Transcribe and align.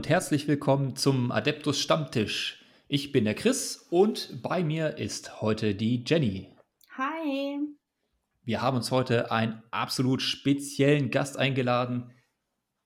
Und 0.00 0.08
herzlich 0.08 0.48
willkommen 0.48 0.96
zum 0.96 1.30
Adeptus 1.30 1.78
Stammtisch. 1.78 2.64
Ich 2.88 3.12
bin 3.12 3.26
der 3.26 3.34
Chris 3.34 3.86
und 3.90 4.40
bei 4.42 4.64
mir 4.64 4.96
ist 4.96 5.42
heute 5.42 5.74
die 5.74 6.02
Jenny. 6.06 6.48
Hi. 6.96 7.58
Wir 8.42 8.62
haben 8.62 8.78
uns 8.78 8.90
heute 8.90 9.30
einen 9.30 9.62
absolut 9.70 10.22
speziellen 10.22 11.10
Gast 11.10 11.36
eingeladen. 11.36 12.14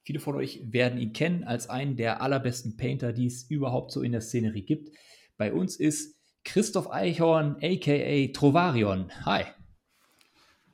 Viele 0.02 0.19
von 0.19 0.35
euch 0.35 0.61
werden 0.73 0.98
ihn 0.98 1.12
kennen 1.12 1.45
als 1.45 1.71
einen 1.71 1.95
der 1.95 2.21
allerbesten 2.21 2.77
Painter, 2.77 3.12
die 3.12 3.27
es 3.27 3.49
überhaupt 3.49 3.93
so 3.93 4.02
in 4.02 4.10
der 4.10 4.21
Szenerie 4.21 4.65
gibt. 4.65 4.91
Bei 5.37 5.52
uns 5.52 5.77
ist 5.77 6.21
Christoph 6.43 6.91
Eichhorn, 6.91 7.59
aka 7.62 8.33
Trovarion. 8.33 9.12
Hi. 9.24 9.45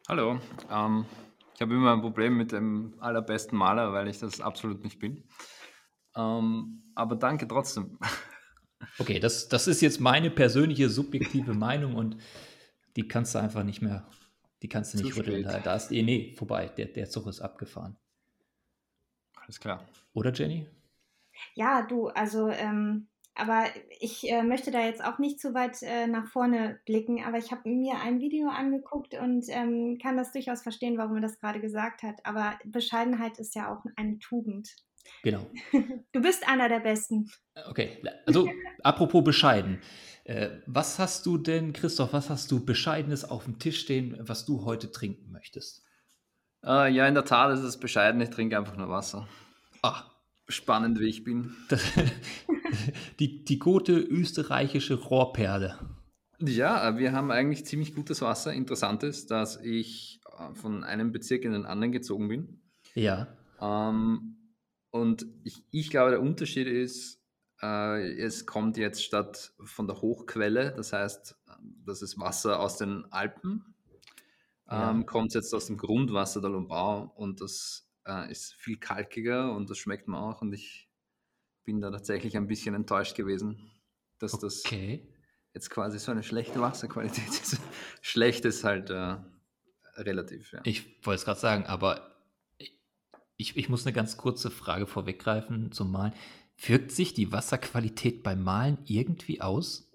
Hallo. 0.08 0.40
Ähm, 0.72 1.04
ich 1.54 1.60
habe 1.60 1.74
immer 1.74 1.92
ein 1.92 2.00
Problem 2.00 2.38
mit 2.38 2.52
dem 2.52 2.94
allerbesten 2.98 3.58
Maler, 3.58 3.92
weil 3.92 4.08
ich 4.08 4.20
das 4.20 4.40
absolut 4.40 4.82
nicht 4.84 5.00
bin. 5.00 5.24
Ähm, 6.16 6.82
aber 6.94 7.16
danke 7.16 7.46
trotzdem. 7.46 7.98
Okay, 8.98 9.20
das, 9.20 9.48
das 9.48 9.66
ist 9.68 9.82
jetzt 9.82 10.00
meine 10.00 10.30
persönliche 10.30 10.88
subjektive 10.88 11.52
Meinung 11.52 11.96
und 11.96 12.16
die 12.96 13.06
kannst 13.06 13.34
du 13.34 13.38
einfach 13.38 13.62
nicht 13.62 13.82
mehr, 13.82 14.08
die 14.62 14.68
kannst 14.68 14.94
du 14.94 14.98
nicht 14.98 15.12
Zu 15.12 15.20
rütteln. 15.20 15.42
Da, 15.42 15.58
da 15.58 15.76
ist, 15.76 15.92
eh, 15.92 16.02
nee, 16.02 16.34
vorbei, 16.36 16.68
der, 16.68 16.86
der 16.86 17.08
Zug 17.10 17.26
ist 17.26 17.42
abgefahren. 17.42 17.98
Alles 19.36 19.60
klar. 19.60 19.86
Oder 20.14 20.32
Jenny? 20.32 20.66
Ja, 21.54 21.82
du, 21.82 22.08
also 22.08 22.48
ähm, 22.48 23.08
aber 23.34 23.64
ich 24.00 24.28
äh, 24.30 24.42
möchte 24.42 24.70
da 24.70 24.84
jetzt 24.84 25.02
auch 25.02 25.18
nicht 25.18 25.40
zu 25.40 25.54
weit 25.54 25.82
äh, 25.82 26.06
nach 26.06 26.26
vorne 26.26 26.80
blicken, 26.84 27.24
aber 27.24 27.38
ich 27.38 27.52
habe 27.52 27.68
mir 27.68 28.00
ein 28.00 28.20
Video 28.20 28.48
angeguckt 28.48 29.14
und 29.14 29.46
ähm, 29.48 29.98
kann 30.02 30.16
das 30.16 30.32
durchaus 30.32 30.62
verstehen, 30.62 30.98
warum 30.98 31.16
er 31.16 31.22
das 31.22 31.38
gerade 31.38 31.60
gesagt 31.60 32.02
hat. 32.02 32.24
Aber 32.24 32.58
Bescheidenheit 32.64 33.38
ist 33.38 33.54
ja 33.54 33.72
auch 33.72 33.84
eine 33.96 34.18
Tugend. 34.18 34.74
Genau. 35.22 35.50
Du 36.12 36.20
bist 36.20 36.48
einer 36.48 36.68
der 36.68 36.80
Besten. 36.80 37.30
Okay, 37.68 38.02
also 38.26 38.48
apropos 38.82 39.22
bescheiden. 39.22 39.80
Äh, 40.24 40.50
was 40.66 40.98
hast 40.98 41.24
du 41.26 41.38
denn, 41.38 41.72
Christoph, 41.72 42.12
was 42.12 42.30
hast 42.30 42.50
du 42.50 42.64
Bescheidenes 42.64 43.24
auf 43.24 43.44
dem 43.44 43.58
Tisch 43.58 43.80
stehen, 43.80 44.16
was 44.20 44.44
du 44.44 44.64
heute 44.64 44.90
trinken 44.90 45.30
möchtest? 45.30 45.84
Äh, 46.64 46.92
ja, 46.92 47.06
in 47.06 47.14
der 47.14 47.24
Tat 47.24 47.52
ist 47.54 47.64
es 47.64 47.78
bescheiden. 47.78 48.20
Ich 48.20 48.30
trinke 48.30 48.58
einfach 48.58 48.76
nur 48.76 48.88
Wasser. 48.88 49.28
Ah. 49.82 50.04
Spannend, 50.48 50.98
wie 50.98 51.08
ich 51.08 51.22
bin. 51.22 51.54
Das, 51.68 51.84
die, 53.20 53.44
die 53.44 53.58
gute 53.60 53.92
österreichische 53.92 54.94
Rohrperle. 54.94 55.78
Ja, 56.40 56.98
wir 56.98 57.12
haben 57.12 57.30
eigentlich 57.30 57.66
ziemlich 57.66 57.94
gutes 57.94 58.20
Wasser. 58.20 58.52
Interessant 58.52 59.02
ist, 59.04 59.30
dass 59.30 59.60
ich 59.62 60.20
äh, 60.38 60.54
von 60.54 60.82
einem 60.82 61.12
Bezirk 61.12 61.44
in 61.44 61.52
den 61.52 61.66
anderen 61.66 61.92
gezogen 61.92 62.28
bin. 62.28 62.62
Ja. 62.94 63.28
Ähm, 63.60 64.39
und 64.90 65.26
ich, 65.44 65.64
ich 65.70 65.90
glaube, 65.90 66.10
der 66.10 66.20
Unterschied 66.20 66.66
ist, 66.66 67.20
äh, 67.62 68.12
es 68.18 68.46
kommt 68.46 68.76
jetzt 68.76 69.04
statt 69.04 69.52
von 69.64 69.86
der 69.86 70.00
Hochquelle, 70.00 70.72
das 70.76 70.92
heißt, 70.92 71.36
das 71.84 72.02
ist 72.02 72.18
Wasser 72.18 72.60
aus 72.60 72.76
den 72.76 73.04
Alpen, 73.12 73.74
ja. 74.68 74.90
ähm, 74.90 75.06
kommt 75.06 75.34
jetzt 75.34 75.54
aus 75.54 75.66
dem 75.66 75.76
Grundwasser 75.76 76.40
der 76.40 76.50
Lombau 76.50 77.12
und 77.16 77.40
das 77.40 77.88
äh, 78.06 78.30
ist 78.30 78.54
viel 78.54 78.78
kalkiger 78.78 79.52
und 79.52 79.70
das 79.70 79.78
schmeckt 79.78 80.08
mir 80.08 80.18
auch 80.18 80.42
und 80.42 80.52
ich 80.52 80.88
bin 81.64 81.80
da 81.80 81.90
tatsächlich 81.90 82.36
ein 82.36 82.46
bisschen 82.46 82.74
enttäuscht 82.74 83.14
gewesen, 83.14 83.70
dass 84.18 84.34
okay. 84.34 85.02
das 85.04 85.20
jetzt 85.54 85.70
quasi 85.70 85.98
so 85.98 86.10
eine 86.10 86.22
schlechte 86.22 86.60
Wasserqualität 86.60 87.28
ist. 87.28 87.60
Schlecht 88.00 88.44
ist 88.44 88.64
halt 88.64 88.90
äh, 88.90 89.16
relativ, 89.96 90.52
ja. 90.52 90.60
Ich 90.64 91.04
wollte 91.04 91.20
es 91.20 91.24
gerade 91.24 91.40
sagen, 91.40 91.66
aber 91.66 92.09
ich, 93.40 93.56
ich 93.56 93.68
muss 93.68 93.86
eine 93.86 93.94
ganz 93.94 94.16
kurze 94.16 94.50
Frage 94.50 94.86
vorweggreifen 94.86 95.72
zum 95.72 95.90
Malen. 95.90 96.12
Wirkt 96.58 96.92
sich 96.92 97.14
die 97.14 97.32
Wasserqualität 97.32 98.22
beim 98.22 98.42
Malen 98.42 98.78
irgendwie 98.84 99.40
aus? 99.40 99.90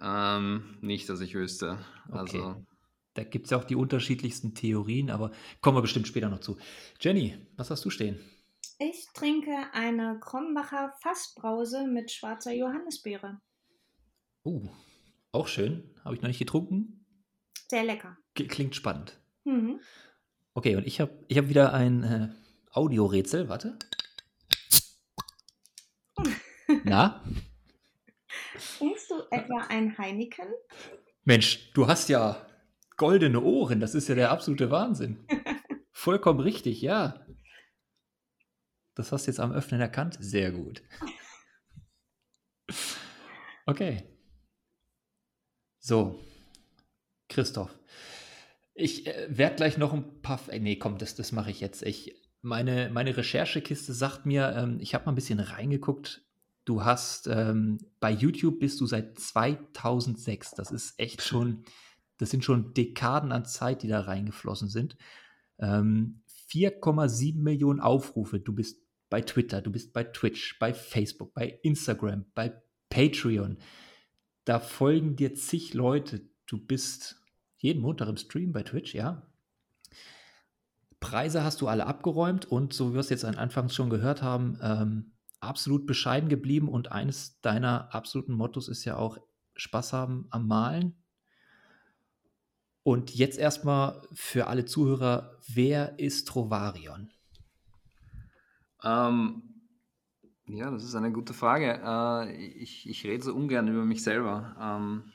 Ähm, 0.00 0.76
nicht, 0.82 1.08
dass 1.08 1.20
ich 1.20 1.34
wüsste. 1.34 1.78
Okay. 2.08 2.18
Also, 2.18 2.66
da 3.14 3.24
gibt 3.24 3.46
es 3.46 3.50
ja 3.50 3.58
auch 3.58 3.64
die 3.64 3.76
unterschiedlichsten 3.76 4.54
Theorien, 4.54 5.10
aber 5.10 5.30
kommen 5.62 5.78
wir 5.78 5.82
bestimmt 5.82 6.06
später 6.06 6.28
noch 6.28 6.40
zu. 6.40 6.58
Jenny, 7.00 7.38
was 7.56 7.70
hast 7.70 7.84
du 7.84 7.90
stehen? 7.90 8.20
Ich 8.78 9.06
trinke 9.14 9.54
eine 9.72 10.18
Krombacher 10.20 10.92
Fassbrause 11.00 11.86
mit 11.86 12.10
schwarzer 12.10 12.52
Johannisbeere. 12.52 13.40
Uh, 14.44 14.68
auch 15.32 15.48
schön. 15.48 15.94
Habe 16.04 16.16
ich 16.16 16.22
noch 16.22 16.28
nicht 16.28 16.38
getrunken. 16.38 17.06
Sehr 17.68 17.84
lecker. 17.84 18.18
Klingt 18.34 18.74
spannend. 18.74 19.18
Mhm. 19.44 19.80
Okay, 20.52 20.76
und 20.76 20.86
ich 20.86 21.00
habe 21.00 21.12
ich 21.28 21.38
hab 21.38 21.48
wieder 21.48 21.72
ein 21.72 22.02
äh, 22.02 22.28
Audiorätsel. 22.74 23.48
Warte. 23.48 23.78
Na? 26.84 27.24
Trinkst 28.78 29.10
du 29.10 29.22
etwa 29.30 29.66
ein 29.68 29.96
Heineken? 29.96 30.48
Mensch, 31.24 31.72
du 31.72 31.86
hast 31.86 32.08
ja 32.08 32.46
goldene 32.96 33.40
Ohren. 33.40 33.80
Das 33.80 33.94
ist 33.94 34.08
ja 34.08 34.14
der 34.14 34.30
absolute 34.30 34.70
Wahnsinn. 34.70 35.26
Vollkommen 35.92 36.40
richtig, 36.40 36.82
ja. 36.82 37.26
Das 38.94 39.10
hast 39.10 39.26
du 39.26 39.30
jetzt 39.30 39.40
am 39.40 39.52
Öffnen 39.52 39.80
erkannt? 39.80 40.16
Sehr 40.20 40.52
gut. 40.52 40.82
Okay. 43.66 44.02
So, 45.80 46.18
Christoph. 47.28 47.78
Ich 48.74 49.06
äh, 49.06 49.26
werde 49.28 49.56
gleich 49.56 49.78
noch 49.78 49.92
ein 49.92 50.20
paar. 50.22 50.40
Äh, 50.48 50.58
nee, 50.58 50.76
komm, 50.76 50.98
das, 50.98 51.14
das 51.14 51.32
mache 51.32 51.50
ich 51.50 51.60
jetzt. 51.60 51.82
Ich, 51.82 52.14
meine, 52.44 52.90
meine 52.92 53.16
Recherchekiste 53.16 53.92
sagt 53.92 54.26
mir, 54.26 54.54
ähm, 54.56 54.78
ich 54.80 54.94
habe 54.94 55.06
mal 55.06 55.12
ein 55.12 55.16
bisschen 55.16 55.40
reingeguckt. 55.40 56.22
Du 56.64 56.84
hast 56.84 57.26
ähm, 57.26 57.78
bei 58.00 58.10
YouTube 58.10 58.60
bist 58.60 58.80
du 58.80 58.86
seit 58.86 59.18
2006. 59.18 60.52
Das 60.52 60.70
ist 60.70 60.98
echt 60.98 61.22
schon, 61.22 61.64
das 62.18 62.30
sind 62.30 62.44
schon 62.44 62.72
Dekaden 62.74 63.32
an 63.32 63.44
Zeit, 63.44 63.82
die 63.82 63.88
da 63.88 64.00
reingeflossen 64.00 64.68
sind. 64.68 64.96
Ähm, 65.58 66.22
4,7 66.50 67.38
Millionen 67.38 67.80
Aufrufe. 67.80 68.38
Du 68.38 68.54
bist 68.54 68.80
bei 69.10 69.20
Twitter, 69.20 69.60
du 69.60 69.70
bist 69.70 69.92
bei 69.92 70.04
Twitch, 70.04 70.58
bei 70.58 70.72
Facebook, 70.74 71.34
bei 71.34 71.58
Instagram, 71.62 72.26
bei 72.34 72.54
Patreon. 72.88 73.58
Da 74.44 74.60
folgen 74.60 75.16
dir 75.16 75.34
zig 75.34 75.74
Leute. 75.74 76.22
Du 76.46 76.58
bist 76.58 77.22
jeden 77.56 77.80
Montag 77.80 78.08
im 78.08 78.16
Stream 78.16 78.52
bei 78.52 78.62
Twitch, 78.62 78.94
ja. 78.94 79.26
Preise 81.04 81.44
hast 81.44 81.60
du 81.60 81.68
alle 81.68 81.86
abgeräumt 81.86 82.46
und 82.46 82.72
so 82.72 82.90
wie 82.90 82.94
wir 82.94 83.00
es 83.00 83.10
jetzt 83.10 83.26
anfangs 83.26 83.74
schon 83.74 83.90
gehört 83.90 84.22
haben, 84.22 84.58
ähm, 84.62 85.12
absolut 85.38 85.84
bescheiden 85.86 86.30
geblieben 86.30 86.66
und 86.66 86.92
eines 86.92 87.38
deiner 87.42 87.94
absoluten 87.94 88.32
Mottos 88.32 88.68
ist 88.68 88.86
ja 88.86 88.96
auch 88.96 89.18
Spaß 89.54 89.92
haben 89.92 90.26
am 90.30 90.48
Malen. 90.48 90.94
Und 92.82 93.14
jetzt 93.14 93.38
erstmal 93.38 94.00
für 94.14 94.46
alle 94.46 94.64
Zuhörer, 94.64 95.38
wer 95.46 95.98
ist 95.98 96.26
Trovarion? 96.26 97.10
Ähm, 98.82 99.42
ja, 100.46 100.70
das 100.70 100.84
ist 100.84 100.94
eine 100.94 101.12
gute 101.12 101.34
Frage. 101.34 101.82
Äh, 101.84 102.34
ich, 102.34 102.88
ich 102.88 103.04
rede 103.04 103.22
so 103.22 103.34
ungern 103.34 103.68
über 103.68 103.84
mich 103.84 104.02
selber. 104.02 104.56
Ähm, 104.58 105.12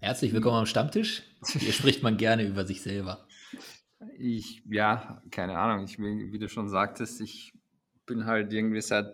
Herzlich 0.00 0.32
willkommen 0.32 0.56
am 0.56 0.66
Stammtisch. 0.66 1.22
Hier 1.46 1.72
spricht 1.74 2.02
man 2.02 2.16
gerne 2.16 2.46
über 2.46 2.64
sich 2.64 2.80
selber. 2.80 3.27
Ich, 4.16 4.62
ja, 4.66 5.22
keine 5.30 5.58
Ahnung. 5.58 5.84
Ich, 5.84 5.98
wie 5.98 6.38
du 6.38 6.48
schon 6.48 6.68
sagtest, 6.68 7.20
ich 7.20 7.52
bin 8.06 8.26
halt 8.26 8.52
irgendwie 8.52 8.80
seit 8.80 9.06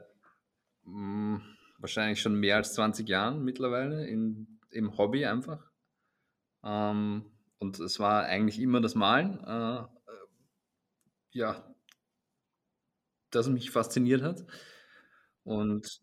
mh, 0.85 1.39
hm, 1.39 1.43
wahrscheinlich 1.79 2.21
schon 2.21 2.39
mehr 2.39 2.57
als 2.57 2.75
20 2.75 3.09
Jahren 3.09 3.45
mittlerweile 3.45 4.07
in, 4.07 4.59
im 4.71 4.97
Hobby 4.97 5.25
einfach. 5.25 5.71
Ähm, 6.63 7.31
und 7.59 7.79
es 7.81 7.99
war 7.99 8.25
eigentlich 8.25 8.61
immer 8.61 8.81
das 8.81 8.95
Malen. 8.95 9.43
Äh, 9.45 9.79
äh 9.81 9.87
ja, 11.33 11.75
das 13.31 13.49
mich 13.49 13.71
fasziniert 13.71 14.23
hat. 14.23 14.45
Und 15.43 16.03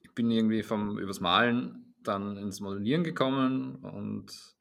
ich 0.00 0.12
bin 0.14 0.30
irgendwie 0.30 0.62
vom 0.62 0.98
übers 0.98 1.20
Malen 1.20 1.94
dann 2.02 2.36
ins 2.36 2.60
Modellieren 2.60 3.04
gekommen 3.04 3.76
und 3.76 4.57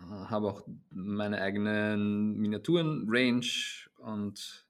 habe 0.00 0.48
auch 0.48 0.66
meine 0.90 1.40
eigenen 1.40 2.36
Miniaturen-Range 2.36 3.46
und 3.98 4.66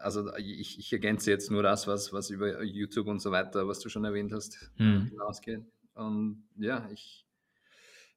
also 0.00 0.34
ich, 0.36 0.78
ich, 0.78 0.92
ergänze 0.92 1.30
jetzt 1.30 1.50
nur 1.50 1.62
das, 1.62 1.86
was, 1.86 2.12
was 2.12 2.30
über 2.30 2.62
YouTube 2.62 3.06
und 3.06 3.20
so 3.20 3.30
weiter, 3.30 3.68
was 3.68 3.78
du 3.80 3.88
schon 3.88 4.04
erwähnt 4.04 4.32
hast, 4.32 4.72
hm. 4.76 5.06
hinausgeht. 5.10 5.64
Und 5.94 6.44
ja, 6.56 6.88
ich 6.92 7.24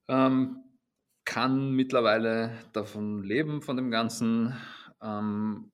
ähm, 0.07 0.63
kann 1.25 1.71
mittlerweile 1.71 2.57
davon 2.73 3.23
leben, 3.23 3.61
von 3.61 3.77
dem 3.77 3.91
Ganzen. 3.91 4.55
Ähm, 5.01 5.71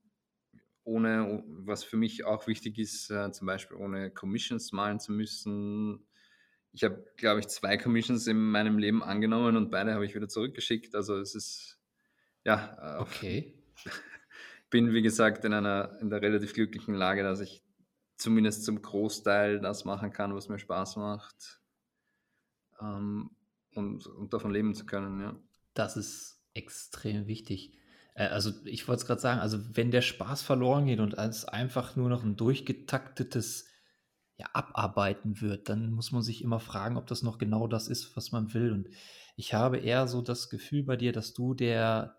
ohne, 0.83 1.43
was 1.47 1.83
für 1.83 1.97
mich 1.97 2.25
auch 2.25 2.47
wichtig 2.47 2.79
ist, 2.79 3.11
äh, 3.11 3.31
zum 3.31 3.47
Beispiel 3.47 3.77
ohne 3.77 4.11
Commissions 4.11 4.71
malen 4.71 4.99
zu 4.99 5.11
müssen. 5.11 6.05
Ich 6.73 6.83
habe, 6.83 7.05
glaube 7.17 7.41
ich, 7.41 7.47
zwei 7.47 7.77
Commissions 7.77 8.27
in 8.27 8.37
meinem 8.37 8.77
Leben 8.77 9.03
angenommen 9.03 9.57
und 9.57 9.71
beide 9.71 9.93
habe 9.93 10.05
ich 10.05 10.15
wieder 10.15 10.29
zurückgeschickt. 10.29 10.95
Also 10.95 11.17
es 11.17 11.35
ist, 11.35 11.79
ja. 12.43 12.97
Äh, 12.97 13.01
okay. 13.01 13.53
bin, 14.71 14.93
wie 14.93 15.01
gesagt, 15.01 15.45
in 15.45 15.53
einer 15.53 15.97
in 15.99 16.09
der 16.09 16.21
relativ 16.21 16.53
glücklichen 16.53 16.95
Lage, 16.95 17.21
dass 17.21 17.41
ich 17.41 17.61
zumindest 18.17 18.63
zum 18.63 18.81
Großteil 18.81 19.59
das 19.59 19.85
machen 19.85 20.11
kann, 20.11 20.33
was 20.33 20.49
mir 20.49 20.59
Spaß 20.59 20.95
macht. 20.95 21.59
Ähm, 22.79 23.31
und, 23.75 24.07
und 24.07 24.33
davon 24.33 24.51
leben 24.51 24.73
zu 24.73 24.85
können, 24.85 25.19
ja. 25.21 25.35
Das 25.73 25.95
ist 25.97 26.41
extrem 26.53 27.27
wichtig. 27.27 27.77
Äh, 28.15 28.27
also 28.27 28.51
ich 28.65 28.87
wollte 28.87 29.01
es 29.01 29.07
gerade 29.07 29.21
sagen, 29.21 29.39
also 29.39 29.59
wenn 29.75 29.91
der 29.91 30.01
Spaß 30.01 30.41
verloren 30.41 30.85
geht 30.85 30.99
und 30.99 31.13
es 31.13 31.45
einfach 31.45 31.95
nur 31.95 32.09
noch 32.09 32.23
ein 32.23 32.35
durchgetaktetes 32.35 33.67
ja, 34.41 34.49
Abarbeiten 34.53 35.39
wird, 35.39 35.69
dann 35.69 35.91
muss 35.91 36.11
man 36.11 36.23
sich 36.23 36.43
immer 36.43 36.59
fragen, 36.59 36.97
ob 36.97 37.05
das 37.07 37.21
noch 37.21 37.37
genau 37.37 37.67
das 37.67 37.87
ist, 37.87 38.15
was 38.15 38.31
man 38.31 38.53
will. 38.53 38.71
Und 38.71 38.89
ich 39.35 39.53
habe 39.53 39.77
eher 39.77 40.07
so 40.07 40.21
das 40.21 40.49
Gefühl 40.49 40.83
bei 40.83 40.97
dir, 40.97 41.13
dass 41.13 41.33
du 41.33 41.53
der, 41.53 42.17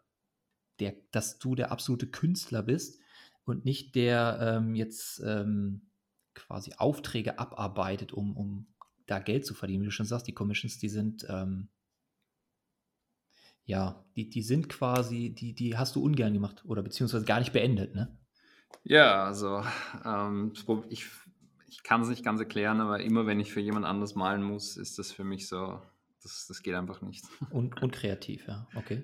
der, 0.78 0.94
dass 1.10 1.38
du 1.38 1.56
der 1.56 1.72
absolute 1.72 2.06
Künstler 2.06 2.62
bist 2.62 3.00
und 3.44 3.64
nicht 3.64 3.96
der 3.96 4.38
ähm, 4.40 4.76
jetzt 4.76 5.20
ähm, 5.24 5.90
quasi 6.34 6.74
Aufträge 6.78 7.40
abarbeitet, 7.40 8.12
um, 8.12 8.36
um 8.36 8.66
da 9.06 9.18
Geld 9.18 9.44
zu 9.44 9.54
verdienen. 9.54 9.82
Wie 9.82 9.86
du 9.86 9.92
schon 9.92 10.06
sagst, 10.06 10.28
die 10.28 10.34
Commissions, 10.34 10.78
die 10.78 10.88
sind 10.88 11.26
ähm, 11.28 11.70
ja, 13.64 14.04
die, 14.16 14.28
die 14.28 14.42
sind 14.42 14.68
quasi, 14.68 15.34
die, 15.34 15.54
die 15.54 15.76
hast 15.76 15.96
du 15.96 16.02
ungern 16.02 16.32
gemacht 16.32 16.64
oder 16.64 16.82
beziehungsweise 16.82 17.24
gar 17.24 17.40
nicht 17.40 17.52
beendet, 17.52 17.94
ne? 17.94 18.16
Ja, 18.84 19.26
also 19.26 19.62
ähm, 20.04 20.52
ich, 20.88 21.06
ich 21.72 21.82
kann 21.82 22.02
es 22.02 22.08
nicht 22.08 22.22
ganz 22.22 22.38
erklären, 22.38 22.80
aber 22.80 23.00
immer 23.00 23.26
wenn 23.26 23.40
ich 23.40 23.50
für 23.50 23.60
jemand 23.60 23.86
anders 23.86 24.14
malen 24.14 24.42
muss, 24.42 24.76
ist 24.76 24.98
das 24.98 25.10
für 25.10 25.24
mich 25.24 25.48
so, 25.48 25.80
das, 26.22 26.46
das 26.46 26.62
geht 26.62 26.74
einfach 26.74 27.00
nicht. 27.00 27.24
Und, 27.50 27.82
und 27.82 27.92
kreativ, 27.92 28.46
ja, 28.46 28.66
okay. 28.74 29.02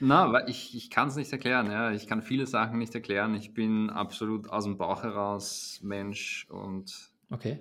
Na, 0.00 0.32
weil 0.32 0.48
ich, 0.48 0.76
ich 0.76 0.90
kann 0.90 1.08
es 1.08 1.16
nicht 1.16 1.32
erklären, 1.32 1.70
ja. 1.70 1.92
Ich 1.92 2.06
kann 2.06 2.22
viele 2.22 2.46
Sachen 2.46 2.78
nicht 2.78 2.94
erklären. 2.94 3.34
Ich 3.34 3.52
bin 3.52 3.90
absolut 3.90 4.48
aus 4.48 4.64
dem 4.64 4.76
Bauch 4.76 5.02
heraus 5.02 5.80
Mensch 5.82 6.46
und 6.50 7.10
okay. 7.30 7.58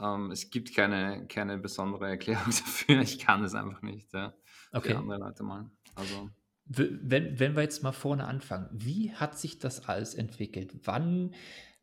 ähm, 0.00 0.30
es 0.30 0.50
gibt 0.50 0.74
keine, 0.74 1.26
keine 1.26 1.58
besondere 1.58 2.08
Erklärung 2.08 2.44
dafür. 2.46 3.00
Ich 3.00 3.18
kann 3.18 3.42
es 3.44 3.54
einfach 3.54 3.82
nicht, 3.82 4.12
ja. 4.12 4.34
Okay. 4.72 4.90
Für 4.90 4.98
andere 4.98 5.18
Leute 5.18 5.42
malen. 5.42 5.70
Also. 5.94 6.30
Wenn, 6.64 7.38
wenn 7.38 7.54
wir 7.54 7.62
jetzt 7.62 7.84
mal 7.84 7.92
vorne 7.92 8.26
anfangen, 8.26 8.68
wie 8.72 9.12
hat 9.12 9.38
sich 9.38 9.60
das 9.60 9.88
alles 9.88 10.14
entwickelt? 10.14 10.72
Wann 10.84 11.32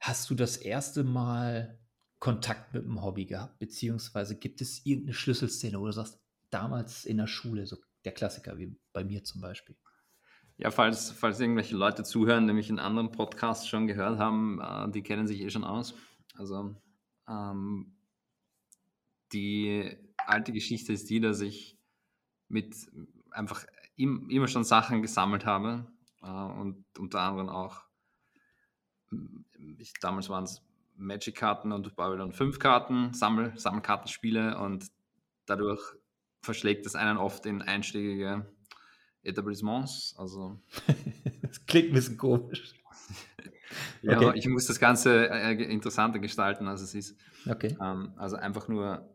hast 0.04 0.30
du 0.30 0.36
das 0.36 0.58
erste 0.58 1.06
Mal 1.06 1.80
Kontakt 2.20 2.74
mit 2.74 2.84
dem 2.84 3.02
Hobby 3.02 3.26
gehabt? 3.26 3.58
Beziehungsweise 3.60 4.38
gibt 4.38 4.60
es 4.60 4.86
irgendeine 4.86 5.14
Schlüsselszene, 5.14 5.80
wo 5.80 5.86
du 5.86 5.94
sagst, 5.94 6.20
damals 6.50 7.06
in 7.06 7.18
der 7.18 7.28
Schule, 7.28 7.66
so 7.66 7.78
der 8.04 8.12
Klassiker, 8.12 8.58
wie 8.58 8.76
bei 8.92 9.06
mir 9.06 9.24
zum 9.24 9.40
Beispiel? 9.40 9.78
Ja, 10.58 10.72
falls, 10.72 11.10
falls 11.12 11.40
irgendwelche 11.40 11.76
Leute 11.76 12.04
zuhören, 12.04 12.46
mich 12.48 12.70
in 12.70 12.80
anderen 12.80 13.12
Podcasts 13.12 13.68
schon 13.68 13.88
gehört 13.88 14.20
haben, 14.20 14.60
äh, 14.62 14.92
die 14.92 15.04
kennen 15.04 15.26
sich 15.26 15.40
eh 15.40 15.50
schon 15.50 15.64
aus. 15.64 15.96
Also 16.36 16.76
ähm, 17.30 17.96
die 19.32 19.98
alte 20.18 20.52
Geschichte 20.52 20.92
ist 20.92 21.10
die, 21.10 21.22
dass 21.22 21.40
ich 21.40 21.80
mit 22.50 22.76
einfach 23.32 23.66
im, 23.96 24.30
immer 24.30 24.50
schon 24.50 24.66
Sachen 24.66 25.02
gesammelt 25.02 25.46
habe 25.46 25.88
äh, 26.22 26.28
und 26.28 26.86
unter 27.00 27.22
anderem 27.22 27.50
auch, 27.50 27.84
ich, 29.78 29.94
damals 30.02 30.30
waren 30.30 30.44
es 30.44 30.62
Magic-Karten 30.96 31.72
und 31.72 31.96
Babylon 31.96 32.32
5-Karten, 32.32 33.14
Sammel, 33.14 33.54
Sammelkartenspiele 33.58 34.58
und 34.58 34.86
dadurch 35.46 35.82
verschlägt 36.42 36.86
es 36.86 36.96
einen 36.96 37.18
oft 37.18 37.46
in 37.46 37.62
einschlägige 37.62 38.46
Etablissements. 39.24 40.16
Also 40.18 40.60
das 41.42 41.66
klingt 41.66 41.90
ein 41.90 41.94
bisschen 41.94 42.18
komisch. 42.18 42.74
ja, 44.02 44.18
okay. 44.18 44.38
ich 44.38 44.48
muss 44.48 44.68
das 44.68 44.80
Ganze 44.80 45.30
äh, 45.30 45.54
interessanter 45.64 46.20
gestalten, 46.20 46.68
als 46.68 46.82
es 46.82 46.94
ist. 46.94 47.18
Okay. 47.50 47.76
Ähm, 47.82 48.14
also 48.18 48.36
einfach 48.36 48.68
nur 48.68 49.10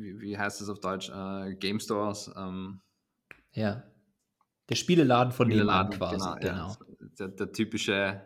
wie, 0.00 0.20
wie 0.20 0.38
heißt 0.38 0.60
das 0.60 0.68
auf 0.68 0.80
Deutsch? 0.80 1.10
Äh, 1.10 1.54
Game 1.56 1.78
Stores. 1.78 2.30
Ähm, 2.36 2.80
ja. 3.52 3.84
Der 4.68 4.74
Spieleladen 4.74 5.32
von 5.32 5.48
Spieleladen, 5.48 5.92
quasi. 5.92 6.16
Genau. 6.16 6.34
genau. 6.40 6.68
Ja. 6.68 6.76
Der, 7.18 7.28
der, 7.28 7.52
typische 7.52 8.22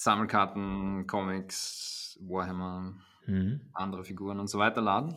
Sammelkarten, 0.00 1.06
Comics, 1.06 2.18
Warhammer, 2.22 2.94
mhm. 3.26 3.60
andere 3.74 4.02
Figuren 4.02 4.40
und 4.40 4.48
so 4.48 4.58
weiter 4.58 4.80
Laden. 4.80 5.14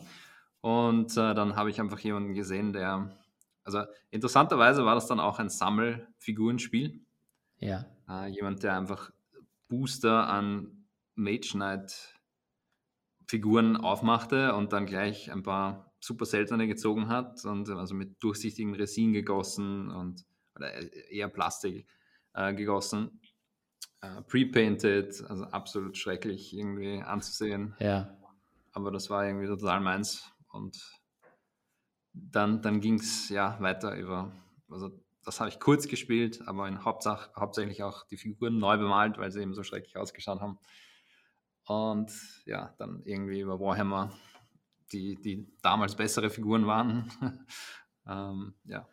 Und 0.60 1.12
äh, 1.12 1.34
dann 1.34 1.56
habe 1.56 1.70
ich 1.70 1.80
einfach 1.80 1.98
jemanden 2.00 2.34
gesehen, 2.34 2.74
der, 2.74 3.10
also 3.64 3.84
interessanterweise 4.10 4.84
war 4.84 4.94
das 4.94 5.06
dann 5.06 5.20
auch 5.20 5.38
ein 5.38 5.48
Sammelfigurenspiel. 5.48 7.00
Ja. 7.60 7.86
Äh, 8.10 8.28
jemand, 8.28 8.62
der 8.62 8.76
einfach 8.76 9.10
Booster 9.68 10.28
an 10.28 10.84
Mage 11.14 11.52
Knight 11.52 12.14
Figuren 13.26 13.78
aufmachte 13.78 14.54
und 14.54 14.74
dann 14.74 14.84
gleich 14.84 15.32
ein 15.32 15.42
paar 15.42 15.94
super 15.98 16.26
seltene 16.26 16.66
gezogen 16.66 17.08
hat 17.08 17.42
und 17.46 17.70
also 17.70 17.94
mit 17.94 18.22
durchsichtigen 18.22 18.74
Resin 18.74 19.14
gegossen 19.14 19.90
und 19.90 20.26
oder 20.54 20.70
eher 21.10 21.28
Plastik 21.28 21.86
äh, 22.34 22.52
gegossen. 22.52 23.18
Äh, 24.04 24.22
Pre-painted, 24.22 25.24
also 25.28 25.44
absolut 25.44 25.96
schrecklich 25.96 26.52
irgendwie 26.52 27.00
anzusehen. 27.00 27.74
Ja. 27.78 28.16
Aber 28.72 28.90
das 28.90 29.08
war 29.08 29.26
irgendwie 29.26 29.46
total 29.46 29.80
meins. 29.80 30.30
Und 30.48 30.78
dann, 32.12 32.60
dann 32.60 32.80
ging 32.80 32.96
es 32.96 33.28
ja 33.28 33.56
weiter 33.60 33.96
über, 33.96 34.32
also 34.68 34.90
das 35.24 35.40
habe 35.40 35.48
ich 35.48 35.58
kurz 35.58 35.88
gespielt, 35.88 36.42
aber 36.46 36.68
in 36.68 36.84
Hauptsach, 36.84 37.34
hauptsächlich 37.34 37.82
auch 37.82 38.06
die 38.06 38.16
Figuren 38.16 38.58
neu 38.58 38.76
bemalt, 38.76 39.16
weil 39.18 39.30
sie 39.30 39.40
eben 39.40 39.54
so 39.54 39.62
schrecklich 39.62 39.96
ausgeschaut 39.96 40.40
haben. 40.40 40.58
Und 41.66 42.12
ja, 42.44 42.74
dann 42.78 43.02
irgendwie 43.04 43.40
über 43.40 43.58
Warhammer, 43.58 44.12
die, 44.92 45.14
die 45.16 45.50
damals 45.62 45.96
bessere 45.96 46.28
Figuren 46.28 46.66
waren. 46.66 47.10
ähm, 48.06 48.54
ja. 48.64 48.86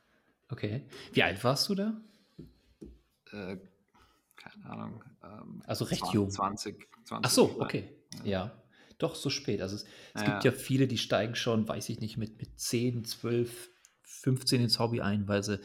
Okay. 0.48 0.88
Wie 1.12 1.24
alt 1.24 1.44
warst 1.44 1.68
du 1.68 1.76
da? 1.76 2.02
Äh, 3.32 3.58
keine 4.42 4.66
Ahnung. 4.66 5.04
Ähm, 5.24 5.62
also 5.66 5.86
recht 5.86 6.02
20, 6.02 6.14
jung. 6.14 6.30
20, 6.30 6.88
20. 7.06 7.26
Ach 7.26 7.30
so, 7.30 7.62
okay. 7.62 7.90
Ja. 8.24 8.26
ja. 8.26 8.64
Doch, 8.98 9.16
so 9.16 9.30
spät. 9.30 9.62
Also 9.62 9.76
es, 9.76 9.86
es 10.14 10.22
ja. 10.22 10.30
gibt 10.30 10.44
ja 10.44 10.52
viele, 10.52 10.88
die 10.88 10.98
steigen 10.98 11.36
schon, 11.36 11.68
weiß 11.68 11.90
ich 11.90 12.00
nicht, 12.00 12.18
mit, 12.18 12.38
mit 12.38 12.60
10, 12.60 13.06
12, 13.06 13.70
15 14.04 14.62
ins 14.62 14.80
Hobby 14.80 15.02
ein, 15.02 15.28
weil 15.28 15.44
sie 15.44 15.60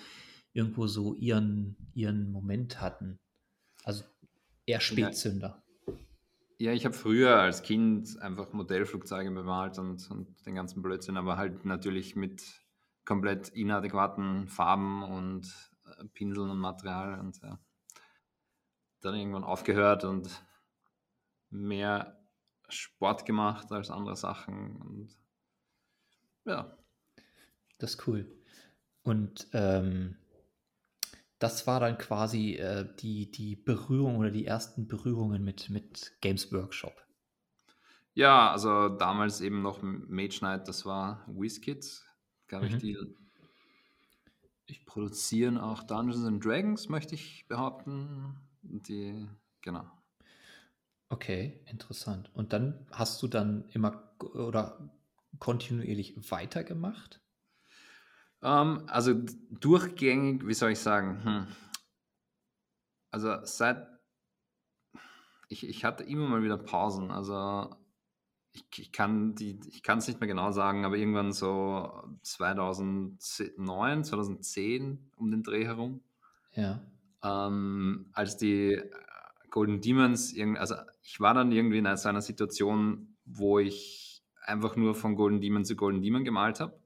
irgendwo 0.53 0.87
so 0.87 1.15
ihren, 1.15 1.77
ihren 1.95 2.31
Moment 2.31 2.81
hatten. 2.81 3.19
Also 3.85 4.05
eher 4.65 4.81
Spätzünder. 4.81 5.63
Ja, 6.59 6.73
ich 6.73 6.87
habe 6.87 6.95
früher 6.95 7.37
als 7.37 7.63
Kind 7.63 8.19
einfach 8.23 8.55
Modellflugzeuge 8.55 9.31
bemalt 9.31 9.79
und, 9.79 10.11
und 10.11 10.47
den 10.47 10.55
ganzen 10.55 10.81
Blödsinn, 10.81 11.19
aber 11.19 11.37
halt 11.37 11.67
natürlich 11.67 12.17
mit 12.17 12.43
komplett 13.05 13.51
inadäquaten 13.51 14.49
Farben 14.49 15.03
und 15.03 15.47
äh, 15.85 16.05
Pinseln 16.15 16.51
und 16.51 16.59
Material 16.59 17.21
und 17.21 17.39
ja. 17.43 17.59
Dann 19.07 19.15
irgendwann 19.15 19.45
aufgehört 19.45 20.05
und 20.05 20.29
mehr 21.51 22.19
Sport 22.69 23.25
gemacht 23.25 23.71
als 23.71 23.91
andere 23.91 24.17
Sachen 24.17 24.77
und 24.77 25.17
ja. 26.45 26.77
Das 27.79 27.95
ist 27.95 28.07
cool. 28.07 28.31
Und 29.03 29.49
ähm, 29.53 30.17
das 31.39 31.67
war 31.67 31.81
dann 31.81 31.99
quasi 31.99 32.55
äh, 32.55 32.89
die, 32.99 33.31
die 33.31 33.57
Berührung 33.57 34.17
oder 34.17 34.31
die 34.31 34.47
ersten 34.47 34.89
Berührungen 34.89 35.45
mit, 35.45 35.71
mit 35.71 36.17
Games 36.21 36.53
Workshop. 36.53 37.07
Ja, 38.15 38.51
also 38.51 38.89
damals 38.89 39.43
eben 39.43 39.61
noch 39.61 39.83
Mage 39.83 40.39
Knight, 40.39 40.69
das 40.69 40.87
war 40.87 41.25
WizKids, 41.29 42.07
glaube 42.47 42.67
ich, 42.67 42.75
mhm. 42.75 42.79
die, 42.79 42.99
ich 44.65 44.87
produzieren 44.87 45.59
auch 45.59 45.83
Dungeons 45.83 46.25
and 46.25 46.43
Dragons, 46.43 46.89
möchte 46.89 47.15
ich 47.15 47.47
behaupten. 47.47 48.41
Die, 48.69 49.29
genau. 49.63 49.85
Okay, 51.09 51.61
interessant. 51.67 52.31
Und 52.35 52.53
dann 52.53 52.87
hast 52.93 53.23
du 53.23 53.29
dann 53.29 53.69
immer 53.69 54.15
oder 54.35 54.91
kontinuierlich 55.39 56.31
weitergemacht? 56.31 57.21
Ähm, 58.43 58.85
also 58.89 59.15
durchgängig, 59.51 60.47
wie 60.47 60.55
soll 60.55 60.73
ich 60.73 60.81
sagen? 60.81 61.25
Hm. 61.25 61.47
Also 63.11 63.45
seit 63.45 63.87
ich, 65.49 65.67
ich 65.69 65.85
hatte 65.85 66.05
immer 66.05 66.29
mal 66.29 66.43
wieder 66.43 66.59
Pausen. 66.59 67.11
Also 67.11 67.75
ich, 68.53 68.67
ich 68.79 68.93
kann 68.93 69.35
die, 69.35 69.61
ich 69.69 69.83
kann 69.83 69.99
es 69.99 70.09
nicht 70.09 70.21
mehr 70.21 70.27
genau 70.27 70.51
sagen, 70.51 70.85
aber 70.85 70.97
irgendwann 70.97 71.33
so 71.33 72.03
2009, 72.23 74.05
2010 74.05 75.11
um 75.17 75.31
den 75.31 75.43
Dreh 75.43 75.65
herum. 75.65 76.03
Ja. 76.55 76.81
Ähm, 77.27 78.07
als 78.13 78.37
die 78.37 78.81
Golden 79.51 79.81
Demons, 79.81 80.35
also 80.57 80.75
ich 81.03 81.21
war 81.21 81.35
dann 81.35 81.51
irgendwie 81.51 81.79
in 81.79 81.87
einer 81.87 82.21
Situation, 82.21 83.17
wo 83.25 83.59
ich 83.59 84.23
einfach 84.45 84.77
nur 84.77 84.95
von 84.95 85.17
Golden 85.17 85.41
Demon 85.41 85.65
zu 85.65 85.77
Golden 85.77 86.03
Demon 86.03 86.25
gemalt 86.25 86.61
habe 86.61 86.79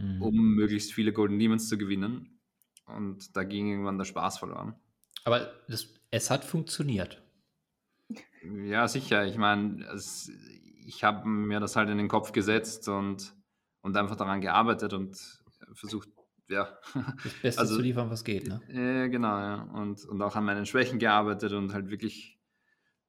mhm. 0.00 0.22
um 0.22 0.54
möglichst 0.54 0.92
viele 0.92 1.12
Golden 1.12 1.38
Demons 1.38 1.68
zu 1.68 1.78
gewinnen. 1.78 2.38
Und 2.86 3.36
da 3.36 3.44
ging 3.44 3.68
irgendwann 3.68 3.98
der 3.98 4.04
Spaß 4.04 4.38
verloren. 4.38 4.74
Aber 5.24 5.52
das, 5.68 5.88
es 6.10 6.30
hat 6.30 6.44
funktioniert. 6.44 7.22
Ja, 8.64 8.88
sicher. 8.88 9.26
Ich 9.26 9.36
meine, 9.36 9.86
ich 10.86 11.04
habe 11.04 11.28
mir 11.28 11.60
das 11.60 11.76
halt 11.76 11.88
in 11.90 11.98
den 11.98 12.08
Kopf 12.08 12.32
gesetzt 12.32 12.88
und, 12.88 13.32
und 13.82 13.96
einfach 13.96 14.16
daran 14.16 14.40
gearbeitet 14.40 14.92
und 14.92 15.16
versucht, 15.74 16.08
ja. 16.50 16.78
Das 17.24 17.34
Beste 17.42 17.60
also, 17.60 17.76
zu 17.76 17.82
liefern, 17.82 18.10
was 18.10 18.24
geht, 18.24 18.46
ne? 18.48 18.60
Äh, 18.68 19.08
genau, 19.08 19.38
ja. 19.38 19.62
Und, 19.62 20.04
und 20.04 20.22
auch 20.22 20.36
an 20.36 20.44
meinen 20.44 20.66
Schwächen 20.66 20.98
gearbeitet 20.98 21.52
und 21.52 21.72
halt 21.72 21.90
wirklich 21.90 22.38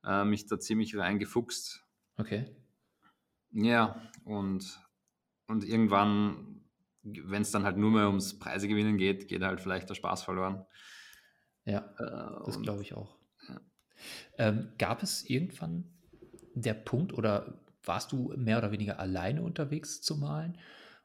äh, 0.04 0.24
mich 0.24 0.48
da 0.48 0.60
ziemlich 0.60 0.98
reingefuchst. 0.98 1.86
Okay. 2.18 2.56
Ja, 3.52 4.02
und, 4.24 4.80
und 5.48 5.64
irgendwann, 5.64 6.62
wenn 7.04 7.42
es 7.42 7.52
dann 7.52 7.64
halt 7.64 7.78
nur 7.78 7.92
mehr 7.92 8.08
ums 8.08 8.40
Preise 8.40 8.68
gewinnen 8.68 8.98
geht, 8.98 9.28
geht 9.28 9.42
halt 9.42 9.60
vielleicht 9.60 9.90
der 9.90 9.96
Spaß 9.96 10.24
verloren. 10.24 10.66
Ja, 11.66 11.80
äh, 12.00 12.46
das 12.46 12.62
glaube 12.62 12.82
ich 12.82 12.94
auch. 12.94 13.18
Ja. 13.48 13.62
Ähm, 14.38 14.74
gab 14.78 15.04
es 15.04 15.30
irgendwann 15.30 15.92
der 16.54 16.74
Punkt 16.74 17.14
oder 17.14 17.62
warst 17.84 18.12
du 18.12 18.34
mehr 18.38 18.58
oder 18.58 18.72
weniger 18.72 19.00
alleine 19.00 19.42
unterwegs 19.42 20.02
zu 20.02 20.18
malen? 20.18 20.58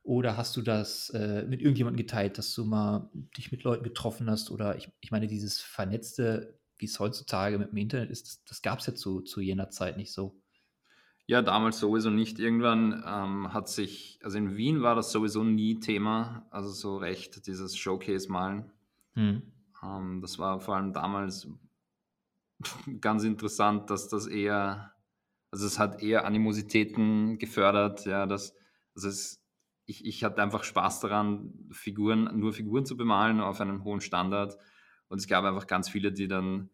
Oder 0.06 0.36
hast 0.36 0.56
du 0.56 0.62
das 0.62 1.10
äh, 1.10 1.44
mit 1.48 1.60
irgendjemandem 1.60 1.98
geteilt, 1.98 2.38
dass 2.38 2.54
du 2.54 2.64
mal 2.64 3.10
dich 3.36 3.50
mit 3.50 3.64
Leuten 3.64 3.82
getroffen 3.82 4.30
hast? 4.30 4.52
Oder 4.52 4.76
ich, 4.76 4.88
ich 5.00 5.10
meine, 5.10 5.26
dieses 5.26 5.60
vernetzte, 5.60 6.60
wie 6.78 6.84
es 6.84 7.00
heutzutage 7.00 7.58
mit 7.58 7.72
dem 7.72 7.76
Internet 7.76 8.10
ist, 8.10 8.26
das, 8.28 8.44
das 8.44 8.62
gab 8.62 8.78
es 8.78 8.86
ja 8.86 8.94
zu, 8.94 9.22
zu 9.22 9.40
jener 9.40 9.68
Zeit 9.70 9.96
nicht 9.96 10.12
so. 10.12 10.40
Ja, 11.26 11.42
damals 11.42 11.80
sowieso 11.80 12.10
nicht. 12.10 12.38
Irgendwann 12.38 13.02
ähm, 13.04 13.52
hat 13.52 13.68
sich, 13.68 14.20
also 14.22 14.38
in 14.38 14.56
Wien 14.56 14.80
war 14.80 14.94
das 14.94 15.10
sowieso 15.10 15.42
nie 15.42 15.80
Thema, 15.80 16.46
also 16.50 16.70
so 16.70 16.98
recht, 16.98 17.44
dieses 17.48 17.76
Showcase-Malen. 17.76 18.70
Hm. 19.14 19.42
Ähm, 19.82 20.20
das 20.20 20.38
war 20.38 20.60
vor 20.60 20.76
allem 20.76 20.92
damals 20.92 21.48
ganz 23.00 23.24
interessant, 23.24 23.90
dass 23.90 24.06
das 24.08 24.28
eher, 24.28 24.92
also 25.50 25.66
es 25.66 25.80
hat 25.80 26.00
eher 26.00 26.26
Animositäten 26.26 27.38
gefördert, 27.38 28.06
ja, 28.06 28.26
dass, 28.26 28.54
also 28.94 29.08
es, 29.08 29.42
ich, 29.86 30.04
ich 30.04 30.24
hatte 30.24 30.42
einfach 30.42 30.64
Spaß 30.64 31.00
daran, 31.00 31.54
Figuren, 31.70 32.28
nur 32.38 32.52
Figuren 32.52 32.84
zu 32.84 32.96
bemalen 32.96 33.40
auf 33.40 33.60
einem 33.60 33.84
hohen 33.84 34.00
Standard. 34.00 34.58
Und 35.08 35.18
es 35.18 35.28
gab 35.28 35.44
einfach 35.44 35.68
ganz 35.68 35.88
viele, 35.88 36.12
die 36.12 36.26
dann 36.26 36.70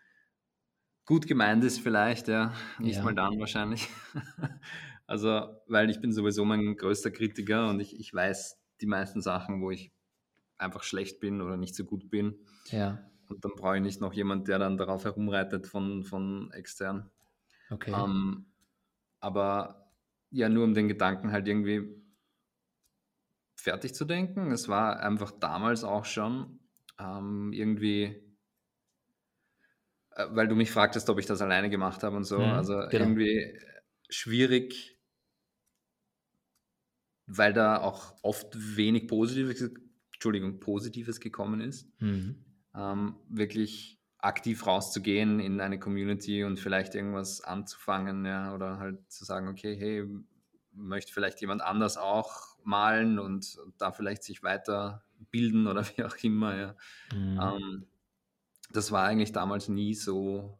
gut 1.05 1.27
gemeint 1.27 1.63
ist, 1.65 1.81
vielleicht, 1.81 2.29
ja, 2.29 2.55
nicht 2.79 2.97
ja. 2.97 3.03
mal 3.03 3.15
dann 3.15 3.39
wahrscheinlich. 3.39 3.89
also, 5.07 5.61
weil 5.67 5.91
ich 5.91 6.01
bin 6.01 6.13
sowieso 6.13 6.45
mein 6.45 6.77
größter 6.77 7.11
Kritiker 7.11 7.69
und 7.69 7.81
ich, 7.81 7.99
ich 7.99 8.15
weiß 8.15 8.59
die 8.81 8.87
meisten 8.87 9.21
Sachen, 9.21 9.61
wo 9.61 9.71
ich 9.71 9.93
einfach 10.57 10.83
schlecht 10.83 11.21
bin 11.21 11.41
oder 11.41 11.57
nicht 11.57 11.75
so 11.75 11.85
gut 11.85 12.09
bin. 12.09 12.39
Ja. 12.71 12.99
Und 13.29 13.45
dann 13.45 13.53
brauche 13.57 13.77
ich 13.77 13.83
nicht 13.83 14.01
noch 14.01 14.13
jemand, 14.13 14.49
der 14.49 14.59
dann 14.59 14.77
darauf 14.77 15.05
herumreitet 15.05 15.67
von, 15.67 16.05
von 16.05 16.51
extern. 16.53 17.11
Okay. 17.71 17.93
Ähm, 17.93 18.47
aber 19.21 19.91
ja, 20.31 20.49
nur 20.49 20.65
um 20.65 20.75
den 20.75 20.89
Gedanken 20.89 21.33
halt 21.33 21.47
irgendwie 21.47 22.02
fertig 23.63 23.95
zu 23.95 24.05
denken. 24.05 24.51
Es 24.51 24.69
war 24.69 25.01
einfach 25.01 25.31
damals 25.31 25.85
auch 25.85 26.05
schon 26.05 26.59
ähm, 26.99 27.53
irgendwie, 27.53 28.21
äh, 30.11 30.27
weil 30.31 30.49
du 30.49 30.57
mich 30.57 30.71
fragtest, 30.71 31.09
ob 31.09 31.21
ich 31.21 31.27
das 31.27 31.41
alleine 31.41 31.71
gemacht 31.71 32.03
habe 32.03 32.17
und 32.17 32.25
so. 32.25 32.39
Mhm, 32.39 32.45
also 32.45 32.75
genau. 32.91 32.91
irgendwie 32.91 33.57
schwierig, 34.09 34.99
weil 37.27 37.53
da 37.53 37.81
auch 37.81 38.17
oft 38.23 38.49
wenig 38.77 39.07
Positives, 39.07 39.71
Entschuldigung, 40.13 40.59
Positives 40.59 41.21
gekommen 41.21 41.61
ist. 41.61 41.89
Mhm. 42.01 42.45
Ähm, 42.75 43.17
wirklich 43.29 44.01
aktiv 44.19 44.67
rauszugehen 44.67 45.39
in 45.39 45.61
eine 45.61 45.79
Community 45.79 46.43
und 46.43 46.59
vielleicht 46.59 46.95
irgendwas 46.97 47.41
anzufangen, 47.43 48.25
ja, 48.25 48.55
oder 48.55 48.79
halt 48.79 49.11
zu 49.11 49.25
sagen, 49.25 49.49
okay, 49.49 49.77
hey, 49.77 50.09
möchte 50.73 51.13
vielleicht 51.13 51.41
jemand 51.41 51.63
anders 51.63 51.97
auch 51.97 52.52
malen 52.65 53.19
und, 53.19 53.59
da 53.79 53.93
vielleicht 53.93 54.23
sich 54.23 54.43
weiter 54.43 55.05
bilden 55.31 55.67
oder 55.67 55.85
wie 55.97 56.05
auch 56.05 56.17
immer. 56.23 56.57
Ja. 56.57 56.77
Mhm. 57.15 57.41
Ähm, 57.41 57.87
das 58.73 58.91
war 58.93 59.05
eigentlich 59.05 59.33
damals 59.33 59.69
nie 59.69 59.95
so, 59.95 60.59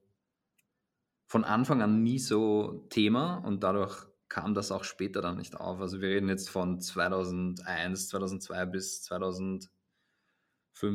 von 1.27 1.45
Anfang 1.45 1.83
an 1.83 2.03
nie 2.03 2.19
so 2.19 2.87
Thema 2.91 3.37
und 3.37 3.63
dadurch 3.63 4.07
kam 4.29 4.55
das 4.55 4.73
auch 4.73 4.85
später 4.85 5.21
dann 5.21 5.37
nicht 5.37 5.57
auf. 5.57 5.81
Also 5.81 6.01
wir 6.01 6.09
reden 6.09 6.29
jetzt 6.29 6.49
von 6.49 6.81
2001, 6.81 8.09
2002 8.09 8.67
bis 8.67 9.03
2005, 9.03 9.71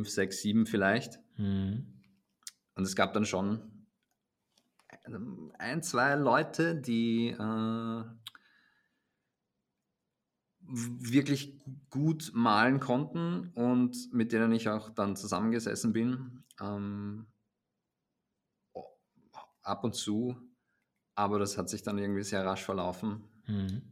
6, 0.08 0.42
7 0.42 0.66
vielleicht. 0.66 1.20
Mhm. 1.36 1.94
Und 2.74 2.84
es 2.84 2.94
gab 2.94 3.12
dann 3.12 3.24
schon 3.24 3.78
ein, 5.58 5.82
zwei 5.82 6.14
Leute, 6.14 6.74
die 6.76 7.28
äh, 7.28 8.04
wirklich 10.68 11.58
gut 11.90 12.30
malen 12.34 12.78
konnten 12.78 13.50
und 13.54 14.12
mit 14.12 14.32
denen 14.32 14.52
ich 14.52 14.68
auch 14.68 14.90
dann 14.90 15.16
zusammengesessen 15.16 15.92
bin. 15.92 16.44
Ähm, 16.60 17.26
ab 19.62 19.84
und 19.84 19.94
zu, 19.94 20.36
aber 21.14 21.38
das 21.38 21.58
hat 21.58 21.68
sich 21.68 21.82
dann 21.82 21.98
irgendwie 21.98 22.22
sehr 22.22 22.44
rasch 22.44 22.64
verlaufen. 22.64 23.24
Mhm. 23.46 23.82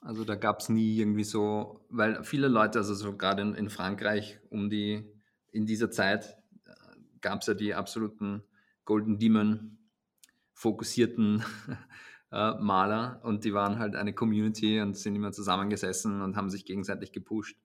Also 0.00 0.24
da 0.24 0.34
gab 0.34 0.60
es 0.60 0.68
nie 0.68 0.96
irgendwie 0.96 1.24
so, 1.24 1.84
weil 1.90 2.24
viele 2.24 2.48
Leute, 2.48 2.78
also 2.78 2.94
so 2.94 3.16
gerade 3.16 3.42
in, 3.42 3.54
in, 3.54 3.68
Frankreich 3.68 4.40
um 4.48 4.70
die, 4.70 5.04
in 5.52 5.66
dieser 5.66 5.90
Zeit 5.90 6.38
äh, 6.64 6.72
gab 7.20 7.40
es 7.40 7.48
ja 7.48 7.54
die 7.54 7.74
absoluten 7.74 8.42
Golden 8.84 9.18
Demon 9.18 9.78
fokussierten 10.54 11.44
äh, 12.32 12.54
Maler 12.54 13.20
und 13.24 13.44
die 13.44 13.52
waren 13.52 13.78
halt 13.78 13.96
eine 13.96 14.12
Community 14.12 14.80
und 14.80 14.96
sind 14.96 15.16
immer 15.16 15.32
zusammengesessen 15.32 16.22
und 16.22 16.36
haben 16.36 16.50
sich 16.50 16.64
gegenseitig 16.64 17.12
gepusht 17.12 17.56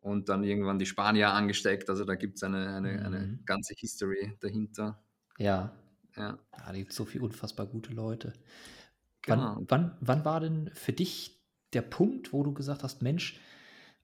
und 0.00 0.28
dann 0.28 0.44
irgendwann 0.44 0.78
die 0.78 0.86
Spanier 0.86 1.32
angesteckt. 1.32 1.88
Also 1.88 2.04
da 2.04 2.16
gibt 2.16 2.36
es 2.36 2.42
eine, 2.42 2.74
eine, 2.74 2.92
mhm. 2.92 3.06
eine 3.06 3.38
ganze 3.44 3.74
History 3.74 4.36
dahinter. 4.40 5.02
Ja. 5.38 5.72
Ja. 6.16 6.38
ja 6.52 6.66
da 6.66 6.72
gibt 6.72 6.90
es 6.90 6.96
so 6.96 7.04
viele 7.04 7.24
unfassbar 7.24 7.66
gute 7.66 7.92
Leute. 7.92 8.32
Genau. 9.22 9.56
Wann, 9.56 9.66
wann, 9.68 9.96
wann 10.00 10.24
war 10.24 10.40
denn 10.40 10.70
für 10.74 10.92
dich 10.92 11.40
der 11.72 11.82
Punkt, 11.82 12.32
wo 12.32 12.42
du 12.42 12.52
gesagt 12.52 12.82
hast, 12.82 13.02
Mensch, 13.02 13.40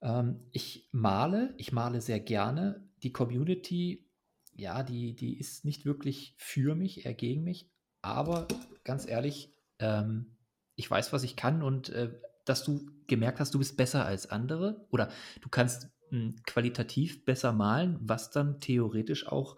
ähm, 0.01 0.41
ich 0.53 0.89
male, 0.93 1.55
ich 1.59 1.73
male 1.73 2.01
sehr 2.01 2.21
gerne. 2.21 2.89
Die 3.03 3.13
Community, 3.13 4.09
ja, 4.55 4.83
die, 4.83 5.15
die 5.15 5.39
ist 5.39 5.65
nicht 5.65 5.85
wirklich 5.85 6.35
für 6.39 6.77
mich, 6.77 7.05
eher 7.05 7.15
gegen 7.15 7.43
mich. 7.43 7.71
Aber 8.01 8.47
ganz 8.85 9.07
ehrlich, 9.07 9.53
ähm, 9.79 10.37
ich 10.75 10.91
weiß, 10.91 11.13
was 11.13 11.25
ich 11.25 11.37
kann 11.37 11.63
und 11.63 11.89
äh, 11.91 12.13
dass 12.45 12.65
du 12.65 12.87
gemerkt 13.07 13.41
hast, 13.41 13.55
du 13.55 13.59
bist 13.59 13.77
besser 13.77 14.07
als 14.07 14.31
andere 14.31 14.87
oder 14.91 15.11
du 15.41 15.49
kannst 15.49 15.89
hm, 16.11 16.37
qualitativ 16.47 17.25
besser 17.25 17.53
malen, 17.53 17.99
was 18.01 18.31
dann 18.31 18.61
theoretisch 18.61 19.27
auch 19.27 19.57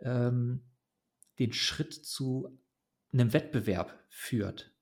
ähm, 0.00 0.62
den 1.38 1.52
Schritt 1.52 1.94
zu 1.94 2.58
einem 3.12 3.32
Wettbewerb 3.32 4.04
führt. 4.08 4.72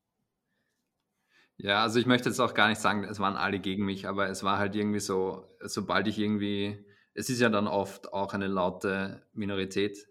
Ja, 1.59 1.83
also 1.83 1.99
ich 1.99 2.07
möchte 2.07 2.29
jetzt 2.29 2.41
auch 2.41 2.55
gar 2.55 2.69
nicht 2.69 2.81
sagen, 2.81 3.05
es 3.05 3.19
waren 3.19 3.37
alle 3.37 3.61
gegen 3.61 3.85
mich, 3.85 4.07
aber 4.07 4.29
es 4.29 4.43
war 4.43 4.59
halt 4.59 4.75
irgendwie 4.75 5.01
so, 5.01 5.49
sobald 5.61 6.07
ich 6.07 6.19
irgendwie, 6.19 6.85
es 7.15 7.31
ist 7.31 7.41
ja 7.41 7.49
dann 7.49 7.67
oft 7.67 8.13
auch 8.13 8.35
eine 8.35 8.47
laute 8.47 9.27
Minorität. 9.33 10.07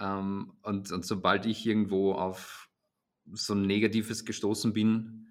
Ähm, 0.00 0.56
und, 0.62 0.90
und 0.90 1.06
sobald 1.06 1.46
ich 1.46 1.64
irgendwo 1.64 2.14
auf 2.14 2.71
so 3.32 3.54
ein 3.54 3.62
Negatives 3.62 4.24
gestoßen 4.24 4.72
bin, 4.72 5.28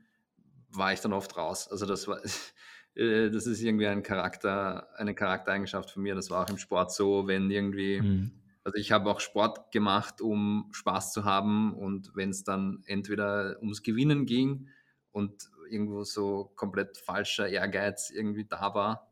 war 0.69 0.93
ich 0.93 1.01
dann 1.01 1.13
oft 1.13 1.35
raus. 1.37 1.67
Also 1.69 1.85
das 1.85 2.07
war, 2.07 2.21
äh, 2.95 3.29
das 3.29 3.47
ist 3.47 3.61
irgendwie 3.61 3.87
ein 3.87 4.03
Charakter, 4.03 4.87
eine 4.97 5.15
Charaktereigenschaft 5.15 5.91
von 5.91 6.03
mir. 6.03 6.15
Das 6.15 6.29
war 6.29 6.45
auch 6.45 6.49
im 6.49 6.57
Sport 6.57 6.93
so, 6.93 7.27
wenn 7.27 7.51
irgendwie, 7.51 8.01
mhm. 8.01 8.31
also 8.63 8.77
ich 8.77 8.91
habe 8.91 9.09
auch 9.09 9.19
Sport 9.19 9.71
gemacht, 9.71 10.21
um 10.21 10.69
Spaß 10.71 11.13
zu 11.13 11.25
haben 11.25 11.73
und 11.73 12.15
wenn 12.15 12.29
es 12.29 12.43
dann 12.43 12.83
entweder 12.85 13.57
ums 13.59 13.83
Gewinnen 13.83 14.25
ging 14.25 14.69
und 15.11 15.49
irgendwo 15.69 16.03
so 16.03 16.51
komplett 16.55 16.97
falscher 16.97 17.47
Ehrgeiz 17.47 18.09
irgendwie 18.09 18.45
da 18.45 18.73
war, 18.73 19.11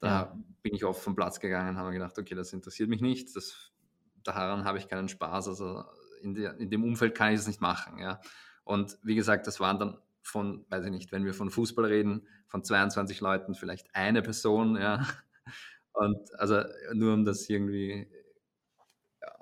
da 0.00 0.06
ja. 0.06 0.38
bin 0.62 0.74
ich 0.74 0.84
oft 0.84 1.02
vom 1.02 1.16
Platz 1.16 1.40
gegangen 1.40 1.70
und 1.70 1.76
habe 1.76 1.92
gedacht, 1.92 2.18
okay, 2.18 2.34
das 2.34 2.52
interessiert 2.52 2.88
mich 2.88 3.00
nicht, 3.00 3.34
das, 3.34 3.72
daran 4.22 4.64
habe 4.64 4.78
ich 4.78 4.88
keinen 4.88 5.08
Spaß, 5.08 5.48
also 5.48 5.84
in, 6.22 6.34
der, 6.34 6.56
in 6.58 6.70
dem 6.70 6.84
Umfeld 6.84 7.14
kann 7.14 7.32
ich 7.32 7.40
es 7.40 7.46
nicht 7.46 7.60
machen, 7.60 7.98
ja. 7.98 8.20
Und 8.64 8.98
wie 9.02 9.14
gesagt, 9.14 9.46
das 9.46 9.60
waren 9.60 9.78
dann 9.78 9.98
von, 10.22 10.66
weiß 10.68 10.84
ich 10.84 10.90
nicht, 10.90 11.12
wenn 11.12 11.24
wir 11.24 11.34
von 11.34 11.50
Fußball 11.50 11.86
reden, 11.86 12.26
von 12.46 12.62
22 12.62 13.20
Leuten 13.20 13.54
vielleicht 13.54 13.94
eine 13.94 14.22
Person, 14.22 14.76
ja. 14.76 15.06
Und 15.92 16.34
also 16.38 16.62
nur 16.92 17.14
um 17.14 17.24
das 17.24 17.48
irgendwie 17.48 18.06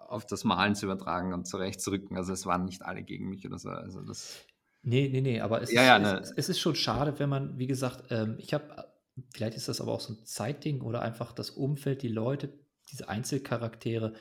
auf 0.09 0.27
das 0.27 0.45
Malen 0.45 0.75
zu 0.75 0.87
übertragen 0.87 1.33
und 1.35 1.47
zurechtzurücken. 1.47 2.17
Also 2.17 2.33
es 2.33 2.47
waren 2.47 2.65
nicht 2.65 2.83
alle 2.83 3.03
gegen 3.03 3.29
mich 3.29 3.47
oder 3.47 3.59
so. 3.59 3.71
Also 3.71 4.01
das. 4.03 4.45
Nee, 4.83 5.09
nee, 5.09 5.21
nee, 5.21 5.41
aber 5.41 5.63
es, 5.63 5.73
ja, 5.73 5.83
ja, 5.83 5.99
ne. 5.99 6.21
es, 6.23 6.33
es, 6.37 6.49
ist 6.49 6.61
schon 6.61 6.77
schade, 6.77 7.19
wenn 7.19 7.29
man, 7.29 7.59
wie 7.59 7.67
gesagt, 7.67 8.05
ähm, 8.11 8.37
ich 8.39 8.55
habe, 8.55 8.87
vielleicht 9.35 9.57
ist 9.57 9.69
das 9.69 9.81
aber 9.81 9.93
auch 9.93 10.01
so 10.01 10.13
ein 10.13 10.25
Zeitding 10.25 10.81
oder 10.81 11.03
einfach 11.03 11.33
das 11.33 11.51
Umfeld, 11.51 12.03
die 12.03 12.09
Leute, 12.09 12.53
diese 12.91 13.09
Einzelcharaktere. 13.09 14.13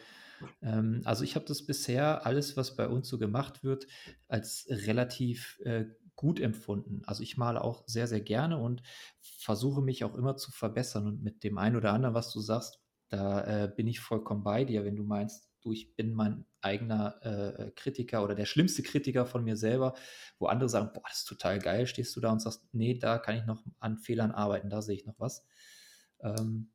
Ähm, 0.62 1.02
also 1.06 1.24
ich 1.24 1.36
habe 1.36 1.46
das 1.46 1.66
bisher, 1.66 2.26
alles, 2.26 2.58
was 2.58 2.76
bei 2.76 2.88
uns 2.88 3.08
so 3.08 3.18
gemacht 3.18 3.64
wird, 3.64 3.88
als 4.28 4.68
relativ 4.70 5.60
äh, 5.64 5.86
gut 6.16 6.40
empfunden. 6.40 7.02
Also 7.06 7.24
ich 7.24 7.38
male 7.38 7.62
auch 7.62 7.84
sehr, 7.88 8.08
sehr 8.08 8.22
gerne 8.22 8.58
und 8.58 8.82
versuche 9.20 9.82
mich 9.82 10.04
auch 10.04 10.16
immer 10.16 10.38
zu 10.38 10.52
verbessern. 10.52 11.08
Und 11.08 11.24
mit 11.24 11.44
dem 11.44 11.58
einen 11.58 11.76
oder 11.76 11.94
anderen, 11.94 12.16
was 12.16 12.32
du 12.32 12.40
sagst, 12.40 12.80
da 13.10 13.66
äh, 13.66 13.72
bin 13.74 13.88
ich 13.88 14.00
vollkommen 14.00 14.44
bei 14.44 14.66
dir, 14.66 14.86
wenn 14.86 14.96
du 14.96 15.04
meinst, 15.04 15.50
du, 15.62 15.72
ich 15.72 15.96
bin 15.96 16.14
mein 16.14 16.46
eigener 16.62 17.22
äh, 17.24 17.72
Kritiker 17.72 18.24
oder 18.24 18.36
der 18.36 18.46
schlimmste 18.46 18.84
Kritiker 18.84 19.26
von 19.26 19.44
mir 19.44 19.58
selber, 19.58 19.94
wo 20.40 20.48
andere 20.48 20.70
sagen, 20.70 20.92
boah, 20.94 21.04
das 21.08 21.20
ist 21.20 21.28
total 21.28 21.60
geil, 21.60 21.88
stehst 21.88 22.16
du 22.16 22.22
da 22.22 22.32
und 22.32 22.42
sagst, 22.42 22.64
nee, 22.72 22.98
da 22.98 23.18
kann 23.18 23.36
ich 23.36 23.46
noch 23.46 23.64
an 23.80 23.98
Fehlern 23.98 24.32
arbeiten, 24.32 24.70
da 24.70 24.82
sehe 24.82 24.96
ich 24.96 25.06
noch 25.06 25.20
was. 25.20 25.46
Ähm, 26.22 26.72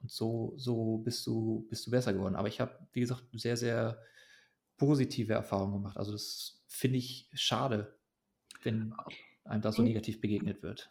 und 0.00 0.10
so, 0.10 0.54
so 0.56 0.98
bist 0.98 1.26
du, 1.26 1.66
bist 1.68 1.86
du 1.86 1.90
besser 1.90 2.12
geworden. 2.12 2.36
Aber 2.36 2.48
ich 2.48 2.60
habe, 2.60 2.78
wie 2.92 3.00
gesagt, 3.00 3.24
sehr, 3.32 3.56
sehr 3.56 3.98
positive 4.76 5.34
Erfahrungen 5.34 5.74
gemacht. 5.74 5.96
Also 5.96 6.12
das 6.12 6.62
finde 6.66 6.98
ich 6.98 7.28
schade, 7.34 7.98
wenn 8.62 8.94
einem 9.44 9.62
da 9.62 9.72
so 9.72 9.82
negativ 9.82 10.20
begegnet 10.20 10.62
wird. 10.62 10.90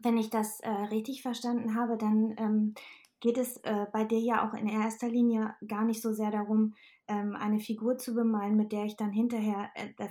Wenn 0.00 0.16
ich 0.16 0.30
das 0.30 0.60
äh, 0.60 0.70
richtig 0.70 1.22
verstanden 1.22 1.74
habe, 1.74 1.96
dann 1.96 2.34
ähm, 2.38 2.74
geht 3.20 3.38
es 3.38 3.58
äh, 3.58 3.86
bei 3.92 4.04
dir 4.04 4.20
ja 4.20 4.48
auch 4.48 4.54
in 4.54 4.68
erster 4.68 5.08
Linie 5.08 5.54
gar 5.66 5.84
nicht 5.84 6.02
so 6.02 6.12
sehr 6.12 6.30
darum, 6.30 6.74
ähm, 7.08 7.34
eine 7.34 7.58
Figur 7.58 7.96
zu 7.96 8.14
bemalen, 8.14 8.56
mit 8.56 8.72
der 8.72 8.84
ich 8.84 8.96
dann 8.96 9.12
hinterher 9.12 9.70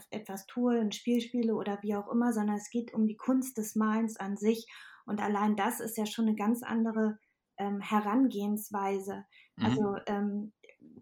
etwas 0.09 0.45
tue, 0.47 0.79
ein 0.79 0.91
Spiel 0.91 1.21
spiele 1.21 1.55
oder 1.55 1.79
wie 1.81 1.95
auch 1.95 2.11
immer, 2.11 2.33
sondern 2.33 2.57
es 2.57 2.69
geht 2.69 2.93
um 2.93 3.07
die 3.07 3.17
Kunst 3.17 3.57
des 3.57 3.75
Malens 3.75 4.17
an 4.17 4.35
sich. 4.35 4.67
Und 5.05 5.21
allein 5.21 5.55
das 5.55 5.79
ist 5.79 5.97
ja 5.97 6.05
schon 6.05 6.27
eine 6.27 6.35
ganz 6.35 6.63
andere 6.63 7.17
ähm, 7.57 7.81
Herangehensweise. 7.81 9.25
Mhm. 9.55 9.65
Also 9.65 9.95
ähm, 10.07 10.53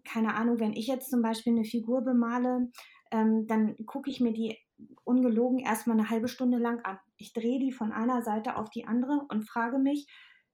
keine 0.04 0.34
Ahnung, 0.34 0.60
wenn 0.60 0.72
ich 0.72 0.86
jetzt 0.86 1.10
zum 1.10 1.22
Beispiel 1.22 1.52
eine 1.52 1.64
Figur 1.64 2.02
bemale, 2.02 2.70
ähm, 3.10 3.46
dann 3.46 3.76
gucke 3.86 4.10
ich 4.10 4.20
mir 4.20 4.32
die 4.32 4.56
ungelogen 5.04 5.58
erstmal 5.58 5.98
eine 5.98 6.10
halbe 6.10 6.28
Stunde 6.28 6.58
lang 6.58 6.80
an. 6.84 6.98
Ich 7.16 7.32
drehe 7.32 7.58
die 7.58 7.72
von 7.72 7.92
einer 7.92 8.22
Seite 8.22 8.56
auf 8.56 8.70
die 8.70 8.86
andere 8.86 9.26
und 9.28 9.48
frage 9.48 9.78
mich, 9.78 10.06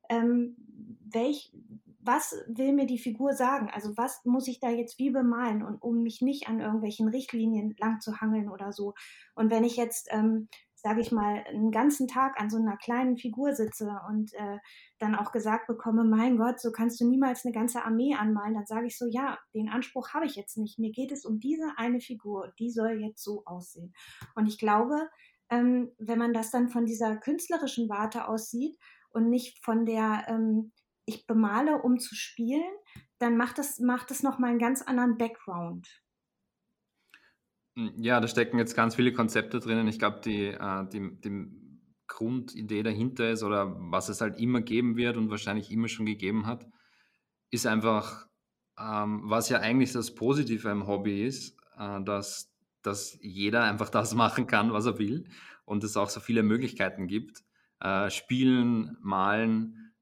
ähm, 0.09 0.57
welch, 1.13 1.53
was 2.01 2.35
will 2.49 2.73
mir 2.73 2.87
die 2.87 2.99
Figur 2.99 3.33
sagen? 3.33 3.71
Also 3.73 3.97
was 3.97 4.25
muss 4.25 4.49
ich 4.49 4.61
da 4.61 4.71
jetzt 4.71 4.99
wie 4.99 5.11
bemalen 5.11 5.63
und 5.63 5.81
um 5.81 6.03
mich 6.03 6.21
nicht 6.21 6.49
an 6.49 6.61
irgendwelchen 6.61 7.09
Richtlinien 7.09 7.75
lang 7.79 8.01
zu 8.01 8.21
hangeln 8.21 8.49
oder 8.49 8.73
so. 8.73 8.95
Und 9.35 9.51
wenn 9.51 9.65
ich 9.65 9.77
jetzt 9.77 10.09
ähm, 10.11 10.49
sage 10.83 11.01
ich 11.01 11.13
mal, 11.13 11.45
einen 11.47 11.71
ganzen 11.71 12.09
Tag 12.09 12.41
an 12.41 12.51
so 12.51 12.59
einer 12.59 12.77
kleinen 12.77 13.17
Figur 13.17 13.55
sitze 13.55 14.01
und 14.09 14.33
äh, 14.35 14.59
dann 14.99 15.15
auch 15.15 15.31
gesagt 15.31 15.69
bekomme, 15.69 16.05
mein 16.05 16.37
Gott, 16.37 16.61
so 16.61 16.73
kannst 16.73 17.01
du 17.01 17.09
niemals 17.09 17.45
eine 17.45 17.55
ganze 17.55 17.85
Armee 17.85 18.15
anmalen, 18.15 18.55
dann 18.55 18.67
sage 18.67 18.87
ich 18.87 18.99
so, 18.99 19.07
ja, 19.07 19.39
den 19.55 19.69
Anspruch 19.69 20.13
habe 20.13 20.27
ich 20.27 20.35
jetzt 20.35 20.59
nicht. 20.59 20.79
Mir 20.79 20.91
geht 20.91 21.13
es 21.13 21.25
um 21.25 21.39
diese 21.39 21.73
eine 21.77 22.01
Figur, 22.01 22.53
die 22.59 22.71
soll 22.71 23.01
jetzt 23.01 23.23
so 23.23 23.45
aussehen. 23.47 23.95
Und 24.35 24.47
ich 24.47 24.59
glaube, 24.59 25.09
ähm, 25.51 25.93
wenn 25.99 26.19
man 26.19 26.33
das 26.33 26.51
dann 26.51 26.69
von 26.69 26.85
dieser 26.85 27.17
künstlerischen 27.17 27.89
Warte 27.89 28.27
aus 28.27 28.51
sieht 28.51 28.77
und 29.11 29.29
nicht 29.29 29.65
von 29.65 29.87
der, 29.87 30.25
ähm, 30.27 30.73
ich 31.05 31.27
bemale, 31.27 31.83
um 31.83 31.99
zu 31.99 32.15
spielen, 32.15 32.73
dann 33.19 33.37
macht 33.37 33.59
das, 33.59 33.79
macht 33.79 34.11
das 34.11 34.23
nochmal 34.23 34.51
einen 34.51 34.59
ganz 34.59 34.83
anderen 34.83 35.17
Background. 35.17 36.02
Hm, 37.77 37.93
ja, 37.97 38.21
da 38.21 38.29
stecken 38.29 38.59
jetzt 38.59 38.75
ganz 38.77 38.95
viele 38.95 39.13
Konzepte 39.13 39.61
drinnen. 39.61 39.89
Ich 39.89 39.99
glaube, 39.99 40.21
die, 40.25 40.47
äh, 40.47 40.89
die, 40.89 41.21
die 41.21 41.47
Grundidee 42.07 42.83
dahinter 42.83 43.31
ist 43.31 43.43
oder 43.43 43.75
was 43.91 44.09
es 44.09 44.21
halt 44.21 44.39
immer 44.39 44.61
geben 44.61 44.97
wird 44.97 45.17
und 45.17 45.31
wahrscheinlich 45.31 45.71
immer 45.71 45.89
schon 45.89 46.07
gegeben 46.07 46.47
hat, 46.47 46.67
ist 47.51 47.67
einfach, 47.67 48.27
ähm, 48.79 49.23
was 49.25 49.49
ja 49.49 49.61
eigentlich 49.61 49.93
das 49.93 50.15
Positive 50.15 50.69
im 50.71 50.87
Hobby 50.87 51.25
ist, 51.25 51.57
äh, 51.79 52.03
dass, 52.05 52.53
dass 52.83 53.19
jeder 53.23 53.65
einfach 53.65 53.89
das 53.89 54.15
machen 54.17 54.47
kann, 54.47 54.73
was 54.73 54.87
er 54.87 54.99
will 54.99 55.27
und 55.65 55.85
es 55.85 55.97
auch 55.97 56.11
so 56.11 56.21
viele 56.21 56.43
Möglichkeiten 56.43 57.07
gibt. 57.07 57.43
Äh, 57.81 58.11
spielen, 58.11 58.97
malen, 59.01 59.95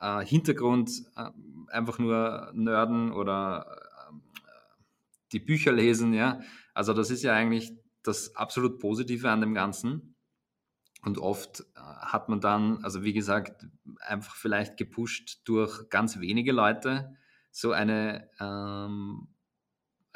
äh, 0.00 0.24
Hintergrund, 0.24 0.90
äh, 1.16 1.30
einfach 1.68 1.98
nur 1.98 2.50
nörden 2.54 3.10
oder 3.12 3.83
die 5.34 5.40
Bücher 5.40 5.72
lesen, 5.72 6.14
ja 6.14 6.40
also 6.74 6.92
das 6.92 7.10
ist 7.10 7.22
ja 7.22 7.32
eigentlich 7.32 7.72
das 8.02 8.34
absolut 8.36 8.80
Positive 8.80 9.30
an 9.30 9.40
dem 9.40 9.54
Ganzen. 9.54 10.16
Und 11.02 11.18
oft 11.18 11.60
äh, 11.60 11.80
hat 11.80 12.28
man 12.28 12.40
dann, 12.40 12.82
also 12.82 13.02
wie 13.02 13.12
gesagt, 13.12 13.66
einfach 14.00 14.34
vielleicht 14.34 14.76
gepusht 14.76 15.42
durch 15.44 15.88
ganz 15.88 16.18
wenige 16.18 16.52
Leute 16.52 17.16
so 17.50 17.72
eine 17.72 18.28
ähm, 18.40 19.28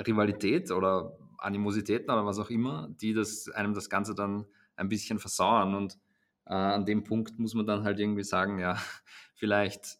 Rivalität 0.04 0.70
oder 0.70 1.16
Animositäten 1.38 2.10
oder 2.10 2.26
was 2.26 2.38
auch 2.38 2.50
immer, 2.50 2.88
die 3.00 3.14
das, 3.14 3.48
einem 3.50 3.74
das 3.74 3.88
Ganze 3.88 4.14
dann 4.14 4.46
ein 4.76 4.88
bisschen 4.88 5.18
versauern. 5.18 5.74
Und 5.74 5.98
äh, 6.46 6.54
an 6.54 6.84
dem 6.84 7.04
Punkt 7.04 7.38
muss 7.38 7.54
man 7.54 7.66
dann 7.66 7.84
halt 7.84 8.00
irgendwie 8.00 8.24
sagen, 8.24 8.58
ja, 8.58 8.76
vielleicht 9.34 9.97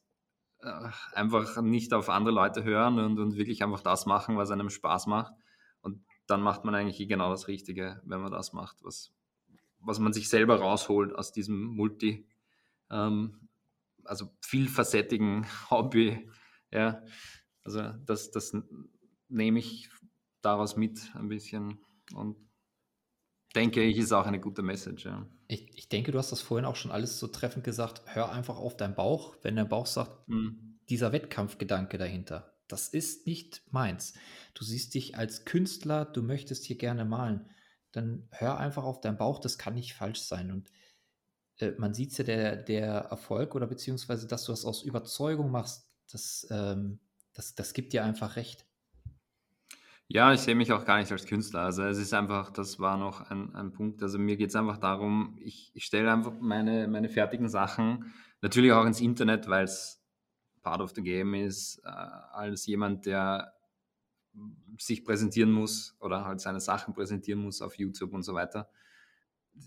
einfach 1.12 1.60
nicht 1.62 1.92
auf 1.94 2.08
andere 2.08 2.34
Leute 2.34 2.64
hören 2.64 2.98
und, 2.98 3.18
und 3.18 3.36
wirklich 3.36 3.62
einfach 3.62 3.80
das 3.80 4.06
machen, 4.06 4.36
was 4.36 4.50
einem 4.50 4.70
Spaß 4.70 5.06
macht 5.06 5.32
dann 6.28 6.42
macht 6.42 6.64
man 6.64 6.74
eigentlich 6.74 7.08
genau 7.08 7.30
das 7.30 7.48
Richtige, 7.48 8.00
wenn 8.04 8.20
man 8.20 8.30
das 8.30 8.52
macht, 8.52 8.84
was, 8.84 9.12
was 9.80 9.98
man 9.98 10.12
sich 10.12 10.28
selber 10.28 10.60
rausholt 10.60 11.14
aus 11.14 11.32
diesem 11.32 11.64
Multi, 11.64 12.28
ähm, 12.90 13.48
also 14.04 14.30
vielfacettigen 14.42 15.46
Hobby. 15.70 16.30
Ja, 16.70 17.02
also 17.64 17.92
das, 18.04 18.30
das 18.30 18.54
nehme 19.28 19.58
ich 19.58 19.88
daraus 20.42 20.76
mit 20.76 21.10
ein 21.14 21.28
bisschen 21.28 21.80
und 22.14 22.36
denke 23.54 23.82
ich, 23.82 23.98
ist 23.98 24.12
auch 24.12 24.26
eine 24.26 24.40
gute 24.40 24.62
Message. 24.62 25.06
Ja. 25.06 25.26
Ich, 25.46 25.76
ich 25.76 25.88
denke, 25.88 26.12
du 26.12 26.18
hast 26.18 26.32
das 26.32 26.40
vorhin 26.40 26.64
auch 26.64 26.76
schon 26.76 26.90
alles 26.90 27.18
so 27.18 27.26
treffend 27.26 27.64
gesagt. 27.64 28.02
Hör 28.06 28.30
einfach 28.32 28.58
auf 28.58 28.76
deinen 28.76 28.94
Bauch, 28.94 29.37
wenn 29.42 29.56
der 29.56 29.64
Bauch 29.64 29.87
sagt, 29.87 30.28
mhm. 30.28 30.78
dieser 30.88 31.12
Wettkampfgedanke 31.12 31.98
dahinter 31.98 32.54
das 32.68 32.88
ist 32.88 33.26
nicht 33.26 33.62
meins. 33.70 34.14
Du 34.54 34.62
siehst 34.62 34.94
dich 34.94 35.16
als 35.16 35.44
Künstler, 35.44 36.04
du 36.04 36.22
möchtest 36.22 36.64
hier 36.64 36.76
gerne 36.76 37.04
malen. 37.04 37.48
Dann 37.92 38.28
hör 38.30 38.58
einfach 38.58 38.84
auf 38.84 39.00
deinen 39.00 39.16
Bauch, 39.16 39.40
das 39.40 39.58
kann 39.58 39.74
nicht 39.74 39.94
falsch 39.94 40.20
sein. 40.20 40.52
Und 40.52 40.70
äh, 41.58 41.72
man 41.78 41.94
sieht 41.94 42.16
ja, 42.18 42.24
der, 42.24 42.56
der 42.56 42.92
Erfolg 42.92 43.54
oder 43.54 43.66
beziehungsweise, 43.66 44.26
dass 44.26 44.44
du 44.44 44.52
das 44.52 44.66
aus 44.66 44.82
Überzeugung 44.82 45.50
machst, 45.50 45.90
das, 46.12 46.46
ähm, 46.50 47.00
das, 47.32 47.54
das 47.54 47.72
gibt 47.72 47.94
dir 47.94 48.04
einfach 48.04 48.37
recht. 48.37 48.66
Ja, 50.10 50.32
ich 50.32 50.40
sehe 50.40 50.54
mich 50.54 50.72
auch 50.72 50.86
gar 50.86 50.98
nicht 50.98 51.12
als 51.12 51.26
Künstler. 51.26 51.60
Also 51.60 51.82
es 51.84 51.98
ist 51.98 52.14
einfach, 52.14 52.50
das 52.50 52.80
war 52.80 52.96
noch 52.96 53.30
ein, 53.30 53.54
ein 53.54 53.72
Punkt. 53.72 54.02
Also 54.02 54.18
mir 54.18 54.36
geht 54.38 54.48
es 54.48 54.56
einfach 54.56 54.78
darum, 54.78 55.36
ich, 55.38 55.70
ich 55.74 55.84
stelle 55.84 56.10
einfach 56.10 56.32
meine, 56.40 56.88
meine 56.88 57.10
fertigen 57.10 57.48
Sachen 57.48 58.12
natürlich 58.40 58.72
auch 58.72 58.86
ins 58.86 59.00
Internet, 59.02 59.48
weil 59.48 59.64
es 59.64 60.02
part 60.62 60.80
of 60.80 60.92
the 60.94 61.02
game 61.02 61.34
ist, 61.34 61.82
äh, 61.84 61.88
als 61.88 62.66
jemand, 62.66 63.06
der 63.06 63.52
sich 64.78 65.04
präsentieren 65.04 65.50
muss 65.50 65.96
oder 66.00 66.24
halt 66.24 66.40
seine 66.40 66.60
Sachen 66.60 66.94
präsentieren 66.94 67.40
muss 67.40 67.62
auf 67.62 67.74
YouTube 67.78 68.12
und 68.12 68.22
so 68.22 68.34
weiter. 68.34 68.70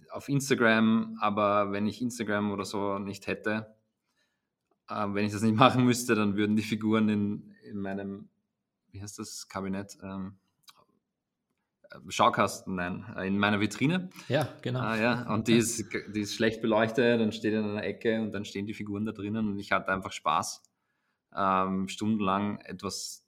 Auf 0.09 0.29
Instagram, 0.29 1.17
aber 1.19 1.71
wenn 1.71 1.85
ich 1.85 2.01
Instagram 2.01 2.51
oder 2.51 2.65
so 2.65 2.97
nicht 2.97 3.27
hätte, 3.27 3.75
äh, 4.89 5.07
wenn 5.09 5.25
ich 5.25 5.33
das 5.33 5.41
nicht 5.41 5.55
machen 5.55 5.85
müsste, 5.85 6.15
dann 6.15 6.35
würden 6.35 6.55
die 6.55 6.63
Figuren 6.63 7.09
in, 7.09 7.55
in 7.63 7.77
meinem, 7.77 8.29
wie 8.91 9.01
heißt 9.01 9.19
das, 9.19 9.47
Kabinett, 9.47 9.97
ähm, 10.03 10.37
Schaukasten, 12.07 12.75
nein, 12.75 13.05
in 13.25 13.37
meiner 13.37 13.59
Vitrine. 13.59 14.09
Ja, 14.29 14.47
genau. 14.61 14.79
Ah, 14.79 14.95
ja. 14.95 15.33
Und 15.33 15.47
die 15.47 15.57
ist, 15.57 15.85
die 16.15 16.21
ist 16.21 16.35
schlecht 16.35 16.61
beleuchtet, 16.61 17.19
dann 17.19 17.31
steht 17.31 17.53
in 17.53 17.63
einer 17.63 17.83
Ecke 17.83 18.21
und 18.21 18.31
dann 18.31 18.45
stehen 18.45 18.65
die 18.65 18.73
Figuren 18.73 19.05
da 19.05 19.11
drinnen 19.11 19.49
und 19.49 19.59
ich 19.59 19.71
hatte 19.71 19.91
einfach 19.91 20.13
Spaß, 20.13 20.63
ähm, 21.35 21.87
stundenlang 21.87 22.59
etwas 22.59 23.25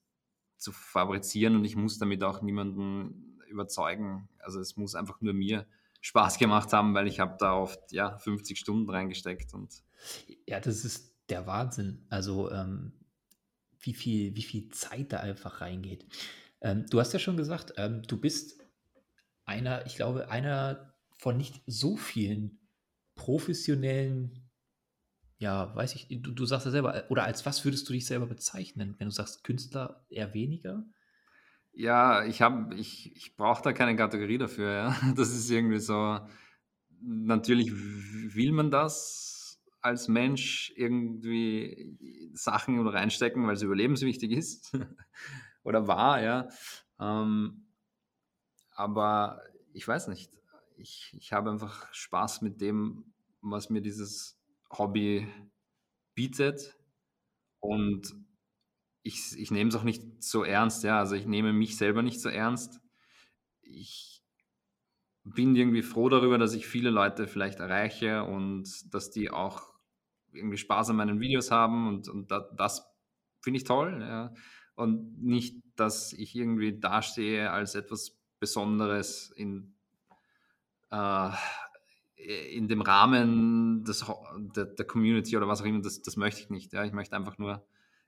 zu 0.58 0.72
fabrizieren 0.72 1.56
und 1.56 1.66
ich 1.66 1.76
muss 1.76 1.98
damit 1.98 2.24
auch 2.24 2.42
niemanden 2.42 3.42
überzeugen. 3.48 4.30
Also 4.40 4.60
es 4.60 4.78
muss 4.78 4.96
einfach 4.96 5.20
nur 5.20 5.34
mir 5.34 5.66
Spaß 6.02 6.38
gemacht 6.38 6.72
haben, 6.74 6.94
weil 6.94 7.08
ich 7.08 7.20
habe 7.20 7.36
da 7.40 7.56
oft 7.56 7.92
ja 7.92 8.18
50 8.18 8.58
Stunden 8.58 8.90
reingesteckt 8.90 9.54
und 9.54 9.84
ja, 10.48 10.60
das 10.60 10.86
ist 10.86 11.14
der 11.30 11.48
Wahnsinn. 11.48 12.06
Also 12.10 12.52
ähm, 12.52 12.94
wie 13.84 13.94
viel 13.94 14.36
wie 14.36 14.44
viel 14.44 14.70
Zeit 14.70 15.14
da 15.14 15.20
einfach 15.20 15.62
reingeht. 15.62 16.06
Ähm, 16.62 16.86
du 16.90 17.00
hast 17.00 17.14
ja 17.14 17.20
schon 17.20 17.38
gesagt, 17.38 17.74
ähm, 17.78 18.02
du 18.04 18.20
bist 18.20 18.62
einer, 19.46 19.86
ich 19.86 19.96
glaube, 19.96 20.30
einer 20.30 20.94
von 21.18 21.38
nicht 21.38 21.62
so 21.68 21.98
vielen 21.98 22.60
professionellen, 23.16 24.50
ja, 25.38 25.76
weiß 25.76 25.96
ich, 25.96 26.08
du, 26.22 26.32
du 26.32 26.46
sagst 26.46 26.66
ja 26.66 26.72
selber, 26.72 27.06
oder 27.10 27.26
als 27.26 27.46
was 27.46 27.64
würdest 27.66 27.88
du 27.88 27.94
dich 27.94 28.06
selber 28.06 28.28
bezeichnen, 28.28 28.96
wenn 28.98 29.08
du 29.08 29.14
sagst 29.14 29.44
Künstler 29.44 30.06
eher 30.10 30.34
weniger? 30.34 30.86
Ja, 31.74 32.24
ich 32.26 32.42
habe, 32.42 32.76
ich, 32.76 33.16
ich 33.16 33.36
brauche 33.36 33.64
da 33.64 33.74
keine 33.74 33.96
Kategorie 33.96 34.38
dafür, 34.38 34.72
ja. 34.72 34.96
Das 35.16 35.30
ist 35.34 35.50
irgendwie 35.50 35.80
so, 35.80 36.20
natürlich 37.02 37.72
will 37.74 38.52
man 38.52 38.72
das 38.72 39.23
als 39.84 40.08
Mensch 40.08 40.74
irgendwie 40.76 41.98
Sachen 42.34 42.88
reinstecken, 42.88 43.46
weil 43.46 43.56
es 43.56 43.62
überlebenswichtig 43.62 44.32
ist. 44.32 44.72
oder 45.64 45.88
war, 45.88 46.22
ja. 46.22 46.48
Ähm, 47.00 47.66
aber 48.72 49.42
ich 49.74 49.88
weiß 49.88 50.08
nicht. 50.08 50.32
Ich, 50.78 51.14
ich 51.18 51.34
habe 51.34 51.52
einfach 51.52 51.94
Spaß 51.94 52.42
mit 52.42 52.62
dem, 52.62 53.14
was 53.42 53.70
mir 53.70 53.82
dieses 53.82 54.40
Hobby 54.72 55.28
bietet. 56.16 56.78
Und 57.60 58.14
ich, 59.04 59.38
ich 59.38 59.52
nehme 59.52 59.70
es 59.70 59.76
auch 59.76 59.84
nicht 59.84 60.24
so 60.24 60.44
ernst, 60.44 60.84
ja. 60.84 61.00
Also 61.00 61.16
ich 61.16 61.26
nehme 61.26 61.52
mich 61.52 61.78
selber 61.78 62.02
nicht 62.02 62.22
so 62.22 62.30
ernst. 62.30 62.80
Ich 63.62 64.24
bin 65.26 65.56
irgendwie 65.56 65.84
froh 65.84 66.08
darüber, 66.08 66.38
dass 66.38 66.54
ich 66.54 66.68
viele 66.68 66.90
Leute 66.90 67.28
vielleicht 67.28 67.60
erreiche 67.60 68.24
und 68.24 68.94
dass 68.94 69.12
die 69.12 69.30
auch 69.30 69.73
irgendwie 70.34 70.58
Spaß 70.58 70.90
an 70.90 70.98
meinen 70.98 71.20
Videos 71.20 71.52
haben 71.52 71.88
und, 71.88 72.08
und 72.10 72.32
das, 72.32 72.44
das 72.56 72.96
finde 73.42 73.58
ich 73.58 73.64
toll. 73.64 74.00
Ja 74.02 74.34
und 74.76 75.22
nicht, 75.22 75.62
dass 75.76 76.14
ich 76.14 76.36
irgendwie 76.36 76.80
dastehe 76.80 77.52
als 77.52 77.76
etwas 77.76 78.18
Besonderes 78.40 79.32
in, 79.36 79.76
äh, 80.92 81.30
in 82.52 82.68
dem 82.68 82.82
Rahmen 82.82 83.84
des, 83.84 84.06
der, 84.56 84.66
der, 84.66 84.86
Community 84.86 85.38
oder 85.38 85.48
was 85.48 85.62
auch 85.62 85.66
immer. 85.66 85.82
Das, 85.82 86.02
das 86.02 86.18
möchte 86.18 86.42
ich 86.42 86.50
nicht. 86.50 86.74
Ja. 86.74 86.84
Ich 86.84 86.94
möchte 86.94 87.16
einfach 87.16 87.38
nur, 87.38 87.66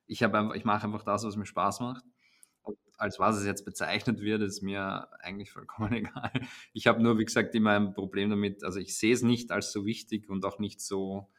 ich, 0.07 0.21
ich 0.21 0.65
mache 0.65 0.85
einfach 0.85 1.03
das, 1.03 1.23
was 1.23 1.35
mir 1.35 1.45
Spaß 1.45 1.81
macht. 1.81 2.03
Und 2.63 2.77
als 2.97 3.19
was 3.19 3.37
es 3.37 3.45
jetzt 3.45 3.65
bezeichnet 3.65 4.21
wird, 4.21 4.41
ist 4.41 4.61
mir 4.61 5.07
eigentlich 5.19 5.51
vollkommen 5.51 5.93
egal. 5.93 6.31
Ich 6.73 6.87
habe 6.87 7.01
nur, 7.01 7.17
wie 7.19 7.25
gesagt, 7.25 7.53
immer 7.55 7.71
ein 7.71 7.93
Problem 7.93 8.29
damit. 8.29 8.63
Also 8.63 8.79
ich 8.79 8.97
sehe 8.97 9.13
es 9.13 9.21
nicht 9.21 9.51
als 9.51 9.71
so 9.71 9.85
wichtig 9.85 10.29
und 10.29 10.43
auch 10.45 10.59
nicht 10.59 10.81
so 10.81 11.29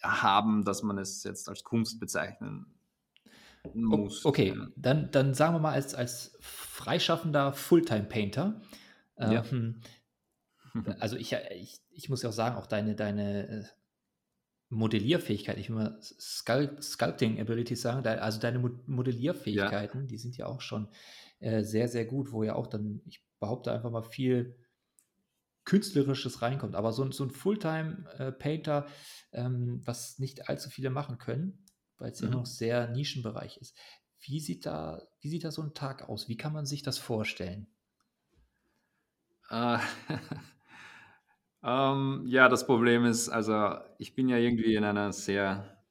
erhaben, 0.00 0.64
dass 0.64 0.82
man 0.82 0.98
es 0.98 1.24
jetzt 1.24 1.48
als 1.48 1.64
Kunst 1.64 2.00
bezeichnen 2.00 2.66
muss. 3.74 4.24
Okay, 4.24 4.54
ja. 4.56 4.68
dann, 4.76 5.10
dann 5.10 5.34
sagen 5.34 5.54
wir 5.54 5.60
mal 5.60 5.72
als, 5.72 5.94
als 5.94 6.36
freischaffender 6.40 7.52
Fulltime-Painter. 7.52 8.60
Ja. 9.18 9.44
Ähm, 9.50 9.80
also 11.00 11.16
ich, 11.16 11.32
ich, 11.32 11.80
ich 11.90 12.08
muss 12.08 12.22
ja 12.22 12.28
auch 12.28 12.34
sagen, 12.34 12.56
auch 12.56 12.66
deine, 12.66 12.94
deine 12.94 13.48
äh, 13.48 13.64
Modellierfähigkeit, 14.70 15.58
ich 15.58 15.70
will 15.70 15.76
mal 15.76 15.98
Sculpting 16.00 17.40
Abilities 17.40 17.82
sagen, 17.82 18.06
also 18.06 18.38
deine 18.38 18.58
Modellierfähigkeiten, 18.86 20.02
ja. 20.02 20.06
die 20.06 20.18
sind 20.18 20.36
ja 20.36 20.46
auch 20.46 20.60
schon 20.60 20.88
äh, 21.40 21.62
sehr, 21.62 21.88
sehr 21.88 22.04
gut, 22.04 22.32
wo 22.32 22.42
ja 22.42 22.54
auch 22.54 22.66
dann, 22.66 23.00
ich 23.06 23.24
behaupte 23.40 23.72
einfach 23.72 23.90
mal 23.90 24.02
viel 24.02 24.56
Künstlerisches 25.68 26.40
reinkommt. 26.40 26.74
Aber 26.74 26.92
so, 26.92 27.10
so 27.12 27.24
ein 27.24 27.30
Fulltime-Painter, 27.30 28.86
äh, 29.32 29.40
ähm, 29.42 29.82
was 29.84 30.18
nicht 30.18 30.48
allzu 30.48 30.70
viele 30.70 30.88
machen 30.88 31.18
können, 31.18 31.62
weil 31.98 32.10
es 32.10 32.22
mhm. 32.22 32.28
ja 32.28 32.34
noch 32.34 32.46
sehr 32.46 32.88
Nischenbereich 32.88 33.58
ist. 33.58 33.76
Wie 34.18 34.40
sieht, 34.40 34.64
da, 34.64 35.02
wie 35.20 35.28
sieht 35.28 35.44
da 35.44 35.50
so 35.50 35.60
ein 35.60 35.74
Tag 35.74 36.08
aus? 36.08 36.26
Wie 36.26 36.38
kann 36.38 36.54
man 36.54 36.64
sich 36.64 36.82
das 36.82 36.96
vorstellen? 36.96 37.66
Uh, 39.50 39.78
um, 41.60 42.24
ja, 42.26 42.48
das 42.48 42.66
Problem 42.66 43.04
ist, 43.04 43.28
also 43.28 43.74
ich 43.98 44.14
bin 44.14 44.30
ja 44.30 44.38
irgendwie 44.38 44.74
in 44.74 44.84
einer 44.84 45.12
sehr 45.12 45.84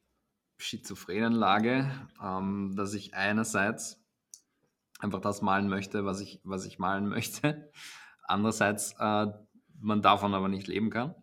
schizophrenen 0.58 1.34
Lage, 1.34 1.92
um, 2.20 2.76
dass 2.76 2.96
ich 2.96 3.14
einerseits 3.14 4.04
einfach 4.98 5.22
das 5.22 5.44
malen 5.44 5.70
möchte, 5.70 6.04
was 6.04 6.20
ich, 6.20 6.42
was 6.44 6.66
ich 6.66 6.80
malen 6.80 7.08
möchte. 7.10 7.72
Andererseits 8.24 8.96
uh, 9.00 9.32
man 9.80 10.02
davon 10.02 10.34
aber 10.34 10.48
nicht 10.48 10.68
leben 10.68 10.90
kann. 10.90 11.16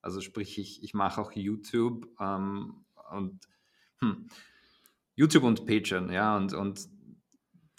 Also 0.00 0.20
sprich, 0.20 0.58
ich, 0.58 0.82
ich 0.82 0.94
mache 0.94 1.20
auch 1.20 1.32
YouTube 1.32 2.08
um, 2.18 2.84
und 3.10 3.48
hm. 4.00 4.28
YouTube 5.14 5.44
und 5.44 5.66
Patreon, 5.66 6.10
ja, 6.12 6.36
und, 6.36 6.52
und 6.52 6.88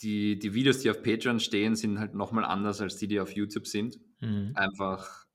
die, 0.02 0.40
die 0.40 0.54
Videos, 0.54 0.80
die 0.80 0.90
auf 0.90 1.04
Patreon 1.04 1.40
stehen, 1.40 1.76
sind 1.76 2.00
halt 2.00 2.16
nochmal 2.16 2.46
anders 2.46 2.82
als 2.82 2.98
die, 2.98 3.08
die 3.08 3.20
auf 3.20 3.36
YouTube 3.36 3.68
sind. 3.68 4.00
Mhm. 4.22 4.52
Einfach 4.56 5.26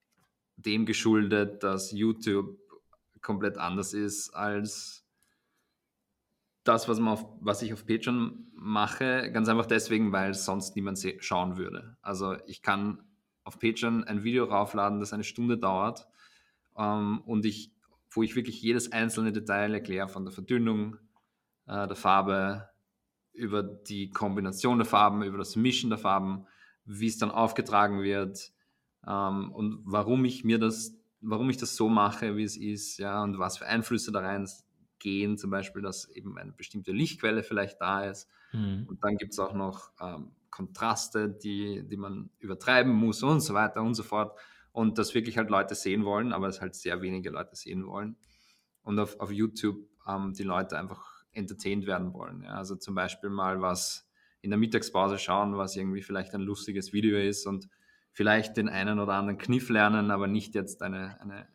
dem 0.56 0.86
geschuldet, 0.86 1.62
dass 1.62 1.92
YouTube 1.92 2.58
komplett 3.22 3.58
anders 3.58 3.92
ist 3.92 4.30
als 4.30 5.04
das, 6.64 6.88
was, 6.88 6.98
man 6.98 7.14
auf, 7.14 7.26
was 7.40 7.62
ich 7.62 7.72
auf 7.72 7.86
Patreon 7.86 8.50
mache. 8.52 9.30
Ganz 9.32 9.48
einfach 9.48 9.66
deswegen, 9.66 10.12
weil 10.12 10.34
sonst 10.34 10.76
niemand 10.76 11.04
schauen 11.20 11.56
würde. 11.56 11.96
Also 12.02 12.36
ich 12.46 12.62
kann 12.62 13.02
auf 13.44 13.58
Patreon 13.58 14.04
ein 14.04 14.22
Video 14.24 14.44
raufladen, 14.44 15.00
das 15.00 15.12
eine 15.12 15.24
Stunde 15.24 15.58
dauert 15.58 16.06
ähm, 16.76 17.20
und 17.24 17.44
ich 17.44 17.72
wo 18.10 18.22
ich 18.22 18.34
wirklich 18.34 18.60
jedes 18.60 18.92
einzelne 18.92 19.32
Detail 19.32 19.72
erkläre, 19.72 20.08
von 20.08 20.24
der 20.24 20.32
Verdünnung 20.32 20.96
äh, 21.66 21.86
der 21.86 21.96
Farbe 21.96 22.68
über 23.32 23.62
die 23.62 24.10
Kombination 24.10 24.78
der 24.78 24.86
Farben, 24.86 25.22
über 25.22 25.38
das 25.38 25.56
Mischen 25.56 25.90
der 25.90 25.98
Farben, 25.98 26.46
wie 26.84 27.06
es 27.06 27.18
dann 27.18 27.30
aufgetragen 27.30 28.02
wird 28.02 28.52
ähm, 29.06 29.52
und 29.52 29.82
warum 29.84 30.24
ich 30.24 30.44
mir 30.44 30.58
das, 30.58 30.96
warum 31.20 31.50
ich 31.50 31.56
das 31.56 31.76
so 31.76 31.88
mache, 31.88 32.36
wie 32.36 32.42
es 32.42 32.56
ist, 32.56 32.98
ja, 32.98 33.22
und 33.22 33.38
was 33.38 33.58
für 33.58 33.66
Einflüsse 33.66 34.10
da 34.10 34.20
rein 34.20 34.48
gehen, 34.98 35.38
zum 35.38 35.50
Beispiel, 35.50 35.82
dass 35.82 36.08
eben 36.10 36.36
eine 36.36 36.52
bestimmte 36.52 36.92
Lichtquelle 36.92 37.42
vielleicht 37.42 37.80
da 37.80 38.04
ist. 38.04 38.28
Mhm. 38.52 38.86
Und 38.88 39.02
dann 39.04 39.16
gibt 39.16 39.32
es 39.32 39.38
auch 39.38 39.54
noch 39.54 39.92
ähm, 40.00 40.32
Kontraste, 40.50 41.28
die, 41.28 41.82
die 41.86 41.96
man 41.96 42.30
übertreiben 42.38 42.92
muss 42.92 43.22
und 43.22 43.40
so 43.40 43.54
weiter 43.54 43.82
und 43.82 43.94
so 43.94 44.02
fort 44.02 44.38
und 44.72 44.98
das 44.98 45.14
wirklich 45.14 45.36
halt 45.38 45.50
Leute 45.50 45.74
sehen 45.74 46.04
wollen, 46.04 46.32
aber 46.32 46.48
es 46.48 46.60
halt 46.60 46.74
sehr 46.74 47.02
wenige 47.02 47.30
Leute 47.30 47.56
sehen 47.56 47.86
wollen. 47.86 48.16
Und 48.82 48.98
auf, 48.98 49.18
auf 49.20 49.30
YouTube 49.30 49.78
ähm, 50.08 50.32
die 50.32 50.42
Leute 50.42 50.78
einfach 50.78 51.24
entertained 51.32 51.86
werden 51.86 52.12
wollen. 52.12 52.42
Ja? 52.42 52.54
Also 52.54 52.76
zum 52.76 52.94
Beispiel 52.94 53.30
mal 53.30 53.60
was 53.60 54.08
in 54.42 54.50
der 54.50 54.58
Mittagspause 54.58 55.18
schauen, 55.18 55.56
was 55.56 55.76
irgendwie 55.76 56.02
vielleicht 56.02 56.34
ein 56.34 56.40
lustiges 56.40 56.92
Video 56.92 57.18
ist 57.18 57.46
und 57.46 57.68
vielleicht 58.12 58.56
den 58.56 58.68
einen 58.68 58.98
oder 58.98 59.14
anderen 59.14 59.38
Kniff 59.38 59.68
lernen, 59.68 60.10
aber 60.10 60.26
nicht 60.26 60.54
jetzt 60.54 60.82
eine, 60.82 61.20
eine 61.20 61.46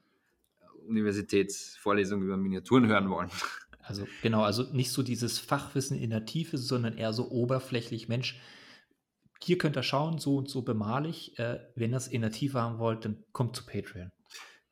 Universitätsvorlesung 0.87 2.21
über 2.21 2.37
Miniaturen 2.37 2.87
hören 2.87 3.09
wollen. 3.09 3.29
Also 3.81 4.07
genau, 4.21 4.43
also 4.43 4.63
nicht 4.71 4.91
so 4.91 5.03
dieses 5.03 5.37
Fachwissen 5.39 5.97
in 5.97 6.09
der 6.09 6.25
Tiefe, 6.25 6.57
sondern 6.57 6.97
eher 6.97 7.13
so 7.13 7.29
oberflächlich, 7.29 8.07
Mensch, 8.07 8.39
hier 9.43 9.57
könnt 9.57 9.77
ihr 9.77 9.83
schauen, 9.83 10.17
so 10.17 10.37
und 10.37 10.49
so 10.49 10.61
bemal 10.61 11.05
ich. 11.05 11.37
Äh, 11.39 11.59
wenn 11.75 11.91
ihr 11.91 11.97
es 11.97 12.07
in 12.07 12.21
der 12.21 12.31
Tiefe 12.31 12.61
haben 12.61 12.79
wollt, 12.79 13.05
dann 13.05 13.23
kommt 13.31 13.55
zu 13.55 13.65
Patreon. 13.65 14.11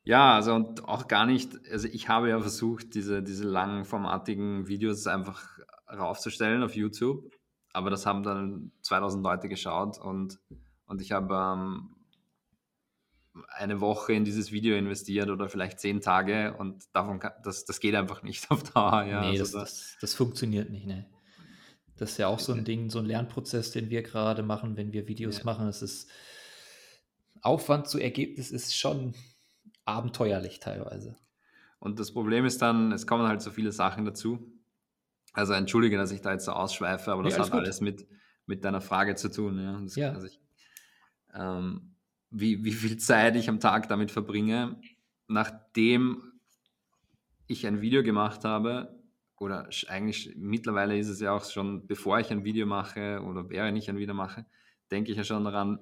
Ja, 0.04 0.34
also 0.34 0.54
und 0.54 0.84
auch 0.84 1.08
gar 1.08 1.24
nicht, 1.24 1.52
also 1.70 1.88
ich 1.88 2.08
habe 2.08 2.28
ja 2.28 2.38
versucht, 2.38 2.94
diese, 2.94 3.22
diese 3.22 3.44
langformatigen 3.44 4.68
Videos 4.68 5.06
einfach 5.06 5.58
raufzustellen 5.90 6.62
auf 6.62 6.76
YouTube, 6.76 7.32
aber 7.72 7.88
das 7.88 8.04
haben 8.04 8.22
dann 8.22 8.72
2000 8.82 9.24
Leute 9.24 9.48
geschaut 9.48 9.98
und, 9.98 10.38
und 10.86 11.00
ich 11.00 11.12
habe 11.12 11.34
ähm, 11.34 11.94
eine 13.48 13.80
Woche 13.80 14.12
in 14.12 14.24
dieses 14.24 14.52
Video 14.52 14.76
investiert 14.76 15.30
oder 15.30 15.48
vielleicht 15.48 15.80
zehn 15.80 16.00
Tage 16.00 16.54
und 16.58 16.84
davon 16.92 17.18
kann, 17.18 17.32
das, 17.42 17.64
das 17.64 17.80
geht 17.80 17.94
einfach 17.94 18.22
nicht 18.22 18.50
auf 18.50 18.62
Dauer. 18.62 19.04
Ja. 19.04 19.20
Nee, 19.22 19.38
also 19.38 19.58
das, 19.58 19.70
das, 19.70 19.96
das, 20.00 20.14
funktioniert 20.14 20.70
nicht, 20.70 20.86
ne. 20.86 21.06
Das 21.96 22.12
ist 22.12 22.18
ja 22.18 22.26
auch 22.26 22.40
so 22.40 22.52
ein 22.52 22.64
Ding, 22.64 22.90
so 22.90 22.98
ein 22.98 23.06
Lernprozess, 23.06 23.70
den 23.70 23.88
wir 23.88 24.02
gerade 24.02 24.42
machen, 24.42 24.76
wenn 24.76 24.92
wir 24.92 25.06
Videos 25.06 25.38
ja. 25.38 25.44
machen. 25.44 25.68
Es 25.68 25.80
ist 25.80 26.10
Aufwand 27.40 27.88
zu 27.88 27.98
Ergebnis 27.98 28.50
ist 28.50 28.74
schon 28.76 29.14
abenteuerlich 29.84 30.60
teilweise. 30.60 31.16
Und 31.78 32.00
das 32.00 32.12
Problem 32.12 32.46
ist 32.46 32.62
dann, 32.62 32.90
es 32.92 33.06
kommen 33.06 33.28
halt 33.28 33.42
so 33.42 33.50
viele 33.50 33.70
Sachen 33.70 34.04
dazu. 34.04 34.50
Also 35.34 35.52
entschuldige, 35.52 35.96
dass 35.96 36.10
ich 36.10 36.22
da 36.22 36.32
jetzt 36.32 36.46
so 36.46 36.52
ausschweife, 36.52 37.12
aber 37.12 37.22
das 37.22 37.34
ja, 37.34 37.40
hat 37.40 37.50
gut. 37.50 37.60
alles 37.60 37.80
mit, 37.80 38.06
mit 38.46 38.64
deiner 38.64 38.80
Frage 38.80 39.14
zu 39.16 39.30
tun. 39.30 39.60
Ja. 39.60 39.80
Das, 39.80 39.96
ja. 39.96 40.12
Also 40.12 40.26
ich, 40.26 40.40
ähm, 41.34 41.94
wie, 42.30 42.64
wie 42.64 42.72
viel 42.72 42.96
Zeit 42.96 43.36
ich 43.36 43.48
am 43.48 43.60
Tag 43.60 43.88
damit 43.88 44.10
verbringe, 44.10 44.80
nachdem 45.28 46.32
ich 47.46 47.66
ein 47.66 47.80
Video 47.80 48.02
gemacht 48.02 48.44
habe, 48.44 48.93
oder 49.44 49.68
eigentlich 49.88 50.34
mittlerweile 50.36 50.98
ist 50.98 51.08
es 51.08 51.20
ja 51.20 51.32
auch 51.32 51.44
schon, 51.44 51.86
bevor 51.86 52.18
ich 52.18 52.30
ein 52.30 52.44
Video 52.44 52.66
mache 52.66 53.20
oder 53.22 53.50
während 53.50 53.76
ich 53.76 53.90
ein 53.90 53.98
Video 53.98 54.14
mache, 54.14 54.46
denke 54.90 55.10
ich 55.10 55.18
ja 55.18 55.24
schon 55.24 55.44
daran, 55.44 55.78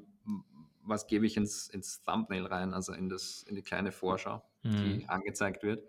was 0.82 1.06
gebe 1.06 1.26
ich 1.26 1.36
ins, 1.36 1.68
ins 1.68 2.02
Thumbnail 2.02 2.46
rein, 2.46 2.74
also 2.74 2.92
in, 2.92 3.08
das, 3.08 3.44
in 3.44 3.54
die 3.54 3.62
kleine 3.62 3.92
Vorschau, 3.92 4.42
mhm. 4.64 4.98
die 4.98 5.08
angezeigt 5.08 5.62
wird. 5.62 5.84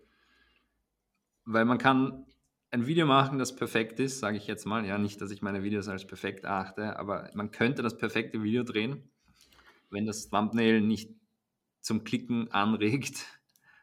Weil 1.46 1.66
man 1.66 1.80
kann 1.80 2.26
ein 2.70 2.86
Video 2.86 3.08
machen, 3.08 3.40
das 3.40 3.56
perfekt 3.56 4.00
ist, 4.00 4.20
sage 4.20 4.38
ich 4.38 4.46
jetzt 4.46 4.66
mal. 4.66 4.86
Ja, 4.86 5.00
nicht, 5.00 5.20
dass 5.20 5.32
ich 5.32 5.42
meine 5.42 5.64
Videos 5.64 5.88
als 5.88 6.06
perfekt 6.06 6.46
achte, 6.46 6.98
aber 6.98 7.30
man 7.34 7.50
könnte 7.50 7.82
das 7.82 7.98
perfekte 7.98 8.44
Video 8.44 8.64
drehen, 8.64 9.10
wenn 9.90 10.06
das 10.06 10.30
Thumbnail 10.30 10.80
nicht 10.82 11.10
zum 11.82 12.04
Klicken 12.04 12.52
anregt. 12.52 13.26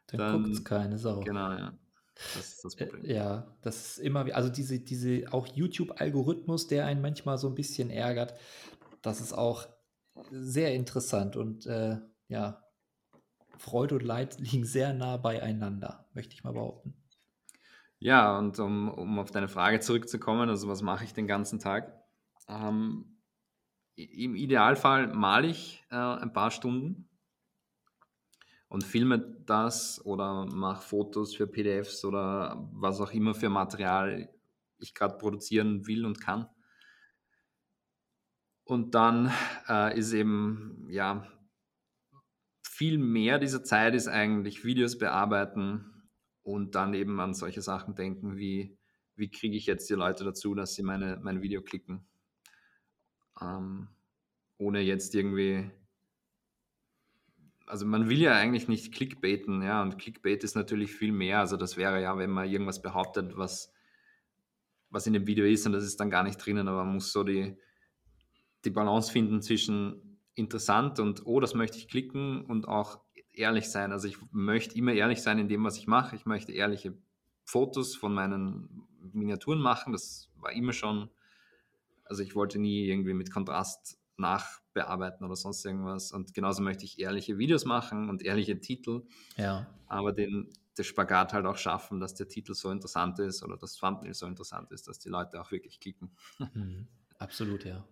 Dann, 0.06 0.18
dann 0.18 0.42
guckt 0.42 0.54
es 0.54 0.64
keine 0.64 0.96
Sau. 0.96 1.20
Genau, 1.20 1.52
ja. 1.52 1.72
Das 2.34 2.48
ist 2.48 2.64
das 2.64 2.74
äh, 2.74 2.86
Problem. 2.86 3.10
Ja, 3.10 3.56
das 3.62 3.98
ist 3.98 3.98
immer, 3.98 4.26
also 4.34 4.48
diese, 4.48 4.80
diese 4.80 5.32
auch 5.32 5.46
YouTube-Algorithmus, 5.46 6.66
der 6.66 6.86
einen 6.86 7.00
manchmal 7.00 7.38
so 7.38 7.48
ein 7.48 7.54
bisschen 7.54 7.90
ärgert, 7.90 8.34
das 9.02 9.20
ist 9.20 9.32
auch 9.32 9.66
sehr 10.30 10.74
interessant 10.74 11.36
und 11.36 11.66
äh, 11.66 11.98
ja, 12.28 12.62
Freude 13.56 13.96
und 13.96 14.04
Leid 14.04 14.38
liegen 14.38 14.64
sehr 14.64 14.92
nah 14.92 15.16
beieinander, 15.16 16.08
möchte 16.14 16.34
ich 16.34 16.44
mal 16.44 16.52
behaupten. 16.52 16.94
Ja, 17.98 18.38
und 18.38 18.58
um, 18.58 18.88
um 18.88 19.18
auf 19.18 19.30
deine 19.30 19.48
Frage 19.48 19.80
zurückzukommen, 19.80 20.48
also 20.48 20.68
was 20.68 20.80
mache 20.80 21.04
ich 21.04 21.12
den 21.12 21.26
ganzen 21.26 21.58
Tag? 21.58 21.92
Ähm, 22.48 23.20
Im 23.94 24.36
Idealfall 24.36 25.08
male 25.08 25.48
ich 25.48 25.84
äh, 25.90 25.96
ein 25.96 26.32
paar 26.32 26.50
Stunden 26.50 27.09
und 28.70 28.84
filme 28.84 29.18
das 29.46 30.00
oder 30.06 30.46
mache 30.46 30.86
Fotos 30.86 31.34
für 31.34 31.48
PDFs 31.48 32.04
oder 32.04 32.68
was 32.72 33.00
auch 33.00 33.12
immer 33.12 33.34
für 33.34 33.50
Material 33.50 34.32
ich 34.78 34.94
gerade 34.94 35.18
produzieren 35.18 35.86
will 35.88 36.06
und 36.06 36.20
kann. 36.20 36.46
Und 38.62 38.94
dann 38.94 39.32
äh, 39.68 39.98
ist 39.98 40.12
eben, 40.12 40.86
ja, 40.88 41.26
viel 42.62 42.96
mehr 42.98 43.40
dieser 43.40 43.64
Zeit 43.64 43.96
ist 43.96 44.06
eigentlich 44.06 44.64
Videos 44.64 44.96
bearbeiten 44.96 46.08
und 46.44 46.76
dann 46.76 46.94
eben 46.94 47.18
an 47.18 47.34
solche 47.34 47.62
Sachen 47.62 47.96
denken, 47.96 48.36
wie, 48.36 48.78
wie 49.16 49.30
kriege 49.30 49.56
ich 49.56 49.66
jetzt 49.66 49.90
die 49.90 49.94
Leute 49.94 50.22
dazu, 50.22 50.54
dass 50.54 50.76
sie 50.76 50.84
meine, 50.84 51.18
mein 51.20 51.42
Video 51.42 51.60
klicken. 51.60 52.06
Ähm, 53.40 53.88
ohne 54.58 54.80
jetzt 54.80 55.16
irgendwie, 55.16 55.72
also 57.70 57.86
man 57.86 58.08
will 58.08 58.18
ja 58.18 58.34
eigentlich 58.34 58.66
nicht 58.66 58.92
clickbaiten, 58.92 59.62
ja, 59.62 59.80
und 59.80 59.96
Clickbait 59.96 60.42
ist 60.42 60.56
natürlich 60.56 60.92
viel 60.92 61.12
mehr. 61.12 61.38
Also 61.38 61.56
das 61.56 61.76
wäre 61.76 62.02
ja, 62.02 62.18
wenn 62.18 62.30
man 62.30 62.48
irgendwas 62.48 62.82
behauptet, 62.82 63.36
was, 63.36 63.72
was 64.90 65.06
in 65.06 65.12
dem 65.12 65.26
Video 65.26 65.46
ist 65.46 65.66
und 65.66 65.72
das 65.72 65.84
ist 65.84 66.00
dann 66.00 66.10
gar 66.10 66.24
nicht 66.24 66.44
drinnen, 66.44 66.66
aber 66.66 66.84
man 66.84 66.94
muss 66.94 67.12
so 67.12 67.22
die, 67.22 67.56
die 68.64 68.70
Balance 68.70 69.12
finden 69.12 69.40
zwischen 69.40 70.18
interessant 70.34 70.98
und, 70.98 71.24
oh, 71.26 71.38
das 71.38 71.54
möchte 71.54 71.78
ich 71.78 71.88
klicken 71.88 72.44
und 72.44 72.66
auch 72.66 73.00
ehrlich 73.32 73.70
sein. 73.70 73.92
Also 73.92 74.08
ich 74.08 74.18
möchte 74.32 74.76
immer 74.76 74.92
ehrlich 74.92 75.22
sein 75.22 75.38
in 75.38 75.48
dem, 75.48 75.64
was 75.64 75.78
ich 75.78 75.86
mache. 75.86 76.16
Ich 76.16 76.26
möchte 76.26 76.52
ehrliche 76.52 76.96
Fotos 77.44 77.94
von 77.94 78.12
meinen 78.12 78.86
Miniaturen 79.12 79.60
machen. 79.60 79.92
Das 79.92 80.30
war 80.36 80.52
immer 80.52 80.72
schon, 80.72 81.08
also 82.04 82.22
ich 82.22 82.34
wollte 82.34 82.58
nie 82.58 82.86
irgendwie 82.86 83.14
mit 83.14 83.32
Kontrast 83.32 83.98
nachbearbeiten 84.74 85.24
oder 85.24 85.36
sonst 85.36 85.64
irgendwas. 85.64 86.12
Und 86.12 86.34
genauso 86.34 86.62
möchte 86.62 86.84
ich 86.84 86.98
ehrliche 86.98 87.38
Videos 87.38 87.64
machen 87.64 88.08
und 88.08 88.22
ehrliche 88.22 88.60
Titel. 88.60 89.02
Ja. 89.36 89.66
Aber 89.86 90.12
den, 90.12 90.52
den 90.76 90.84
Spagat 90.84 91.32
halt 91.32 91.46
auch 91.46 91.56
schaffen, 91.56 92.00
dass 92.00 92.14
der 92.14 92.28
Titel 92.28 92.54
so 92.54 92.70
interessant 92.70 93.18
ist 93.18 93.42
oder 93.42 93.56
das 93.56 93.74
Thumbnail 93.74 94.14
so 94.14 94.26
interessant 94.26 94.70
ist, 94.70 94.88
dass 94.88 94.98
die 94.98 95.08
Leute 95.08 95.40
auch 95.40 95.50
wirklich 95.50 95.80
klicken. 95.80 96.10
Mhm. 96.54 96.88
Absolut, 97.18 97.66
ja. 97.66 97.86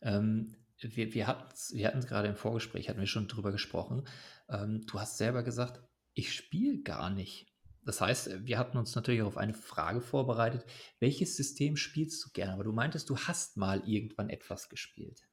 Ähm, 0.00 0.56
wir, 0.78 1.12
wir 1.12 1.26
hatten 1.26 1.52
es 1.52 1.74
wir 1.74 1.90
gerade 1.90 2.28
im 2.28 2.34
Vorgespräch, 2.34 2.88
hatten 2.88 2.98
wir 2.98 3.06
schon 3.06 3.28
drüber 3.28 3.52
gesprochen. 3.52 4.04
Ähm, 4.48 4.86
du 4.86 4.98
hast 4.98 5.18
selber 5.18 5.42
gesagt, 5.42 5.82
ich 6.14 6.34
spiele 6.34 6.80
gar 6.80 7.10
nicht. 7.10 7.46
Das 7.84 8.00
heißt, 8.00 8.46
wir 8.46 8.58
hatten 8.58 8.78
uns 8.78 8.94
natürlich 8.94 9.20
auch 9.20 9.26
auf 9.26 9.36
eine 9.36 9.52
Frage 9.52 10.00
vorbereitet. 10.00 10.64
Welches 10.98 11.36
System 11.36 11.76
spielst 11.76 12.24
du 12.24 12.30
gerne? 12.32 12.54
Aber 12.54 12.64
du 12.64 12.72
meintest, 12.72 13.10
du 13.10 13.18
hast 13.18 13.58
mal 13.58 13.86
irgendwann 13.86 14.30
etwas 14.30 14.70
gespielt. 14.70 15.29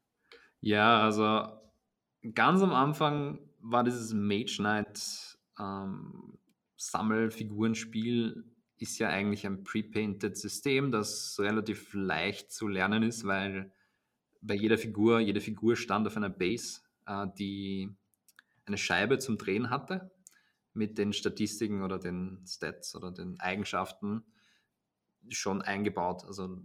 Ja, 0.62 1.02
also 1.02 1.48
ganz 2.34 2.62
am 2.62 2.74
Anfang 2.74 3.40
war 3.60 3.84
dieses 3.84 4.14
Mage 4.14 4.58
Knight 4.58 5.38
ähm, 5.60 6.38
Sammelfigurenspiel 6.78 8.46
ist 8.78 9.00
ja 9.00 9.10
eigentlich 9.10 9.46
ein 9.46 9.64
pre-painted 9.64 10.38
System, 10.38 10.92
das 10.92 11.38
relativ 11.40 11.94
leicht 11.94 12.52
zu 12.52 12.68
lernen 12.68 13.02
ist, 13.04 13.26
weil 13.26 13.72
bei 14.42 14.54
jeder 14.54 14.78
Figur, 14.78 15.20
jede 15.20 15.42
Figur 15.42 15.76
stand 15.76 16.06
auf 16.08 16.16
einer 16.16 16.30
Base, 16.30 16.82
äh, 17.08 17.28
die 17.38 17.96
eine 18.66 18.78
Scheibe 18.78 19.18
zum 19.18 19.38
Drehen 19.38 19.70
hatte 19.70 20.12
mit 20.74 20.98
den 21.00 21.12
Statistiken 21.14 21.82
oder 21.82 21.98
den 21.98 22.44
Stats 22.46 22.96
oder 22.96 23.12
den 23.12 23.40
Eigenschaften 23.40 24.24
schon 25.30 25.62
eingebaut. 25.64 26.24
Also 26.26 26.62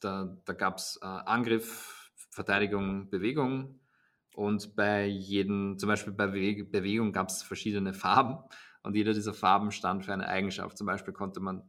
da, 0.00 0.36
da 0.44 0.52
gab 0.52 0.78
es 0.78 0.98
äh, 1.00 1.06
Angriff, 1.06 2.05
Verteidigung, 2.36 3.10
Bewegung 3.10 3.80
und 4.34 4.76
bei 4.76 5.06
jedem, 5.06 5.78
zum 5.78 5.88
Beispiel 5.88 6.12
bei 6.12 6.26
Bewegung 6.26 7.12
gab 7.12 7.28
es 7.28 7.42
verschiedene 7.42 7.94
Farben 7.94 8.38
und 8.82 8.94
jeder 8.94 9.14
dieser 9.14 9.34
Farben 9.34 9.70
stand 9.72 10.04
für 10.04 10.12
eine 10.12 10.28
Eigenschaft. 10.28 10.76
Zum 10.76 10.86
Beispiel 10.86 11.14
konnte 11.14 11.40
man 11.40 11.62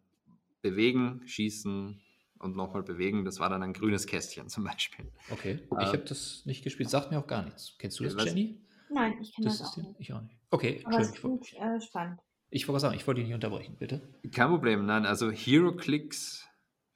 bewegen, 0.61 1.21
schießen, 1.25 2.01
und 2.39 2.55
nochmal 2.55 2.83
bewegen. 2.83 3.25
Das 3.25 3.39
war 3.39 3.49
dann 3.49 3.63
ein 3.63 3.73
grünes 3.73 4.05
Kästchen 4.05 4.49
zum 4.49 4.63
Beispiel. 4.63 5.11
Okay, 5.31 5.51
äh, 5.51 5.83
ich 5.83 5.87
habe 5.87 5.99
das 5.99 6.43
nicht 6.45 6.63
gespielt, 6.63 6.89
sagt 6.89 7.09
mir 7.11 7.19
auch 7.19 7.27
gar 7.27 7.43
nichts. 7.43 7.75
Kennst 7.79 7.99
du 7.99 8.03
das, 8.03 8.25
Jenny? 8.25 8.61
Nein, 8.89 9.15
ich 9.21 9.33
kenne 9.33 9.47
das, 9.47 9.59
das 9.59 9.69
auch 9.69 9.77
nicht. 9.77 9.95
Ich 9.97 10.13
auch 10.13 10.21
nicht. 10.21 10.37
Okay, 10.51 10.81
Aber 10.85 11.03
schön. 11.03 11.13
Ich 11.13 11.19
klingt, 11.19 11.53
äh, 11.53 11.81
spannend. 11.81 12.19
Ich 12.49 12.67
wollte 12.67 12.81
sagen, 12.81 12.95
ich 12.95 13.07
wollte 13.07 13.21
dich 13.21 13.27
nicht 13.27 13.35
unterbrechen, 13.35 13.75
bitte. 13.77 14.01
Kein 14.31 14.49
Problem, 14.49 14.85
nein. 14.85 15.05
Also 15.05 15.31
Hero 15.31 15.75
Clicks, 15.75 16.47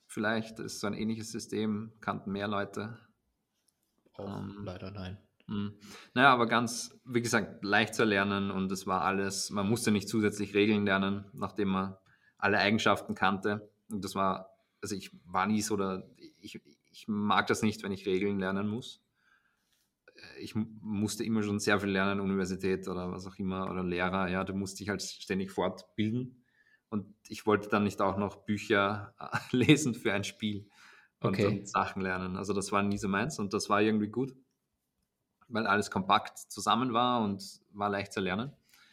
vielleicht 0.05 0.59
ist 0.59 0.79
so 0.79 0.87
ein 0.87 0.93
ähnliches 0.93 1.31
System, 1.31 1.91
kannten 1.99 2.31
mehr 2.31 2.47
Leute. 2.47 2.97
Oh, 4.17 4.23
ähm, 4.23 4.61
leider 4.63 4.91
nein. 4.91 5.17
Mh. 5.47 5.55
Hm. 5.55 5.79
Naja, 6.13 6.33
aber 6.33 6.47
ganz, 6.47 6.99
wie 7.05 7.21
gesagt, 7.21 7.63
leicht 7.63 7.95
zu 7.95 8.03
erlernen 8.03 8.51
und 8.51 8.71
es 8.71 8.87
war 8.87 9.01
alles, 9.01 9.49
man 9.49 9.67
musste 9.67 9.91
nicht 9.91 10.09
zusätzlich 10.09 10.53
Regeln 10.53 10.85
lernen, 10.85 11.25
nachdem 11.33 11.69
man 11.69 11.95
alle 12.37 12.57
Eigenschaften 12.57 13.15
kannte. 13.15 13.69
Und 13.89 14.03
das 14.03 14.15
war 14.15 14.51
also 14.81 14.95
ich 14.95 15.11
war 15.25 15.47
nie 15.47 15.61
so, 15.61 15.75
oder 15.75 16.09
ich, 16.39 16.59
ich 16.91 17.07
mag 17.07 17.47
das 17.47 17.61
nicht, 17.61 17.83
wenn 17.83 17.91
ich 17.91 18.05
Regeln 18.05 18.39
lernen 18.39 18.67
muss. 18.67 19.01
Äh, 20.15 20.41
ich 20.41 20.55
musste 20.55 21.23
immer 21.23 21.43
schon 21.43 21.59
sehr 21.59 21.79
viel 21.79 21.89
lernen, 21.89 22.19
Universität 22.19 22.87
oder 22.87 23.11
was 23.11 23.27
auch 23.27 23.37
immer, 23.37 23.69
oder 23.69 23.83
Lehrer, 23.83 24.27
ja, 24.27 24.43
du 24.43 24.53
musst 24.53 24.79
dich 24.79 24.89
halt 24.89 25.01
ständig 25.01 25.51
fortbilden. 25.51 26.43
Und 26.89 27.15
ich 27.29 27.45
wollte 27.45 27.69
dann 27.69 27.83
nicht 27.83 28.01
auch 28.01 28.17
noch 28.17 28.43
Bücher 28.43 29.13
äh, 29.19 29.37
lesen 29.55 29.93
für 29.93 30.13
ein 30.13 30.23
Spiel 30.23 30.67
okay. 31.21 31.45
und 31.45 31.67
Sachen 31.67 32.01
lernen. 32.01 32.35
Also 32.37 32.53
das 32.53 32.71
war 32.71 32.83
nie 32.83 32.97
so 32.97 33.07
meins 33.07 33.39
und 33.39 33.53
das 33.53 33.69
war 33.69 33.81
irgendwie 33.81 34.07
gut, 34.07 34.33
weil 35.47 35.67
alles 35.67 35.91
kompakt 35.91 36.37
zusammen 36.37 36.93
war 36.93 37.21
und 37.21 37.43
war 37.71 37.89
leicht 37.89 38.13
zu 38.13 38.19
lernen. 38.19 38.51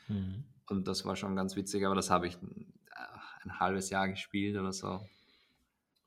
Mhm. 0.08 0.44
Und 0.68 0.86
das 0.86 1.04
war 1.04 1.16
schon 1.16 1.34
ganz 1.34 1.56
witzig, 1.56 1.84
aber 1.86 1.94
das 1.94 2.10
habe 2.10 2.26
ich 2.26 2.40
ein, 2.40 2.72
äh, 2.90 3.44
ein 3.44 3.58
halbes 3.58 3.90
Jahr 3.90 4.08
gespielt 4.08 4.56
oder 4.56 4.72
so. 4.72 5.00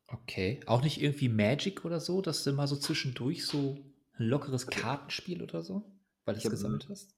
Okay. 0.08 0.60
Auch 0.66 0.84
nicht 0.84 1.02
irgendwie 1.02 1.30
Magic 1.30 1.86
oder 1.86 2.00
so, 2.00 2.22
dass 2.22 2.44
du 2.44 2.52
mal 2.52 2.68
so 2.68 2.76
zwischendurch 2.76 3.46
so 3.46 3.78
ein 4.18 4.26
lockeres 4.26 4.68
Kartenspiel 4.68 5.42
oder 5.42 5.64
so, 5.64 5.84
weil 6.26 6.36
du 6.36 6.42
es 6.42 6.50
gesammelt 6.50 6.88
hast? 6.90 7.16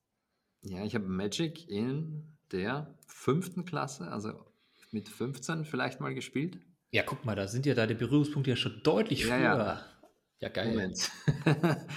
Ja, 0.61 0.83
ich 0.85 0.95
habe 0.95 1.05
Magic 1.05 1.67
in 1.69 2.37
der 2.51 2.95
fünften 3.07 3.65
Klasse, 3.65 4.09
also 4.09 4.45
mit 4.91 5.09
15 5.09 5.65
vielleicht 5.65 5.99
mal 5.99 6.13
gespielt. 6.13 6.59
Ja, 6.93 7.01
guck 7.01 7.25
mal, 7.25 7.36
da 7.36 7.47
sind 7.47 7.65
ja 7.65 7.73
da 7.73 7.88
die 7.88 7.95
Berührungspunkte 7.95 8.51
ja 8.51 8.56
schon 8.56 8.82
deutlich 8.84 9.21
ja, 9.21 9.36
früher. 9.36 9.41
Ja, 9.41 9.82
ja 10.41 10.49
geil. 10.49 10.69
Moment. 10.69 11.12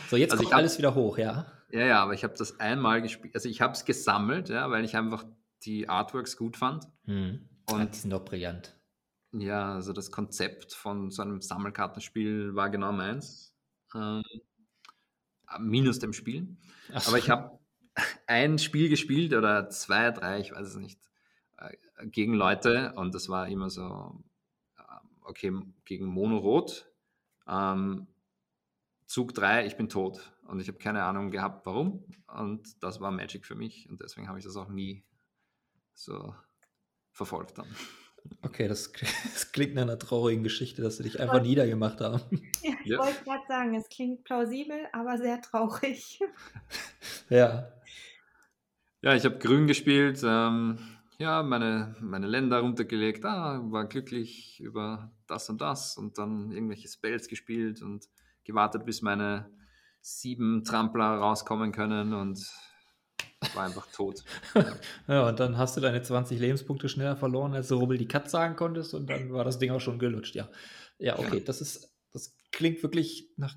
so, 0.08 0.16
jetzt 0.16 0.30
also 0.32 0.42
kommt 0.42 0.54
alles 0.54 0.78
wieder 0.78 0.94
hoch, 0.94 1.18
ja? 1.18 1.52
Ja, 1.70 1.84
ja, 1.84 2.02
aber 2.02 2.14
ich 2.14 2.24
habe 2.24 2.32
das 2.38 2.58
einmal 2.60 3.02
gespielt. 3.02 3.34
Also 3.34 3.50
ich 3.50 3.60
habe 3.60 3.74
es 3.74 3.84
gesammelt, 3.84 4.48
ja, 4.48 4.70
weil 4.70 4.86
ich 4.86 4.96
einfach 4.96 5.26
die 5.64 5.90
Artworks 5.90 6.38
gut 6.38 6.56
fand. 6.56 6.86
Hm. 7.04 7.46
Und 7.70 7.94
die 7.94 7.98
sind 7.98 8.10
doch 8.10 8.24
brillant. 8.24 8.74
Ja, 9.32 9.74
also 9.74 9.92
das 9.92 10.10
Konzept 10.10 10.72
von 10.72 11.10
so 11.10 11.20
einem 11.20 11.42
Sammelkartenspiel 11.42 12.54
war 12.54 12.70
genau 12.70 12.92
meins. 12.92 13.54
Ähm, 13.94 14.22
minus 15.58 15.98
dem 15.98 16.14
Spielen. 16.14 16.56
So. 16.88 17.10
Aber 17.10 17.18
ich 17.18 17.28
habe 17.28 17.58
ein 18.26 18.58
Spiel 18.58 18.88
gespielt 18.88 19.34
oder 19.34 19.68
zwei, 19.68 20.10
drei, 20.10 20.40
ich 20.40 20.52
weiß 20.52 20.68
es 20.68 20.76
nicht, 20.76 20.98
äh, 21.58 21.76
gegen 22.06 22.32
Leute 22.32 22.94
und 22.96 23.14
das 23.14 23.28
war 23.28 23.46
immer 23.48 23.68
so, 23.68 24.24
okay, 25.26 25.52
gegen 25.84 26.06
Mono-Rot. 26.06 26.90
Ähm, 27.48 28.06
Zug 29.06 29.34
3, 29.34 29.66
ich 29.66 29.76
bin 29.76 29.88
tot. 29.88 30.32
Und 30.48 30.60
ich 30.60 30.68
habe 30.68 30.78
keine 30.78 31.04
Ahnung 31.04 31.30
gehabt, 31.30 31.66
warum. 31.66 32.04
Und 32.26 32.82
das 32.82 33.00
war 33.00 33.10
Magic 33.10 33.46
für 33.46 33.54
mich. 33.54 33.88
Und 33.88 34.00
deswegen 34.00 34.28
habe 34.28 34.38
ich 34.38 34.44
das 34.44 34.56
auch 34.56 34.68
nie 34.68 35.04
so 35.94 36.34
verfolgt 37.12 37.58
dann. 37.58 37.66
Okay, 38.42 38.68
das, 38.68 38.92
das, 39.32 39.52
klingt 39.52 39.74
nach 39.74 39.82
einer 39.82 39.98
traurigen 39.98 40.42
Geschichte, 40.42 40.82
dass 40.82 40.98
sie 40.98 41.04
dich 41.04 41.20
einfach 41.20 41.42
niedergemacht 41.42 42.00
haben. 42.00 42.20
Ja, 42.62 42.72
ich 42.82 42.90
ja. 42.90 42.98
wollte 42.98 43.22
gerade 43.22 43.46
sagen, 43.46 43.74
es 43.76 43.88
klingt 43.88 44.24
plausibel, 44.24 44.76
aber 44.92 45.18
sehr 45.18 45.40
traurig. 45.40 46.20
Ja. 47.28 47.72
Ja, 49.02 49.14
ich 49.14 49.24
habe 49.24 49.38
grün 49.38 49.66
gespielt, 49.66 50.20
ähm, 50.24 50.78
ja, 51.18 51.42
meine, 51.42 51.96
meine 52.00 52.26
Länder 52.26 52.60
runtergelegt, 52.60 53.24
ah, 53.24 53.60
war 53.70 53.86
glücklich 53.86 54.60
über 54.60 55.10
das 55.26 55.48
und 55.48 55.60
das 55.60 55.96
und 55.96 56.18
dann 56.18 56.50
irgendwelche 56.50 56.88
Spells 56.88 57.28
gespielt 57.28 57.82
und 57.82 58.06
gewartet, 58.44 58.84
bis 58.84 59.02
meine 59.02 59.50
sieben 60.00 60.62
Trampler 60.64 61.04
rauskommen 61.04 61.72
können 61.72 62.12
und 62.12 62.46
war 63.54 63.64
einfach 63.64 63.86
tot. 63.92 64.24
ja, 65.08 65.28
und 65.28 65.40
dann 65.40 65.56
hast 65.58 65.76
du 65.76 65.80
deine 65.80 66.02
20 66.02 66.38
Lebenspunkte 66.38 66.88
schneller 66.88 67.16
verloren, 67.16 67.54
als 67.54 67.68
du 67.68 67.76
Rubbel 67.76 67.98
die 67.98 68.08
Katze 68.08 68.30
sagen 68.30 68.56
konntest 68.56 68.94
und 68.94 69.08
dann 69.08 69.32
war 69.32 69.44
das 69.44 69.58
Ding 69.58 69.70
auch 69.70 69.80
schon 69.80 69.98
gelutscht, 69.98 70.34
ja. 70.34 70.48
Ja, 70.98 71.18
okay, 71.18 71.38
ja. 71.38 71.44
das 71.44 71.60
ist, 71.60 71.94
das 72.12 72.36
klingt 72.52 72.82
wirklich 72.82 73.30
nach 73.36 73.54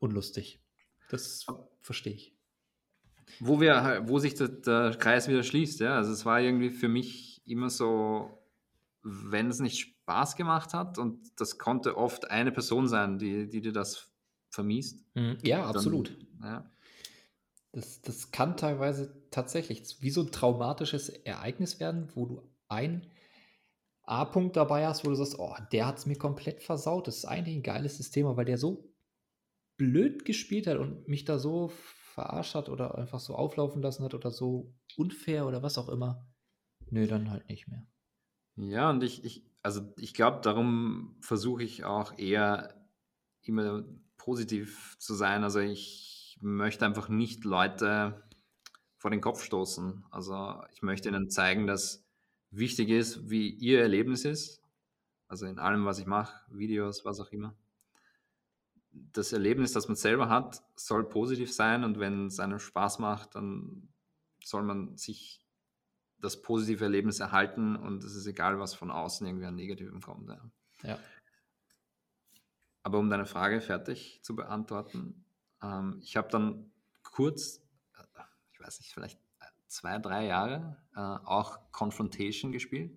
unlustig. 0.00 0.60
Das 1.08 1.46
verstehe 1.80 2.14
ich. 2.14 2.39
Wo 3.38 3.60
wir, 3.60 4.02
wo 4.06 4.18
sich 4.18 4.34
der, 4.34 4.48
der 4.48 4.96
Kreis 4.98 5.28
wieder 5.28 5.42
schließt, 5.42 5.80
ja. 5.80 5.96
Also 5.96 6.12
es 6.12 6.24
war 6.24 6.40
irgendwie 6.40 6.70
für 6.70 6.88
mich 6.88 7.42
immer 7.46 7.70
so, 7.70 8.38
wenn 9.02 9.48
es 9.48 9.60
nicht 9.60 9.78
Spaß 9.78 10.36
gemacht 10.36 10.74
hat 10.74 10.98
und 10.98 11.18
das 11.36 11.58
konnte 11.58 11.96
oft 11.96 12.30
eine 12.30 12.52
Person 12.52 12.88
sein, 12.88 13.18
die, 13.18 13.48
die 13.48 13.60
dir 13.60 13.72
das 13.72 14.10
vermiest. 14.50 15.04
Mhm. 15.14 15.38
Ja, 15.42 15.66
absolut. 15.66 16.16
ja. 16.42 16.70
Das, 17.72 18.02
das 18.02 18.32
kann 18.32 18.56
teilweise 18.56 19.14
tatsächlich 19.30 19.96
wie 20.00 20.10
so 20.10 20.22
ein 20.22 20.32
traumatisches 20.32 21.08
Ereignis 21.08 21.78
werden, 21.78 22.08
wo 22.14 22.26
du 22.26 22.42
ein 22.68 23.06
A-Punkt 24.02 24.56
dabei 24.56 24.88
hast, 24.88 25.04
wo 25.04 25.10
du 25.10 25.14
sagst, 25.14 25.38
oh, 25.38 25.54
der 25.70 25.86
hat 25.86 25.98
es 25.98 26.06
mir 26.06 26.16
komplett 26.16 26.62
versaut. 26.62 27.06
Das 27.06 27.18
ist 27.18 27.24
eigentlich 27.26 27.54
ein 27.54 27.62
geiles 27.62 27.96
System, 27.96 28.26
weil 28.36 28.44
der 28.44 28.58
so 28.58 28.92
blöd 29.76 30.24
gespielt 30.24 30.66
hat 30.66 30.78
und 30.78 31.06
mich 31.06 31.24
da 31.24 31.38
so 31.38 31.72
verarscht 32.10 32.54
hat 32.54 32.68
oder 32.68 32.96
einfach 32.98 33.20
so 33.20 33.34
auflaufen 33.34 33.82
lassen 33.82 34.04
hat 34.04 34.14
oder 34.14 34.30
so 34.30 34.74
unfair 34.96 35.46
oder 35.46 35.62
was 35.62 35.78
auch 35.78 35.88
immer. 35.88 36.26
Nö, 36.90 37.06
dann 37.06 37.30
halt 37.30 37.48
nicht 37.48 37.68
mehr. 37.68 37.86
Ja, 38.56 38.90
und 38.90 39.02
ich, 39.02 39.24
ich 39.24 39.44
also 39.62 39.92
ich 39.96 40.14
glaube, 40.14 40.40
darum 40.42 41.16
versuche 41.20 41.62
ich 41.62 41.84
auch 41.84 42.18
eher 42.18 42.74
immer 43.42 43.84
positiv 44.16 44.96
zu 44.98 45.14
sein. 45.14 45.44
Also 45.44 45.60
ich 45.60 46.38
möchte 46.40 46.84
einfach 46.84 47.08
nicht 47.08 47.44
Leute 47.44 48.22
vor 48.96 49.10
den 49.10 49.20
Kopf 49.20 49.42
stoßen. 49.42 50.04
Also 50.10 50.62
ich 50.72 50.82
möchte 50.82 51.08
ihnen 51.08 51.30
zeigen, 51.30 51.66
dass 51.66 52.06
wichtig 52.50 52.90
ist, 52.90 53.30
wie 53.30 53.48
ihr 53.48 53.80
Erlebnis 53.80 54.24
ist. 54.24 54.62
Also 55.28 55.46
in 55.46 55.58
allem, 55.58 55.84
was 55.84 55.98
ich 55.98 56.06
mache, 56.06 56.34
Videos, 56.50 57.04
was 57.04 57.20
auch 57.20 57.30
immer. 57.30 57.54
Das 58.92 59.32
Erlebnis, 59.32 59.72
das 59.72 59.88
man 59.88 59.96
selber 59.96 60.28
hat, 60.28 60.62
soll 60.76 61.08
positiv 61.08 61.52
sein 61.52 61.84
und 61.84 61.98
wenn 62.00 62.26
es 62.26 62.40
einem 62.40 62.58
Spaß 62.58 62.98
macht, 62.98 63.34
dann 63.34 63.88
soll 64.42 64.62
man 64.62 64.96
sich 64.96 65.46
das 66.18 66.42
positive 66.42 66.84
Erlebnis 66.84 67.20
erhalten 67.20 67.76
und 67.76 68.04
es 68.04 68.14
ist 68.14 68.26
egal, 68.26 68.58
was 68.58 68.74
von 68.74 68.90
außen 68.90 69.26
irgendwie 69.26 69.46
an 69.46 69.54
Negativem 69.54 70.00
kommt. 70.00 70.28
Ja. 70.28 70.50
ja. 70.82 70.98
Aber 72.82 72.98
um 72.98 73.10
deine 73.10 73.26
Frage 73.26 73.60
fertig 73.60 74.20
zu 74.22 74.34
beantworten, 74.34 75.24
ähm, 75.62 75.98
ich 76.02 76.16
habe 76.16 76.28
dann 76.28 76.70
kurz, 77.02 77.62
äh, 77.96 78.22
ich 78.52 78.60
weiß 78.60 78.80
nicht, 78.80 78.92
vielleicht 78.92 79.18
zwei, 79.70 79.98
drei 79.98 80.26
Jahre 80.26 80.76
äh, 80.94 81.00
auch 81.00 81.72
Confrontation 81.72 82.52
gespielt. 82.52 82.92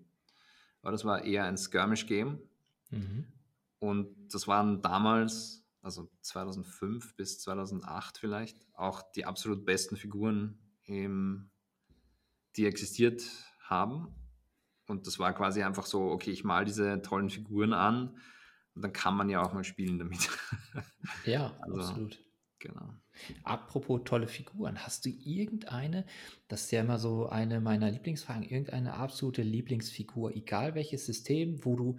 Aber 0.82 0.92
das 0.92 1.06
war 1.06 1.24
eher 1.24 1.46
ein 1.46 1.58
Skirmish-Game. 1.58 2.40
Mhm. 2.90 3.28
Und 3.80 4.34
das 4.34 4.48
waren 4.48 4.82
damals, 4.82 5.63
also 5.84 6.10
2005 6.22 7.16
bis 7.16 7.40
2008 7.40 8.18
vielleicht, 8.18 8.58
auch 8.74 9.04
die 9.12 9.26
absolut 9.26 9.66
besten 9.66 9.98
Figuren, 9.98 10.58
im, 10.86 11.52
die 12.56 12.66
existiert 12.66 13.24
haben. 13.60 14.16
Und 14.88 15.08
das 15.08 15.20
war 15.20 15.34
quasi 15.34 15.62
einfach 15.62 15.86
so, 15.86 16.10
okay, 16.10 16.32
ich 16.32 16.44
mal 16.44 16.66
diese 16.66 17.02
tollen 17.02 17.30
Figuren 17.30 17.74
an 17.74 18.18
und 18.76 18.82
dann 18.82 18.94
kann 18.94 19.16
man 19.16 19.30
ja 19.30 19.42
auch 19.42 19.54
mal 19.54 19.64
spielen 19.64 20.00
damit. 20.00 20.30
Ja, 21.26 21.54
also, 21.62 21.82
absolut. 21.82 22.24
Genau. 22.60 22.94
Apropos 23.44 24.02
tolle 24.06 24.30
Figuren, 24.30 24.86
hast 24.86 25.06
du 25.06 25.10
irgendeine, 25.10 26.06
das 26.48 26.64
ist 26.64 26.72
ja 26.72 26.80
immer 26.80 26.98
so 26.98 27.28
eine 27.28 27.60
meiner 27.60 27.92
Lieblingsfragen, 27.92 28.44
irgendeine 28.44 28.94
absolute 28.94 29.42
Lieblingsfigur, 29.42 30.34
egal 30.34 30.74
welches 30.76 31.06
System, 31.06 31.64
wo 31.66 31.76
du 31.76 31.98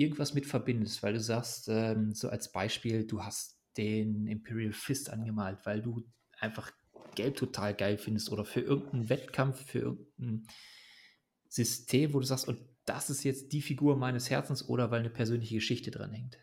irgendwas 0.00 0.34
mit 0.34 0.46
verbindest, 0.46 1.02
weil 1.02 1.12
du 1.12 1.20
sagst, 1.20 1.68
ähm, 1.68 2.14
so 2.14 2.28
als 2.28 2.52
Beispiel, 2.52 3.06
du 3.06 3.22
hast 3.22 3.60
den 3.76 4.26
Imperial 4.26 4.72
Fist 4.72 5.10
angemalt, 5.10 5.58
weil 5.64 5.82
du 5.82 6.06
einfach 6.38 6.72
Gelb 7.14 7.36
total 7.36 7.74
geil 7.74 7.98
findest 7.98 8.30
oder 8.30 8.44
für 8.44 8.60
irgendeinen 8.60 9.08
Wettkampf, 9.08 9.64
für 9.66 9.80
irgendein 9.80 10.46
System, 11.48 12.14
wo 12.14 12.20
du 12.20 12.26
sagst, 12.26 12.48
und 12.48 12.60
das 12.84 13.10
ist 13.10 13.24
jetzt 13.24 13.52
die 13.52 13.62
Figur 13.62 13.96
meines 13.96 14.30
Herzens 14.30 14.68
oder 14.68 14.90
weil 14.90 15.00
eine 15.00 15.10
persönliche 15.10 15.56
Geschichte 15.56 15.90
dran 15.90 16.12
hängt. 16.12 16.38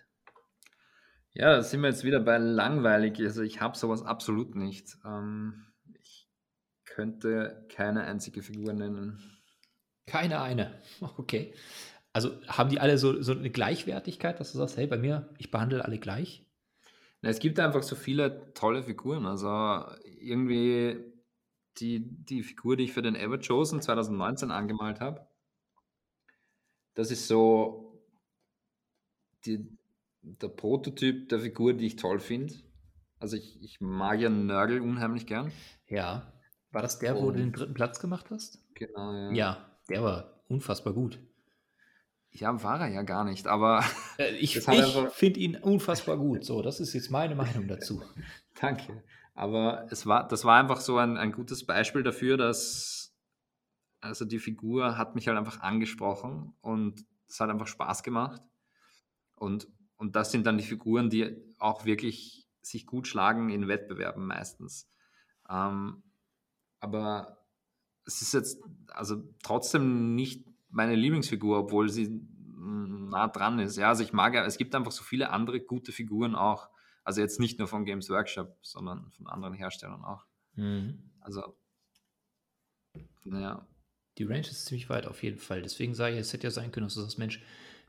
Ja, 1.34 1.56
da 1.56 1.62
sind 1.62 1.82
wir 1.82 1.90
jetzt 1.90 2.04
wieder 2.04 2.20
bei 2.20 2.38
langweilig. 2.38 3.20
Also 3.20 3.42
ich 3.42 3.62
habe 3.62 3.78
sowas 3.78 4.04
absolut 4.04 4.56
nicht. 4.56 4.98
Ähm, 5.06 5.68
ich 6.00 6.28
könnte 6.86 7.66
keine 7.70 8.04
einzige 8.04 8.42
Figur 8.42 8.74
nennen. 8.74 9.20
Keine 10.06 10.42
eine. 10.42 10.82
Okay. 11.18 11.54
Also 12.18 12.32
haben 12.48 12.72
die 12.72 12.80
alle 12.80 12.98
so, 12.98 13.22
so 13.22 13.34
eine 13.34 13.52
Gleichwertigkeit, 13.52 14.40
dass 14.40 14.52
du 14.52 14.58
sagst, 14.58 14.76
hey, 14.76 14.88
bei 14.88 14.98
mir, 14.98 15.30
ich 15.38 15.52
behandle 15.52 15.86
alle 15.86 16.00
gleich? 16.00 16.44
Na, 17.22 17.30
es 17.30 17.38
gibt 17.38 17.60
einfach 17.60 17.84
so 17.84 17.96
viele 17.96 18.56
tolle 18.56 18.82
Figuren. 18.82 19.28
Also 19.28 19.86
irgendwie 20.04 20.98
die, 21.78 22.00
die 22.26 22.42
Figur, 22.42 22.76
die 22.76 22.86
ich 22.86 22.94
für 22.94 23.04
den 23.04 23.14
Ever 23.14 23.38
Chosen 23.38 23.84
2019 23.84 24.50
angemalt 24.50 25.00
habe, 25.00 25.28
das 26.96 27.12
ist 27.12 27.28
so 27.28 28.02
die, 29.46 29.78
der 30.24 30.48
Prototyp 30.48 31.30
der 31.30 31.42
Figur, 31.42 31.76
die 31.76 31.86
ich 31.86 31.98
toll 31.98 32.20
finde. 32.20 32.56
Also 33.20 33.38
ich, 33.38 33.62
ich 33.62 33.80
mag 33.80 34.20
ja 34.20 34.30
Nörgel 34.30 34.82
unheimlich 34.82 35.28
gern. 35.28 35.52
Ja. 35.88 36.34
War 36.72 36.82
das 36.82 36.98
der, 36.98 37.16
Und, 37.16 37.24
wo 37.24 37.30
du 37.30 37.38
den 37.38 37.54
dritten 37.54 37.76
Platz 37.76 38.00
gemacht 38.00 38.32
hast? 38.32 38.58
Genau, 38.74 39.14
ja. 39.14 39.32
Ja, 39.34 39.80
der 39.88 40.02
war 40.02 40.42
unfassbar 40.48 40.94
gut. 40.94 41.20
Ja, 42.40 42.64
war 42.64 42.82
er 42.82 42.88
ja 42.88 43.02
gar 43.04 43.24
nicht, 43.24 43.48
aber. 43.48 43.84
Äh, 44.18 44.36
ich, 44.36 44.56
ich 44.56 44.64
finde 44.64 45.40
ihn 45.40 45.56
unfassbar 45.58 46.18
gut. 46.18 46.44
So, 46.44 46.62
das 46.62 46.80
ist 46.80 46.94
jetzt 46.94 47.12
meine 47.12 47.36
Meinung 47.36 47.68
dazu. 47.68 48.02
Danke. 48.60 49.04
Aber 49.34 49.86
es 49.92 50.08
war, 50.08 50.28
das 50.28 50.46
war 50.46 50.60
einfach 50.60 50.80
so 50.80 50.98
ein, 50.98 51.18
ein 51.18 51.32
gutes 51.32 51.66
Beispiel 51.66 52.02
dafür, 52.02 52.38
dass 52.38 53.16
also 54.00 54.26
die 54.26 54.40
Figur 54.40 54.98
hat 54.98 55.16
mich 55.16 55.28
halt 55.28 55.38
einfach 55.38 55.62
angesprochen 55.62 56.54
und 56.62 57.06
es 57.28 57.40
hat 57.40 57.50
einfach 57.50 57.68
Spaß 57.68 58.04
gemacht. 58.04 58.42
Und 59.36 59.68
und 59.98 60.16
das 60.16 60.32
sind 60.32 60.46
dann 60.46 60.58
die 60.58 60.64
Figuren, 60.64 61.10
die 61.10 61.36
auch 61.58 61.86
wirklich 61.86 62.48
sich 62.62 62.86
gut 62.86 63.08
schlagen 63.08 63.50
in 63.50 63.68
Wettbewerben 63.68 64.26
meistens. 64.26 64.90
Ähm, 65.50 66.04
aber 66.80 67.46
es 68.06 68.22
ist 68.22 68.34
jetzt 68.34 68.62
also 68.90 69.24
trotzdem 69.44 70.16
nicht 70.16 70.47
meine 70.70 70.96
Lieblingsfigur, 70.96 71.60
obwohl 71.60 71.90
sie 71.90 72.22
nah 72.58 73.28
dran 73.28 73.60
ist. 73.60 73.78
Ja, 73.78 73.90
also 73.90 74.04
ich 74.04 74.14
mag 74.14 74.34
ja, 74.34 74.46
es 74.46 74.58
gibt 74.58 74.76
einfach 74.76 74.92
so 74.92 75.04
viele 75.04 75.30
andere 75.30 75.60
gute 75.62 75.92
Figuren 75.92 76.36
auch. 76.36 76.70
Also 77.04 77.22
jetzt 77.22 77.40
nicht 77.40 77.58
nur 77.58 77.68
von 77.68 77.86
Games 77.86 78.10
Workshop, 78.10 78.58
sondern 78.62 79.12
von 79.12 79.28
anderen 79.28 79.54
Herstellern 79.54 80.04
auch. 80.04 80.26
Mhm. 80.56 81.12
Also, 81.22 81.58
naja. 83.24 83.66
Die 84.18 84.24
Range 84.24 84.40
ist 84.40 84.66
ziemlich 84.66 84.90
weit 84.90 85.06
auf 85.06 85.22
jeden 85.22 85.38
Fall. 85.38 85.62
Deswegen 85.62 85.94
sage 85.94 86.16
ich, 86.16 86.22
es 86.22 86.34
hätte 86.34 86.48
ja 86.48 86.52
sein 86.52 86.72
können, 86.72 86.88
dass 86.88 86.96
du 86.96 87.02
sagst, 87.02 87.20
Mensch, 87.20 87.42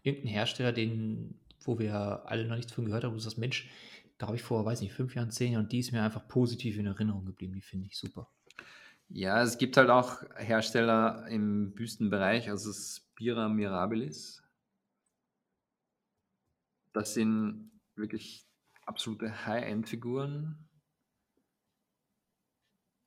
irgendein 0.02 0.32
Hersteller, 0.32 0.72
den 0.72 1.40
wo 1.68 1.78
wir 1.78 2.22
alle 2.26 2.46
noch 2.46 2.56
nichts 2.56 2.72
von 2.72 2.86
gehört 2.86 3.04
haben, 3.04 3.12
wo 3.12 3.16
du 3.16 3.22
sagst, 3.22 3.38
Mensch, 3.38 3.68
da 4.16 4.26
habe 4.26 4.36
ich 4.36 4.42
vor, 4.42 4.64
weiß 4.64 4.80
nicht, 4.80 4.92
fünf 4.92 5.14
Jahren, 5.14 5.30
zehn 5.30 5.52
Jahren 5.52 5.64
und 5.64 5.72
die 5.72 5.80
ist 5.80 5.92
mir 5.92 6.02
einfach 6.02 6.26
positiv 6.26 6.78
in 6.78 6.86
Erinnerung 6.86 7.24
geblieben. 7.24 7.54
Die 7.54 7.60
finde 7.60 7.86
ich 7.86 7.96
super. 7.96 8.28
Ja, 9.10 9.42
es 9.42 9.56
gibt 9.56 9.76
halt 9.76 9.88
auch 9.88 10.22
Hersteller 10.36 11.26
im 11.28 11.72
Büstenbereich, 11.74 12.50
also 12.50 12.72
Spira 12.72 13.48
Mirabilis. 13.48 14.42
Das 16.92 17.14
sind 17.14 17.70
wirklich 17.96 18.46
absolute 18.84 19.46
High-End-Figuren. 19.46 20.68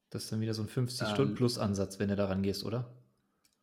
Das 0.10 0.24
ist 0.24 0.32
dann 0.32 0.42
wieder 0.42 0.54
so 0.54 0.64
ein 0.64 0.70
50-Stunden-Plus-Ansatz, 0.70 2.00
wenn 2.00 2.10
du 2.10 2.16
daran 2.16 2.42
gehst, 2.42 2.66
oder? 2.66 2.94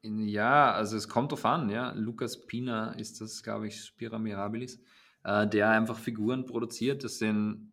In, 0.00 0.28
ja, 0.28 0.72
also 0.72 0.96
es 0.96 1.08
kommt 1.08 1.32
drauf 1.32 1.44
an, 1.44 1.68
ja. 1.70 1.92
Lukas 1.92 2.46
Pina 2.46 2.92
ist 2.92 3.20
das, 3.20 3.42
glaube 3.42 3.66
ich, 3.66 3.84
Spira 3.84 4.18
Mirabilis, 4.18 4.80
äh, 5.24 5.46
der 5.46 5.70
einfach 5.70 5.98
Figuren 5.98 6.46
produziert. 6.46 7.02
Das 7.02 7.18
sind, 7.18 7.72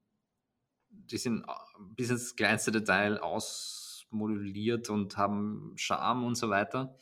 die 0.89 1.17
sind 1.17 1.45
bis 1.95 2.09
ins 2.09 2.35
kleinste 2.35 2.71
Detail 2.71 3.19
ausmodelliert 3.19 3.84
und 4.11 5.17
haben 5.17 5.73
Charme 5.75 6.25
und 6.25 6.35
so 6.35 6.49
weiter. 6.49 6.97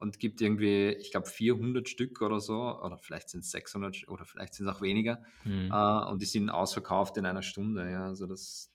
Und 0.00 0.20
gibt 0.20 0.40
irgendwie, 0.40 0.90
ich 0.90 1.10
glaube, 1.10 1.26
400 1.26 1.88
Stück 1.88 2.22
oder 2.22 2.38
so, 2.38 2.80
oder 2.80 2.98
vielleicht 2.98 3.30
sind 3.30 3.40
es 3.40 3.50
600 3.50 4.08
oder 4.08 4.24
vielleicht 4.24 4.54
sind 4.54 4.68
es 4.68 4.74
auch 4.74 4.80
weniger. 4.80 5.22
Mhm. 5.44 5.72
Äh, 5.72 6.10
und 6.10 6.22
die 6.22 6.26
sind 6.26 6.50
ausverkauft 6.50 7.16
in 7.16 7.26
einer 7.26 7.42
Stunde, 7.42 7.90
ja. 7.90 8.06
Also 8.06 8.26
das. 8.26 8.70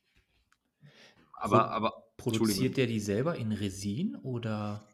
Aber, 1.34 1.72
aber 1.72 2.04
Produziert 2.18 2.78
der 2.78 2.88
die 2.88 3.00
selber 3.00 3.36
in 3.36 3.52
Resin 3.52 4.16
oder? 4.18 4.88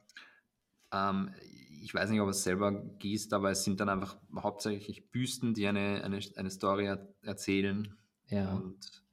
Ähm, 0.91 1.33
ich 1.81 1.93
weiß 1.93 2.09
nicht, 2.09 2.19
ob 2.21 2.27
er 2.27 2.31
es 2.31 2.43
selber 2.43 2.71
gießt, 2.71 3.33
aber 3.33 3.51
es 3.51 3.63
sind 3.63 3.79
dann 3.79 3.89
einfach 3.89 4.17
hauptsächlich 4.35 5.09
Büsten, 5.11 5.53
die 5.53 5.67
eine, 5.67 6.03
eine, 6.03 6.19
eine 6.35 6.51
Story 6.51 6.95
erzählen 7.21 7.95
ja. 8.27 8.53
und 8.53 9.03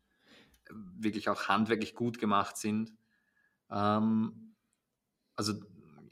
wirklich 0.71 1.29
auch 1.29 1.49
handwerklich 1.49 1.95
gut 1.95 2.19
gemacht 2.19 2.57
sind. 2.57 2.93
Ähm, 3.71 4.55
also, 5.37 5.55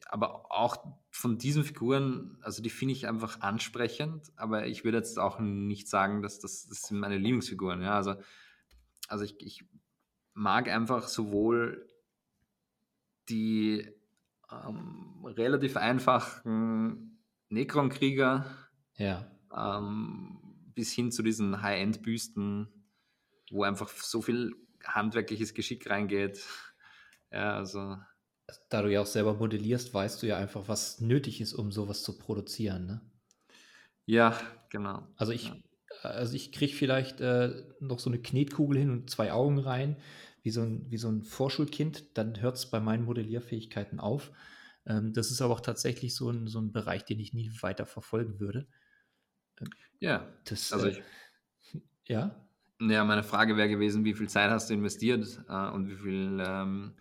aber 0.09 0.53
auch 0.53 0.77
von 1.11 1.39
diesen 1.39 1.65
Figuren, 1.65 2.39
also 2.43 2.63
die 2.63 2.71
finde 2.71 2.93
ich 2.93 3.07
einfach 3.07 3.41
ansprechend, 3.41 4.33
aber 4.37 4.67
ich 4.67 4.85
würde 4.85 4.99
jetzt 4.99 5.19
auch 5.19 5.39
nicht 5.39 5.89
sagen, 5.89 6.23
dass 6.23 6.41
das, 6.41 6.67
das 6.67 6.83
sind 6.83 6.99
meine 6.99 7.19
Lieblingsfiguren. 7.19 7.83
Ja, 7.83 7.95
also, 7.95 8.15
also 9.09 9.25
ich, 9.25 9.41
ich 9.41 9.65
mag 10.35 10.69
einfach 10.69 11.09
sowohl 11.09 11.89
die 13.29 13.89
ähm, 14.51 15.25
relativ 15.25 15.77
einfachen 15.77 17.21
Necron-Krieger 17.49 18.47
ja. 18.97 19.31
ähm, 19.57 20.39
bis 20.75 20.93
hin 20.93 21.13
zu 21.13 21.23
diesen 21.23 21.63
High-End-Büsten, 21.63 22.69
wo 23.51 23.63
einfach 23.63 23.89
so 23.89 24.21
viel 24.21 24.55
handwerkliches 24.85 25.55
Geschick 25.55 25.89
reingeht. 25.89 26.45
Ja, 27.35 27.57
also. 27.57 27.97
Da 28.71 28.83
du 28.83 28.93
ja 28.93 29.01
auch 29.01 29.07
selber 29.07 29.35
modellierst, 29.35 29.93
weißt 29.93 30.23
du 30.23 30.27
ja 30.27 30.37
einfach, 30.37 30.69
was 30.69 31.01
nötig 31.01 31.41
ist, 31.41 31.53
um 31.53 31.73
sowas 31.73 32.03
zu 32.03 32.17
produzieren, 32.17 32.87
ne? 32.87 33.01
Ja, 34.07 34.39
genau. 34.71 35.09
Also 35.17 35.33
ich, 35.33 35.49
ja. 35.49 35.55
also 36.03 36.37
ich 36.37 36.53
kriege 36.53 36.75
vielleicht 36.75 37.21
äh, 37.21 37.65
noch 37.81 37.99
so 37.99 38.11
eine 38.11 38.21
Knetkugel 38.21 38.79
hin 38.79 38.91
und 38.91 39.11
zwei 39.11 39.33
Augen 39.33 39.59
rein, 39.59 39.97
wie 40.43 40.51
so 40.51 40.61
ein, 40.61 40.91
wie 40.91 40.99
so 40.99 41.09
ein 41.09 41.25
Vorschulkind, 41.25 42.17
dann 42.19 42.41
hört 42.41 42.57
es 42.57 42.71
bei 42.71 42.81
meinen 42.81 43.07
Modellierfähigkeiten 43.07 43.99
auf. 43.99 44.31
Ähm, 44.87 45.15
das 45.15 45.31
ist 45.31 45.41
aber 45.41 45.55
auch 45.55 45.61
tatsächlich 45.61 46.15
so 46.15 46.31
ein, 46.31 46.47
so 46.47 46.61
ein 46.61 46.71
Bereich, 46.71 47.05
den 47.05 47.19
ich 47.19 47.33
nie 47.33 47.51
weiter 47.63 47.87
verfolgen 47.87 48.39
würde. 48.39 48.69
Ähm, 49.59 49.71
ja, 49.99 50.29
das, 50.45 50.73
also 50.73 50.89
ich, 50.89 50.99
äh, 50.99 51.03
ja. 52.07 52.44
Ja, 52.81 53.05
meine 53.05 53.23
Frage 53.23 53.57
wäre 53.57 53.69
gewesen, 53.69 54.05
wie 54.05 54.15
viel 54.15 54.29
Zeit 54.29 54.51
hast 54.51 54.71
du 54.71 54.75
investiert 54.75 55.41
äh, 55.49 55.71
und 55.71 55.89
wie 55.89 55.97
viel, 55.97 56.43
ähm, 56.45 56.95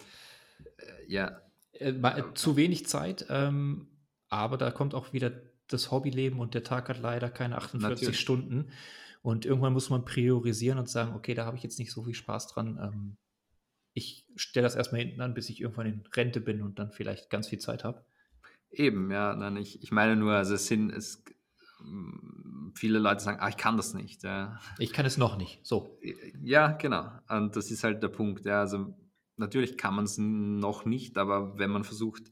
äh, 0.77 1.11
ja. 1.11 1.41
Äh, 1.73 1.93
zu 2.35 2.55
wenig 2.55 2.85
Zeit, 2.85 3.25
ähm, 3.29 3.87
aber 4.29 4.57
da 4.57 4.71
kommt 4.71 4.93
auch 4.93 5.13
wieder 5.13 5.31
das 5.67 5.91
Hobbyleben 5.91 6.39
und 6.39 6.53
der 6.53 6.63
Tag 6.63 6.89
hat 6.89 7.01
leider 7.01 7.29
keine 7.29 7.57
48 7.57 7.89
Natürlich. 7.89 8.19
Stunden. 8.19 8.71
Und 9.21 9.45
irgendwann 9.45 9.73
muss 9.73 9.89
man 9.89 10.05
priorisieren 10.05 10.77
und 10.77 10.89
sagen, 10.89 11.15
okay, 11.15 11.33
da 11.33 11.45
habe 11.45 11.55
ich 11.55 11.63
jetzt 11.63 11.79
nicht 11.79 11.91
so 11.91 12.03
viel 12.03 12.13
Spaß 12.13 12.47
dran. 12.47 12.77
Ähm, 12.81 13.17
ich 13.93 14.25
stelle 14.35 14.65
das 14.65 14.75
erstmal 14.75 15.01
hinten 15.01 15.21
an, 15.21 15.33
bis 15.33 15.49
ich 15.49 15.61
irgendwann 15.61 15.85
in 15.85 16.03
Rente 16.13 16.41
bin 16.41 16.61
und 16.61 16.77
dann 16.77 16.91
vielleicht 16.91 17.29
ganz 17.29 17.47
viel 17.47 17.59
Zeit 17.59 17.83
habe. 17.83 18.03
Eben, 18.69 19.11
ja. 19.11 19.35
Nein, 19.35 19.57
ich, 19.57 19.81
ich 19.81 19.91
meine 19.91 20.15
nur, 20.15 20.33
also 20.33 20.55
es 20.55 20.67
sind, 20.67 20.91
es, 20.91 21.23
viele 22.75 22.99
Leute 22.99 23.23
sagen, 23.23 23.39
ah, 23.39 23.49
ich 23.49 23.57
kann 23.57 23.77
das 23.77 23.93
nicht. 23.93 24.23
Ja. 24.23 24.59
Ich 24.79 24.93
kann 24.93 25.05
es 25.05 25.17
noch 25.17 25.37
nicht. 25.37 25.65
So. 25.65 25.99
Ja, 26.41 26.71
genau. 26.71 27.11
Und 27.29 27.55
das 27.55 27.71
ist 27.71 27.83
halt 27.83 28.01
der 28.01 28.09
Punkt. 28.09 28.45
Ja. 28.45 28.61
Also 28.61 28.95
natürlich 29.37 29.77
kann 29.77 29.95
man 29.95 30.05
es 30.05 30.17
noch 30.17 30.85
nicht, 30.85 31.17
aber 31.17 31.57
wenn 31.57 31.71
man 31.71 31.83
versucht, 31.83 32.23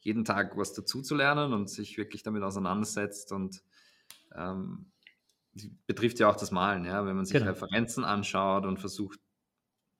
jeden 0.00 0.24
Tag 0.24 0.56
was 0.56 0.74
dazu 0.74 1.02
zu 1.02 1.14
lernen 1.14 1.52
und 1.52 1.68
sich 1.68 1.98
wirklich 1.98 2.22
damit 2.22 2.42
auseinandersetzt 2.42 3.32
und 3.32 3.62
ähm, 4.34 4.92
betrifft 5.86 6.20
ja 6.20 6.30
auch 6.30 6.36
das 6.36 6.50
Malen, 6.50 6.84
ja, 6.84 7.04
wenn 7.04 7.16
man 7.16 7.24
sich 7.24 7.36
genau. 7.38 7.50
Referenzen 7.50 8.04
anschaut 8.04 8.64
und 8.64 8.78
versucht, 8.78 9.18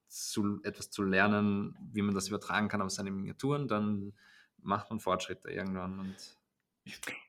zu, 0.08 0.60
etwas 0.62 0.90
zu 0.90 1.02
lernen, 1.02 1.76
wie 1.92 2.02
man 2.02 2.14
das 2.14 2.28
übertragen 2.28 2.68
kann 2.68 2.80
auf 2.80 2.90
seine 2.90 3.10
Miniaturen, 3.10 3.68
dann 3.68 4.14
macht 4.56 4.90
man 4.90 5.00
Fortschritte 5.00 5.50
irgendwann. 5.50 5.98
Und 5.98 6.16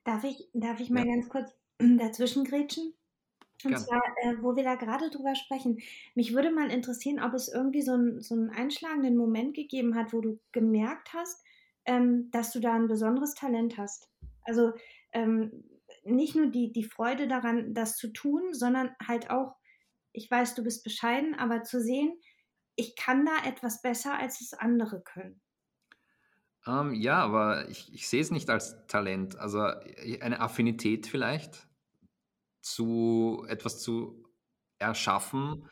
darf 0.05 0.23
ich, 0.23 0.49
darf 0.53 0.79
ich 0.79 0.89
mal 0.89 1.05
ja. 1.05 1.13
ganz 1.13 1.29
kurz 1.29 1.51
dazwischen 1.79 2.43
grätschen? 2.43 2.93
Und 3.63 3.71
Gern. 3.71 3.81
zwar, 3.81 4.01
äh, 4.23 4.41
wo 4.41 4.55
wir 4.55 4.63
da 4.63 4.75
gerade 4.75 5.09
drüber 5.09 5.35
sprechen, 5.35 5.79
mich 6.15 6.33
würde 6.33 6.51
mal 6.51 6.71
interessieren, 6.71 7.21
ob 7.21 7.33
es 7.33 7.49
irgendwie 7.49 7.81
so, 7.81 7.93
ein, 7.93 8.21
so 8.21 8.35
einen 8.35 8.49
einschlagenden 8.51 9.17
Moment 9.17 9.53
gegeben 9.53 9.95
hat, 9.95 10.13
wo 10.13 10.21
du 10.21 10.39
gemerkt 10.53 11.13
hast, 11.13 11.43
ähm, 11.85 12.31
dass 12.31 12.51
du 12.53 12.61
da 12.61 12.73
ein 12.73 12.87
besonderes 12.87 13.33
Talent 13.33 13.77
hast. 13.77 14.09
Also 14.43 14.71
ähm, 15.11 15.65
nicht 16.05 16.35
nur 16.35 16.47
die, 16.47 16.71
die 16.71 16.85
Freude 16.85 17.27
daran, 17.27 17.73
das 17.73 17.97
zu 17.97 18.13
tun, 18.13 18.53
sondern 18.53 18.95
halt 19.05 19.29
auch, 19.29 19.57
ich 20.13 20.31
weiß, 20.31 20.55
du 20.55 20.63
bist 20.63 20.83
bescheiden, 20.83 21.35
aber 21.35 21.63
zu 21.63 21.81
sehen, 21.81 22.17
ich 22.75 22.95
kann 22.95 23.25
da 23.25 23.45
etwas 23.45 23.81
besser, 23.81 24.17
als 24.17 24.39
es 24.39 24.53
andere 24.53 25.01
können. 25.01 25.41
Ähm, 26.65 26.93
ja, 26.93 27.17
aber 27.17 27.67
ich, 27.69 27.93
ich 27.93 28.07
sehe 28.07 28.21
es 28.21 28.31
nicht 28.31 28.49
als 28.49 28.75
Talent. 28.87 29.37
Also 29.37 29.65
äh, 29.65 30.21
eine 30.21 30.39
Affinität 30.39 31.07
vielleicht 31.07 31.68
zu 32.61 33.45
etwas 33.47 33.81
zu 33.81 34.25
erschaffen, 34.77 35.67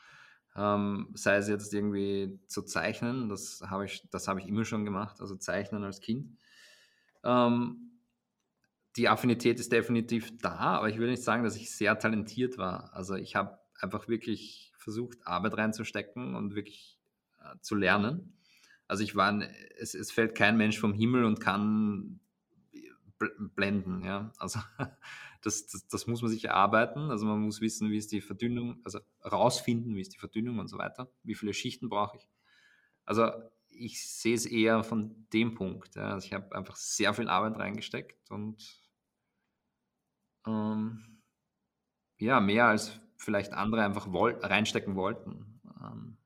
ähm, 0.55 1.09
sei 1.13 1.37
es 1.37 1.47
jetzt 1.47 1.73
irgendwie 1.73 2.39
zu 2.47 2.63
zeichnen, 2.63 3.29
das 3.29 3.61
habe 3.67 3.85
ich, 3.85 4.07
das 4.09 4.27
ich 4.27 4.47
immer 4.47 4.65
schon 4.65 4.85
gemacht, 4.85 5.21
also 5.21 5.35
zeichnen 5.35 5.83
als 5.83 6.01
Kind. 6.01 6.37
Ähm, 7.23 7.99
die 8.95 9.09
Affinität 9.09 9.59
ist 9.59 9.71
definitiv 9.71 10.35
da, 10.39 10.55
aber 10.55 10.89
ich 10.89 10.97
würde 10.97 11.11
nicht 11.11 11.23
sagen, 11.23 11.43
dass 11.43 11.55
ich 11.55 11.75
sehr 11.75 11.99
talentiert 11.99 12.57
war. 12.57 12.91
Also 12.93 13.15
ich 13.15 13.35
habe 13.35 13.59
einfach 13.79 14.07
wirklich 14.07 14.73
versucht, 14.77 15.19
Arbeit 15.25 15.57
reinzustecken 15.57 16.33
und 16.33 16.55
wirklich 16.55 16.97
zu 17.61 17.75
lernen. 17.75 18.33
Also 18.87 19.03
ich 19.03 19.15
war, 19.15 19.41
es, 19.77 19.93
es 19.93 20.11
fällt 20.11 20.35
kein 20.35 20.57
Mensch 20.57 20.79
vom 20.79 20.93
Himmel 20.93 21.25
und 21.25 21.39
kann 21.39 22.19
blenden, 23.19 24.03
ja. 24.03 24.31
Also 24.37 24.59
das, 25.41 25.67
das, 25.67 25.87
das, 25.87 26.07
muss 26.07 26.21
man 26.21 26.31
sich 26.31 26.45
erarbeiten. 26.45 27.11
Also 27.11 27.25
man 27.25 27.41
muss 27.41 27.61
wissen, 27.61 27.89
wie 27.89 27.97
ist 27.97 28.11
die 28.11 28.21
Verdünnung, 28.21 28.79
also 28.83 28.99
rausfinden, 29.23 29.95
wie 29.95 30.01
ist 30.01 30.13
die 30.13 30.19
Verdünnung 30.19 30.59
und 30.59 30.67
so 30.67 30.77
weiter. 30.77 31.09
Wie 31.23 31.35
viele 31.35 31.53
Schichten 31.53 31.89
brauche 31.89 32.17
ich. 32.17 32.27
Also 33.05 33.31
ich 33.69 34.07
sehe 34.07 34.35
es 34.35 34.45
eher 34.45 34.83
von 34.83 35.27
dem 35.33 35.55
Punkt. 35.55 35.95
Ja. 35.95 36.13
Also 36.13 36.25
ich 36.25 36.33
habe 36.33 36.55
einfach 36.55 36.75
sehr 36.75 37.13
viel 37.13 37.29
Arbeit 37.29 37.57
reingesteckt 37.57 38.31
und 38.31 38.63
ähm, 40.45 41.21
ja, 42.17 42.39
mehr 42.39 42.65
als 42.65 42.99
vielleicht 43.17 43.53
andere 43.53 43.83
einfach 43.83 44.11
woll 44.11 44.39
reinstecken 44.41 44.95
wollten. 44.95 45.61
Ähm, 45.81 46.17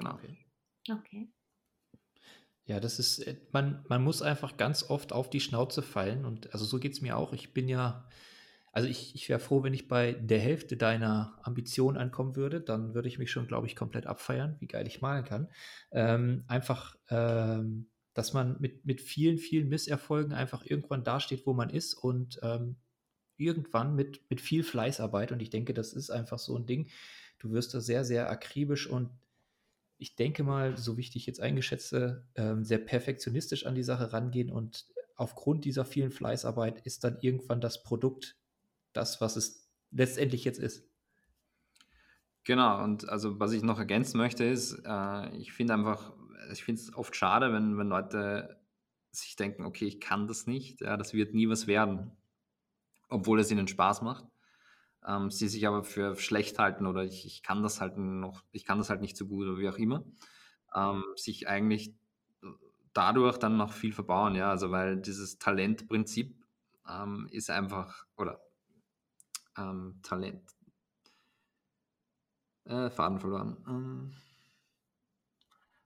Genau. 0.00 0.14
Okay. 0.14 0.46
okay. 0.90 1.28
Ja, 2.70 2.78
das 2.78 3.00
ist, 3.00 3.18
äh, 3.26 3.34
man, 3.50 3.84
man 3.88 4.04
muss 4.04 4.22
einfach 4.22 4.56
ganz 4.56 4.88
oft 4.88 5.12
auf 5.12 5.28
die 5.28 5.40
Schnauze 5.40 5.82
fallen 5.82 6.24
und 6.24 6.52
also 6.52 6.64
so 6.64 6.78
geht 6.78 6.92
es 6.92 7.00
mir 7.00 7.16
auch. 7.16 7.32
Ich 7.32 7.52
bin 7.52 7.68
ja, 7.68 8.08
also 8.70 8.86
ich, 8.86 9.12
ich 9.16 9.28
wäre 9.28 9.40
froh, 9.40 9.64
wenn 9.64 9.74
ich 9.74 9.88
bei 9.88 10.12
der 10.12 10.38
Hälfte 10.38 10.76
deiner 10.76 11.36
Ambition 11.42 11.96
ankommen 11.96 12.36
würde, 12.36 12.60
dann 12.60 12.94
würde 12.94 13.08
ich 13.08 13.18
mich 13.18 13.32
schon, 13.32 13.48
glaube 13.48 13.66
ich, 13.66 13.74
komplett 13.74 14.06
abfeiern, 14.06 14.54
wie 14.60 14.68
geil 14.68 14.86
ich 14.86 15.00
malen 15.00 15.24
kann. 15.24 15.48
Ähm, 15.90 16.44
einfach, 16.46 16.96
ähm, 17.08 17.88
dass 18.14 18.34
man 18.34 18.56
mit, 18.60 18.86
mit 18.86 19.00
vielen, 19.00 19.38
vielen 19.38 19.68
Misserfolgen 19.68 20.32
einfach 20.32 20.64
irgendwann 20.64 21.02
dasteht, 21.02 21.46
wo 21.46 21.54
man 21.54 21.70
ist 21.70 21.94
und 21.94 22.38
ähm, 22.44 22.76
irgendwann 23.36 23.96
mit, 23.96 24.30
mit 24.30 24.40
viel 24.40 24.62
Fleißarbeit 24.62 25.32
und 25.32 25.42
ich 25.42 25.50
denke, 25.50 25.74
das 25.74 25.92
ist 25.92 26.10
einfach 26.10 26.38
so 26.38 26.56
ein 26.56 26.66
Ding. 26.66 26.88
Du 27.40 27.50
wirst 27.50 27.74
da 27.74 27.80
sehr, 27.80 28.04
sehr 28.04 28.30
akribisch 28.30 28.86
und 28.88 29.10
ich 30.00 30.16
denke 30.16 30.42
mal, 30.42 30.78
so 30.78 30.96
wie 30.96 31.02
ich 31.02 31.10
dich 31.10 31.26
jetzt 31.26 31.40
eingeschätze, 31.40 32.26
ähm, 32.34 32.64
sehr 32.64 32.78
perfektionistisch 32.78 33.66
an 33.66 33.74
die 33.74 33.82
Sache 33.82 34.12
rangehen 34.12 34.50
und 34.50 34.86
aufgrund 35.14 35.66
dieser 35.66 35.84
vielen 35.84 36.10
Fleißarbeit 36.10 36.80
ist 36.86 37.04
dann 37.04 37.18
irgendwann 37.20 37.60
das 37.60 37.82
Produkt 37.82 38.38
das, 38.94 39.20
was 39.20 39.36
es 39.36 39.70
letztendlich 39.90 40.44
jetzt 40.44 40.58
ist. 40.58 40.88
Genau, 42.44 42.82
und 42.82 43.10
also 43.10 43.38
was 43.38 43.52
ich 43.52 43.62
noch 43.62 43.78
ergänzen 43.78 44.16
möchte 44.16 44.44
ist, 44.44 44.80
äh, 44.86 45.36
ich 45.36 45.52
finde 45.52 45.74
einfach, 45.74 46.14
ich 46.50 46.64
finde 46.64 46.80
es 46.80 46.94
oft 46.94 47.14
schade, 47.14 47.52
wenn, 47.52 47.76
wenn 47.76 47.88
Leute 47.88 48.58
sich 49.12 49.36
denken, 49.36 49.66
okay, 49.66 49.84
ich 49.84 50.00
kann 50.00 50.26
das 50.26 50.46
nicht, 50.46 50.80
ja, 50.80 50.96
das 50.96 51.12
wird 51.12 51.34
nie 51.34 51.48
was 51.48 51.66
werden, 51.66 52.16
obwohl 53.10 53.38
es 53.40 53.50
ihnen 53.50 53.68
Spaß 53.68 54.00
macht. 54.00 54.29
Ähm, 55.06 55.30
sie 55.30 55.48
sich 55.48 55.66
aber 55.66 55.82
für 55.84 56.16
schlecht 56.16 56.58
halten 56.58 56.86
oder 56.86 57.04
ich, 57.04 57.24
ich 57.26 57.42
kann 57.42 57.62
das 57.62 57.80
halt 57.80 57.96
noch, 57.96 58.42
ich 58.52 58.64
kann 58.64 58.78
das 58.78 58.90
halt 58.90 59.00
nicht 59.00 59.16
so 59.16 59.26
gut 59.26 59.46
oder 59.46 59.58
wie 59.58 59.68
auch 59.68 59.78
immer, 59.78 60.04
ähm, 60.74 61.04
sich 61.16 61.48
eigentlich 61.48 61.94
dadurch 62.92 63.38
dann 63.38 63.56
noch 63.56 63.72
viel 63.72 63.92
verbauen, 63.92 64.34
ja, 64.34 64.50
also 64.50 64.70
weil 64.70 64.96
dieses 64.98 65.38
Talentprinzip 65.38 66.36
ähm, 66.88 67.28
ist 67.30 67.50
einfach, 67.50 68.06
oder 68.16 68.40
ähm, 69.56 70.00
Talent, 70.02 70.42
äh, 72.64 72.90
Faden 72.90 73.20
verloren. 73.20 73.56
Ähm, 73.68 74.12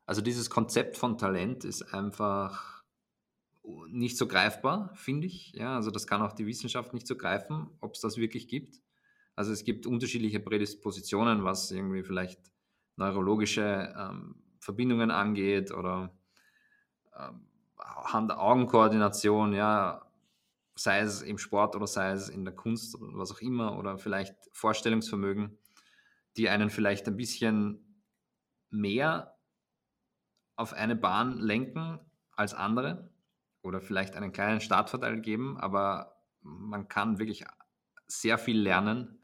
also 0.07 0.21
dieses 0.21 0.51
Konzept 0.51 0.97
von 0.97 1.19
Talent 1.19 1.65
ist 1.65 1.83
einfach 1.95 2.85
nicht 3.89 4.19
so 4.19 4.27
greifbar, 4.27 4.95
finde 4.95 5.27
ich. 5.27 5.53
Ja, 5.55 5.77
also 5.77 5.91
das 5.91 6.07
kann 6.07 6.21
auch 6.23 6.33
die 6.33 6.47
Wissenschaft 6.47 6.93
nicht 6.93 7.07
so 7.07 7.17
greifen, 7.17 7.71
ob 7.81 7.95
es 7.95 8.01
das 8.01 8.19
wirklich 8.19 8.49
gibt. 8.49 8.84
Also 9.37 9.53
es 9.53 9.64
gibt 9.64 9.87
unterschiedliche 9.87 10.41
Prädispositionen, 10.41 11.45
was 11.45 11.70
irgendwie 11.70 12.03
vielleicht 12.03 12.41
neurologische 12.97 13.93
ähm, 13.97 14.37
Verbindungen 14.61 15.11
angeht 15.11 15.72
oder 15.72 16.16
ähm, 17.18 17.47
Hand-Augen-Koordination, 17.78 19.53
ja, 19.53 20.07
sei 20.76 21.01
es 21.01 21.22
im 21.22 21.39
Sport 21.39 21.76
oder 21.76 21.87
sei 21.87 22.12
es 22.12 22.28
in 22.28 22.45
der 22.45 22.55
Kunst 22.55 22.97
oder 22.97 23.18
was 23.18 23.32
auch 23.32 23.41
immer 23.41 23.78
oder 23.78 23.99
vielleicht 23.99 24.37
Vorstellungsvermögen, 24.53 25.59
die 26.37 26.49
einen 26.49 26.70
vielleicht 26.70 27.07
ein 27.07 27.16
bisschen 27.16 28.03
mehr 28.70 29.37
auf 30.57 30.72
eine 30.72 30.97
Bahn 30.97 31.39
lenken 31.39 32.01
als 32.32 32.55
andere 32.55 33.11
oder 33.62 33.80
vielleicht 33.80 34.14
einen 34.14 34.32
kleinen 34.32 34.61
Startvorteil 34.61 35.20
geben, 35.20 35.57
aber 35.59 36.22
man 36.41 36.89
kann 36.89 37.18
wirklich 37.18 37.45
sehr 38.07 38.39
viel 38.39 38.61
lernen, 38.61 39.24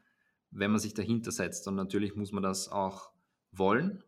wenn 0.51 0.71
man 0.71 0.79
sich 0.79 0.93
dahinter 0.93 1.31
setzt. 1.31 1.67
Und 1.67 1.75
natürlich 1.75 2.15
muss 2.15 2.31
man 2.31 2.43
das 2.43 2.69
auch 2.69 3.11
wollen. 3.51 4.03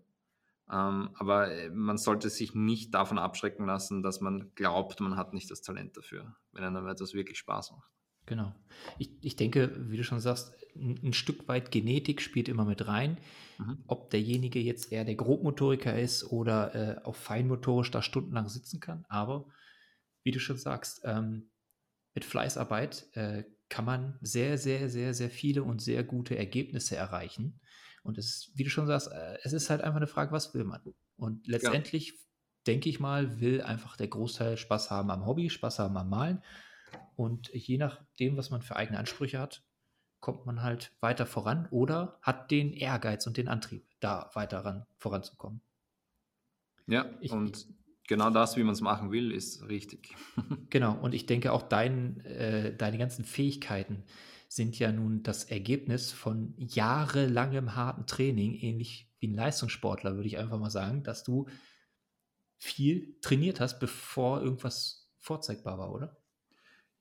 Ähm, 0.72 1.10
aber 1.16 1.52
äh, 1.52 1.70
man 1.70 1.98
sollte 1.98 2.30
sich 2.30 2.56
nicht 2.56 2.94
davon 2.94 3.18
abschrecken 3.18 3.66
lassen, 3.66 4.02
dass 4.02 4.22
man 4.22 4.52
glaubt, 4.56 5.00
man 5.00 5.18
hat 5.18 5.34
nicht 5.34 5.52
das 5.52 5.62
Talent 5.62 5.98
dafür, 5.98 6.36
wenn 6.52 6.64
einem 6.64 6.88
etwas 6.88 7.14
wirklich 7.14 7.38
Spaß 7.38 7.72
macht. 7.72 7.90
Genau. 8.26 8.56
Ich, 8.98 9.12
ich 9.22 9.36
denke, 9.36 9.76
wie 9.90 9.98
du 9.98 10.04
schon 10.04 10.22
sagst, 10.22 10.54
ein, 10.76 11.00
ein 11.04 11.14
Stück 11.14 11.48
weit 11.48 11.72
Genetik 11.72 12.22
spielt 12.22 12.48
immer 12.48 12.64
mit 12.64 12.88
rein. 12.88 13.18
Mhm. 13.58 13.84
Ob 13.88 14.10
derjenige 14.12 14.60
jetzt 14.60 14.92
eher 14.92 15.04
der 15.04 15.16
Grobmotoriker 15.16 16.00
ist 16.00 16.32
oder 16.32 16.76
äh, 16.76 17.04
auch 17.04 17.16
feinmotorisch 17.16 17.92
da 17.92 18.02
stundenlang 18.02 18.48
sitzen 18.48 18.80
kann. 18.80 19.06
Aber 19.10 19.46
wie 20.24 20.32
du 20.32 20.40
schon 20.40 20.58
sagst, 20.58 21.02
ähm, 21.04 21.50
mit 22.14 22.24
Fleißarbeit 22.24 23.08
äh, 23.14 23.44
kann 23.74 23.86
man 23.86 24.20
sehr, 24.22 24.60
sehr, 24.60 24.88
sehr, 24.88 25.16
sehr 25.16 25.32
viele 25.32 25.64
und 25.64 25.82
sehr 25.82 26.04
gute 26.04 26.38
Ergebnisse 26.38 26.96
erreichen. 26.96 27.60
Und 28.04 28.20
es 28.20 28.28
ist, 28.28 28.52
wie 28.54 28.64
du 28.64 28.70
schon 28.70 28.86
sagst, 28.86 29.12
äh, 29.12 29.40
es 29.42 29.52
ist 29.52 29.72
halt 29.72 29.82
einfach 29.82 29.98
eine 29.98 30.06
Frage, 30.06 30.32
was 30.32 30.54
will 30.54 30.64
man? 30.64 30.80
Und 31.18 31.48
letztendlich, 31.48 32.10
ja. 32.10 32.14
denke 32.68 32.88
ich 32.88 33.00
mal, 33.00 33.42
will 33.42 33.64
einfach 33.64 33.98
der 33.98 34.10
Großteil 34.10 34.58
Spaß 34.58 34.92
haben 34.92 35.10
am 35.10 35.26
Hobby, 35.26 35.50
Spaß 35.50 35.80
haben 35.80 35.98
am 35.98 36.08
Malen. 36.08 36.44
Und 37.16 37.50
je 37.52 37.80
nachdem, 37.80 38.38
was 38.38 38.52
man 38.52 38.62
für 38.62 38.76
eigene 38.76 39.00
Ansprüche 39.00 39.40
hat, 39.40 39.64
kommt 40.20 40.46
man 40.46 40.62
halt 40.62 40.96
weiter 41.00 41.26
voran 41.26 41.68
oder 41.72 42.20
hat 42.22 42.52
den 42.52 42.74
Ehrgeiz 42.74 43.26
und 43.26 43.38
den 43.38 43.48
Antrieb, 43.48 43.88
da 44.00 44.30
weiter 44.36 44.60
ran, 44.60 44.86
voranzukommen. 45.00 45.62
Ja, 46.86 47.10
ich, 47.22 47.32
und 47.32 47.66
genau 48.08 48.30
das, 48.30 48.58
wie 48.58 48.64
man 48.64 48.74
es 48.74 48.82
machen 48.82 49.12
will, 49.12 49.32
ist 49.32 49.68
richtig. 49.68 50.16
genau, 50.70 50.98
und 51.00 51.14
ich 51.14 51.26
denke 51.26 51.52
auch 51.52 51.64
dein, 51.64 52.20
äh, 52.22 52.76
deine 52.76 52.98
ganzen 52.98 53.26
Fähigkeiten 53.26 54.04
sind 54.48 54.78
ja 54.78 54.92
nun 54.92 55.24
das 55.24 55.46
Ergebnis 55.46 56.12
von 56.12 56.54
jahrelangem 56.58 57.76
harten 57.76 58.06
Training, 58.06 58.54
ähnlich 58.54 59.12
wie 59.20 59.28
ein 59.28 59.34
Leistungssportler, 59.34 60.16
würde 60.16 60.28
ich 60.28 60.38
einfach 60.38 60.60
mal 60.60 60.70
sagen, 60.70 61.04
dass 61.04 61.24
du 61.24 61.48
viel 62.58 63.18
trainiert 63.22 63.60
hast, 63.60 63.80
bevor 63.80 64.42
irgendwas 64.42 65.12
vorzeigbar 65.18 65.78
war, 65.80 65.92
oder? 65.92 66.18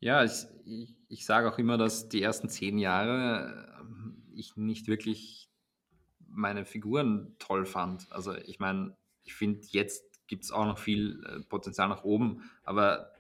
Ja, 0.01 0.25
ich, 0.25 0.47
ich, 0.65 0.97
ich 1.09 1.25
sage 1.27 1.49
auch 1.49 1.59
immer, 1.59 1.79
dass 1.79 2.09
die 2.09 2.23
ersten 2.23 2.49
zehn 2.49 2.79
Jahre 2.79 3.77
äh, 3.81 4.35
ich 4.35 4.57
nicht 4.57 4.89
wirklich 4.89 5.51
meine 6.27 6.65
Figuren 6.65 7.37
toll 7.39 7.67
fand. 7.67 8.11
Also 8.11 8.35
ich 8.35 8.59
meine, 8.59 8.97
ich 9.23 9.35
finde, 9.35 9.61
jetzt 9.71 10.12
gibt 10.33 10.45
es 10.45 10.51
auch 10.51 10.65
noch 10.65 10.79
viel 10.79 11.23
äh, 11.27 11.41
Potenzial 11.41 11.91
nach 11.91 12.05
oben, 12.05 12.51
aber 12.65 13.13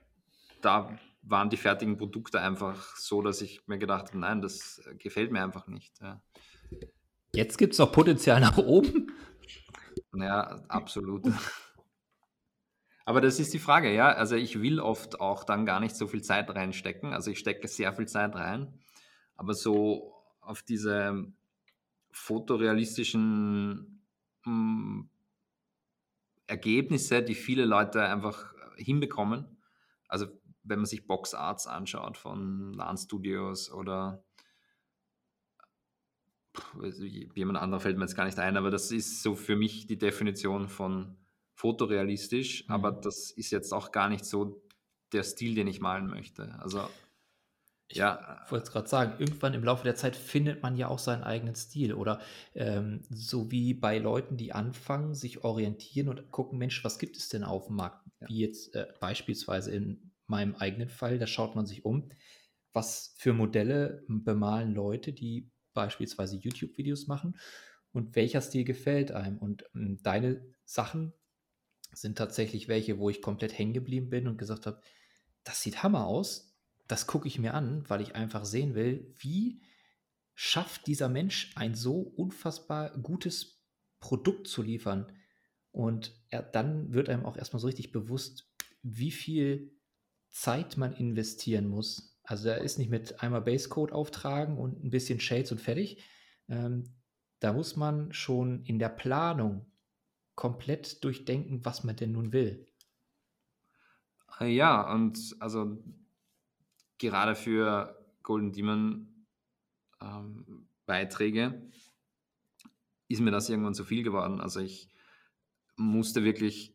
da 0.62 0.98
waren 1.20 1.50
die 1.50 1.58
fertigen 1.58 1.98
Produkte 1.98 2.40
einfach 2.40 2.96
so, 2.96 3.20
dass 3.20 3.42
ich 3.42 3.68
mir 3.68 3.76
gedacht 3.76 4.08
habe, 4.08 4.18
nein, 4.18 4.40
das 4.40 4.80
äh, 4.86 4.94
gefällt 4.94 5.30
mir 5.30 5.42
einfach 5.42 5.66
nicht. 5.66 5.92
Ja. 6.00 6.22
Jetzt 7.34 7.58
gibt 7.58 7.74
es 7.74 7.78
noch 7.78 7.92
Potenzial 7.92 8.40
nach 8.40 8.56
oben? 8.56 9.12
Ja, 10.14 10.62
absolut. 10.68 11.26
Aber 13.04 13.20
das 13.20 13.38
ist 13.38 13.52
die 13.52 13.58
Frage, 13.58 13.92
ja. 13.92 14.08
Also 14.08 14.36
ich 14.36 14.62
will 14.62 14.80
oft 14.80 15.20
auch 15.20 15.44
dann 15.44 15.66
gar 15.66 15.80
nicht 15.80 15.94
so 15.94 16.06
viel 16.06 16.22
Zeit 16.22 16.48
reinstecken. 16.48 17.12
Also 17.12 17.30
ich 17.30 17.38
stecke 17.38 17.68
sehr 17.68 17.92
viel 17.92 18.08
Zeit 18.08 18.34
rein. 18.36 18.80
Aber 19.36 19.52
so 19.52 20.14
auf 20.40 20.62
diese 20.62 21.30
fotorealistischen 22.10 24.02
mh, 24.44 24.50
hm, 24.50 25.10
Ergebnisse, 26.52 27.22
die 27.22 27.34
viele 27.34 27.64
Leute 27.64 28.02
einfach 28.02 28.52
hinbekommen. 28.76 29.56
Also 30.06 30.26
wenn 30.62 30.80
man 30.80 30.86
sich 30.86 31.06
Boxarts 31.06 31.66
anschaut 31.66 32.18
von 32.18 32.74
LAN 32.74 32.98
Studios 32.98 33.72
oder 33.72 34.22
jemand 37.34 37.58
anderer 37.58 37.80
fällt 37.80 37.96
mir 37.96 38.04
jetzt 38.04 38.14
gar 38.16 38.26
nicht 38.26 38.38
ein, 38.38 38.58
aber 38.58 38.70
das 38.70 38.92
ist 38.92 39.22
so 39.22 39.34
für 39.34 39.56
mich 39.56 39.86
die 39.86 39.96
Definition 39.96 40.68
von 40.68 41.16
fotorealistisch, 41.54 42.68
mhm. 42.68 42.74
aber 42.74 42.92
das 42.92 43.30
ist 43.30 43.50
jetzt 43.50 43.72
auch 43.72 43.90
gar 43.90 44.10
nicht 44.10 44.26
so 44.26 44.62
der 45.12 45.22
Stil, 45.22 45.54
den 45.54 45.66
ich 45.66 45.80
malen 45.80 46.08
möchte. 46.08 46.54
Also 46.60 46.86
ich 47.92 47.98
ja. 47.98 48.40
wollte 48.48 48.64
es 48.64 48.72
gerade 48.72 48.88
sagen, 48.88 49.14
irgendwann 49.18 49.52
im 49.52 49.64
Laufe 49.64 49.84
der 49.84 49.94
Zeit 49.94 50.16
findet 50.16 50.62
man 50.62 50.76
ja 50.76 50.88
auch 50.88 50.98
seinen 50.98 51.22
eigenen 51.22 51.54
Stil. 51.54 51.92
Oder 51.92 52.20
ähm, 52.54 53.02
so 53.10 53.50
wie 53.50 53.74
bei 53.74 53.98
Leuten, 53.98 54.38
die 54.38 54.52
anfangen, 54.52 55.14
sich 55.14 55.44
orientieren 55.44 56.08
und 56.08 56.30
gucken, 56.30 56.58
Mensch, 56.58 56.82
was 56.84 56.98
gibt 56.98 57.16
es 57.16 57.28
denn 57.28 57.44
auf 57.44 57.66
dem 57.66 57.76
Markt? 57.76 58.06
Ja. 58.20 58.28
Wie 58.28 58.38
jetzt 58.40 58.74
äh, 58.74 58.86
beispielsweise 58.98 59.72
in 59.72 60.12
meinem 60.26 60.54
eigenen 60.56 60.88
Fall, 60.88 61.18
da 61.18 61.26
schaut 61.26 61.54
man 61.54 61.66
sich 61.66 61.84
um, 61.84 62.08
was 62.72 63.14
für 63.18 63.34
Modelle 63.34 64.02
bemalen 64.08 64.72
Leute, 64.72 65.12
die 65.12 65.50
beispielsweise 65.74 66.36
YouTube-Videos 66.36 67.06
machen 67.06 67.36
und 67.92 68.16
welcher 68.16 68.40
Stil 68.40 68.64
gefällt 68.64 69.12
einem. 69.12 69.36
Und 69.36 69.64
ähm, 69.74 69.98
deine 70.02 70.46
Sachen 70.64 71.12
sind 71.92 72.16
tatsächlich 72.16 72.68
welche, 72.68 72.98
wo 72.98 73.10
ich 73.10 73.20
komplett 73.20 73.58
hängen 73.58 73.74
geblieben 73.74 74.08
bin 74.08 74.28
und 74.28 74.38
gesagt 74.38 74.64
habe, 74.64 74.80
das 75.44 75.60
sieht 75.60 75.82
Hammer 75.82 76.06
aus, 76.06 76.51
das 76.92 77.06
gucke 77.06 77.26
ich 77.26 77.38
mir 77.38 77.54
an, 77.54 77.88
weil 77.88 78.02
ich 78.02 78.16
einfach 78.16 78.44
sehen 78.44 78.74
will, 78.74 79.14
wie 79.16 79.62
schafft 80.34 80.86
dieser 80.86 81.08
Mensch 81.08 81.50
ein 81.54 81.74
so 81.74 82.00
unfassbar 82.00 82.90
gutes 82.98 83.64
Produkt 83.98 84.46
zu 84.46 84.60
liefern. 84.60 85.10
Und 85.70 86.14
er, 86.28 86.42
dann 86.42 86.92
wird 86.92 87.08
einem 87.08 87.24
auch 87.24 87.38
erstmal 87.38 87.60
so 87.60 87.66
richtig 87.66 87.92
bewusst, 87.92 88.52
wie 88.82 89.10
viel 89.10 89.72
Zeit 90.28 90.76
man 90.76 90.92
investieren 90.92 91.66
muss. 91.66 92.20
Also 92.24 92.50
da 92.50 92.56
ist 92.56 92.76
nicht 92.76 92.90
mit 92.90 93.22
einmal 93.22 93.40
Basecode 93.40 93.92
auftragen 93.92 94.58
und 94.58 94.84
ein 94.84 94.90
bisschen 94.90 95.18
Shades 95.18 95.50
und 95.50 95.62
fertig. 95.62 96.04
Ähm, 96.50 96.84
da 97.40 97.54
muss 97.54 97.74
man 97.74 98.12
schon 98.12 98.66
in 98.66 98.78
der 98.78 98.90
Planung 98.90 99.64
komplett 100.34 101.02
durchdenken, 101.02 101.64
was 101.64 101.84
man 101.84 101.96
denn 101.96 102.12
nun 102.12 102.34
will. 102.34 102.66
Ja, 104.40 104.92
und 104.92 105.18
also 105.40 105.82
gerade 107.02 107.34
für 107.34 107.98
Golden 108.22 108.52
Demon 108.52 109.26
ähm, 110.00 110.68
Beiträge 110.86 111.70
ist 113.08 113.20
mir 113.20 113.30
das 113.30 113.50
irgendwann 113.50 113.74
zu 113.74 113.84
viel 113.84 114.02
geworden. 114.02 114.40
Also 114.40 114.60
ich 114.60 114.88
musste 115.76 116.24
wirklich, 116.24 116.74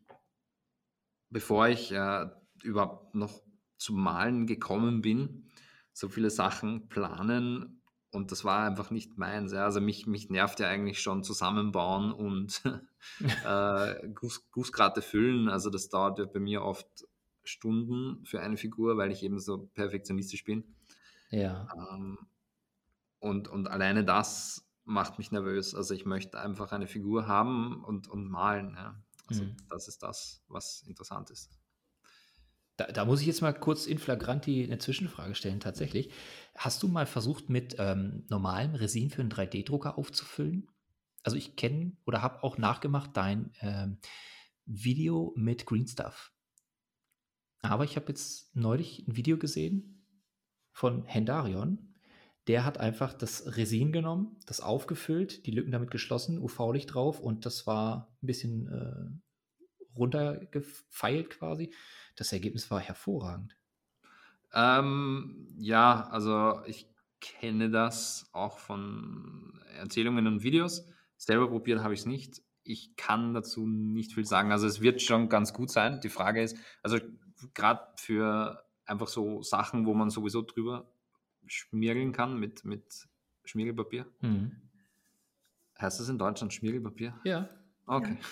bevor 1.30 1.68
ich 1.68 1.92
äh, 1.92 2.28
überhaupt 2.64 3.16
noch 3.16 3.42
zum 3.78 4.02
Malen 4.02 4.46
gekommen 4.46 5.02
bin, 5.02 5.50
so 5.94 6.10
viele 6.10 6.30
Sachen 6.30 6.90
planen 6.90 7.82
und 8.12 8.32
das 8.32 8.46
war 8.46 8.66
einfach 8.66 8.92
nicht 8.92 9.18
meins. 9.18 9.52
Ja. 9.52 9.66
Also 9.66 9.82
mich, 9.82 10.08
mich 10.08 10.30
nervt 10.30 10.60
ja 10.60 10.68
eigentlich 10.68 11.02
schon 11.02 11.24
zusammenbauen 11.24 12.12
und 12.12 12.62
äh, 13.46 14.10
Guss, 14.14 14.50
Gussgrate 14.52 15.02
füllen. 15.02 15.50
Also 15.50 15.70
das 15.70 15.90
dauert 15.90 16.20
ja 16.20 16.26
bei 16.26 16.40
mir 16.40 16.64
oft 16.64 16.88
Stunden 17.48 18.24
für 18.26 18.42
eine 18.42 18.58
Figur, 18.58 18.98
weil 18.98 19.12
ich 19.12 19.24
eben 19.24 19.40
so 19.40 19.68
perfektionistisch 19.74 20.44
bin. 20.44 20.64
Ja. 21.30 21.68
Ähm, 21.76 22.18
und, 23.20 23.48
und 23.48 23.68
alleine 23.68 24.06
das 24.06 24.68
macht 24.86 25.18
mich 25.18 25.32
nervös. 25.32 25.76
Also 25.76 25.94
ich 25.94 26.06
möchte 26.06 26.40
einfach 26.40 26.72
eine 26.72 26.88
Figur 26.88 27.28
haben 27.28 27.84
und, 27.84 28.08
und 28.08 28.30
malen. 28.30 28.76
Ja. 28.76 29.02
Also 29.28 29.44
mhm. 29.44 29.58
das 29.70 29.88
ist 29.88 30.04
das, 30.04 30.42
was 30.48 30.84
interessant 30.84 31.30
ist. 31.30 31.50
Da, 32.78 32.86
da, 32.86 33.06
muss 33.06 33.22
ich 33.22 33.28
jetzt 33.28 33.42
mal 33.42 33.54
kurz 33.54 33.88
in 33.88 33.98
flagranti 33.98 34.64
eine 34.64 34.78
Zwischenfrage 34.78 35.34
stellen. 35.34 35.60
Tatsächlich, 35.60 36.12
hast 36.56 36.84
du 36.84 36.88
mal 36.88 37.08
versucht, 37.08 37.50
mit 37.50 37.76
ähm, 37.80 38.26
normalem 38.30 38.76
Resin 38.76 39.10
für 39.10 39.22
einen 39.22 39.32
3D-Drucker 39.32 39.98
aufzufüllen? 39.98 40.70
Also 41.24 41.38
ich 41.38 41.56
kenne 41.56 41.98
oder 42.06 42.22
habe 42.22 42.44
auch 42.44 42.58
nachgemacht 42.58 43.18
dein 43.18 43.52
ähm, 43.62 43.98
Video 44.66 45.34
mit 45.36 45.66
Green 45.66 45.88
Stuff. 45.88 46.32
Aber 47.62 47.84
ich 47.84 47.96
habe 47.96 48.08
jetzt 48.10 48.56
neulich 48.56 49.08
ein 49.08 49.16
Video 49.16 49.38
gesehen 49.38 50.06
von 50.72 51.04
Hendarion. 51.06 51.96
Der 52.48 52.64
hat 52.64 52.78
einfach 52.78 53.14
das 53.14 53.58
Resin 53.58 53.92
genommen, 53.92 54.38
das 54.46 54.62
aufgefüllt, 54.62 55.46
die 55.46 55.52
Lücken 55.52 55.72
damit 55.72 55.92
geschlossen, 55.92 56.40
UV-Licht 56.40 56.94
drauf 56.94 57.20
und 57.20 57.46
das 57.46 57.68
war 57.68 58.16
ein 58.22 58.28
bisschen 58.28 58.68
äh, 58.68 59.98
runtergefeilt 59.98 61.32
quasi. 61.32 61.74
Das 62.16 62.32
Ergebnis 62.32 62.72
war 62.72 62.80
hervorragend. 62.80 63.58
Ähm, 64.54 65.48
ja, 65.58 66.08
also 66.10 66.62
ich 66.66 66.88
kenne 67.20 67.70
das 67.70 68.30
auch 68.32 68.60
von 68.60 69.60
Erzählungen 69.76 70.28
und 70.28 70.44
Videos. 70.44 70.88
Selber 71.18 71.50
probiert 71.50 71.80
habe 71.80 71.94
ich 71.94 72.02
es 72.02 72.06
nicht. 72.06 72.42
Ich 72.64 72.96
kann 72.96 73.34
dazu 73.34 73.66
nicht 73.66 74.14
viel 74.14 74.26
sagen. 74.26 74.52
Also 74.52 74.68
es 74.68 74.82
wird 74.82 75.02
schon 75.02 75.30
ganz 75.30 75.54
gut 75.54 75.72
sein. 75.72 76.00
Die 76.02 76.10
Frage 76.10 76.42
ist, 76.42 76.58
also 76.84 76.98
gerade 77.54 77.82
für 77.96 78.64
einfach 78.86 79.08
so 79.08 79.44
Sachen, 79.44 79.86
wo 79.86 79.94
man 79.94 80.10
sowieso 80.10 80.42
drüber 80.42 80.90
schmiergeln 81.46 82.12
kann 82.12 82.40
mit, 82.40 82.66
mit 82.66 83.08
Schmiergelpapier. 83.46 84.06
Mhm. 84.22 84.52
Heißt 85.80 86.00
das 86.00 86.10
in 86.10 86.18
Deutschland 86.18 86.54
Schmiergelpapier? 86.54 87.14
Ja. 87.24 87.50
Okay. 87.86 88.18
Ja. 88.20 88.28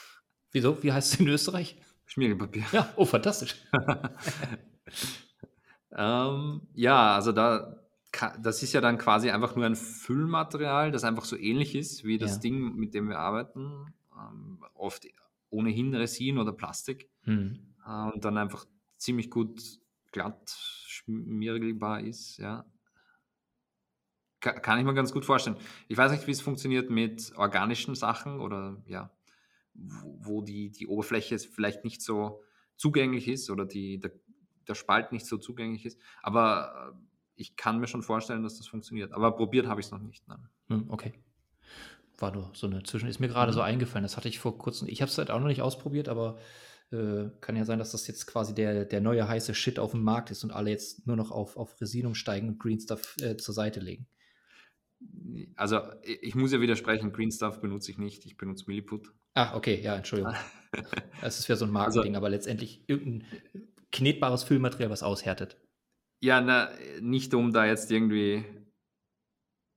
Wieso? 0.51 0.83
Wie 0.83 0.91
heißt 0.91 1.13
es 1.13 1.19
in 1.19 1.27
Österreich? 1.27 1.77
Schmiergelpapier. 2.05 2.63
Ja, 2.71 2.91
oh, 2.95 3.05
fantastisch. 3.05 3.55
ähm, 5.91 6.61
ja, 6.73 7.15
also 7.15 7.31
da, 7.31 7.79
das 8.41 8.63
ist 8.63 8.73
ja 8.73 8.81
dann 8.81 8.97
quasi 8.97 9.29
einfach 9.29 9.55
nur 9.55 9.65
ein 9.65 9.75
Füllmaterial, 9.75 10.91
das 10.91 11.03
einfach 11.03 11.25
so 11.25 11.37
ähnlich 11.37 11.75
ist 11.75 12.03
wie 12.03 12.17
das 12.17 12.35
ja. 12.35 12.39
Ding, 12.39 12.75
mit 12.75 12.93
dem 12.93 13.09
wir 13.09 13.19
arbeiten. 13.19 13.93
Ähm, 14.17 14.63
oft 14.73 15.07
ohnehin 15.49 15.93
Resin 15.93 16.37
oder 16.37 16.51
Plastik. 16.51 17.09
Hm. 17.23 17.59
Äh, 17.85 18.11
und 18.13 18.23
dann 18.23 18.37
einfach 18.37 18.65
ziemlich 19.05 19.29
gut 19.29 19.61
glatt 20.11 20.49
schmiergelbar 20.49 22.01
ist, 22.01 22.37
ja. 22.37 22.65
Kann 24.39 24.77
ich 24.77 24.85
mir 24.85 24.93
ganz 24.93 25.11
gut 25.11 25.25
vorstellen. 25.25 25.57
Ich 25.87 25.97
weiß 25.97 26.11
nicht, 26.11 26.27
wie 26.27 26.31
es 26.31 26.41
funktioniert 26.41 26.91
mit 26.91 27.33
organischen 27.35 27.95
Sachen 27.95 28.39
oder 28.39 28.83
ja, 28.85 29.11
wo 29.73 30.41
die, 30.41 30.69
die 30.69 30.85
Oberfläche 30.85 31.39
vielleicht 31.39 31.83
nicht 31.83 32.01
so 32.01 32.43
zugänglich 32.75 33.27
ist 33.27 33.49
oder 33.49 33.65
die, 33.65 33.99
der, 33.99 34.11
der 34.67 34.75
Spalt 34.75 35.11
nicht 35.11 35.25
so 35.25 35.37
zugänglich 35.37 35.85
ist. 35.85 35.99
Aber 36.21 36.93
äh, 36.93 36.97
ich 37.35 37.55
kann 37.55 37.79
mir 37.79 37.87
schon 37.87 38.03
vorstellen, 38.03 38.43
dass 38.43 38.57
das 38.57 38.67
funktioniert. 38.67 39.13
Aber 39.13 39.35
probiert 39.35 39.65
habe 39.65 39.79
ich 39.79 39.87
es 39.87 39.91
noch 39.91 39.99
nicht. 39.99 40.27
Nein. 40.27 40.47
Hm, 40.67 40.85
okay. 40.89 41.13
War 42.19 42.31
nur 42.31 42.51
so 42.53 42.67
eine 42.67 42.83
Zwischen. 42.83 43.09
Ist 43.09 43.19
mir 43.19 43.29
gerade 43.29 43.51
mhm. 43.51 43.55
so 43.55 43.61
eingefallen. 43.61 44.03
Das 44.03 44.15
hatte 44.15 44.29
ich 44.29 44.37
vor 44.37 44.59
kurzem. 44.59 44.87
Ich 44.89 45.01
habe 45.01 45.09
es 45.09 45.17
halt 45.17 45.31
auch 45.31 45.39
noch 45.39 45.47
nicht 45.47 45.63
ausprobiert, 45.63 46.07
aber 46.07 46.37
äh, 46.91 47.29
kann 47.41 47.55
ja 47.55 47.65
sein, 47.65 47.79
dass 47.79 47.91
das 47.91 48.07
jetzt 48.07 48.27
quasi 48.27 48.53
der, 48.53 48.85
der 48.85 49.01
neue 49.01 49.27
heiße 49.27 49.53
Shit 49.53 49.79
auf 49.79 49.91
dem 49.91 50.03
Markt 50.03 50.31
ist 50.31 50.43
und 50.43 50.51
alle 50.51 50.69
jetzt 50.69 51.07
nur 51.07 51.15
noch 51.15 51.31
auf, 51.31 51.57
auf 51.57 51.79
Resin 51.81 52.05
umsteigen 52.05 52.49
und 52.49 52.59
Green 52.59 52.79
Stuff 52.79 53.15
äh, 53.21 53.37
zur 53.37 53.53
Seite 53.53 53.79
legen. 53.79 54.07
Also 55.55 55.81
ich 56.03 56.35
muss 56.35 56.51
ja 56.51 56.61
widersprechen, 56.61 57.11
Green 57.11 57.31
Stuff 57.31 57.59
benutze 57.59 57.91
ich 57.91 57.97
nicht, 57.97 58.25
ich 58.25 58.37
benutze 58.37 58.65
Milliput. 58.67 59.13
Ach, 59.33 59.53
okay, 59.55 59.81
ja, 59.81 59.95
Entschuldigung. 59.95 60.35
das 61.21 61.39
ist 61.39 61.47
ja 61.47 61.55
so 61.55 61.65
ein 61.65 61.75
also 61.75 61.99
Marketing, 61.99 62.15
also, 62.15 62.17
aber 62.17 62.29
letztendlich 62.29 62.83
irgendein 62.87 63.27
knetbares 63.91 64.43
Füllmaterial, 64.43 64.89
was 64.89 65.03
aushärtet. 65.03 65.57
Ja, 66.21 66.41
na, 66.41 66.69
nicht 67.01 67.33
um 67.33 67.51
da 67.51 67.65
jetzt 67.65 67.91
irgendwie 67.91 68.45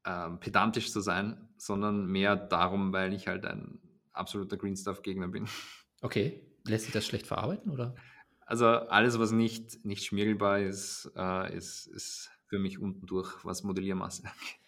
ähm, 0.06 0.40
pedantisch 0.40 0.92
zu 0.92 1.00
sein, 1.00 1.48
sondern 1.56 2.06
mehr 2.06 2.36
darum, 2.36 2.92
weil 2.92 3.12
ich 3.12 3.26
halt 3.26 3.44
ein 3.44 3.80
absoluter 4.12 4.56
Green 4.56 4.76
Stuff-Gegner 4.76 5.28
bin. 5.28 5.48
Okay, 6.00 6.40
lässt 6.68 6.84
sich 6.84 6.92
das 6.92 7.06
schlecht 7.06 7.26
verarbeiten, 7.26 7.70
oder? 7.70 7.94
Also 8.46 8.66
alles, 8.66 9.18
was 9.18 9.30
nicht, 9.32 9.84
nicht 9.84 10.04
schmiergelbar 10.04 10.60
ist, 10.60 11.10
äh, 11.16 11.54
ist, 11.56 11.86
ist 11.86 12.30
für 12.46 12.58
mich 12.58 12.78
unten 12.78 13.06
durch, 13.06 13.44
was 13.44 13.62
Modelliermasse 13.62 14.24
angeht. 14.24 14.58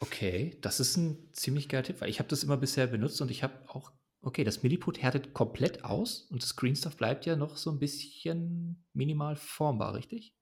Okay, 0.00 0.56
das 0.60 0.80
ist 0.80 0.96
ein 0.96 1.28
ziemlich 1.32 1.68
geiler 1.68 1.82
Tipp, 1.82 2.00
weil 2.00 2.08
ich 2.08 2.18
habe 2.20 2.28
das 2.28 2.44
immer 2.44 2.56
bisher 2.56 2.86
benutzt 2.86 3.20
und 3.20 3.30
ich 3.30 3.42
habe 3.42 3.68
auch, 3.68 3.92
okay, 4.22 4.44
das 4.44 4.62
Milliput 4.62 5.02
härtet 5.02 5.34
komplett 5.34 5.84
aus 5.84 6.22
und 6.30 6.42
das 6.42 6.54
Green 6.56 6.76
Stuff 6.76 6.96
bleibt 6.96 7.26
ja 7.26 7.36
noch 7.36 7.56
so 7.56 7.70
ein 7.70 7.78
bisschen 7.78 8.86
minimal 8.92 9.36
formbar, 9.36 9.94
richtig? 9.94 10.34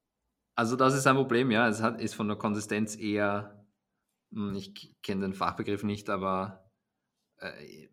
Also 0.56 0.76
das 0.76 0.94
ist 0.94 1.06
ein 1.06 1.16
Problem, 1.16 1.50
ja. 1.50 1.68
Es 1.68 1.82
hat, 1.82 2.00
ist 2.00 2.14
von 2.14 2.28
der 2.28 2.36
Konsistenz 2.36 2.96
eher, 2.96 3.66
hm, 4.32 4.54
ich 4.54 4.94
kenne 5.02 5.22
den 5.22 5.34
Fachbegriff 5.34 5.82
nicht, 5.84 6.10
aber 6.10 6.70
äh, 7.38 7.88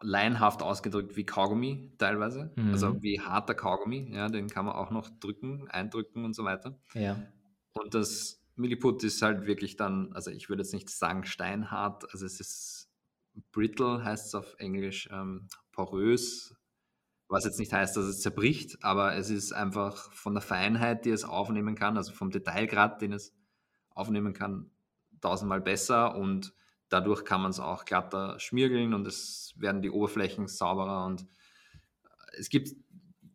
leinhaft 0.00 0.62
ausgedrückt 0.62 1.16
wie 1.16 1.24
Kaugummi 1.24 1.92
teilweise. 1.98 2.52
Mhm. 2.56 2.72
Also 2.72 3.02
wie 3.02 3.20
harter 3.20 3.54
Kaugummi, 3.54 4.10
ja, 4.14 4.28
den 4.28 4.48
kann 4.48 4.64
man 4.64 4.74
auch 4.74 4.90
noch 4.90 5.08
drücken, 5.20 5.68
eindrücken 5.68 6.24
und 6.24 6.34
so 6.34 6.44
weiter. 6.44 6.78
Ja. 6.94 7.22
Und 7.72 7.94
das 7.94 8.42
Milliput 8.56 9.04
ist 9.04 9.22
halt 9.22 9.46
wirklich 9.46 9.76
dann, 9.76 10.12
also 10.12 10.30
ich 10.30 10.48
würde 10.48 10.62
jetzt 10.62 10.74
nicht 10.74 10.90
sagen 10.90 11.24
steinhart, 11.24 12.04
also 12.12 12.26
es 12.26 12.40
ist 12.40 12.90
brittle, 13.52 14.04
heißt 14.04 14.26
es 14.28 14.34
auf 14.34 14.56
Englisch, 14.58 15.08
ähm, 15.12 15.46
porös, 15.72 16.56
was 17.28 17.44
jetzt 17.44 17.58
nicht 17.58 17.72
heißt, 17.72 17.96
dass 17.96 18.04
es 18.04 18.20
zerbricht, 18.20 18.82
aber 18.82 19.14
es 19.14 19.30
ist 19.30 19.52
einfach 19.52 20.12
von 20.12 20.34
der 20.34 20.42
Feinheit, 20.42 21.04
die 21.04 21.10
es 21.10 21.24
aufnehmen 21.24 21.74
kann, 21.74 21.96
also 21.96 22.12
vom 22.12 22.30
Detailgrad, 22.30 23.00
den 23.00 23.12
es 23.12 23.34
aufnehmen 23.90 24.32
kann, 24.32 24.70
tausendmal 25.20 25.60
besser 25.60 26.16
und 26.16 26.54
dadurch 26.88 27.24
kann 27.24 27.42
man 27.42 27.50
es 27.50 27.60
auch 27.60 27.84
glatter 27.84 28.38
schmiergeln 28.38 28.94
und 28.94 29.06
es 29.06 29.54
werden 29.56 29.82
die 29.82 29.90
Oberflächen 29.90 30.48
sauberer 30.48 31.04
und 31.06 31.26
es 32.36 32.48
gibt 32.48 32.74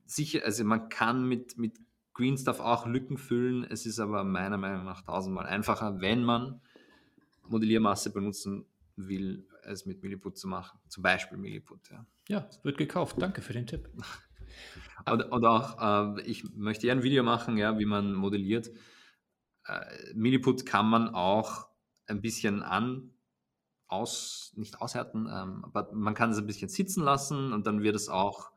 sicher, 0.05 0.43
also 0.45 0.63
man 0.63 0.89
kann 0.89 1.27
mit, 1.27 1.57
mit 1.57 1.77
Green 2.13 2.37
Stuff 2.37 2.59
auch 2.59 2.85
Lücken 2.85 3.17
füllen. 3.17 3.63
Es 3.63 3.85
ist 3.85 3.99
aber 3.99 4.23
meiner 4.23 4.57
Meinung 4.57 4.85
nach 4.85 5.01
tausendmal 5.01 5.45
einfacher, 5.45 5.99
wenn 5.99 6.23
man 6.23 6.61
Modelliermasse 7.47 8.13
benutzen 8.13 8.65
will, 8.95 9.47
es 9.63 9.85
mit 9.85 10.03
Milliput 10.03 10.37
zu 10.37 10.47
machen. 10.47 10.79
Zum 10.87 11.03
Beispiel 11.03 11.37
Milliput. 11.37 11.89
Ja, 11.89 12.05
ja 12.27 12.49
wird 12.61 12.77
gekauft. 12.77 13.15
Danke 13.19 13.41
für 13.41 13.53
den 13.53 13.65
Tipp. 13.65 13.89
und, 15.11 15.23
und, 15.23 15.45
auch, 15.45 16.17
äh, 16.17 16.21
ich 16.21 16.43
möchte 16.55 16.87
eher 16.87 16.93
ein 16.93 17.03
Video 17.03 17.23
machen, 17.23 17.57
ja, 17.57 17.79
wie 17.79 17.85
man 17.85 18.13
modelliert. 18.13 18.69
Äh, 19.65 20.13
Milliput 20.13 20.65
kann 20.65 20.87
man 20.87 21.09
auch 21.09 21.67
ein 22.05 22.21
bisschen 22.21 22.61
an, 22.61 23.12
aus, 23.93 24.53
nicht 24.55 24.81
aushärten, 24.81 25.27
ähm, 25.31 25.63
aber 25.65 25.89
man 25.93 26.13
kann 26.13 26.31
es 26.31 26.37
ein 26.37 26.47
bisschen 26.47 26.69
sitzen 26.69 27.03
lassen 27.03 27.53
und 27.53 27.67
dann 27.67 27.81
wird 27.81 27.95
es 27.95 28.09
auch 28.09 28.51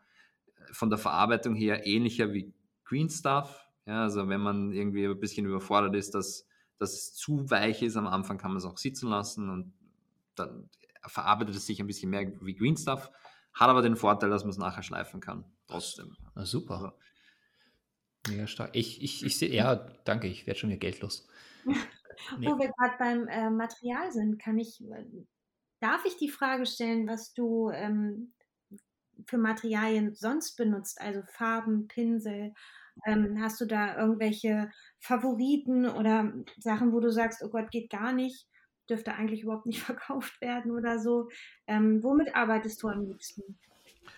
von 0.73 0.91
der 0.91 0.99
Verarbeitung 0.99 1.55
her 1.55 1.87
ähnlicher 1.87 2.33
wie 2.33 2.53
Green 2.85 3.09
Stuff. 3.09 3.65
Ja, 3.87 4.03
also 4.03 4.29
wenn 4.29 4.41
man 4.41 4.73
irgendwie 4.73 5.07
ein 5.07 5.21
bisschen 5.21 5.47
überfordert 5.47 5.95
ist, 5.95 6.15
dass, 6.15 6.47
dass 6.79 6.93
es 6.93 7.15
zu 7.15 7.49
weich 7.51 7.83
ist 7.83 7.97
am 7.97 8.07
Anfang, 8.07 8.39
kann 8.39 8.51
man 8.51 8.59
es 8.59 8.65
auch 8.65 8.79
sitzen 8.79 9.09
lassen 9.09 9.49
und 9.49 9.73
dann 10.35 10.69
verarbeitet 11.07 11.55
es 11.55 11.67
sich 11.67 11.81
ein 11.81 11.87
bisschen 11.87 12.11
mehr 12.11 12.33
wie 12.41 12.55
Green 12.55 12.77
Stuff, 12.77 13.11
hat 13.53 13.69
aber 13.69 13.83
den 13.83 13.97
Vorteil, 13.97 14.31
dass 14.31 14.43
man 14.43 14.51
es 14.51 14.59
nachher 14.59 14.83
schleifen 14.83 15.21
kann. 15.21 15.45
Trotzdem. 15.69 16.17
Na, 16.35 16.45
super. 16.45 16.75
Also, 16.75 16.93
Mega 18.29 18.47
stark. 18.47 18.71
Ich, 18.75 19.03
ich, 19.03 19.25
ich 19.25 19.39
sehe, 19.39 19.53
ja, 19.53 19.77
danke, 20.05 20.27
ich 20.27 20.47
werde 20.47 20.59
schon 20.59 20.71
wieder 20.71 20.79
geldlos. 20.79 21.29
nee. 22.39 22.47
Wo 22.47 22.59
wir 22.59 22.69
gerade 22.69 22.97
beim 22.99 23.29
äh, 23.29 23.51
Material 23.51 24.13
sind, 24.13 24.41
kann 24.41 24.59
ich, 24.59 24.83
darf 25.81 26.05
ich 26.05 26.17
die 26.17 26.31
Frage 26.31 26.67
stellen, 26.67 27.07
was 27.09 27.33
du 27.35 27.71
ähm, 27.71 28.33
für 29.27 29.39
Materialien 29.39 30.15
sonst 30.15 30.57
benutzt, 30.57 31.01
also 31.01 31.23
Farben, 31.33 31.89
Pinsel? 31.89 32.53
Ähm, 33.05 33.41
hast 33.41 33.61
du 33.61 33.67
da 33.67 33.99
irgendwelche 33.99 34.71
Favoriten 35.01 35.87
oder 35.87 36.33
Sachen, 36.59 36.93
wo 36.93 37.01
du 37.01 37.11
sagst, 37.11 37.43
oh 37.45 37.51
Gott, 37.51 37.71
geht 37.71 37.91
gar 37.91 38.13
nicht, 38.13 38.49
dürfte 38.89 39.15
eigentlich 39.15 39.43
überhaupt 39.43 39.67
nicht 39.67 39.83
verkauft 39.83 40.41
werden 40.41 40.71
oder 40.73 40.99
so? 40.99 41.29
Ähm, 41.67 42.03
womit 42.03 42.35
arbeitest 42.35 42.83
du 42.83 42.89
am 42.89 43.05
liebsten? 43.05 43.59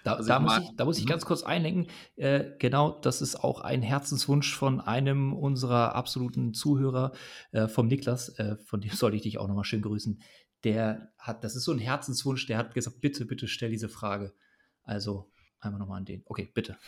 Da, 0.05 0.15
also 0.15 0.29
da, 0.29 0.41
muss 0.41 0.59
ich, 0.59 0.77
da, 0.77 0.85
muss 0.85 0.99
ich, 0.99 1.05
mhm. 1.05 1.09
ganz 1.09 1.25
kurz 1.25 1.43
einlenken. 1.43 1.89
Äh, 2.17 2.53
genau, 2.59 2.99
das 3.01 3.21
ist 3.23 3.37
auch 3.37 3.61
ein 3.61 3.83
Herzenswunsch 3.83 4.55
von 4.55 4.81
einem 4.81 5.33
unserer 5.33 5.95
absoluten 5.95 6.55
Zuhörer, 6.55 7.13
äh, 7.53 7.69
vom 7.69 7.89
Niklas. 7.89 8.31
Äh, 8.39 8.57
von 8.57 8.81
dem 8.81 8.91
sollte 8.93 9.17
ich 9.17 9.23
dich 9.23 9.39
auch 9.39 9.49
nochmal 9.49 9.65
schön 9.65 9.83
grüßen. 9.83 10.23
Der 10.65 11.13
hat, 11.19 11.45
das 11.45 11.57
ist 11.57 11.65
so 11.65 11.73
ein 11.73 11.79
Herzenswunsch, 11.79 12.47
der 12.47 12.59
hat 12.59 12.75
gesagt, 12.75 13.01
bitte, 13.01 13.25
bitte 13.25 13.49
stell 13.49 13.71
diese 13.71 13.89
Frage. 13.89 14.35
Also 14.83 15.31
einmal 15.61 15.79
nochmal 15.79 15.99
an 15.99 16.05
den. 16.05 16.23
Okay, 16.25 16.51
bitte. 16.53 16.79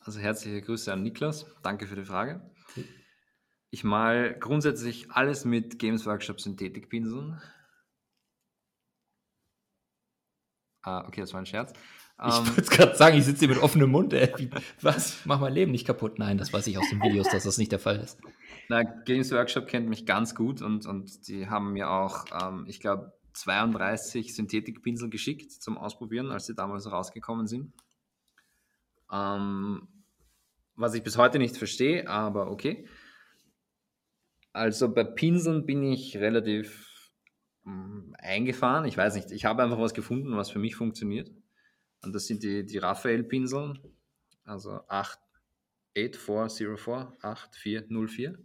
Also 0.00 0.20
herzliche 0.20 0.62
Grüße 0.62 0.92
an 0.92 1.02
Niklas. 1.02 1.46
Danke 1.62 1.86
für 1.86 1.96
die 1.96 2.04
Frage. 2.04 2.48
Ich 3.70 3.82
mal 3.82 4.38
grundsätzlich 4.38 5.10
alles 5.10 5.44
mit 5.44 5.78
Games 5.78 6.06
Workshop 6.06 6.40
Synthetikpinseln. 6.40 7.40
Ah, 10.82 11.04
okay, 11.06 11.20
das 11.20 11.32
war 11.32 11.40
ein 11.40 11.46
Scherz. 11.46 11.72
Ich 12.18 12.34
ähm, 12.34 12.46
wollte 12.46 12.70
gerade 12.70 12.96
sagen, 12.96 13.18
ich 13.18 13.24
sitze 13.24 13.40
hier 13.40 13.48
mit 13.48 13.62
offenem 13.62 13.90
Mund. 13.90 14.14
Ey. 14.14 14.50
Was? 14.80 15.18
Mach 15.26 15.38
mein 15.38 15.52
Leben 15.52 15.72
nicht 15.72 15.86
kaputt. 15.86 16.18
Nein, 16.18 16.38
das 16.38 16.52
weiß 16.52 16.66
ich 16.66 16.78
aus 16.78 16.88
den 16.88 17.02
Videos, 17.02 17.28
dass 17.28 17.44
das 17.44 17.58
nicht 17.58 17.72
der 17.72 17.78
Fall 17.78 17.96
ist. 18.00 18.18
Na, 18.68 18.82
Games 18.82 19.30
Workshop 19.32 19.66
kennt 19.66 19.88
mich 19.88 20.06
ganz 20.06 20.34
gut 20.34 20.62
und, 20.62 20.86
und 20.86 21.28
die 21.28 21.48
haben 21.48 21.72
mir 21.72 21.90
auch, 21.90 22.24
ähm, 22.42 22.64
ich 22.68 22.80
glaube, 22.80 23.12
32 23.34 24.34
Synthetikpinsel 24.34 25.10
geschickt 25.10 25.52
zum 25.52 25.76
Ausprobieren, 25.76 26.30
als 26.30 26.46
sie 26.46 26.54
damals 26.54 26.90
rausgekommen 26.90 27.46
sind. 27.46 27.74
Ähm, 29.12 29.86
was 30.74 30.94
ich 30.94 31.02
bis 31.02 31.18
heute 31.18 31.38
nicht 31.38 31.56
verstehe, 31.58 32.08
aber 32.08 32.50
okay. 32.50 32.88
Also 34.54 34.92
bei 34.92 35.04
Pinseln 35.04 35.66
bin 35.66 35.82
ich 35.82 36.16
relativ 36.16 37.12
mh, 37.64 37.74
mm, 37.74 38.14
eingefahren. 38.18 38.86
Ich 38.86 38.96
weiß 38.96 39.16
nicht, 39.16 39.30
ich 39.30 39.44
habe 39.44 39.62
einfach 39.62 39.78
was 39.78 39.92
gefunden, 39.92 40.34
was 40.36 40.50
für 40.50 40.58
mich 40.58 40.76
funktioniert. 40.76 41.30
Und 42.06 42.14
das 42.14 42.26
sind 42.26 42.42
die, 42.44 42.64
die 42.64 42.78
Raphael-Pinsel, 42.78 43.74
also 44.44 44.80
8, 44.88 45.18
8404, 45.96 47.12
8404. 47.20 48.38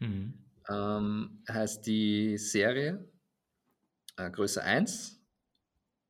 Mhm. 0.00 0.34
Ähm, 0.70 1.42
heißt 1.48 1.86
die 1.86 2.38
Serie 2.38 3.04
äh, 4.16 4.30
Größe 4.30 4.62
1 4.62 5.20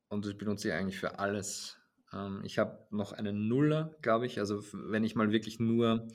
und 0.07 0.25
das 0.25 0.37
benutze 0.37 0.69
ich 0.69 0.73
eigentlich 0.73 0.97
für 0.97 1.19
alles. 1.19 1.77
Ähm, 2.13 2.41
ich 2.45 2.57
habe 2.57 2.87
noch 2.89 3.11
einen 3.11 3.49
Nuller, 3.49 3.95
glaube 4.01 4.25
ich, 4.25 4.39
also 4.39 4.63
wenn 4.71 5.03
ich 5.03 5.15
mal 5.15 5.31
wirklich 5.31 5.59
nur 5.59 6.07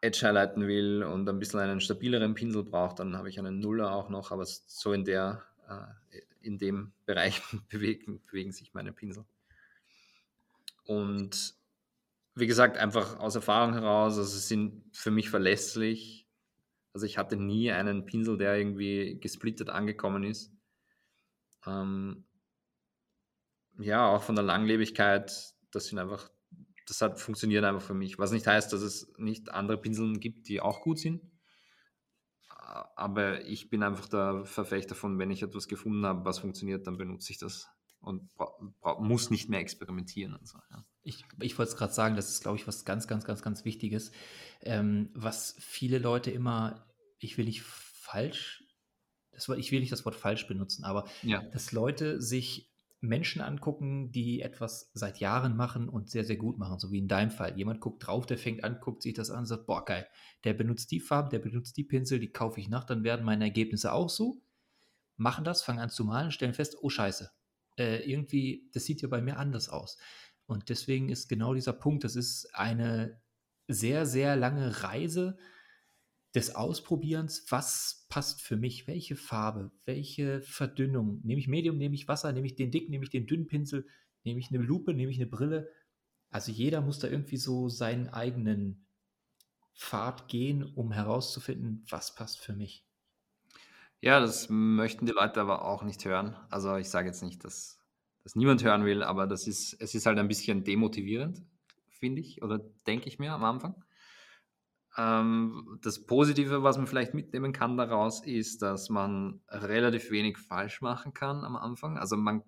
Edge 0.00 0.20
highlighten 0.22 0.66
will 0.66 1.02
und 1.02 1.28
ein 1.28 1.38
bisschen 1.38 1.60
einen 1.60 1.80
stabileren 1.80 2.34
Pinsel 2.34 2.64
brauche, 2.64 2.94
dann 2.94 3.16
habe 3.16 3.28
ich 3.28 3.38
einen 3.38 3.60
Nuller 3.60 3.92
auch 3.92 4.08
noch, 4.08 4.30
aber 4.30 4.46
so 4.46 4.92
in 4.92 5.04
der, 5.04 5.42
äh, 5.68 6.20
in 6.40 6.56
dem 6.56 6.92
Bereich 7.04 7.42
bewegen, 7.68 8.22
bewegen 8.24 8.52
sich 8.52 8.72
meine 8.72 8.92
Pinsel. 8.92 9.26
Und 10.86 11.54
wie 12.34 12.46
gesagt, 12.46 12.76
einfach 12.76 13.18
aus 13.18 13.34
Erfahrung 13.34 13.72
heraus, 13.72 14.18
also 14.18 14.30
sie 14.30 14.46
sind 14.46 14.84
für 14.92 15.10
mich 15.10 15.30
verlässlich. 15.30 16.28
Also 16.92 17.06
ich 17.06 17.18
hatte 17.18 17.36
nie 17.36 17.70
einen 17.72 18.06
Pinsel, 18.06 18.38
der 18.38 18.56
irgendwie 18.56 19.18
gesplittet 19.20 19.70
angekommen 19.70 20.22
ist. 20.22 20.52
Ähm, 21.66 22.24
ja, 23.78 24.08
auch 24.08 24.22
von 24.22 24.34
der 24.34 24.44
Langlebigkeit, 24.44 25.54
das 25.70 25.86
sind 25.86 25.98
einfach, 25.98 26.30
das 26.86 27.02
hat 27.02 27.20
funktioniert 27.20 27.64
einfach 27.64 27.82
für 27.82 27.94
mich. 27.94 28.18
Was 28.18 28.32
nicht 28.32 28.46
heißt, 28.46 28.72
dass 28.72 28.82
es 28.82 29.12
nicht 29.18 29.50
andere 29.50 29.78
Pinseln 29.78 30.20
gibt, 30.20 30.48
die 30.48 30.60
auch 30.60 30.82
gut 30.82 30.98
sind. 30.98 31.22
Aber 32.96 33.44
ich 33.44 33.70
bin 33.70 33.82
einfach 33.82 34.08
der 34.08 34.44
Verfechter 34.44 34.94
von, 34.94 35.18
wenn 35.18 35.30
ich 35.30 35.42
etwas 35.42 35.68
gefunden 35.68 36.04
habe, 36.04 36.24
was 36.24 36.38
funktioniert, 36.38 36.86
dann 36.86 36.98
benutze 36.98 37.32
ich 37.32 37.38
das 37.38 37.70
und 38.06 38.30
muss 39.00 39.30
nicht 39.30 39.48
mehr 39.48 39.58
experimentieren 39.58 40.34
und 40.34 40.46
so. 40.46 40.58
Ja. 40.70 40.84
Ich, 41.02 41.24
ich 41.40 41.58
wollte 41.58 41.72
es 41.72 41.76
gerade 41.76 41.92
sagen, 41.92 42.14
das 42.14 42.30
ist, 42.30 42.40
glaube 42.40 42.56
ich, 42.56 42.66
was 42.66 42.84
ganz, 42.84 43.08
ganz, 43.08 43.24
ganz, 43.24 43.42
ganz 43.42 43.64
Wichtiges, 43.64 44.12
ähm, 44.62 45.10
was 45.12 45.56
viele 45.58 45.98
Leute 45.98 46.30
immer, 46.30 46.86
ich 47.18 47.36
will 47.36 47.46
nicht 47.46 47.62
falsch, 47.62 48.62
das, 49.32 49.48
ich 49.48 49.72
will 49.72 49.80
nicht 49.80 49.90
das 49.90 50.04
Wort 50.04 50.14
falsch 50.14 50.46
benutzen, 50.46 50.84
aber 50.84 51.08
ja. 51.22 51.42
dass 51.50 51.72
Leute 51.72 52.22
sich 52.22 52.72
Menschen 53.00 53.42
angucken, 53.42 54.12
die 54.12 54.40
etwas 54.40 54.90
seit 54.94 55.18
Jahren 55.18 55.56
machen 55.56 55.88
und 55.88 56.08
sehr, 56.08 56.24
sehr 56.24 56.36
gut 56.36 56.58
machen, 56.58 56.78
so 56.78 56.92
wie 56.92 56.98
in 56.98 57.08
deinem 57.08 57.32
Fall. 57.32 57.58
Jemand 57.58 57.80
guckt 57.80 58.06
drauf, 58.06 58.24
der 58.24 58.38
fängt 58.38 58.62
an, 58.62 58.78
guckt 58.80 59.02
sich 59.02 59.14
das 59.14 59.30
an 59.30 59.40
und 59.40 59.46
sagt, 59.46 59.66
boah, 59.66 59.84
geil, 59.84 60.06
der 60.44 60.54
benutzt 60.54 60.92
die 60.92 61.00
Farben, 61.00 61.30
der 61.30 61.40
benutzt 61.40 61.76
die 61.76 61.84
Pinsel, 61.84 62.20
die 62.20 62.30
kaufe 62.30 62.60
ich 62.60 62.68
nach, 62.68 62.84
dann 62.84 63.02
werden 63.02 63.26
meine 63.26 63.44
Ergebnisse 63.44 63.92
auch 63.92 64.10
so. 64.10 64.40
Machen 65.16 65.44
das, 65.44 65.64
fangen 65.64 65.80
an 65.80 65.90
zu 65.90 66.04
malen, 66.04 66.30
stellen 66.30 66.54
fest, 66.54 66.76
oh 66.82 66.88
scheiße, 66.88 67.30
äh, 67.78 68.08
irgendwie, 68.10 68.70
das 68.72 68.84
sieht 68.84 69.02
ja 69.02 69.08
bei 69.08 69.20
mir 69.20 69.38
anders 69.38 69.68
aus. 69.68 69.98
Und 70.46 70.68
deswegen 70.68 71.08
ist 71.08 71.28
genau 71.28 71.54
dieser 71.54 71.72
Punkt, 71.72 72.04
das 72.04 72.16
ist 72.16 72.48
eine 72.54 73.20
sehr, 73.68 74.06
sehr 74.06 74.36
lange 74.36 74.82
Reise, 74.82 75.36
des 76.36 76.54
Ausprobierens, 76.54 77.46
was 77.48 78.04
passt 78.10 78.42
für 78.42 78.58
mich, 78.58 78.86
welche 78.86 79.16
Farbe, 79.16 79.70
welche 79.86 80.42
Verdünnung. 80.42 81.22
Nehme 81.24 81.40
ich 81.40 81.48
Medium, 81.48 81.78
nehme 81.78 81.94
ich 81.94 82.08
Wasser, 82.08 82.30
nehme 82.30 82.46
ich 82.46 82.54
den 82.54 82.70
dick, 82.70 82.90
nehme 82.90 83.04
ich 83.04 83.10
den 83.10 83.26
dünnen 83.26 83.46
Pinsel, 83.46 83.86
nehme 84.22 84.38
ich 84.38 84.50
eine 84.50 84.62
Lupe, 84.62 84.92
nehme 84.92 85.10
ich 85.10 85.16
eine 85.16 85.30
Brille. 85.30 85.70
Also 86.28 86.52
jeder 86.52 86.82
muss 86.82 86.98
da 86.98 87.08
irgendwie 87.08 87.38
so 87.38 87.70
seinen 87.70 88.08
eigenen 88.08 88.86
Pfad 89.74 90.28
gehen, 90.28 90.62
um 90.62 90.92
herauszufinden, 90.92 91.86
was 91.88 92.14
passt 92.14 92.38
für 92.38 92.52
mich. 92.52 92.85
Ja, 94.00 94.20
das 94.20 94.48
möchten 94.48 95.06
die 95.06 95.12
Leute 95.12 95.40
aber 95.40 95.64
auch 95.64 95.82
nicht 95.82 96.04
hören. 96.04 96.36
Also 96.50 96.76
ich 96.76 96.88
sage 96.88 97.08
jetzt 97.08 97.22
nicht, 97.22 97.44
dass 97.44 97.80
das 98.22 98.34
niemand 98.34 98.62
hören 98.62 98.84
will, 98.84 99.02
aber 99.02 99.26
das 99.26 99.46
ist, 99.46 99.76
es 99.80 99.94
ist 99.94 100.06
halt 100.06 100.18
ein 100.18 100.28
bisschen 100.28 100.64
demotivierend, 100.64 101.42
finde 101.88 102.20
ich, 102.20 102.42
oder 102.42 102.58
denke 102.86 103.08
ich 103.08 103.18
mir 103.18 103.32
am 103.32 103.44
Anfang. 103.44 103.84
Ähm, 104.96 105.78
das 105.82 106.06
Positive, 106.06 106.62
was 106.62 106.76
man 106.76 106.86
vielleicht 106.86 107.14
mitnehmen 107.14 107.52
kann 107.52 107.76
daraus, 107.76 108.24
ist, 108.24 108.62
dass 108.62 108.88
man 108.88 109.42
relativ 109.48 110.10
wenig 110.10 110.38
falsch 110.38 110.80
machen 110.80 111.12
kann 111.14 111.44
am 111.44 111.56
Anfang. 111.56 111.98
Also 111.98 112.16
man 112.16 112.42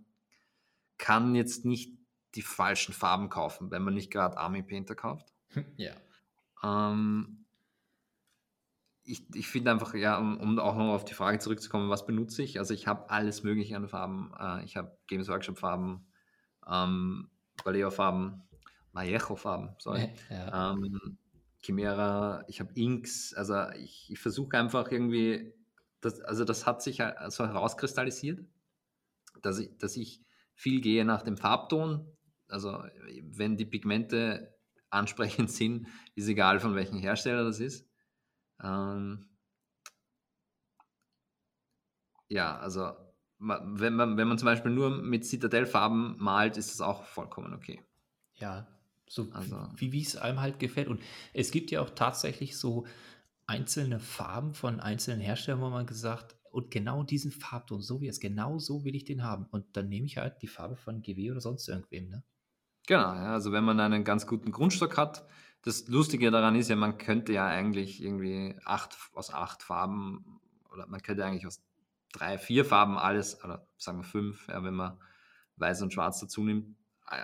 kann 0.96 1.34
jetzt 1.34 1.64
nicht 1.64 1.96
die 2.34 2.42
falschen 2.42 2.92
Farben 2.92 3.28
kaufen, 3.28 3.70
wenn 3.70 3.82
man 3.82 3.94
nicht 3.94 4.11
gerade 4.11 4.36
Army 4.36 4.62
Painter 4.62 4.94
kauft. 4.94 5.32
Ja. 5.76 5.94
Ähm, 6.62 7.38
ich, 9.09 9.24
ich 9.34 9.48
finde 9.48 9.70
einfach, 9.70 9.94
ja, 9.94 10.18
um, 10.18 10.38
um, 10.38 10.59
auch 10.59 10.76
noch 10.76 10.92
auf 10.92 11.04
die 11.04 11.14
Frage 11.14 11.38
zurückzukommen, 11.38 11.88
was 11.88 12.04
benutze 12.04 12.42
ich? 12.42 12.59
Also 12.59 12.74
ich 12.74 12.86
habe 12.86 13.09
alles 13.09 13.42
Mögliche 13.42 13.74
an 13.74 13.88
Farben. 13.88 14.32
Äh, 14.38 14.64
ich 14.64 14.76
habe 14.76 14.96
Games 15.06 15.28
Workshop 15.28 15.59
Farben, 15.59 16.06
ähm, 16.70 17.30
Vallejo 17.64 17.90
Farben, 17.90 18.42
Vallejo 18.92 19.36
Farben, 19.36 19.74
sorry. 19.78 20.12
Ja. 20.30 20.72
Ähm, 20.72 21.18
Chimera, 21.61 22.44
ich 22.46 22.61
habe 22.61 22.70
Inks, 22.74 23.34
also 23.34 23.68
ich, 23.70 24.11
ich 24.11 24.18
versuche 24.18 24.56
einfach 24.56 24.92
irgendwie, 24.92 25.54
das, 26.00 26.20
also 26.20 26.44
das 26.44 26.66
hat 26.66 26.82
sich 26.82 27.02
so 27.28 27.46
herauskristallisiert, 27.46 28.44
dass 29.42 29.59
ich, 29.59 29.76
dass 29.78 29.96
ich 29.96 30.22
viel 30.54 30.80
gehe 30.80 31.04
nach 31.04 31.22
dem 31.22 31.36
Farbton. 31.36 32.06
Also 32.48 32.84
wenn 33.22 33.56
die 33.56 33.64
Pigmente 33.64 34.54
ansprechend 34.90 35.50
sind, 35.50 35.88
ist 36.14 36.28
egal 36.28 36.61
von 36.61 36.74
welchem 36.74 36.98
Hersteller 36.98 37.44
das 37.44 37.59
ist. 37.59 37.88
Ähm, 38.62 39.28
ja, 42.28 42.59
also 42.59 42.92
wenn 43.38 43.94
man, 43.94 44.16
wenn 44.16 44.28
man 44.28 44.38
zum 44.38 44.46
Beispiel 44.46 44.72
nur 44.72 44.90
mit 44.90 45.24
Citadel-Farben 45.24 46.16
malt, 46.18 46.56
ist 46.56 46.72
das 46.72 46.80
auch 46.80 47.04
vollkommen 47.04 47.54
okay. 47.54 47.80
Ja, 48.34 48.66
so 49.09 49.30
also. 49.32 49.68
wie 49.76 50.02
es 50.02 50.16
einem 50.16 50.40
halt 50.40 50.59
gefällt. 50.59 50.88
Und 50.88 51.00
es 51.32 51.50
gibt 51.50 51.70
ja 51.70 51.80
auch 51.80 51.90
tatsächlich 51.90 52.59
so 52.59 52.86
einzelne 53.46 54.00
Farben 54.00 54.54
von 54.54 54.80
einzelnen 54.80 55.20
Herstellern, 55.20 55.61
wo 55.61 55.70
man 55.70 55.86
gesagt, 55.86 56.36
und 56.50 56.70
genau 56.70 57.02
diesen 57.02 57.30
Farbton, 57.30 57.80
so 57.80 58.00
wie 58.00 58.09
es, 58.09 58.20
genau 58.20 58.59
so 58.59 58.84
will 58.84 58.94
ich 58.94 59.04
den 59.04 59.22
haben. 59.22 59.46
Und 59.50 59.76
dann 59.76 59.88
nehme 59.88 60.06
ich 60.06 60.16
halt 60.16 60.42
die 60.42 60.48
Farbe 60.48 60.76
von 60.76 61.02
GW 61.02 61.30
oder 61.30 61.40
sonst 61.40 61.68
irgendwem, 61.68 62.09
ne? 62.09 62.24
Genau, 62.86 63.14
ja, 63.14 63.34
also 63.34 63.52
wenn 63.52 63.64
man 63.64 63.78
einen 63.80 64.02
ganz 64.02 64.26
guten 64.26 64.50
Grundstock 64.50 64.96
hat, 64.96 65.26
das 65.62 65.88
Lustige 65.88 66.30
daran 66.30 66.54
ist 66.54 66.68
ja, 66.68 66.76
man 66.76 66.98
könnte 66.98 67.32
ja 67.32 67.46
eigentlich 67.46 68.02
irgendwie 68.02 68.56
acht, 68.64 68.96
aus 69.12 69.32
acht 69.32 69.62
Farben 69.62 70.40
oder 70.72 70.86
man 70.86 71.02
könnte 71.02 71.24
eigentlich 71.24 71.46
aus 71.46 71.61
drei, 72.12 72.38
vier 72.38 72.64
Farben 72.64 72.96
alles, 72.96 73.42
oder 73.44 73.66
sagen 73.76 73.98
wir 73.98 74.04
fünf, 74.04 74.46
ja, 74.48 74.62
wenn 74.62 74.74
man 74.74 74.98
weiß 75.56 75.82
und 75.82 75.92
schwarz 75.92 76.20
dazu 76.20 76.44
nimmt, 76.44 76.76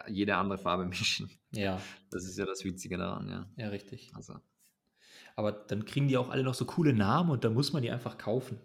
jede 0.08 0.36
andere 0.36 0.58
Farbe 0.58 0.84
mischen. 0.86 1.30
Ja. 1.52 1.80
Das 2.10 2.24
ist 2.24 2.38
ja 2.38 2.46
das 2.46 2.64
Witzige 2.64 2.96
daran, 2.96 3.28
ja. 3.28 3.46
Ja, 3.56 3.68
richtig. 3.68 4.12
Also. 4.14 4.38
Aber 5.36 5.52
dann 5.52 5.84
kriegen 5.84 6.08
die 6.08 6.16
auch 6.16 6.30
alle 6.30 6.42
noch 6.42 6.54
so 6.54 6.64
coole 6.64 6.92
Namen 6.92 7.30
und 7.30 7.44
dann 7.44 7.54
muss 7.54 7.72
man 7.72 7.82
die 7.82 7.90
einfach 7.90 8.18
kaufen. 8.18 8.58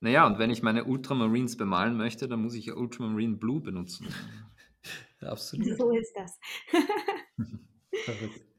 Naja, 0.00 0.26
und 0.26 0.38
wenn 0.38 0.50
ich 0.50 0.62
meine 0.62 0.84
Ultramarines 0.84 1.56
bemalen 1.56 1.96
möchte, 1.96 2.26
dann 2.26 2.40
muss 2.40 2.54
ich 2.54 2.66
ja 2.66 2.74
Ultramarine 2.74 3.36
Blue 3.36 3.60
benutzen. 3.60 4.08
Absolut. 5.20 5.76
So 5.76 5.90
ist 5.90 6.14
das. 6.16 6.38
Verrückt. 8.04 8.49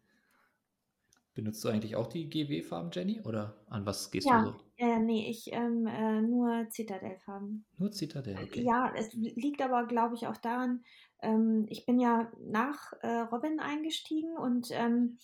Benutzt 1.34 1.64
du 1.64 1.70
eigentlich 1.70 1.96
auch 1.96 2.08
die 2.08 2.30
GW-Farben, 2.30 2.92
Jenny? 2.92 3.22
Oder 3.22 3.64
an 3.68 3.86
was 3.86 4.12
gehst 4.12 4.28
ja, 4.28 4.42
du 4.42 4.52
so? 4.52 4.56
Äh, 4.78 5.00
nee, 5.00 5.30
ich 5.30 5.52
ähm, 5.54 5.88
äh, 5.88 6.22
nur 6.22 6.68
Zitadell-Farben. 6.70 7.66
Nur 7.78 7.92
Zitadell, 7.92 8.38
okay. 8.44 8.64
Ja, 8.64 8.94
es 8.96 9.14
liegt 9.14 9.62
aber, 9.62 9.86
glaube 9.86 10.16
ich, 10.16 10.28
auch 10.28 10.38
daran, 10.38 10.84
ähm, 11.22 11.68
ich 11.70 11.86
bin 11.86 12.00
ja 12.00 12.32
nach 12.40 12.92
äh, 13.02 13.20
Robin 13.20 13.60
eingestiegen 13.60 14.36
und 14.38 14.68
ähm, 14.72 15.20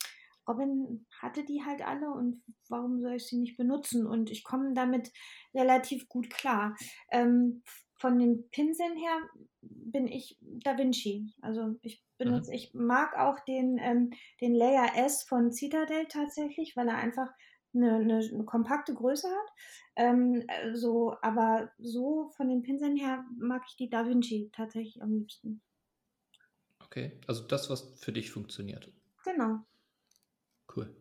Robin 0.47 1.05
hatte 1.20 1.43
die 1.43 1.64
halt 1.66 1.86
alle 1.86 2.10
und 2.10 2.41
warum 2.70 3.01
soll 3.01 3.16
ich 3.16 3.28
sie 3.28 3.38
nicht 3.38 3.58
benutzen? 3.58 4.08
Und 4.08 4.32
ich 4.32 4.43
komme 4.43 4.74
damit 4.74 5.12
relativ 5.53 6.08
gut 6.08 6.30
klar. 6.30 6.76
Ähm, 7.12 7.64
von 7.97 8.18
den 8.18 8.47
Pinseln 8.51 8.95
her 8.97 9.18
bin 9.62 10.08
ich 10.08 10.38
Da 10.41 10.78
Vinci. 10.78 11.34
Also 11.41 11.76
ich 11.82 12.01
benutze, 12.18 12.51
mhm. 12.51 12.55
ich 12.55 12.74
mag 12.74 13.18
auch 13.18 13.39
den, 13.41 13.78
ähm, 13.80 14.11
den 14.41 14.53
Layer 14.53 14.95
S 14.95 15.24
von 15.24 15.51
Citadel 15.51 16.05
tatsächlich, 16.07 16.76
weil 16.76 16.88
er 16.88 16.97
einfach 16.97 17.30
eine, 17.74 17.95
eine 17.97 18.45
kompakte 18.45 18.93
Größe 18.93 19.28
hat. 19.28 19.53
Ähm, 19.95 20.43
äh, 20.47 20.76
so, 20.76 21.15
aber 21.22 21.72
so 21.78 22.32
von 22.36 22.49
den 22.49 22.63
Pinseln 22.63 22.97
her 22.97 23.26
mag 23.38 23.63
ich 23.68 23.76
die 23.76 23.89
Da 23.89 24.07
Vinci 24.07 24.49
tatsächlich 24.53 25.01
am 25.01 25.13
liebsten. 25.13 25.61
Okay, 26.80 27.20
also 27.28 27.45
das, 27.45 27.70
was 27.70 27.99
für 27.99 28.11
dich 28.11 28.32
funktioniert. 28.32 28.91
Genau. 29.24 29.59
Cool. 30.74 30.95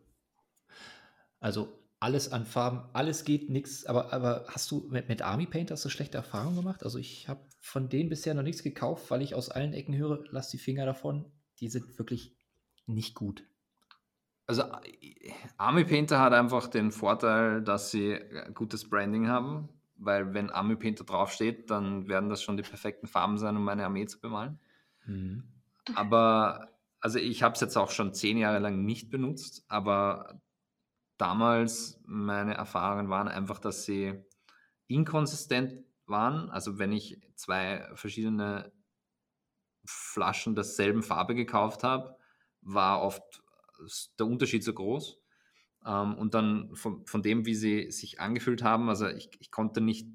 Also 1.41 1.79
alles 2.01 2.31
an 2.31 2.45
Farben, 2.45 2.89
alles 2.93 3.25
geht, 3.25 3.49
nichts. 3.49 3.87
Aber, 3.87 4.13
aber 4.13 4.45
hast 4.49 4.71
du 4.71 4.87
mit, 4.91 5.09
mit 5.09 5.23
Army 5.23 5.47
Paint 5.47 5.71
hast 5.71 5.85
du 5.85 5.89
schlechte 5.89 6.19
Erfahrungen 6.19 6.57
gemacht? 6.57 6.85
Also 6.85 6.99
ich 6.99 7.29
habe 7.29 7.41
von 7.61 7.89
denen 7.89 8.09
bisher 8.09 8.35
noch 8.35 8.43
nichts 8.43 8.63
gekauft, 8.63 9.11
weil 9.11 9.23
ich 9.23 9.35
aus 9.35 9.49
allen 9.49 9.73
Ecken 9.73 9.97
höre, 9.97 10.25
lass 10.31 10.51
die 10.51 10.59
Finger 10.59 10.87
davon. 10.87 11.25
Die 11.61 11.69
sind 11.69 11.99
wirklich 11.99 12.37
nicht 12.87 13.15
gut. 13.15 13.45
Also 14.47 14.63
Army 15.57 15.85
Painter 15.85 16.21
hat 16.21 16.33
einfach 16.33 16.69
den 16.69 16.93
Vorteil, 16.93 17.63
dass 17.63 17.91
sie 17.91 18.21
gutes 18.55 18.89
Branding 18.89 19.27
haben, 19.27 19.69
weil 19.97 20.35
wenn 20.35 20.51
Army 20.51 20.77
Painter 20.77 21.05
draufsteht, 21.05 21.71
dann 21.71 22.07
werden 22.09 22.29
das 22.29 22.43
schon 22.43 22.57
die 22.57 22.63
perfekten 22.63 23.09
Farben 23.09 23.39
sein, 23.39 23.57
um 23.57 23.65
meine 23.65 23.85
Armee 23.85 24.07
zu 24.07 24.21
bemalen. 24.21 24.61
Mhm. 25.07 25.45
Aber 25.95 26.69
also 27.01 27.19
ich 27.19 27.43
habe 27.43 27.55
es 27.55 27.61
jetzt 27.61 27.77
auch 27.77 27.91
schon 27.91 28.15
zehn 28.15 28.39
Jahre 28.39 28.59
lang 28.59 28.85
nicht 28.85 29.11
benutzt, 29.11 29.65
aber 29.69 30.41
damals 31.19 32.01
meine 32.07 32.55
Erfahrungen 32.55 33.09
waren 33.09 33.29
einfach, 33.29 33.59
dass 33.59 33.85
sie 33.85 34.23
inkonsistent 34.87 35.85
waren. 36.07 36.51
Also 36.51 36.79
wenn 36.79 36.93
ich 36.93 37.21
zwei 37.35 37.89
verschiedene 37.95 38.73
Flaschen 39.85 40.55
derselben 40.55 41.03
Farbe 41.03 41.35
gekauft 41.35 41.83
habe, 41.83 42.17
war 42.61 43.03
oft 43.03 43.43
der 44.19 44.27
Unterschied 44.27 44.65
so 44.65 44.73
groß. 44.73 45.21
Ähm, 45.85 46.15
und 46.17 46.35
dann 46.35 46.75
von, 46.75 47.07
von 47.07 47.23
dem, 47.23 47.47
wie 47.47 47.55
sie 47.55 47.91
sich 47.91 48.21
angefühlt 48.21 48.63
haben, 48.63 48.89
also 48.89 49.07
ich, 49.09 49.31
ich 49.39 49.51
konnte 49.51 49.81
nicht 49.81 50.09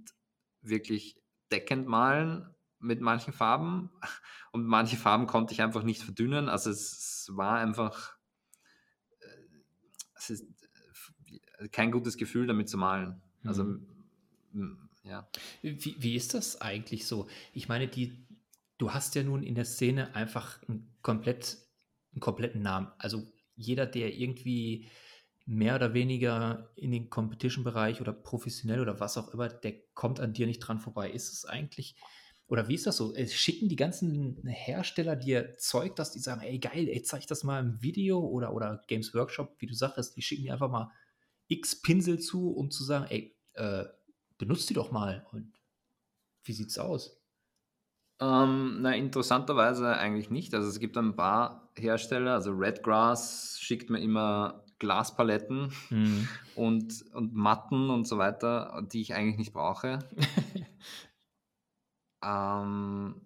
wirklich 0.62 1.18
deckend 1.52 1.88
malen 1.88 2.54
mit 2.80 3.02
manchen 3.02 3.34
Farben 3.34 3.92
und 4.52 4.66
manche 4.66 4.98
Farben 4.98 5.28
konnte 5.28 5.54
ich 5.54 5.62
einfach 5.62 5.84
nicht 5.84 6.04
verdünnen. 6.04 6.50
Also 6.50 6.70
es, 6.70 7.30
war 7.34 7.58
einfach, 7.58 8.18
äh, 9.20 9.28
es 10.16 10.30
ist 10.32 10.61
kein 11.72 11.92
gutes 11.92 12.18
Gefühl 12.18 12.48
damit 12.48 12.70
zu 12.70 12.78
malen. 12.78 13.22
Also 13.44 13.64
mhm. 14.54 14.78
ja. 15.04 15.28
Wie, 15.62 15.96
wie 16.00 16.16
ist 16.16 16.34
das 16.34 16.62
eigentlich 16.62 17.06
so? 17.06 17.28
Ich 17.54 17.68
meine, 17.68 17.88
die, 17.88 18.18
du 18.78 18.94
hast 18.94 19.16
ja 19.16 19.24
nun 19.24 19.44
in 19.44 19.56
der 19.56 19.66
Szene 19.66 20.16
einfach 20.16 20.62
einen, 20.68 20.88
komplett, 21.02 21.58
einen 22.14 22.22
kompletten 22.22 22.62
Namen. 22.62 22.88
Also 22.98 23.24
jeder, 23.56 23.86
der 23.86 24.14
irgendwie 24.16 24.90
mehr 25.46 25.76
oder 25.76 25.94
weniger 25.94 26.72
in 26.76 26.92
den 26.92 27.10
Competition-Bereich 27.10 28.00
oder 28.00 28.14
professionell 28.14 28.80
oder 28.80 29.00
was 29.00 29.18
auch 29.18 29.34
immer, 29.34 29.50
der 29.50 29.74
kommt 29.94 30.20
an 30.20 30.34
dir 30.34 30.48
nicht 30.48 30.60
dran 30.60 30.80
vorbei. 30.80 31.10
Ist 31.10 31.32
es 31.32 31.46
eigentlich, 31.46 31.96
oder 32.48 32.68
wie 32.68 32.76
ist 32.76 32.86
das 32.86 32.98
so? 32.98 33.14
Schicken 33.28 33.70
die 33.70 33.76
ganzen 33.76 34.42
Hersteller 34.46 35.16
dir 35.16 35.58
Zeug, 35.58 35.96
dass 35.96 36.12
die 36.12 36.20
sagen, 36.20 36.42
ey 36.42 36.60
geil, 36.60 36.88
ey, 36.88 37.02
zeig 37.02 37.28
das 37.28 37.44
mal 37.44 37.60
im 37.60 37.82
Video 37.82 38.20
oder, 38.20 38.54
oder 38.54 38.82
Games 38.88 39.14
Workshop, 39.14 39.56
wie 39.60 39.68
du 39.68 39.74
sagst, 39.74 40.16
die 40.16 40.22
schicken 40.22 40.44
dir 40.44 40.54
einfach 40.54 40.70
mal 40.70 40.92
x 41.52 41.82
Pinsel 41.82 42.20
zu, 42.20 42.52
um 42.52 42.72
zu 42.72 42.84
sagen, 42.84 43.06
ey, 43.10 43.36
äh, 43.54 43.86
benutzt 44.38 44.70
die 44.70 44.74
doch 44.74 44.92
mal. 44.92 45.26
Und 45.32 45.54
wie 46.44 46.54
sieht's 46.54 46.78
aus? 46.80 47.22
Ähm, 48.20 48.82
na, 48.82 48.96
interessanterweise 48.96 49.98
eigentlich 49.98 50.30
nicht. 50.30 50.54
Also 50.54 50.70
es 50.70 50.80
gibt 50.80 50.98
ein 50.98 51.16
paar 51.16 51.72
Hersteller, 51.76 52.34
also 52.34 52.52
Redgrass 52.52 53.58
schickt 53.60 53.90
mir 53.90 54.00
immer 54.00 54.64
Glaspaletten 54.80 55.72
mhm. 55.90 56.28
und, 56.56 57.06
und 57.14 57.34
Matten 57.34 57.90
und 57.90 58.08
so 58.08 58.18
weiter, 58.18 58.86
die 58.92 59.02
ich 59.02 59.14
eigentlich 59.14 59.38
nicht 59.38 59.54
brauche. 59.54 60.00
ähm, 62.24 63.22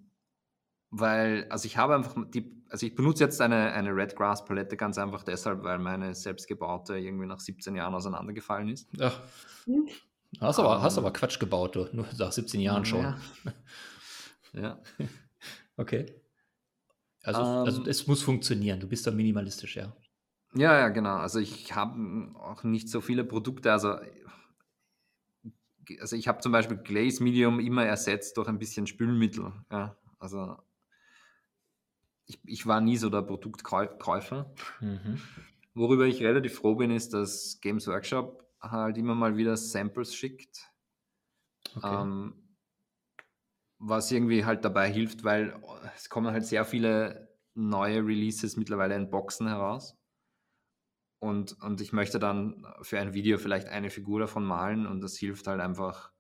weil, 0.90 1.46
also 1.50 1.66
ich 1.66 1.78
habe 1.78 1.96
einfach 1.96 2.16
die, 2.30 2.55
also 2.76 2.88
ich 2.88 2.94
benutze 2.94 3.24
jetzt 3.24 3.40
eine, 3.40 3.72
eine 3.72 3.96
Redgrass 3.96 4.44
Palette 4.44 4.76
ganz 4.76 4.98
einfach 4.98 5.24
deshalb, 5.24 5.64
weil 5.64 5.80
meine 5.80 6.14
selbstgebaute 6.14 6.98
irgendwie 6.98 7.26
nach 7.26 7.40
17 7.40 7.74
Jahren 7.74 7.96
auseinandergefallen 7.96 8.68
ist. 8.68 8.90
Ach. 9.00 9.18
Hast 10.42 10.60
aber, 10.60 10.76
um, 10.76 10.84
hast 10.84 10.98
aber 10.98 11.14
Quatsch 11.14 11.40
gebaut, 11.40 11.78
du. 11.78 11.88
Nur 11.94 12.06
nach 12.20 12.34
17 12.34 12.60
Jahren 12.60 12.84
schon. 12.84 13.16
Ja. 14.54 14.62
Ja. 14.62 14.82
okay. 15.78 16.22
Also, 17.24 17.40
also 17.40 17.52
ähm, 17.62 17.66
also 17.66 17.86
es 17.90 18.08
muss 18.08 18.22
funktionieren. 18.22 18.82
Du 18.82 18.90
bist 18.90 19.08
da 19.08 19.12
minimalistisch, 19.12 19.78
ja. 19.78 19.96
Ja, 20.54 20.78
ja, 20.78 20.90
genau. 20.90 21.16
Also 21.16 21.40
ich 21.40 21.74
habe 21.74 22.34
auch 22.36 22.66
nicht 22.66 22.90
so 22.90 23.00
viele 23.00 23.24
Produkte. 23.24 23.72
Also, 23.72 23.96
also 26.02 26.16
ich 26.18 26.28
habe 26.28 26.42
zum 26.42 26.52
Beispiel 26.52 26.76
Glaze 26.76 27.24
Medium 27.24 27.62
immer 27.62 27.86
ersetzt 27.86 28.36
durch 28.36 28.50
ein 28.50 28.60
bisschen 28.60 28.86
Spülmittel. 28.86 29.54
Ja, 29.72 29.96
also 30.20 30.58
ich, 32.26 32.40
ich 32.46 32.66
war 32.68 32.82
nie 32.82 32.98
so 32.98 33.10
der 33.10 33.22
Produktkäufer. 33.22 34.54
Mhm. 34.80 35.22
Worüber 35.74 36.06
ich 36.06 36.22
relativ 36.22 36.56
froh 36.56 36.76
bin, 36.76 36.92
ist, 36.92 37.14
dass 37.14 37.60
Games 37.62 37.88
Workshop 37.88 38.46
halt 38.62 38.98
immer 38.98 39.16
mal 39.16 39.38
wieder 39.38 39.58
Samples 39.58 40.16
schickt. 40.16 40.72
Okay. 41.76 42.02
Ähm, 42.02 42.42
was 43.78 44.12
irgendwie 44.12 44.46
halt 44.46 44.64
dabei 44.64 44.90
hilft, 44.90 45.24
weil 45.24 45.62
es 45.96 46.10
kommen 46.10 46.32
halt 46.32 46.46
sehr 46.46 46.66
viele 46.66 47.36
neue 47.54 48.06
Releases 48.06 48.58
mittlerweile 48.58 48.96
in 48.96 49.10
Boxen 49.10 49.48
heraus. 49.48 49.98
Und, 51.20 51.62
und 51.62 51.82
ich 51.82 51.92
möchte 51.92 52.20
dann 52.20 52.66
für 52.82 53.00
ein 53.00 53.14
Video 53.14 53.38
vielleicht 53.38 53.68
eine 53.68 53.90
Figur 53.90 54.20
davon 54.20 54.46
malen 54.46 54.86
und 54.86 55.02
das 55.02 55.18
hilft 55.18 55.48
halt 55.48 55.60
einfach, 55.60 56.12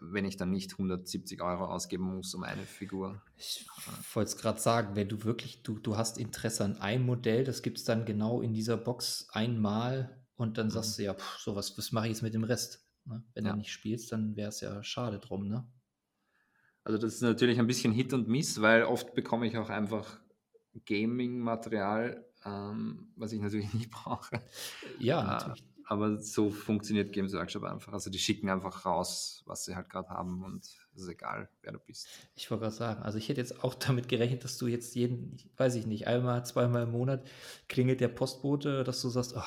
wenn 0.00 0.24
ich 0.24 0.36
dann 0.36 0.50
nicht 0.50 0.72
170 0.72 1.40
Euro 1.42 1.66
ausgeben 1.66 2.04
muss 2.04 2.34
um 2.34 2.42
eine 2.42 2.62
Figur. 2.62 3.22
Ich 3.36 3.66
wollte 4.12 4.30
es 4.30 4.36
gerade 4.36 4.60
sagen, 4.60 4.96
wenn 4.96 5.08
du 5.08 5.24
wirklich, 5.24 5.62
du, 5.62 5.78
du 5.78 5.96
hast 5.96 6.18
Interesse 6.18 6.64
an 6.64 6.78
einem 6.78 7.06
Modell, 7.06 7.44
das 7.44 7.62
gibt 7.62 7.78
es 7.78 7.84
dann 7.84 8.04
genau 8.04 8.40
in 8.40 8.52
dieser 8.52 8.76
Box 8.76 9.28
einmal 9.30 10.22
und 10.36 10.58
dann 10.58 10.70
sagst 10.70 10.98
mhm. 10.98 11.02
du 11.02 11.06
ja, 11.06 11.14
pff, 11.14 11.38
so 11.38 11.56
was, 11.56 11.76
was 11.78 11.92
mache 11.92 12.06
ich 12.06 12.12
jetzt 12.12 12.22
mit 12.22 12.34
dem 12.34 12.44
Rest? 12.44 12.86
Ne? 13.04 13.24
Wenn 13.34 13.46
ja. 13.46 13.52
du 13.52 13.58
nicht 13.58 13.72
spielst, 13.72 14.12
dann 14.12 14.36
wäre 14.36 14.48
es 14.48 14.60
ja 14.60 14.82
schade 14.82 15.18
drum, 15.18 15.48
ne? 15.48 15.66
Also 16.84 16.98
das 16.98 17.14
ist 17.14 17.22
natürlich 17.22 17.58
ein 17.58 17.66
bisschen 17.66 17.92
Hit 17.92 18.12
und 18.12 18.28
Miss, 18.28 18.60
weil 18.60 18.84
oft 18.84 19.12
bekomme 19.14 19.48
ich 19.48 19.56
auch 19.58 19.70
einfach 19.70 20.20
Gaming-Material, 20.84 22.24
ähm, 22.44 23.12
was 23.16 23.32
ich 23.32 23.40
natürlich 23.40 23.72
nicht 23.74 23.90
brauche. 23.90 24.40
Ja, 24.98 25.20
äh, 25.20 25.24
natürlich. 25.24 25.62
Äh, 25.62 25.75
aber 25.88 26.20
so 26.20 26.50
funktioniert 26.50 27.12
Games 27.12 27.32
Workshop 27.32 27.62
einfach. 27.62 27.92
Also 27.92 28.10
die 28.10 28.18
schicken 28.18 28.50
einfach 28.50 28.84
raus, 28.84 29.42
was 29.46 29.64
sie 29.64 29.76
halt 29.76 29.88
gerade 29.88 30.08
haben 30.08 30.42
und 30.42 30.64
es 30.64 31.02
ist 31.02 31.08
egal, 31.08 31.48
wer 31.62 31.72
du 31.72 31.78
bist. 31.78 32.08
Ich 32.34 32.50
wollte 32.50 32.62
gerade 32.62 32.74
sagen, 32.74 33.02
also 33.02 33.18
ich 33.18 33.28
hätte 33.28 33.40
jetzt 33.40 33.62
auch 33.62 33.74
damit 33.74 34.08
gerechnet, 34.08 34.42
dass 34.42 34.58
du 34.58 34.66
jetzt 34.66 34.96
jeden, 34.96 35.36
weiß 35.56 35.76
ich 35.76 35.86
nicht, 35.86 36.08
einmal, 36.08 36.44
zweimal 36.44 36.82
im 36.82 36.90
Monat 36.90 37.24
klingelt 37.68 38.00
der 38.00 38.08
Postbote, 38.08 38.82
dass 38.82 39.00
du 39.00 39.08
sagst, 39.08 39.34
oh, 39.36 39.42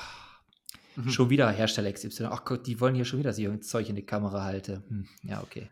mhm. 0.96 1.10
schon 1.10 1.28
wieder 1.28 1.50
Hersteller 1.50 1.92
XY, 1.92 2.28
ach 2.30 2.46
Gott, 2.46 2.66
die 2.66 2.80
wollen 2.80 2.94
hier 2.94 3.04
schon 3.04 3.18
wieder, 3.18 3.28
dass 3.28 3.38
ich 3.38 3.44
irgendein 3.44 3.66
Zeug 3.66 3.90
in 3.90 3.96
die 3.96 4.06
Kamera 4.06 4.42
halte. 4.42 4.82
Hm, 4.88 5.06
ja, 5.22 5.42
okay. 5.42 5.70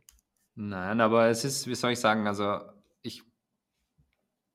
Nein, 0.54 1.00
aber 1.00 1.28
es 1.28 1.44
ist, 1.44 1.66
wie 1.66 1.74
soll 1.74 1.92
ich 1.92 2.00
sagen, 2.00 2.26
also 2.26 2.60
ich, 3.00 3.22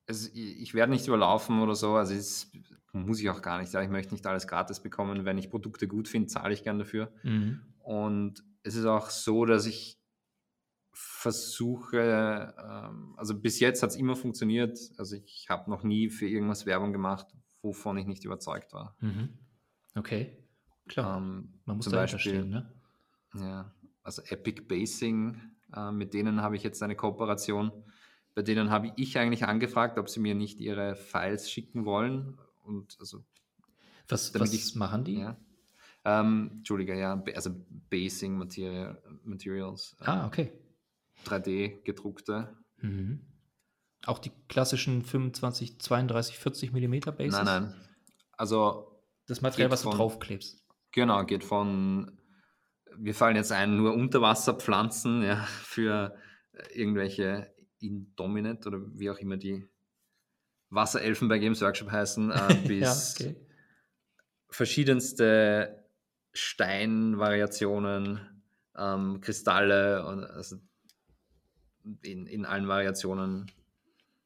es, 0.06 0.30
ich 0.36 0.76
werde 0.76 0.92
nicht 0.92 1.08
überlaufen 1.08 1.60
oder 1.60 1.74
so, 1.74 1.96
also 1.96 2.14
es 2.14 2.52
muss 2.94 3.20
ich 3.20 3.30
auch 3.30 3.42
gar 3.42 3.60
nicht. 3.60 3.74
Ja, 3.74 3.82
ich 3.82 3.90
möchte 3.90 4.14
nicht 4.14 4.26
alles 4.26 4.48
gratis 4.48 4.80
bekommen. 4.80 5.26
Wenn 5.26 5.38
ich 5.38 5.50
Produkte 5.50 5.88
gut 5.88 6.08
finde, 6.08 6.28
zahle 6.28 6.54
ich 6.54 6.64
gern 6.64 6.80
dafür. 6.80 7.12
Mhm. 7.24 7.62
Und 7.80 8.44
es 8.64 8.76
ist 8.76 8.86
auch 8.86 9.10
so, 9.10 9.46
dass 9.46 9.66
ich 9.66 10.00
versuche, 10.92 12.54
ähm, 12.58 13.16
also 13.18 13.40
bis 13.40 13.60
jetzt 13.60 13.82
hat 13.84 13.90
es 13.90 13.96
immer 13.96 14.16
funktioniert. 14.16 14.80
Also 14.98 15.16
ich 15.16 15.48
habe 15.50 15.70
noch 15.70 15.84
nie 15.84 16.10
für 16.10 16.28
irgendwas 16.28 16.66
Werbung 16.66 16.94
gemacht, 16.94 17.28
wovon 17.62 17.98
ich 17.98 18.06
nicht 18.06 18.26
überzeugt 18.26 18.74
war. 18.74 18.96
Mhm. 19.00 19.30
Okay, 19.96 20.38
klar. 20.88 21.18
Ähm, 21.18 21.54
Man 21.66 21.78
muss 21.78 21.86
zum 21.86 21.94
Beispiel, 21.94 22.20
stehen, 22.20 22.50
ne? 22.50 22.72
Ja, 23.36 23.74
also 24.04 24.22
Epic 24.24 24.62
Basing 24.68 25.54
äh, 25.76 25.92
mit 25.92 26.14
denen 26.14 26.42
habe 26.42 26.56
ich 26.56 26.64
jetzt 26.64 26.82
eine 26.84 26.96
Kooperation. 26.96 27.72
Bei 28.36 28.42
denen 28.42 28.72
habe 28.72 28.92
ich 28.96 29.18
eigentlich 29.18 29.46
angefragt, 29.46 29.98
ob 29.98 30.10
sie 30.10 30.20
mir 30.20 30.36
nicht 30.36 30.60
ihre 30.60 30.96
Files 30.96 31.50
schicken 31.50 31.86
wollen. 31.86 32.38
Und 32.64 32.98
also, 33.00 33.24
was, 34.08 34.34
was 34.40 34.54
ich, 34.54 34.76
machen 34.76 35.04
die? 35.04 35.20
Ja. 35.20 35.38
Ähm, 36.06 36.52
Entschuldige, 36.56 36.98
ja, 36.98 37.22
also 37.36 37.52
Basing 37.90 38.38
Material, 38.38 39.02
Materials. 39.24 39.96
Äh, 40.02 40.06
ah, 40.06 40.28
okay. 40.28 40.52
3D 41.26 41.84
gedruckte. 41.84 42.58
Mhm. 42.82 43.22
Auch 44.06 44.20
die 44.20 44.32
klassischen 44.50 45.04
25, 45.04 45.80
32, 45.80 46.38
40 46.38 46.74
Millimeter 46.74 47.14
Bases? 47.14 47.44
Nein, 47.44 47.46
nein. 47.46 47.76
Also 48.34 49.02
das 49.28 49.42
Material, 49.42 49.72
was 49.72 49.84
du 49.84 49.92
draufklebst. 49.92 50.62
Genau, 50.92 51.24
geht 51.26 51.46
von 51.46 52.20
wir 52.98 53.16
fallen 53.16 53.36
jetzt 53.36 53.52
ein, 53.52 53.78
nur 53.78 53.94
Unterwasserpflanzen 53.94 55.24
ja, 55.24 55.38
für 55.44 56.16
irgendwelche 56.74 57.54
Indominate 57.80 58.68
oder 58.68 58.80
wie 58.94 59.10
auch 59.10 59.18
immer 59.18 59.38
die 59.38 59.66
Wasserelfen 60.74 61.28
bei 61.28 61.40
Games 61.40 61.62
Workshop 61.62 61.92
heißen, 61.92 62.32
äh, 62.32 62.56
bis 62.68 63.18
ja, 63.20 63.26
okay. 63.26 63.36
verschiedenste 64.50 65.86
Steinvariationen, 66.34 68.20
ähm, 68.78 69.22
Kristalle 69.22 70.06
und 70.06 70.24
also 70.24 70.58
in, 72.02 72.28
in 72.28 72.46
allen 72.46 72.68
Variationen 72.68 73.52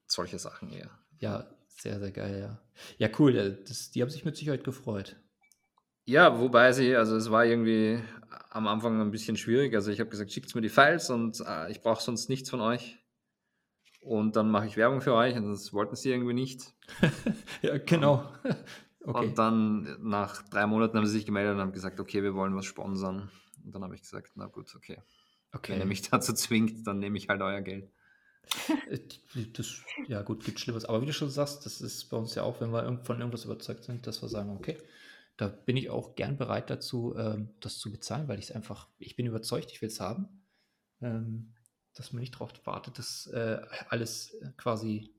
solche 0.06 0.40
Sachen 0.40 0.72
eher. 0.72 0.90
Ja, 1.20 1.48
sehr, 1.68 2.00
sehr 2.00 2.12
geil, 2.12 2.40
ja. 2.40 2.60
Ja, 2.98 3.10
cool. 3.20 3.64
Das, 3.68 3.92
die 3.92 4.02
haben 4.02 4.10
sich 4.10 4.26
mit 4.26 4.38
Sicherheit 4.38 4.64
gefreut. 4.64 5.18
Ja, 6.06 6.40
wobei 6.40 6.72
sie, 6.72 6.96
also 6.96 7.18
es 7.18 7.30
war 7.32 7.46
irgendwie 7.46 8.02
am 8.50 8.68
Anfang 8.68 9.02
ein 9.02 9.12
bisschen 9.12 9.36
schwierig. 9.36 9.76
Also 9.76 9.92
ich 9.92 10.00
habe 10.00 10.10
gesagt, 10.10 10.32
schickt 10.32 10.54
mir 10.56 10.62
die 10.62 10.70
Files 10.70 11.10
und 11.10 11.44
äh, 11.46 11.70
ich 11.70 11.82
brauche 11.82 12.02
sonst 12.02 12.30
nichts 12.30 12.50
von 12.50 12.62
euch. 12.62 12.98
Und 14.08 14.38
dann 14.38 14.50
mache 14.50 14.68
ich 14.68 14.78
Werbung 14.78 15.02
für 15.02 15.14
euch 15.14 15.36
und 15.36 15.50
das 15.50 15.74
wollten 15.74 15.98
sie 15.98 16.12
irgendwie 16.12 16.34
nicht. 16.34 16.74
ja, 17.62 17.78
genau. 17.78 18.24
okay. 19.04 19.28
Und 19.28 19.38
dann 19.38 19.98
nach 20.02 20.48
drei 20.48 20.66
Monaten 20.66 20.96
haben 20.96 21.06
sie 21.06 21.12
sich 21.12 21.26
gemeldet 21.26 21.56
und 21.56 21.60
haben 21.60 21.74
gesagt, 21.74 22.00
okay, 22.00 22.24
wir 22.24 22.34
wollen 22.34 22.56
was 22.56 22.64
sponsern. 22.64 23.30
Und 23.66 23.76
dann 23.76 23.84
habe 23.84 23.96
ich 23.96 24.02
gesagt, 24.02 24.32
na 24.36 24.46
gut, 24.46 24.74
okay. 24.76 25.02
okay. 25.52 25.74
Wenn 25.74 25.82
ihr 25.82 25.86
mich 25.86 26.02
dazu 26.10 26.34
zwingt, 26.34 26.88
dann 26.88 27.00
nehme 27.00 27.18
ich 27.18 27.28
halt 27.28 27.42
euer 27.42 27.60
Geld. 27.60 27.92
Äh, 28.90 29.00
das, 29.52 29.82
ja, 30.08 30.22
gut, 30.22 30.46
gibt 30.46 30.62
Schlimmes. 30.62 30.86
Aber 30.86 31.02
wie 31.02 31.08
du 31.08 31.12
schon 31.12 31.30
sagst, 31.30 31.66
das 31.66 31.82
ist 31.82 32.06
bei 32.06 32.16
uns 32.16 32.34
ja 32.34 32.44
auch, 32.44 32.62
wenn 32.62 32.72
wir 32.72 33.02
von 33.04 33.20
irgendwas 33.20 33.44
überzeugt 33.44 33.84
sind, 33.84 34.08
dass 34.08 34.22
wir 34.22 34.30
sagen, 34.30 34.52
okay, 34.52 34.78
da 35.36 35.50
bin 35.50 35.76
ich 35.76 35.90
auch 35.90 36.16
gern 36.16 36.38
bereit 36.38 36.70
dazu, 36.70 37.14
ähm, 37.18 37.50
das 37.60 37.78
zu 37.78 37.92
bezahlen, 37.92 38.30
weil 38.30 38.40
ich 38.40 38.46
es 38.46 38.52
einfach, 38.54 38.88
ich 39.00 39.18
bin 39.18 39.26
überzeugt, 39.26 39.70
ich 39.74 39.82
will 39.82 39.90
es 39.90 40.00
haben. 40.00 40.30
Dass 41.98 42.14
man 42.14 42.22
nicht 42.22 42.36
darauf 42.36 42.52
wartet, 42.66 42.98
das 43.00 43.28
äh, 43.28 43.60
alles 43.90 44.34
äh, 44.36 44.52
quasi 44.58 45.14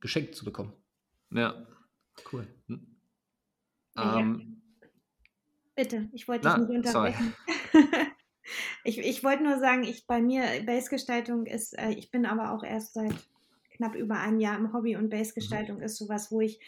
geschenkt 0.00 0.34
zu 0.34 0.44
bekommen. 0.44 0.72
Ja. 1.30 1.66
Cool. 2.32 2.46
Hm. 2.66 2.96
Ähm, 3.96 4.62
Bitte, 5.74 6.08
ich 6.12 6.26
wollte 6.26 6.48
dich 6.48 6.58
nicht 6.58 6.76
unterbrechen. 6.76 7.34
ich, 8.84 8.98
ich 8.98 9.22
wollte 9.22 9.44
nur 9.44 9.58
sagen, 9.58 9.84
ich 9.84 10.06
bei 10.06 10.20
mir 10.20 10.42
Base-Gestaltung 10.66 11.46
ist, 11.46 11.78
äh, 11.78 11.90
ich 11.90 12.10
bin 12.10 12.26
aber 12.26 12.52
auch 12.52 12.64
erst 12.64 12.94
seit 12.94 13.14
knapp 13.76 13.94
über 13.94 14.18
einem 14.18 14.40
Jahr 14.40 14.58
im 14.58 14.72
Hobby 14.72 14.96
und 14.96 15.08
Base-Gestaltung 15.08 15.76
mhm. 15.76 15.82
ist 15.84 15.96
sowas, 15.96 16.32
wo 16.32 16.40
ich 16.40 16.60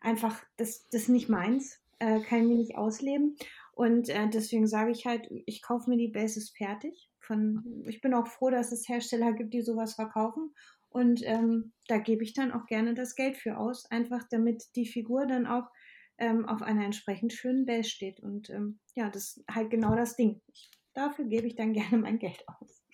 einfach, 0.00 0.42
das, 0.56 0.88
das 0.88 1.08
nicht 1.08 1.28
meins 1.28 1.80
äh, 1.98 2.20
kann 2.20 2.50
ich 2.50 2.56
nicht 2.56 2.76
ausleben. 2.78 3.36
Und 3.72 4.08
äh, 4.08 4.28
deswegen 4.30 4.66
sage 4.66 4.92
ich 4.92 5.04
halt, 5.04 5.28
ich 5.46 5.62
kaufe 5.62 5.90
mir 5.90 5.96
die 5.96 6.08
Bases 6.08 6.50
fertig. 6.50 7.10
Von, 7.26 7.84
ich 7.86 8.00
bin 8.00 8.14
auch 8.14 8.26
froh, 8.26 8.50
dass 8.50 8.72
es 8.72 8.88
Hersteller 8.88 9.32
gibt, 9.32 9.54
die 9.54 9.62
sowas 9.62 9.94
verkaufen. 9.94 10.54
Und 10.88 11.22
ähm, 11.24 11.72
da 11.88 11.98
gebe 11.98 12.22
ich 12.22 12.34
dann 12.34 12.52
auch 12.52 12.66
gerne 12.66 12.94
das 12.94 13.16
Geld 13.16 13.36
für 13.36 13.58
aus, 13.58 13.90
einfach 13.90 14.22
damit 14.30 14.62
die 14.76 14.86
Figur 14.86 15.26
dann 15.26 15.46
auch 15.46 15.64
ähm, 16.18 16.46
auf 16.46 16.62
einer 16.62 16.84
entsprechend 16.84 17.32
schönen 17.32 17.66
Base 17.66 17.90
steht. 17.90 18.20
Und 18.20 18.48
ähm, 18.50 18.78
ja, 18.94 19.10
das 19.10 19.36
ist 19.36 19.44
halt 19.50 19.70
genau 19.70 19.96
das 19.96 20.16
Ding. 20.16 20.40
Ich, 20.52 20.70
dafür 20.94 21.24
gebe 21.24 21.46
ich 21.46 21.56
dann 21.56 21.72
gerne 21.72 21.98
mein 21.98 22.18
Geld 22.18 22.44
aus. 22.46 22.84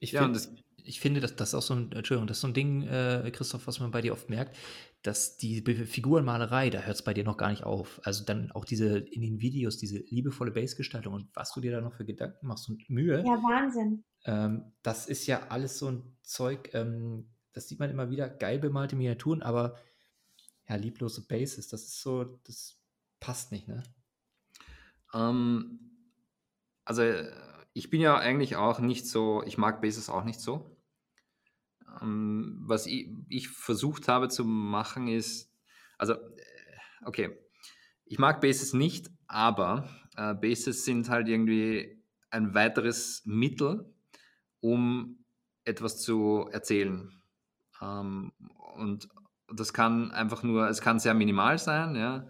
ich, 0.00 0.12
ja, 0.12 0.24
find, 0.24 0.62
ich 0.84 1.00
finde, 1.00 1.20
dass 1.20 1.36
das 1.36 1.54
auch 1.54 1.62
so 1.62 1.74
ein, 1.74 1.92
Entschuldigung, 1.92 2.26
das 2.26 2.38
ist 2.38 2.42
so 2.42 2.48
ein 2.48 2.54
Ding, 2.54 2.82
äh, 2.82 3.30
Christoph, 3.32 3.66
was 3.66 3.80
man 3.80 3.90
bei 3.90 4.02
dir 4.02 4.12
oft 4.12 4.28
merkt 4.28 4.56
dass 5.02 5.36
die 5.36 5.62
Figurenmalerei, 5.62 6.70
da 6.70 6.80
hört 6.80 6.96
es 6.96 7.02
bei 7.02 7.12
dir 7.12 7.24
noch 7.24 7.36
gar 7.36 7.50
nicht 7.50 7.64
auf. 7.64 8.00
Also 8.04 8.24
dann 8.24 8.52
auch 8.52 8.64
diese 8.64 8.98
in 8.98 9.20
den 9.20 9.40
Videos, 9.40 9.76
diese 9.76 9.98
liebevolle 9.98 10.52
Bassgestaltung 10.52 11.14
und 11.14 11.28
was 11.34 11.52
du 11.52 11.60
dir 11.60 11.72
da 11.72 11.80
noch 11.80 11.94
für 11.94 12.04
Gedanken 12.04 12.46
machst 12.46 12.68
und 12.68 12.88
Mühe. 12.88 13.18
Ja, 13.18 13.42
Wahnsinn. 13.42 14.04
Ähm, 14.24 14.72
das 14.82 15.06
ist 15.06 15.26
ja 15.26 15.48
alles 15.48 15.78
so 15.78 15.90
ein 15.90 16.16
Zeug, 16.22 16.70
ähm, 16.74 17.30
das 17.52 17.68
sieht 17.68 17.80
man 17.80 17.90
immer 17.90 18.10
wieder, 18.10 18.28
geil 18.28 18.60
bemalte 18.60 18.94
Miniaturen, 18.94 19.42
aber 19.42 19.76
ja, 20.68 20.76
lieblose 20.76 21.26
Bases, 21.26 21.68
das 21.68 21.82
ist 21.82 22.00
so, 22.00 22.24
das 22.44 22.80
passt 23.18 23.50
nicht, 23.50 23.66
ne? 23.66 23.82
Ähm, 25.12 25.80
also 26.84 27.02
ich 27.72 27.90
bin 27.90 28.00
ja 28.00 28.16
eigentlich 28.18 28.56
auch 28.56 28.78
nicht 28.78 29.08
so, 29.08 29.42
ich 29.44 29.58
mag 29.58 29.82
Bases 29.82 30.08
auch 30.08 30.24
nicht 30.24 30.40
so. 30.40 30.71
Ähm, 32.00 32.62
was 32.66 32.86
ich, 32.86 33.08
ich, 33.28 33.48
versucht 33.48 34.08
habe 34.08 34.28
zu 34.28 34.44
machen 34.44 35.08
ist, 35.08 35.52
also, 35.98 36.14
äh, 36.14 36.18
okay, 37.04 37.38
ich 38.04 38.18
mag 38.18 38.40
Bases 38.40 38.72
nicht, 38.72 39.10
aber 39.26 39.88
äh, 40.16 40.34
Bases 40.34 40.84
sind 40.84 41.08
halt 41.08 41.28
irgendwie 41.28 42.02
ein 42.30 42.54
weiteres 42.54 43.22
Mittel, 43.24 43.92
um 44.60 45.24
etwas 45.64 46.00
zu 46.00 46.48
erzählen. 46.52 47.22
Ähm, 47.80 48.32
und 48.76 49.08
das 49.52 49.72
kann 49.72 50.10
einfach 50.12 50.42
nur, 50.42 50.68
es 50.68 50.80
kann 50.80 50.98
sehr 50.98 51.14
minimal 51.14 51.58
sein, 51.58 51.94
ja. 51.94 52.28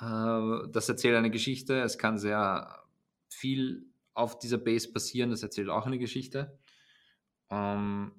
Äh, 0.00 0.68
das 0.70 0.88
erzählt 0.88 1.16
eine 1.16 1.30
Geschichte, 1.30 1.80
es 1.80 1.98
kann 1.98 2.18
sehr 2.18 2.84
viel 3.28 3.86
auf 4.14 4.38
dieser 4.38 4.58
Base 4.58 4.92
passieren, 4.92 5.30
das 5.30 5.42
erzählt 5.42 5.68
auch 5.68 5.86
eine 5.86 5.98
Geschichte. 5.98 6.58
Ähm, 7.50 8.12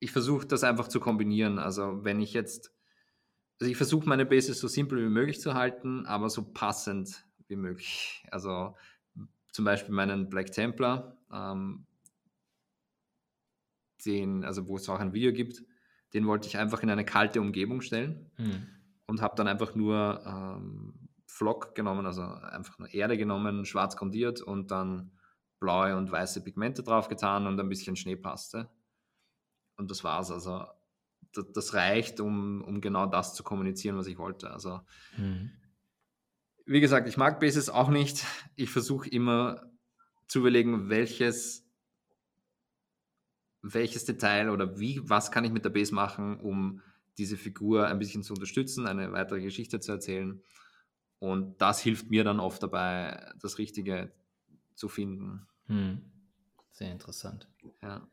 ich 0.00 0.12
versuche 0.12 0.46
das 0.46 0.64
einfach 0.64 0.88
zu 0.88 1.00
kombinieren. 1.00 1.58
Also 1.58 2.04
wenn 2.04 2.20
ich 2.20 2.32
jetzt, 2.32 2.72
also 3.60 3.70
ich 3.70 3.76
versuche 3.76 4.08
meine 4.08 4.26
Bases 4.26 4.58
so 4.58 4.68
simpel 4.68 5.04
wie 5.04 5.12
möglich 5.12 5.40
zu 5.40 5.54
halten, 5.54 6.06
aber 6.06 6.30
so 6.30 6.52
passend 6.52 7.24
wie 7.48 7.56
möglich. 7.56 8.24
Also 8.30 8.76
zum 9.52 9.64
Beispiel 9.64 9.94
meinen 9.94 10.28
Black 10.28 10.52
Templar, 10.52 11.16
ähm, 11.32 11.86
den, 14.06 14.44
also 14.44 14.68
wo 14.68 14.76
es 14.76 14.88
auch 14.88 15.00
ein 15.00 15.12
Video 15.12 15.32
gibt, 15.32 15.64
den 16.14 16.26
wollte 16.26 16.46
ich 16.46 16.56
einfach 16.56 16.82
in 16.82 16.90
eine 16.90 17.04
kalte 17.04 17.40
Umgebung 17.40 17.80
stellen 17.80 18.30
mhm. 18.38 18.66
und 19.06 19.20
habe 19.20 19.34
dann 19.36 19.48
einfach 19.48 19.74
nur 19.74 20.22
ähm, 20.24 20.94
Flock 21.26 21.74
genommen, 21.74 22.06
also 22.06 22.22
einfach 22.22 22.78
nur 22.78 22.92
Erde 22.94 23.18
genommen, 23.18 23.64
schwarz 23.64 23.96
grundiert 23.96 24.40
und 24.40 24.70
dann 24.70 25.10
blaue 25.58 25.96
und 25.96 26.10
weiße 26.10 26.44
Pigmente 26.44 26.84
drauf 26.84 27.08
getan 27.08 27.46
und 27.46 27.58
ein 27.58 27.68
bisschen 27.68 27.96
Schneepaste 27.96 28.70
und 29.78 29.90
das 29.90 30.04
war's. 30.04 30.30
Also 30.30 30.64
das, 31.32 31.74
reicht, 31.74 32.20
um, 32.20 32.62
um 32.62 32.80
genau 32.80 33.06
das 33.06 33.34
zu 33.34 33.42
kommunizieren, 33.42 33.96
was 33.96 34.06
ich 34.06 34.18
wollte. 34.18 34.50
Also 34.50 34.80
mhm. 35.16 35.50
wie 36.66 36.80
gesagt, 36.80 37.08
ich 37.08 37.16
mag 37.16 37.40
Bases 37.40 37.70
auch 37.70 37.88
nicht. 37.88 38.24
Ich 38.56 38.70
versuche 38.70 39.08
immer 39.08 39.70
zu 40.26 40.40
überlegen, 40.40 40.90
welches 40.90 41.64
welches 43.62 44.04
Detail 44.04 44.50
oder 44.50 44.78
wie, 44.78 45.00
was 45.02 45.30
kann 45.30 45.44
ich 45.44 45.52
mit 45.52 45.64
der 45.64 45.70
Base 45.70 45.94
machen, 45.94 46.38
um 46.40 46.80
diese 47.18 47.36
Figur 47.36 47.88
ein 47.88 47.98
bisschen 47.98 48.22
zu 48.22 48.34
unterstützen, 48.34 48.86
eine 48.86 49.12
weitere 49.12 49.40
Geschichte 49.40 49.80
zu 49.80 49.92
erzählen. 49.92 50.40
Und 51.18 51.60
das 51.60 51.80
hilft 51.80 52.10
mir 52.10 52.22
dann 52.22 52.38
oft 52.38 52.62
dabei, 52.62 53.32
das 53.40 53.58
Richtige 53.58 54.12
zu 54.74 54.88
finden. 54.88 55.46
Hm. 55.66 56.02
Sehr 56.70 56.92
interessant. 56.92 57.48
Ja. 57.82 58.08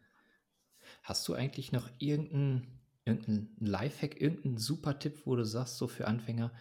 Hast 1.05 1.27
du 1.27 1.35
eigentlich 1.35 1.71
noch 1.71 1.87
irgendeinen 1.99 2.75
irgendein 3.05 3.55
Lifehack, 3.59 4.19
irgendeinen 4.19 4.57
super 4.57 4.97
Tipp, 4.97 5.21
wo 5.25 5.35
du 5.35 5.45
sagst, 5.45 5.77
so 5.77 5.87
für 5.87 6.07
Anfänger, 6.07 6.51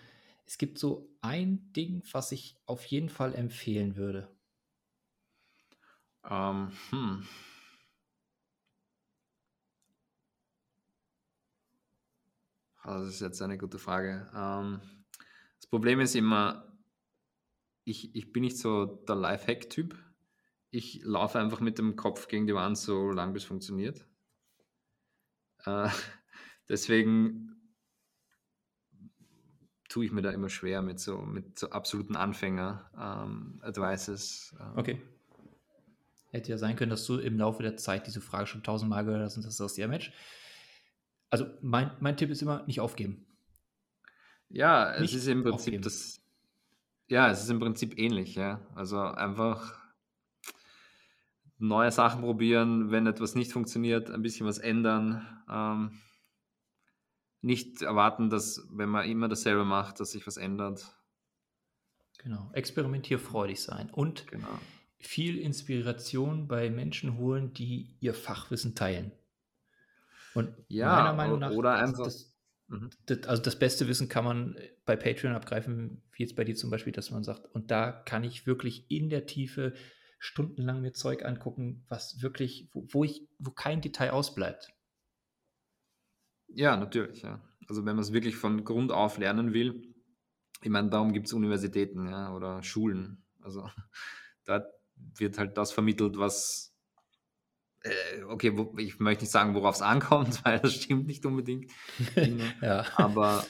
es 0.44 0.58
gibt 0.58 0.78
so 0.78 1.10
ein 1.22 1.72
Ding, 1.72 2.02
was 2.12 2.30
ich 2.30 2.54
auf 2.66 2.84
jeden 2.84 3.08
Fall 3.08 3.34
empfehlen 3.34 3.96
würde? 3.96 4.28
Ähm, 6.28 6.72
hm. 6.90 7.26
Das 12.82 13.08
ist 13.08 13.20
jetzt 13.20 13.40
eine 13.40 13.56
gute 13.56 13.78
Frage. 13.78 14.30
Ähm, 14.36 14.82
das 15.56 15.66
Problem 15.70 16.00
ist 16.00 16.14
immer, 16.14 16.70
ich, 17.84 18.14
ich 18.14 18.30
bin 18.30 18.42
nicht 18.42 18.58
so 18.58 18.84
der 18.84 19.16
Lifehack-Typ. 19.16 19.96
Ich 20.70 21.00
laufe 21.02 21.38
einfach 21.38 21.60
mit 21.60 21.78
dem 21.78 21.96
Kopf 21.96 22.28
gegen 22.28 22.46
die 22.46 22.54
Wand 22.54 22.76
so 22.76 23.10
lange, 23.10 23.32
bis 23.32 23.44
es 23.44 23.48
funktioniert. 23.48 24.06
Äh, 25.66 25.88
deswegen 26.68 27.50
tue 29.88 30.04
ich 30.04 30.12
mir 30.12 30.22
da 30.22 30.32
immer 30.32 30.48
schwer 30.48 30.82
mit 30.82 30.98
so, 30.98 31.18
mit 31.18 31.56
so 31.58 31.70
absoluten 31.70 32.16
Anfänger-Advices. 32.16 34.56
Ähm, 34.58 34.66
ähm. 34.66 34.78
Okay. 34.78 35.00
Hätte 36.32 36.50
ja 36.50 36.58
sein 36.58 36.74
können, 36.74 36.90
dass 36.90 37.06
du 37.06 37.18
im 37.18 37.38
Laufe 37.38 37.62
der 37.62 37.76
Zeit 37.76 38.08
diese 38.08 38.20
Frage 38.20 38.48
schon 38.48 38.64
tausendmal 38.64 39.04
gehört 39.04 39.22
hast 39.22 39.36
und 39.36 39.44
das 39.44 39.52
ist 39.52 39.60
das 39.60 39.78
Match. 39.88 40.12
Also 41.30 41.46
mein, 41.62 41.92
mein 42.00 42.16
Tipp 42.16 42.30
ist 42.30 42.42
immer, 42.42 42.64
nicht 42.66 42.80
aufgeben. 42.80 43.24
Ja, 44.48 44.94
es 44.94 45.02
nicht 45.02 45.14
ist 45.14 45.28
im 45.28 45.42
Prinzip 45.42 45.74
aufgeben. 45.74 45.84
das. 45.84 46.20
Ja, 47.08 47.30
es 47.30 47.44
ist 47.44 47.50
im 47.50 47.60
Prinzip 47.60 47.98
ähnlich, 47.98 48.34
ja. 48.34 48.66
Also 48.74 48.98
einfach 49.00 49.83
neue 51.68 51.90
Sachen 51.90 52.22
probieren, 52.22 52.90
wenn 52.90 53.06
etwas 53.06 53.34
nicht 53.34 53.52
funktioniert, 53.52 54.10
ein 54.10 54.22
bisschen 54.22 54.46
was 54.46 54.58
ändern. 54.58 55.26
Ähm, 55.50 56.00
nicht 57.40 57.82
erwarten, 57.82 58.30
dass, 58.30 58.66
wenn 58.70 58.88
man 58.88 59.08
immer 59.08 59.28
dasselbe 59.28 59.64
macht, 59.64 60.00
dass 60.00 60.12
sich 60.12 60.26
was 60.26 60.36
ändert. 60.36 60.96
Genau, 62.18 62.50
experimentierfreudig 62.54 63.62
sein 63.62 63.90
und 63.90 64.26
genau. 64.28 64.58
viel 64.98 65.38
Inspiration 65.38 66.48
bei 66.48 66.70
Menschen 66.70 67.18
holen, 67.18 67.52
die 67.52 67.96
ihr 68.00 68.14
Fachwissen 68.14 68.74
teilen. 68.74 69.12
Und 70.32 70.54
ja, 70.68 70.96
meiner 70.96 71.12
Meinung 71.12 71.38
nach 71.40 71.50
oder 71.50 71.74
einfach. 71.74 72.04
Das, 72.04 72.34
mhm. 72.68 72.88
das, 73.04 73.24
also 73.24 73.42
das 73.42 73.58
beste 73.58 73.88
Wissen 73.88 74.08
kann 74.08 74.24
man 74.24 74.56
bei 74.86 74.96
Patreon 74.96 75.34
abgreifen, 75.34 76.02
wie 76.12 76.22
jetzt 76.22 76.34
bei 76.34 76.44
dir 76.44 76.54
zum 76.54 76.70
Beispiel, 76.70 76.94
dass 76.94 77.10
man 77.10 77.24
sagt, 77.24 77.44
und 77.54 77.70
da 77.70 77.92
kann 77.92 78.24
ich 78.24 78.46
wirklich 78.46 78.90
in 78.90 79.10
der 79.10 79.26
Tiefe 79.26 79.74
stundenlang 80.24 80.80
mir 80.80 80.94
Zeug 80.94 81.22
angucken, 81.22 81.84
was 81.88 82.22
wirklich, 82.22 82.70
wo, 82.72 82.86
wo 82.90 83.04
ich, 83.04 83.28
wo 83.38 83.50
kein 83.50 83.82
Detail 83.82 84.10
ausbleibt. 84.10 84.72
Ja, 86.48 86.78
natürlich, 86.78 87.20
ja. 87.22 87.42
Also 87.68 87.84
wenn 87.84 87.96
man 87.96 88.02
es 88.02 88.12
wirklich 88.14 88.36
von 88.36 88.64
Grund 88.64 88.90
auf 88.90 89.18
lernen 89.18 89.52
will, 89.52 89.94
ich 90.62 90.70
meine, 90.70 90.88
darum 90.88 91.12
gibt 91.12 91.26
es 91.26 91.34
Universitäten 91.34 92.08
ja, 92.08 92.32
oder 92.32 92.62
Schulen. 92.62 93.22
Also 93.42 93.68
da 94.44 94.66
wird 94.96 95.36
halt 95.36 95.58
das 95.58 95.72
vermittelt, 95.72 96.16
was, 96.16 96.74
äh, 97.82 98.22
okay, 98.22 98.56
wo, 98.56 98.74
ich 98.78 98.98
möchte 99.00 99.24
nicht 99.24 99.30
sagen, 99.30 99.54
worauf 99.54 99.74
es 99.74 99.82
ankommt, 99.82 100.40
weil 100.46 100.58
das 100.58 100.72
stimmt 100.72 101.06
nicht 101.06 101.26
unbedingt. 101.26 101.70
ja. 102.62 102.86
Aber 102.96 103.44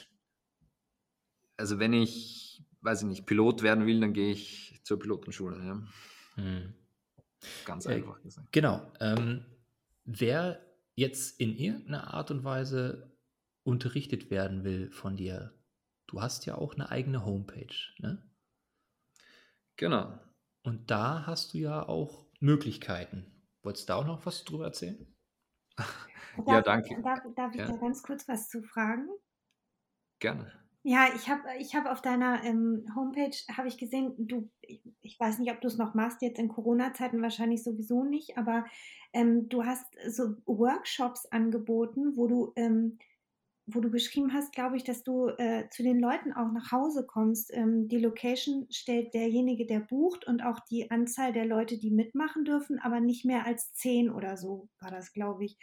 also 1.55 1.79
wenn 1.79 1.93
ich, 1.93 2.61
weiß 2.81 3.03
ich 3.03 3.07
nicht, 3.07 3.25
Pilot 3.25 3.63
werden 3.63 3.85
will, 3.85 4.01
dann 4.01 4.11
gehe 4.11 4.33
ich 4.33 4.77
zur 4.83 4.99
Pilotenschule. 4.99 5.65
Ja. 5.65 5.81
Hm. 6.35 6.73
Ganz 7.65 7.85
äh, 7.85 7.95
einfach 7.95 8.21
gesagt. 8.21 8.51
Genau. 8.51 8.91
Ähm, 8.99 9.45
wer 10.03 10.61
jetzt 10.95 11.39
in 11.39 11.55
irgendeiner 11.55 12.13
Art 12.13 12.31
und 12.31 12.43
Weise 12.43 13.17
unterrichtet 13.63 14.29
werden 14.29 14.63
will 14.63 14.91
von 14.91 15.17
dir, 15.17 15.53
du 16.07 16.21
hast 16.21 16.45
ja 16.45 16.55
auch 16.55 16.75
eine 16.75 16.89
eigene 16.89 17.25
Homepage, 17.25 17.75
ne? 17.99 18.21
Genau. 19.77 20.19
Und 20.63 20.89
da 20.89 21.25
hast 21.25 21.53
du 21.53 21.57
ja 21.57 21.87
auch 21.87 22.25
Möglichkeiten. 22.39 23.25
Wolltest 23.63 23.89
du 23.89 23.93
da 23.93 23.99
auch 23.99 24.05
noch 24.05 24.25
was 24.25 24.43
drüber 24.45 24.65
erzählen? 24.65 25.13
ja, 26.47 26.61
danke. 26.61 27.01
Darf, 27.01 27.19
darf 27.35 27.53
ich 27.53 27.59
ja. 27.59 27.67
da 27.67 27.75
ganz 27.77 28.01
kurz 28.03 28.27
was 28.27 28.47
zu 28.47 28.61
fragen? 28.61 29.09
Gerne. 30.19 30.51
Ja, 30.87 31.07
ich 31.15 31.27
habe 31.29 31.41
ich 31.57 31.73
hab 31.73 31.87
auf 31.87 31.99
deiner 32.03 32.43
ähm, 32.43 32.85
Homepage 32.95 33.35
habe 33.57 33.67
ich 33.67 33.79
gesehen, 33.79 34.13
du, 34.19 34.51
ich, 34.61 34.83
ich 35.01 35.19
weiß 35.19 35.39
nicht, 35.39 35.51
ob 35.51 35.59
du 35.59 35.67
es 35.67 35.79
noch 35.79 35.95
machst, 35.95 36.21
jetzt 36.21 36.37
in 36.37 36.47
Corona-Zeiten 36.47 37.23
wahrscheinlich 37.23 37.63
sowieso 37.63 38.03
nicht, 38.03 38.37
aber 38.37 38.65
ähm, 39.11 39.49
du 39.49 39.65
hast 39.65 39.87
so 40.07 40.35
Workshops 40.45 41.25
angeboten, 41.25 42.15
wo 42.15 42.27
du 42.27 42.53
ähm, 42.55 42.99
wo 43.65 43.79
du 43.79 43.89
geschrieben 43.89 44.31
hast, 44.31 44.53
glaube 44.53 44.77
ich, 44.77 44.83
dass 44.83 45.01
du 45.01 45.29
äh, 45.29 45.67
zu 45.71 45.81
den 45.81 45.99
Leuten 45.99 46.33
auch 46.33 46.51
nach 46.51 46.71
Hause 46.71 47.03
kommst. 47.07 47.51
Ähm, 47.51 47.87
die 47.87 47.97
Location 47.97 48.67
stellt 48.69 49.15
derjenige, 49.15 49.65
der 49.65 49.79
bucht 49.79 50.27
und 50.27 50.43
auch 50.43 50.59
die 50.69 50.91
Anzahl 50.91 51.33
der 51.33 51.45
Leute, 51.45 51.79
die 51.79 51.89
mitmachen 51.89 52.45
dürfen, 52.45 52.77
aber 52.77 52.99
nicht 52.99 53.25
mehr 53.25 53.47
als 53.47 53.73
zehn 53.73 54.11
oder 54.11 54.37
so 54.37 54.69
war 54.79 54.91
das, 54.91 55.13
glaube 55.13 55.45
ich. 55.45 55.57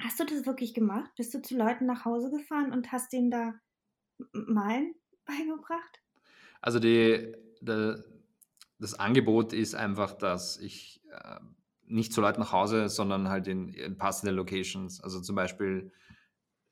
Hast 0.00 0.18
du 0.18 0.24
das 0.24 0.46
wirklich 0.46 0.74
gemacht? 0.74 1.10
Bist 1.16 1.32
du 1.34 1.40
zu 1.40 1.56
Leuten 1.56 1.86
nach 1.86 2.04
Hause 2.04 2.30
gefahren 2.30 2.72
und 2.72 2.92
hast 2.92 3.12
denen 3.12 3.30
da 3.30 3.54
Malen 4.32 4.94
beigebracht? 5.26 6.00
Also 6.60 6.78
die, 6.78 7.34
die, 7.60 7.94
das 8.78 8.98
Angebot 8.98 9.52
ist 9.52 9.74
einfach, 9.74 10.12
dass 10.12 10.58
ich 10.58 11.02
äh, 11.10 11.40
nicht 11.86 12.12
zu 12.12 12.20
Leuten 12.20 12.40
nach 12.40 12.52
Hause, 12.52 12.88
sondern 12.88 13.28
halt 13.28 13.46
in, 13.46 13.68
in 13.68 13.98
passende 13.98 14.32
Locations. 14.32 15.00
Also 15.02 15.20
zum 15.20 15.36
Beispiel 15.36 15.92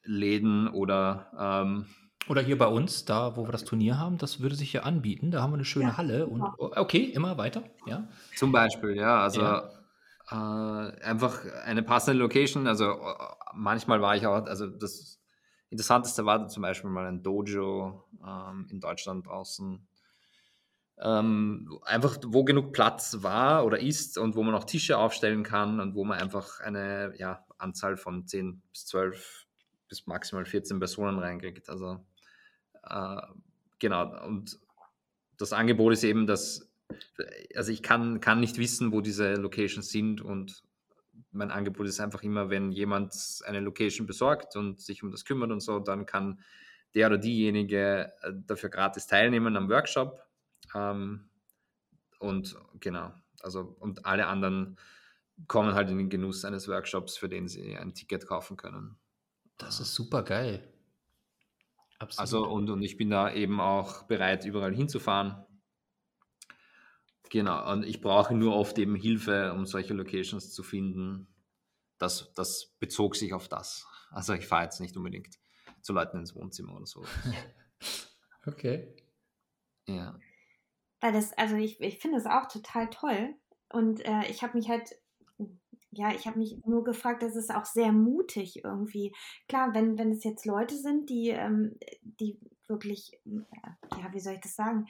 Läden 0.03 0.69
oder 0.69 1.31
ähm, 1.39 1.87
oder 2.29 2.41
hier 2.41 2.57
bei 2.57 2.67
uns, 2.67 3.05
da 3.05 3.37
wo 3.37 3.47
wir 3.47 3.53
das 3.53 3.65
Turnier 3.65 3.99
haben, 3.99 4.17
das 4.17 4.41
würde 4.41 4.55
sich 4.55 4.73
ja 4.73 4.83
anbieten. 4.83 5.33
Da 5.33 5.43
haben 5.43 5.51
wir 5.51 5.57
eine 5.57 5.65
schöne 5.65 5.91
ja, 5.91 5.97
Halle 5.97 6.27
und 6.27 6.43
okay, 6.59 7.05
immer 7.05 7.37
weiter, 7.37 7.65
ja. 7.87 8.09
Zum 8.37 8.53
Beispiel, 8.53 8.97
ja, 8.97 9.23
also 9.23 9.41
ja. 9.41 9.71
Äh, 10.31 10.35
einfach 10.35 11.45
eine 11.65 11.83
passende 11.83 12.19
Location. 12.19 12.67
Also 12.67 12.97
manchmal 13.55 14.01
war 14.01 14.17
ich 14.17 14.27
auch, 14.27 14.47
also 14.47 14.67
das 14.67 15.21
Interessanteste 15.71 16.27
war 16.27 16.49
zum 16.49 16.63
Beispiel 16.63 16.91
mal 16.91 17.07
ein 17.07 17.23
Dojo 17.23 18.05
ähm, 18.27 18.67
in 18.71 18.81
Deutschland 18.81 19.27
draußen. 19.27 19.87
Ähm, 20.99 21.79
einfach 21.85 22.19
wo 22.27 22.45
genug 22.45 22.73
Platz 22.73 23.19
war 23.23 23.65
oder 23.65 23.81
ist 23.81 24.19
und 24.19 24.37
wo 24.37 24.43
man 24.43 24.55
auch 24.55 24.65
Tische 24.65 24.99
aufstellen 24.99 25.43
kann 25.43 25.81
und 25.81 25.95
wo 25.95 26.05
man 26.05 26.21
einfach 26.21 26.61
eine 26.61 27.15
ja, 27.17 27.45
Anzahl 27.59 27.97
von 27.97 28.27
10 28.27 28.63
bis 28.71 28.87
12 28.87 29.47
bis 29.89 30.07
maximal 30.07 30.45
14 30.45 30.79
Personen 30.79 31.19
reinkriegt. 31.19 31.69
Also 31.69 32.05
äh, 32.85 33.23
genau, 33.79 34.27
und 34.27 34.59
das 35.39 35.53
Angebot 35.53 35.93
ist 35.93 36.05
eben, 36.05 36.27
dass, 36.27 36.72
also 37.55 37.73
ich 37.73 37.83
kann, 37.83 38.21
kann 38.21 38.41
nicht 38.41 38.59
wissen, 38.59 38.93
wo 38.93 39.01
diese 39.01 39.35
Locations 39.35 39.89
sind 39.89 40.21
und 40.21 40.63
mein 41.31 41.51
Angebot 41.51 41.87
ist 41.87 42.01
einfach 42.01 42.23
immer, 42.23 42.51
wenn 42.51 42.73
jemand 42.73 43.15
eine 43.45 43.61
Location 43.61 44.07
besorgt 44.07 44.57
und 44.57 44.81
sich 44.81 45.03
um 45.03 45.11
das 45.11 45.25
kümmert 45.25 45.51
und 45.51 45.61
so, 45.61 45.79
dann 45.79 46.07
kann 46.07 46.41
der 46.95 47.07
oder 47.07 47.19
diejenige 47.19 48.13
äh, 48.23 48.33
dafür 48.47 48.69
gratis 48.69 49.07
teilnehmen 49.07 49.57
am 49.57 49.69
Workshop. 49.69 50.23
Ähm, 50.75 51.29
und 52.19 52.57
genau, 52.81 53.13
also 53.41 53.77
und 53.81 54.07
alle 54.07 54.27
anderen 54.27 54.77
kommen 55.49 55.75
halt 55.75 55.91
in 55.91 55.99
den 55.99 56.11
Genuss 56.11 56.45
eines 56.45 56.69
Workshops, 56.69 57.17
für 57.17 57.29
den 57.29 57.49
sie 57.49 57.77
ein 57.77 57.95
Ticket 57.95 58.27
kaufen 58.27 58.57
können. 58.57 58.97
Das 59.59 59.81
ist 59.81 59.95
super 59.95 60.23
geil. 60.23 60.69
Absolut. 61.99 62.21
Also, 62.21 62.49
und, 62.49 62.69
und 62.69 62.83
ich 62.83 62.97
bin 62.97 63.11
da 63.11 63.33
eben 63.33 63.61
auch 63.61 64.05
bereit, 64.05 64.45
überall 64.45 64.75
hinzufahren. 64.75 65.45
Genau, 67.33 67.73
und 67.73 67.87
ich 67.87 68.03
brauche 68.03 68.35
nur 68.35 68.55
oft 68.55 68.77
eben 68.79 68.95
Hilfe, 68.95 69.55
um 69.55 69.65
solche 69.65 69.95
Locations 69.95 70.53
zu 70.53 70.63
finden. 70.63 71.35
Das, 71.97 72.35
das 72.35 72.77
bezog 72.79 73.17
sich 73.17 73.33
auf 73.33 73.49
das. 73.49 73.87
Also 74.11 74.35
ich 74.35 74.47
fahre 74.47 74.65
jetzt 74.65 74.81
nicht 74.81 74.99
unbedingt 74.99 75.39
zu 75.81 75.95
Leuten 75.95 76.19
ins 76.19 76.35
Wohnzimmer 76.35 76.77
oder 76.77 76.85
so. 76.85 77.03
okay. 78.47 78.95
Ja. 79.87 80.21
Weil 81.01 81.13
das, 81.15 81.33
also 81.39 81.57
ich, 81.57 81.81
ich 81.81 82.01
finde 82.01 82.19
es 82.19 82.27
auch 82.27 82.49
total 82.49 82.91
toll. 82.91 83.35
Und 83.71 84.05
äh, 84.05 84.27
ich 84.29 84.43
habe 84.43 84.59
mich 84.59 84.69
halt 84.69 84.95
ja, 85.91 86.11
ich 86.15 86.27
habe 86.27 86.39
mich 86.39 86.59
nur 86.67 86.85
gefragt, 86.85 87.23
das 87.23 87.35
ist 87.35 87.55
auch 87.55 87.67
sehr 87.67 87.93
mutig 87.93 88.65
irgendwie. 88.65 89.15
Klar, 89.49 89.75
wenn, 89.75 89.99
wenn 89.99 90.13
es 90.13 90.25
jetzt 90.25 90.45
Leute 90.47 90.75
sind, 90.77 91.09
die, 91.09 91.29
ähm, 91.29 91.79
die 92.03 92.39
wirklich, 92.69 93.19
ja, 93.25 94.13
wie 94.13 94.21
soll 94.21 94.35
ich 94.35 94.41
das 94.41 94.55
sagen? 94.55 94.87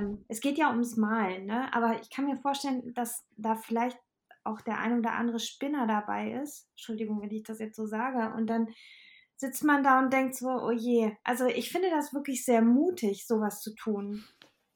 Ähm, 0.00 0.24
es 0.28 0.40
geht 0.40 0.58
ja 0.58 0.70
ums 0.70 0.96
Malen, 0.96 1.46
ne? 1.46 1.72
aber 1.74 2.00
ich 2.00 2.10
kann 2.10 2.26
mir 2.26 2.36
vorstellen, 2.36 2.94
dass 2.94 3.24
da 3.36 3.54
vielleicht 3.54 3.98
auch 4.44 4.60
der 4.60 4.78
ein 4.78 4.98
oder 4.98 5.12
andere 5.12 5.38
Spinner 5.38 5.86
dabei 5.86 6.32
ist. 6.32 6.68
Entschuldigung, 6.72 7.20
wenn 7.20 7.30
ich 7.30 7.42
das 7.42 7.58
jetzt 7.58 7.76
so 7.76 7.86
sage. 7.86 8.34
Und 8.36 8.46
dann 8.46 8.68
sitzt 9.36 9.64
man 9.64 9.82
da 9.82 9.98
und 9.98 10.12
denkt 10.12 10.36
so, 10.36 10.48
oh 10.48 10.70
je. 10.70 11.12
Also 11.24 11.46
ich 11.46 11.70
finde 11.70 11.90
das 11.90 12.12
wirklich 12.14 12.44
sehr 12.44 12.62
mutig, 12.62 13.26
sowas 13.26 13.60
zu 13.60 13.74
tun. 13.74 14.24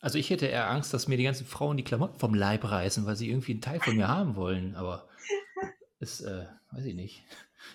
Also 0.01 0.19
ich 0.19 0.29
hätte 0.29 0.47
eher 0.47 0.71
Angst, 0.71 0.93
dass 0.93 1.09
mir 1.09 1.17
die 1.17 1.25
ganzen 1.25 1.47
Frauen 1.47 1.77
die 1.77 1.85
Klamotten 1.85 2.19
vom 2.19 2.35
Leib 2.35 2.65
reißen, 2.65 3.07
weil 3.07 3.17
sie 3.17 3.31
irgendwie 3.31 3.53
einen 3.53 3.63
Teil 3.63 3.81
von 3.81 3.97
mir 3.97 4.09
haben 4.09 4.37
wollen. 4.37 4.75
Aber 4.77 5.09
ist, 5.99 6.21
äh, 6.21 6.47
weiß 6.73 6.85
ich 6.85 6.95
nicht. 6.95 7.25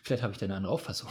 Vielleicht 0.03 0.21
habe 0.21 0.33
ich 0.33 0.39
da 0.39 0.45
eine 0.45 0.55
andere 0.55 0.73
Auffassung. 0.73 1.09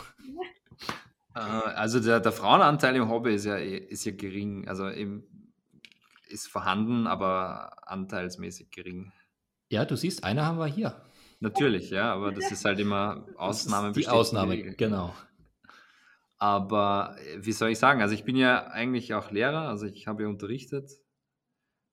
Äh, 1.39 1.71
also 1.75 2.01
der, 2.01 2.21
der, 2.21 2.33
Frauenanteil 2.33 2.97
im 2.97 3.09
Hobby 3.09 3.35
ist 3.35 3.45
ja, 3.45 3.57
ist 3.57 4.05
ja 4.05 4.13
gering. 4.13 4.69
Also 4.69 4.89
eben 4.91 5.25
ist 6.29 6.49
vorhanden, 6.49 7.07
aber 7.07 7.89
anteilsmäßig 7.89 8.71
gering. 8.71 9.13
Ja, 9.71 9.85
du 9.85 9.97
siehst, 9.97 10.25
eine 10.25 10.45
haben 10.45 10.59
wir 10.59 10.67
hier. 10.67 11.03
Natürlich, 11.41 11.91
ja, 11.91 12.13
aber 12.13 12.33
das 12.33 12.51
ist 12.51 12.65
halt 12.65 12.81
immer 12.81 13.25
Ausnahme. 13.37 13.93
Die 13.93 14.09
Ausnahme, 14.09 14.75
genau. 14.75 15.15
Aber 16.39 17.17
äh, 17.19 17.45
wie 17.45 17.53
soll 17.53 17.71
ich 17.71 17.79
sagen? 17.79 18.01
Also 18.01 18.15
ich 18.15 18.25
bin 18.25 18.37
ja 18.37 18.67
eigentlich 18.69 19.15
auch 19.15 19.31
Lehrer, 19.31 19.69
also 19.69 19.87
ich 19.87 20.07
habe 20.07 20.25
ja 20.25 20.29
unterrichtet 20.29 20.91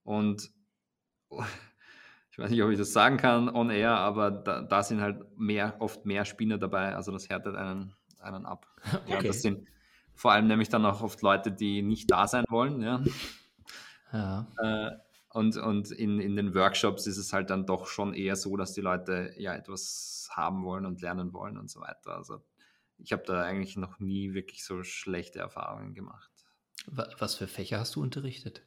und 0.03 0.51
ich 2.31 2.37
weiß 2.37 2.49
nicht, 2.49 2.63
ob 2.63 2.71
ich 2.71 2.77
das 2.77 2.93
sagen 2.93 3.17
kann 3.17 3.49
on 3.49 3.69
air, 3.69 3.91
aber 3.91 4.31
da, 4.31 4.61
da 4.61 4.83
sind 4.83 5.01
halt 5.01 5.37
mehr, 5.37 5.75
oft 5.79 6.05
mehr 6.05 6.25
Spinner 6.25 6.57
dabei, 6.57 6.95
also 6.95 7.11
das 7.11 7.29
härtet 7.29 7.55
einen, 7.55 7.95
einen 8.25 8.45
ab. 8.45 8.67
Okay. 8.83 8.99
Ja, 9.07 9.21
das 9.21 9.41
sind 9.41 9.67
vor 10.15 10.31
allem 10.31 10.47
nämlich 10.47 10.69
dann 10.69 10.85
auch 10.85 11.01
oft 11.01 11.21
Leute, 11.21 11.51
die 11.51 11.81
nicht 11.81 12.09
da 12.09 12.27
sein 12.27 12.45
wollen, 12.49 12.81
ja. 12.81 13.03
ja. 14.13 14.47
Äh, 14.57 14.91
und, 15.29 15.57
und 15.57 15.91
in, 15.91 16.21
in 16.21 16.37
den 16.37 16.55
Workshops 16.55 17.05
ist 17.07 17.17
es 17.17 17.33
halt 17.33 17.49
dann 17.49 17.65
doch 17.65 17.87
schon 17.87 18.13
eher 18.13 18.37
so, 18.37 18.55
dass 18.55 18.71
die 18.71 18.81
Leute 18.81 19.33
ja 19.37 19.53
etwas 19.53 20.29
haben 20.31 20.63
wollen 20.63 20.85
und 20.85 21.01
lernen 21.01 21.33
wollen 21.33 21.57
und 21.57 21.69
so 21.69 21.81
weiter. 21.81 22.15
Also 22.15 22.41
ich 22.97 23.11
habe 23.11 23.23
da 23.25 23.41
eigentlich 23.41 23.75
noch 23.75 23.99
nie 23.99 24.33
wirklich 24.33 24.63
so 24.63 24.83
schlechte 24.83 25.39
Erfahrungen 25.39 25.93
gemacht. 25.93 26.31
Was 26.87 27.35
für 27.35 27.47
Fächer 27.47 27.79
hast 27.79 27.95
du 27.95 28.01
unterrichtet? 28.01 28.63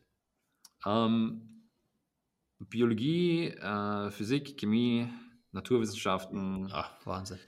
Ähm, 0.84 1.70
Biologie, 2.58 3.48
äh, 3.48 4.10
Physik, 4.10 4.58
Chemie, 4.58 5.08
Naturwissenschaften. 5.52 6.68
Ach, 6.72 6.94
Wahnsinn. 7.06 7.38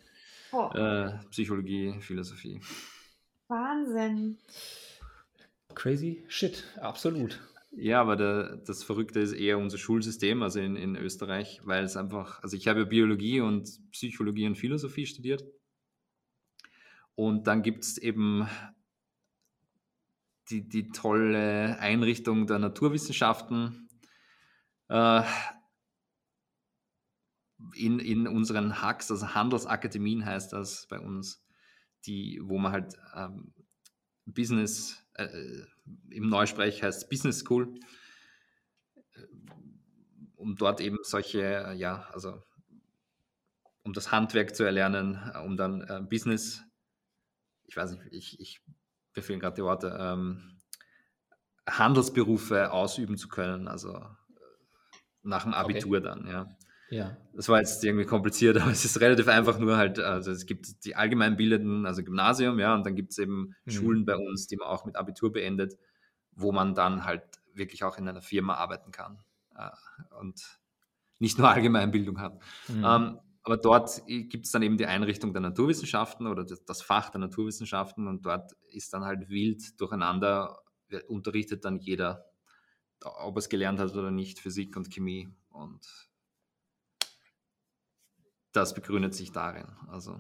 Oh. 0.53 0.71
Äh, 0.75 1.19
Psychologie, 1.31 2.01
Philosophie. 2.01 2.61
Wahnsinn. 3.49 4.39
Crazy 5.75 6.25
shit, 6.29 6.65
absolut. 6.81 7.41
Ja, 7.73 8.01
aber 8.01 8.17
der, 8.17 8.57
das 8.57 8.83
Verrückte 8.83 9.21
ist 9.21 9.33
eher 9.33 9.59
unser 9.59 9.79
Schulsystem, 9.79 10.43
also 10.43 10.59
in, 10.59 10.75
in 10.75 10.97
Österreich, 10.97 11.61
weil 11.65 11.85
es 11.85 11.97
einfach, 11.97 12.43
also 12.43 12.57
ich 12.57 12.67
habe 12.67 12.87
Biologie 12.87 13.41
und 13.41 13.69
Psychologie 13.93 14.47
und 14.47 14.57
Philosophie 14.57 15.07
studiert. 15.07 15.45
Und 17.15 17.47
dann 17.47 17.63
gibt 17.63 17.85
es 17.85 17.99
eben 17.99 18.49
die, 20.51 20.69
die 20.69 20.89
tolle 20.91 21.79
Einrichtung 21.79 22.47
der 22.47 22.59
Naturwissenschaften. 22.59 23.89
Äh, 24.89 25.23
in, 27.75 27.99
in 27.99 28.27
unseren 28.27 28.83
Hacks, 28.83 29.11
also 29.11 29.35
Handelsakademien 29.35 30.25
heißt 30.25 30.53
das 30.53 30.87
bei 30.89 30.99
uns, 30.99 31.45
die, 32.07 32.41
wo 32.43 32.59
man 32.59 32.73
halt 32.73 32.95
ähm, 33.15 33.53
Business, 34.27 35.05
äh, 35.15 35.29
im 36.11 36.29
Neusprech 36.29 36.83
heißt 36.83 37.11
Business 37.11 37.41
School, 37.41 37.75
äh, 39.15 39.27
um 40.37 40.57
dort 40.57 40.81
eben 40.81 40.99
solche, 41.03 41.75
ja, 41.77 42.09
also 42.13 42.43
um 43.83 43.93
das 43.93 44.13
Handwerk 44.13 44.55
zu 44.55 44.65
erlernen, 44.65 45.19
äh, 45.35 45.39
um 45.39 45.57
dann 45.57 45.83
äh, 45.83 46.01
Business, 46.09 46.63
ich 47.65 47.77
weiß 47.77 47.93
nicht, 47.93 48.03
ich, 48.13 48.41
ich 48.41 48.63
mir 49.15 49.23
fehlen 49.23 49.41
gerade 49.41 49.57
die 49.57 49.63
Worte, 49.63 49.97
ähm, 49.99 50.59
Handelsberufe 51.69 52.73
ausüben 52.73 53.17
zu 53.17 53.29
können, 53.29 53.69
also 53.69 53.95
äh, 53.97 54.07
nach 55.23 55.45
dem 55.45 55.55
Abitur 55.55 55.99
okay. 55.99 56.07
dann, 56.07 56.27
ja. 56.27 56.57
Ja. 56.91 57.17
Das 57.35 57.49
war 57.49 57.59
jetzt 57.59 57.83
irgendwie 57.85 58.05
kompliziert, 58.05 58.57
aber 58.61 58.71
es 58.71 58.85
ist 58.85 59.01
relativ 59.01 59.29
einfach 59.29 59.59
nur 59.59 59.77
halt, 59.77 59.99
also 59.99 60.31
es 60.31 60.47
gibt 60.47 60.85
die 60.85 60.97
allgemeinbildenden, 60.97 61.87
also 61.87 62.03
Gymnasium, 62.03 62.59
ja, 62.59 62.75
und 62.75 62.85
dann 62.85 62.97
gibt 62.97 63.13
es 63.13 63.19
eben 63.19 63.55
mhm. 63.65 63.71
Schulen 63.71 64.05
bei 64.05 64.17
uns, 64.17 64.47
die 64.47 64.57
man 64.57 64.69
auch 64.69 64.85
mit 64.85 64.97
Abitur 64.97 65.33
beendet, 65.33 65.79
wo 66.33 66.53
man 66.53 66.75
dann 66.75 67.05
halt 67.05 67.23
wirklich 67.55 67.85
auch 67.85 67.99
in 67.99 68.09
einer 68.09 68.23
Firma 68.23 68.55
arbeiten 68.55 68.91
kann 68.91 69.19
äh, 69.57 69.71
und 70.21 70.61
nicht 71.19 71.39
nur 71.39 71.49
Allgemeinbildung 71.51 72.21
hat. 72.21 72.41
Mhm. 72.69 72.85
Ähm, 72.85 73.19
aber 73.43 73.57
dort 73.57 74.03
gibt 74.07 74.45
es 74.45 74.53
dann 74.53 74.63
eben 74.63 74.77
die 74.77 74.87
Einrichtung 74.87 75.33
der 75.33 75.41
Naturwissenschaften 75.41 76.27
oder 76.27 76.45
das 76.45 76.83
Fach 76.83 77.09
der 77.09 77.21
Naturwissenschaften 77.21 78.07
und 78.07 78.27
dort 78.27 78.53
ist 78.69 78.93
dann 78.93 79.05
halt 79.05 79.31
wild 79.31 79.81
durcheinander, 79.81 80.61
unterrichtet 81.09 81.65
dann 81.65 81.79
jeder, 81.79 82.27
ob 83.03 83.37
er 83.37 83.39
es 83.39 83.49
gelernt 83.49 83.81
hat 83.81 83.97
oder 83.97 84.11
nicht, 84.11 84.41
Physik 84.41 84.77
und 84.77 84.91
Chemie 84.91 85.31
und 85.49 86.10
das 88.53 88.75
begründet 88.75 89.15
sich 89.15 89.33
darin. 89.33 89.67
Also 89.89 90.19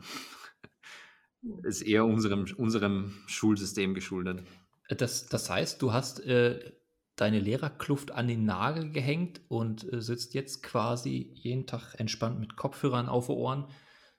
ist 1.62 1.82
eher 1.82 2.05
unserem, 2.05 2.47
unserem 2.57 3.15
Schulsystem 3.27 3.94
geschuldet. 3.94 4.43
Das, 4.89 5.27
das 5.27 5.48
heißt, 5.48 5.81
du 5.81 5.93
hast 5.93 6.20
äh, 6.20 6.73
deine 7.16 7.39
Lehrerkluft 7.39 8.11
an 8.12 8.28
den 8.28 8.44
Nagel 8.44 8.90
gehängt 8.90 9.40
und 9.48 9.90
äh, 9.93 10.01
sitzt 10.01 10.35
jetzt 10.35 10.62
quasi 10.62 11.31
jeden 11.35 11.66
Tag 11.66 11.94
entspannt 11.98 12.40
mit 12.40 12.57
Kopfhörern 12.57 13.09
auf 13.09 13.27
den 13.27 13.36
Ohren, 13.36 13.66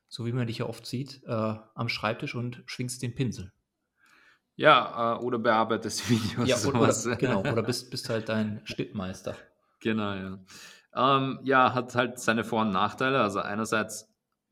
so 0.07 0.25
wie 0.25 0.31
man 0.31 0.47
dich 0.47 0.59
ja 0.59 0.65
oft 0.65 0.85
sieht, 0.85 1.23
äh, 1.25 1.31
am 1.31 1.89
Schreibtisch 1.89 2.35
und 2.35 2.63
schwingst 2.65 3.01
den 3.01 3.15
Pinsel. 3.15 3.51
Ja, 4.55 5.15
äh, 5.15 5.23
oder 5.23 5.39
bearbeitest 5.39 6.09
Videos. 6.09 6.47
Ja, 6.47 6.57
oder, 6.69 6.81
oder, 6.81 7.15
genau, 7.15 7.39
oder 7.41 7.63
bist, 7.63 7.89
bist 7.89 8.09
halt 8.09 8.29
dein 8.29 8.61
Schnittmeister. 8.65 9.35
Genau, 9.79 10.13
ja. 10.13 10.39
Ähm, 10.95 11.39
ja, 11.43 11.73
hat 11.73 11.95
halt 11.95 12.19
seine 12.19 12.43
Vor- 12.43 12.61
und 12.61 12.71
Nachteile. 12.71 13.21
Also 13.21 13.39
einerseits, 13.39 14.09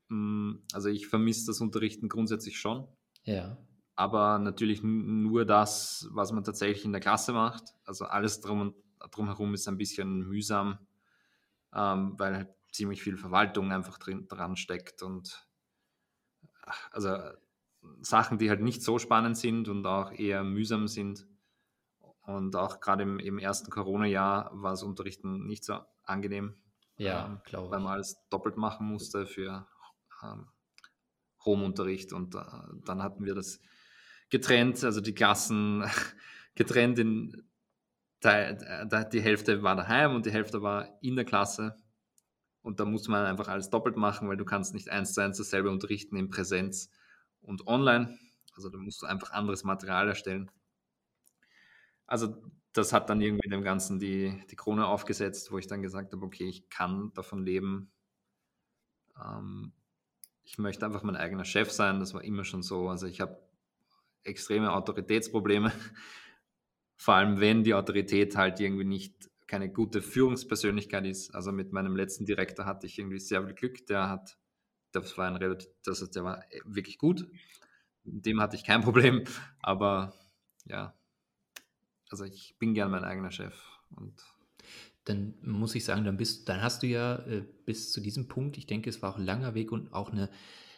mh, 0.08 0.16
hm, 0.16 0.62
also 0.72 0.88
ich 0.88 1.08
vermisse 1.08 1.46
das 1.46 1.60
Unterrichten 1.60 2.08
grundsätzlich 2.08 2.58
schon. 2.58 2.86
Ja. 3.24 3.58
Aber 3.96 4.38
natürlich 4.38 4.82
nur 4.82 5.44
das, 5.44 6.08
was 6.12 6.32
man 6.32 6.44
tatsächlich 6.44 6.84
in 6.84 6.92
der 6.92 7.02
Klasse 7.02 7.32
macht. 7.32 7.74
Also 7.84 8.06
alles 8.06 8.40
drum 8.40 8.74
drumherum 9.10 9.54
ist 9.54 9.66
ein 9.68 9.78
bisschen 9.78 10.28
mühsam, 10.28 10.78
ähm, 11.74 12.18
weil 12.18 12.36
halt 12.36 12.48
ziemlich 12.70 13.02
viel 13.02 13.16
Verwaltung 13.16 13.72
einfach 13.72 13.98
drin, 13.98 14.28
dran 14.28 14.56
steckt 14.56 15.02
und 15.02 15.46
also 16.90 17.16
Sachen, 18.00 18.38
die 18.38 18.50
halt 18.50 18.60
nicht 18.60 18.82
so 18.82 18.98
spannend 18.98 19.36
sind 19.36 19.68
und 19.68 19.86
auch 19.86 20.12
eher 20.12 20.44
mühsam 20.44 20.86
sind. 20.86 21.26
Und 22.22 22.54
auch 22.54 22.80
gerade 22.80 23.02
im, 23.02 23.18
im 23.18 23.38
ersten 23.38 23.70
Corona-Jahr 23.70 24.50
war 24.52 24.72
das 24.72 24.82
Unterrichten 24.82 25.46
nicht 25.46 25.64
so 25.64 25.80
angenehm. 26.10 26.54
Ja, 26.96 27.26
ähm, 27.26 27.40
glaube 27.44 27.70
Weil 27.70 27.80
man 27.80 27.94
alles 27.94 28.16
doppelt 28.28 28.56
machen 28.56 28.86
musste 28.86 29.26
für 29.26 29.66
ähm, 30.22 30.48
Home-Unterricht. 31.44 32.12
Und 32.12 32.34
äh, 32.34 32.40
dann 32.84 33.02
hatten 33.02 33.24
wir 33.24 33.34
das 33.34 33.60
getrennt, 34.28 34.84
also 34.84 35.00
die 35.00 35.14
Klassen 35.14 35.84
getrennt 36.54 36.98
in 36.98 37.46
die 38.22 39.22
Hälfte 39.22 39.62
war 39.62 39.76
daheim 39.76 40.14
und 40.14 40.26
die 40.26 40.30
Hälfte 40.30 40.60
war 40.60 40.98
in 41.00 41.16
der 41.16 41.24
Klasse. 41.24 41.76
Und 42.62 42.78
da 42.78 42.84
muss 42.84 43.08
man 43.08 43.24
einfach 43.24 43.48
alles 43.48 43.70
doppelt 43.70 43.96
machen, 43.96 44.28
weil 44.28 44.36
du 44.36 44.44
kannst 44.44 44.74
nicht 44.74 44.90
eins 44.90 45.14
zu 45.14 45.22
eins 45.22 45.38
dasselbe 45.38 45.70
unterrichten 45.70 46.16
in 46.16 46.28
Präsenz 46.28 46.90
und 47.40 47.66
online. 47.66 48.18
Also 48.52 48.68
da 48.68 48.76
musst 48.76 49.00
du 49.00 49.06
einfach 49.06 49.30
anderes 49.30 49.64
Material 49.64 50.08
erstellen. 50.08 50.50
Also 52.06 52.42
das 52.72 52.92
hat 52.92 53.10
dann 53.10 53.20
irgendwie 53.20 53.48
dem 53.48 53.62
Ganzen 53.62 53.98
die, 53.98 54.42
die 54.50 54.56
Krone 54.56 54.86
aufgesetzt, 54.86 55.50
wo 55.50 55.58
ich 55.58 55.66
dann 55.66 55.82
gesagt 55.82 56.12
habe, 56.12 56.24
okay, 56.24 56.48
ich 56.48 56.68
kann 56.68 57.12
davon 57.14 57.44
leben. 57.44 57.90
Ähm, 59.20 59.72
ich 60.44 60.58
möchte 60.58 60.86
einfach 60.86 61.02
mein 61.02 61.16
eigener 61.16 61.44
Chef 61.44 61.70
sein. 61.70 62.00
Das 62.00 62.14
war 62.14 62.22
immer 62.22 62.44
schon 62.44 62.62
so. 62.62 62.88
Also 62.88 63.06
ich 63.06 63.20
habe 63.20 63.40
extreme 64.22 64.72
Autoritätsprobleme. 64.72 65.72
Vor 66.96 67.14
allem, 67.14 67.40
wenn 67.40 67.64
die 67.64 67.74
Autorität 67.74 68.36
halt 68.36 68.60
irgendwie 68.60 68.84
nicht 68.84 69.30
keine 69.46 69.72
gute 69.72 70.00
Führungspersönlichkeit 70.00 71.06
ist. 71.06 71.34
Also 71.34 71.50
mit 71.50 71.72
meinem 71.72 71.96
letzten 71.96 72.24
Direktor 72.24 72.66
hatte 72.66 72.86
ich 72.86 72.98
irgendwie 72.98 73.18
sehr 73.18 73.44
viel 73.44 73.54
Glück. 73.54 73.86
Der 73.86 74.08
hat, 74.08 74.38
das 74.92 75.18
war 75.18 75.26
ein 75.26 75.36
relativ, 75.36 75.68
das 75.82 76.08
der 76.10 76.22
war 76.24 76.44
wirklich 76.64 76.98
gut. 76.98 77.26
Mit 78.04 78.26
dem 78.26 78.40
hatte 78.40 78.54
ich 78.54 78.64
kein 78.64 78.80
Problem. 78.82 79.24
Aber 79.60 80.14
ja, 80.66 80.94
also 82.10 82.24
ich 82.24 82.56
bin 82.58 82.74
gern 82.74 82.90
mein 82.90 83.04
eigener 83.04 83.30
Chef. 83.30 83.54
Und 83.96 84.14
dann 85.04 85.34
muss 85.42 85.74
ich 85.74 85.84
sagen, 85.84 86.04
dann 86.04 86.16
bist, 86.16 86.48
dann 86.48 86.62
hast 86.62 86.82
du 86.82 86.86
ja 86.86 87.16
äh, 87.26 87.44
bis 87.64 87.92
zu 87.92 88.00
diesem 88.00 88.28
Punkt, 88.28 88.58
ich 88.58 88.66
denke, 88.66 88.90
es 88.90 89.02
war 89.02 89.14
auch 89.14 89.18
ein 89.18 89.24
langer 89.24 89.54
Weg 89.54 89.72
und 89.72 89.92
auch 89.92 90.10
eine 90.10 90.30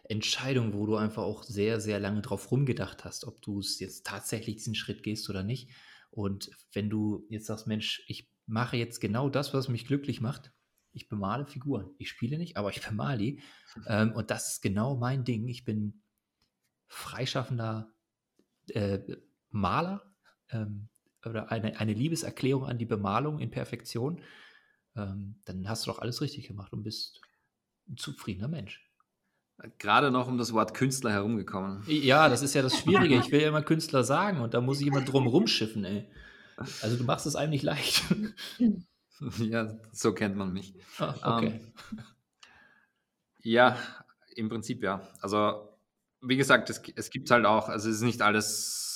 Entscheidung, 0.04 0.74
wo 0.74 0.86
du 0.86 0.96
einfach 0.96 1.22
auch 1.22 1.42
sehr, 1.42 1.80
sehr 1.80 2.00
lange 2.00 2.22
drauf 2.22 2.50
rumgedacht 2.50 3.04
hast, 3.04 3.24
ob 3.24 3.40
du 3.42 3.60
es 3.60 3.78
jetzt 3.78 4.06
tatsächlich 4.06 4.56
diesen 4.56 4.74
Schritt 4.74 5.02
gehst 5.02 5.28
oder 5.30 5.42
nicht. 5.42 5.70
Und 6.10 6.50
wenn 6.72 6.90
du 6.90 7.26
jetzt 7.28 7.46
sagst, 7.46 7.66
Mensch, 7.66 8.04
ich 8.06 8.30
mache 8.46 8.76
jetzt 8.76 9.00
genau 9.00 9.28
das, 9.28 9.54
was 9.54 9.68
mich 9.68 9.86
glücklich 9.86 10.20
macht, 10.20 10.52
ich 10.92 11.09
bemale 11.09 11.46
Figuren. 11.46 11.90
Ich 11.98 12.10
spiele 12.10 12.36
nicht, 12.36 12.56
aber 12.56 12.70
ich 12.70 12.86
bemale 12.86 13.18
die. 13.18 13.42
Ähm, 13.86 14.12
und 14.12 14.30
das 14.30 14.52
ist 14.52 14.62
genau 14.62 14.96
mein 14.96 15.24
Ding. 15.24 15.48
Ich 15.48 15.64
bin 15.64 16.02
freischaffender 16.86 17.90
äh, 18.68 18.98
Maler. 19.50 20.02
Ähm, 20.50 20.88
oder 21.24 21.51
eine, 21.51 21.78
eine 21.78 21.93
Liebeserklärung 21.93 22.66
an 22.66 22.78
die 22.78 22.86
Bemalung 22.86 23.39
in 23.39 23.51
Perfektion, 23.51 24.23
ähm, 24.97 25.36
dann 25.44 25.69
hast 25.69 25.86
du 25.86 25.90
doch 25.90 26.01
alles 26.01 26.20
richtig 26.20 26.49
gemacht 26.49 26.73
und 26.73 26.82
bist 26.82 27.20
ein 27.89 27.97
zufriedener 27.97 28.49
Mensch. 28.49 28.89
Gerade 29.78 30.11
noch 30.11 30.27
um 30.27 30.39
das 30.39 30.53
Wort 30.53 30.74
Künstler 30.74 31.12
herumgekommen. 31.12 31.85
Ja, 31.86 32.28
das 32.28 32.43
ist 32.43 32.55
ja 32.55 32.62
das 32.62 32.78
Schwierige. 32.78 33.16
Ich 33.16 33.31
will 33.32 33.40
ja 33.40 33.49
immer 33.49 33.62
Künstler 33.62 34.03
sagen 34.03 34.40
und 34.40 34.55
da 34.55 34.61
muss 34.61 34.81
ich 34.81 34.86
immer 34.86 35.03
drum 35.03 35.27
rumschiffen, 35.27 35.85
ey. 35.85 36.11
Also 36.81 36.97
du 36.97 37.05
machst 37.05 37.27
es 37.27 37.36
einem 37.36 37.51
nicht 37.51 37.62
leicht. 37.62 38.03
Ja, 39.39 39.78
so 39.93 40.12
kennt 40.15 40.36
man 40.36 40.53
mich. 40.53 40.74
Ah, 40.99 41.36
okay. 41.36 41.61
Ähm, 41.93 42.01
ja, 43.43 43.77
im 44.35 44.49
Prinzip 44.49 44.82
ja. 44.82 45.07
Also, 45.20 45.69
wie 46.20 46.36
gesagt, 46.36 46.70
es, 46.70 46.82
es 46.97 47.11
gibt 47.11 47.31
halt 47.31 47.44
auch, 47.44 47.69
also 47.69 47.89
es 47.89 47.97
ist 47.97 48.03
nicht 48.03 48.23
alles 48.23 48.91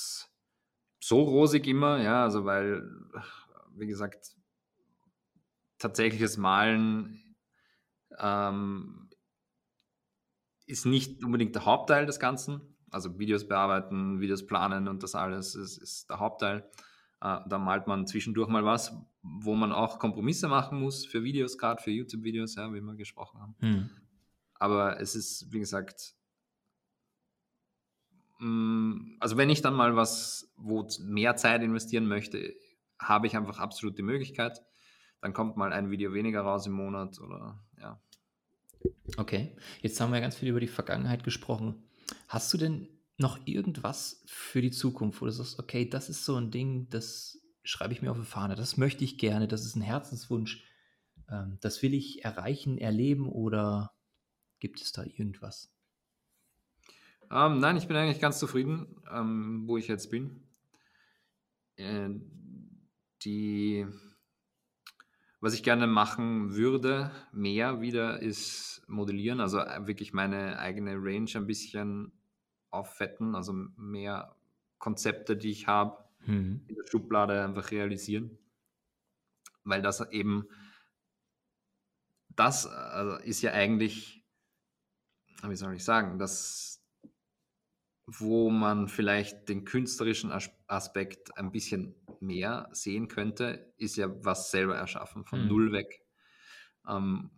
so 1.07 1.21
rosig 1.21 1.65
immer, 1.67 2.01
ja, 2.01 2.23
also 2.23 2.43
weil, 2.43 2.83
wie 3.75 3.87
gesagt, 3.87 4.35
tatsächliches 5.77 6.35
Malen 6.35 7.35
ähm, 8.19 9.09
ist 10.65 10.85
nicht 10.85 11.23
unbedingt 11.23 11.55
der 11.55 11.63
Hauptteil 11.63 12.05
des 12.05 12.19
Ganzen. 12.19 12.75
Also 12.89 13.19
Videos 13.19 13.47
bearbeiten, 13.47 14.19
Videos 14.19 14.45
planen 14.45 14.89
und 14.89 15.01
das 15.01 15.15
alles 15.15 15.55
ist, 15.55 15.77
ist 15.77 16.09
der 16.09 16.19
Hauptteil. 16.19 16.69
Äh, 17.21 17.39
da 17.47 17.57
malt 17.57 17.87
man 17.87 18.05
zwischendurch 18.05 18.49
mal 18.49 18.65
was, 18.65 18.93
wo 19.21 19.55
man 19.55 19.71
auch 19.71 19.99
Kompromisse 19.99 20.49
machen 20.49 20.79
muss 20.79 21.05
für 21.05 21.23
Videos, 21.23 21.57
gerade 21.57 21.81
für 21.81 21.91
YouTube-Videos, 21.91 22.55
ja, 22.55 22.73
wie 22.73 22.81
wir 22.81 22.95
gesprochen 22.95 23.39
haben. 23.39 23.55
Hm. 23.59 23.89
Aber 24.55 24.99
es 24.99 25.15
ist, 25.15 25.53
wie 25.53 25.59
gesagt, 25.59 26.16
also 28.39 29.37
wenn 29.37 29.49
ich 29.49 29.61
dann 29.61 29.73
mal 29.73 29.95
was, 29.95 30.53
wo 30.57 30.87
mehr 31.01 31.35
Zeit 31.35 31.63
investieren 31.63 32.07
möchte, 32.07 32.53
habe 32.99 33.27
ich 33.27 33.35
einfach 33.35 33.59
absolut 33.59 33.97
die 33.97 34.03
Möglichkeit. 34.03 34.61
Dann 35.21 35.33
kommt 35.33 35.57
mal 35.57 35.73
ein 35.73 35.89
Video 35.89 36.13
weniger 36.13 36.41
raus 36.41 36.67
im 36.67 36.73
Monat 36.73 37.19
oder 37.19 37.59
ja. 37.79 37.99
Okay, 39.17 39.55
jetzt 39.81 39.99
haben 39.99 40.13
wir 40.13 40.21
ganz 40.21 40.35
viel 40.35 40.49
über 40.49 40.59
die 40.59 40.67
Vergangenheit 40.67 41.23
gesprochen. 41.23 41.83
Hast 42.27 42.53
du 42.53 42.57
denn 42.57 42.87
noch 43.17 43.39
irgendwas 43.45 44.23
für 44.27 44.61
die 44.61 44.71
Zukunft, 44.71 45.21
wo 45.21 45.25
du 45.25 45.31
sagst, 45.31 45.57
okay, 45.57 45.89
das 45.89 46.09
ist 46.09 46.23
so 46.23 46.35
ein 46.35 46.51
Ding, 46.51 46.87
das 46.89 47.39
schreibe 47.63 47.93
ich 47.93 48.01
mir 48.01 48.11
auf 48.11 48.19
die 48.19 48.25
Fahne, 48.25 48.55
das 48.55 48.77
möchte 48.77 49.03
ich 49.03 49.17
gerne, 49.17 49.47
das 49.47 49.65
ist 49.65 49.75
ein 49.75 49.81
Herzenswunsch, 49.81 50.63
ähm, 51.29 51.57
das 51.61 51.81
will 51.81 51.93
ich 51.93 52.23
erreichen, 52.23 52.77
erleben 52.77 53.27
oder 53.27 53.91
gibt 54.59 54.81
es 54.81 54.91
da 54.91 55.03
irgendwas? 55.03 55.73
Ähm, 57.31 57.59
nein, 57.59 57.77
ich 57.77 57.87
bin 57.87 57.97
eigentlich 57.97 58.21
ganz 58.21 58.39
zufrieden, 58.39 59.01
ähm, 59.11 59.63
wo 59.67 59.77
ich 59.77 59.87
jetzt 59.87 60.09
bin. 60.09 60.43
Äh, 61.75 62.09
die, 63.23 63.85
was 65.39 65.53
ich 65.53 65.63
gerne 65.63 65.87
machen 65.87 66.55
würde, 66.55 67.11
mehr 67.31 67.81
wieder, 67.81 68.21
ist 68.21 68.83
modellieren, 68.87 69.41
also 69.41 69.59
äh, 69.59 69.87
wirklich 69.87 70.13
meine 70.13 70.59
eigene 70.59 70.95
Range 70.95 71.29
ein 71.35 71.47
bisschen 71.47 72.13
auffetten, 72.69 73.35
also 73.35 73.53
mehr 73.75 74.35
Konzepte, 74.77 75.35
die 75.35 75.51
ich 75.51 75.67
habe, 75.67 75.97
mhm. 76.25 76.61
in 76.67 76.75
der 76.75 76.87
Schublade 76.89 77.43
einfach 77.43 77.71
realisieren. 77.71 78.37
Weil 79.63 79.81
das 79.81 79.99
eben, 80.11 80.47
das 82.29 82.65
also 82.67 83.17
ist 83.17 83.41
ja 83.41 83.51
eigentlich, 83.51 84.23
wie 85.43 85.55
soll 85.55 85.75
ich 85.75 85.83
sagen, 85.83 86.19
das 86.19 86.76
wo 88.07 88.49
man 88.49 88.87
vielleicht 88.87 89.49
den 89.49 89.65
künstlerischen 89.65 90.31
Aspekt 90.67 91.37
ein 91.37 91.51
bisschen 91.51 91.93
mehr 92.21 92.69
sehen 92.71 93.09
könnte, 93.09 93.73
ist 93.77 93.97
ja 93.97 94.07
was 94.23 94.49
selber 94.49 94.77
erschaffen, 94.77 95.25
von 95.25 95.41
mhm. 95.41 95.47
null 95.49 95.71
weg. 95.73 96.01
Ähm, 96.87 97.29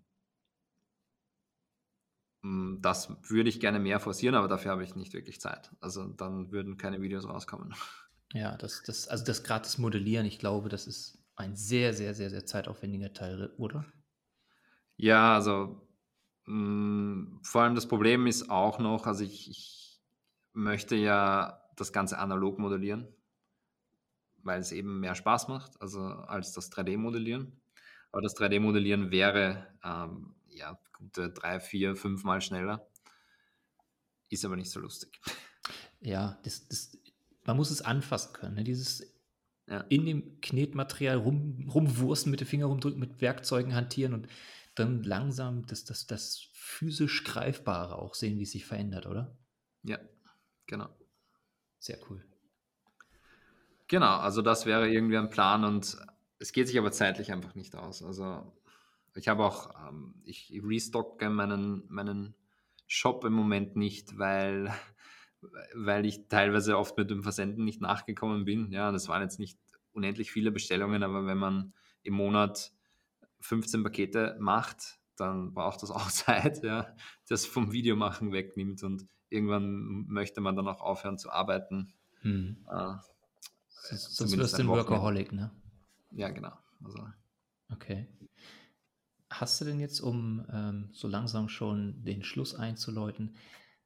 mm, 2.44 2.82
das 2.82 3.10
würde 3.28 3.50
ich 3.50 3.60
gerne 3.60 3.80
mehr 3.80 4.00
forcieren, 4.00 4.36
aber 4.36 4.48
dafür 4.48 4.72
habe 4.72 4.84
ich 4.84 4.96
nicht 4.96 5.14
wirklich 5.14 5.42
Zeit. 5.42 5.72
Also 5.82 6.06
dann 6.06 6.52
würden 6.52 6.78
keine 6.78 7.02
Videos 7.02 7.28
rauskommen. 7.28 7.74
Ja, 8.32 8.56
das, 8.58 8.84
das, 8.84 9.08
also 9.08 9.26
das 9.26 9.42
gratis 9.42 9.80
Modellieren, 9.80 10.28
ich 10.28 10.38
glaube, 10.38 10.70
das 10.70 10.86
ist 10.86 11.18
ein 11.36 11.56
sehr, 11.56 11.96
sehr, 11.96 12.14
sehr, 12.14 12.30
sehr 12.30 12.46
zeitaufwendiger 12.46 13.12
Teil, 13.12 13.52
oder? 13.58 13.92
Ja, 14.98 15.34
also 15.34 15.90
mh, 16.46 16.54
mm, 16.54 17.40
vor 17.42 17.64
allem 17.64 17.74
das 17.74 17.88
Problem 17.88 18.28
ist 18.28 18.52
auch 18.52 18.78
noch, 18.78 19.08
also 19.08 19.24
ich, 19.24 19.50
ich 19.50 19.79
möchte 20.54 20.96
ja 20.96 21.62
das 21.76 21.94
Ganze 21.94 22.18
analog 22.18 22.60
modellieren, 22.60 23.08
weil 24.44 24.60
es 24.60 24.72
eben 24.72 25.00
mehr 25.00 25.16
Spaß 25.16 25.48
macht, 25.48 25.82
also 25.82 26.02
als 26.02 26.54
das 26.54 26.72
3D-Modellieren. 26.72 27.60
Aber 28.12 28.22
das 28.22 28.36
3D-Modellieren 28.36 29.12
wäre 29.12 29.68
ähm, 29.84 30.36
ja 30.50 30.80
gute 30.94 31.30
drei, 31.30 31.60
vier, 31.60 31.96
fünf 31.96 32.24
Mal 32.24 32.42
schneller. 32.42 32.88
Ist 34.30 34.46
aber 34.46 34.56
nicht 34.56 34.72
so 34.72 34.80
lustig. 34.80 35.20
Ja, 36.02 36.40
das, 36.44 36.68
das, 36.68 36.98
man 37.46 37.58
muss 37.58 37.72
es 37.72 37.82
anfassen 37.82 38.34
können. 38.34 38.56
Ne? 38.56 38.64
Dieses 38.64 39.16
ja. 39.68 39.82
in 39.90 40.06
dem 40.06 40.42
Knetmaterial 40.42 41.18
rum, 41.18 41.70
rumwursten, 41.70 42.32
mit 42.32 42.40
den 42.40 42.48
Fingern 42.48 42.70
rumdrücken, 42.70 43.00
mit 43.00 43.22
Werkzeugen 43.22 43.76
hantieren 43.76 44.14
und 44.14 44.28
dann 44.76 45.04
langsam 45.04 45.66
das, 45.66 45.84
das, 45.84 46.08
das 46.08 46.48
physisch 46.54 47.24
Greifbare 47.24 47.96
auch 47.96 48.14
sehen, 48.14 48.38
wie 48.38 48.44
es 48.44 48.52
sich 48.52 48.66
verändert, 48.66 49.08
oder? 49.08 49.38
Ja, 49.84 50.00
Genau. 50.70 50.88
Sehr 51.80 51.98
cool. 52.08 52.24
Genau, 53.88 54.18
also 54.18 54.44
das 54.44 54.68
wäre 54.68 54.88
irgendwie 54.88 55.18
ein 55.18 55.32
Plan 55.32 55.64
und 55.64 55.98
es 56.38 56.52
geht 56.54 56.68
sich 56.68 56.78
aber 56.78 56.92
zeitlich 56.92 57.32
einfach 57.32 57.56
nicht 57.56 57.76
aus. 57.76 58.04
Also 58.04 58.54
ich 59.16 59.28
habe 59.28 59.44
auch, 59.44 59.74
ähm, 59.90 60.14
ich 60.26 60.54
restocke 60.64 61.28
meinen, 61.32 61.86
meinen 61.90 62.36
Shop 62.86 63.26
im 63.26 63.34
Moment 63.34 63.78
nicht, 63.78 64.20
weil, 64.20 64.72
weil 65.74 66.06
ich 66.06 66.28
teilweise 66.28 66.78
oft 66.78 66.96
mit 66.98 67.10
dem 67.10 67.24
Versenden 67.24 67.66
nicht 67.66 67.82
nachgekommen 67.82 68.46
bin. 68.46 68.72
Ja, 68.72 68.92
das 68.92 69.08
waren 69.08 69.24
jetzt 69.24 69.40
nicht 69.40 69.58
unendlich 69.92 70.32
viele 70.32 70.52
Bestellungen, 70.52 71.02
aber 71.02 71.26
wenn 71.26 71.40
man 71.40 71.74
im 72.04 72.14
Monat 72.14 72.74
15 73.40 73.82
Pakete 73.82 74.38
macht, 74.40 74.99
dann 75.20 75.54
braucht 75.54 75.84
das 75.84 75.92
auch 75.92 76.10
Zeit, 76.10 76.64
ja, 76.64 76.96
das 77.28 77.46
vom 77.46 77.72
Videomachen 77.72 78.32
wegnimmt 78.32 78.84
und 78.84 79.08
irgendwann 79.30 80.06
möchte 80.08 80.42
man 80.42 80.56
dann 80.56 80.68
auch 80.68 80.82
aufhören 80.82 81.18
zu 81.18 81.32
arbeiten. 81.32 81.94
Hm. 82.22 82.66
Äh, 82.70 82.96
Sonst 83.92 84.38
wirst 84.38 84.58
du 84.58 84.64
ein 84.64 84.68
Workaholic, 84.68 85.32
ne? 85.32 85.52
Ja, 86.12 86.30
genau. 86.30 86.52
Also. 86.84 87.08
Okay. 87.72 88.08
Hast 89.30 89.62
du 89.62 89.66
denn 89.66 89.80
jetzt, 89.80 90.00
um 90.00 90.46
ähm, 90.52 90.90
so 90.92 91.08
langsam 91.08 91.50
schon 91.50 92.04
den 92.04 92.24
Schluss 92.24 92.56
einzuläuten, 92.56 93.36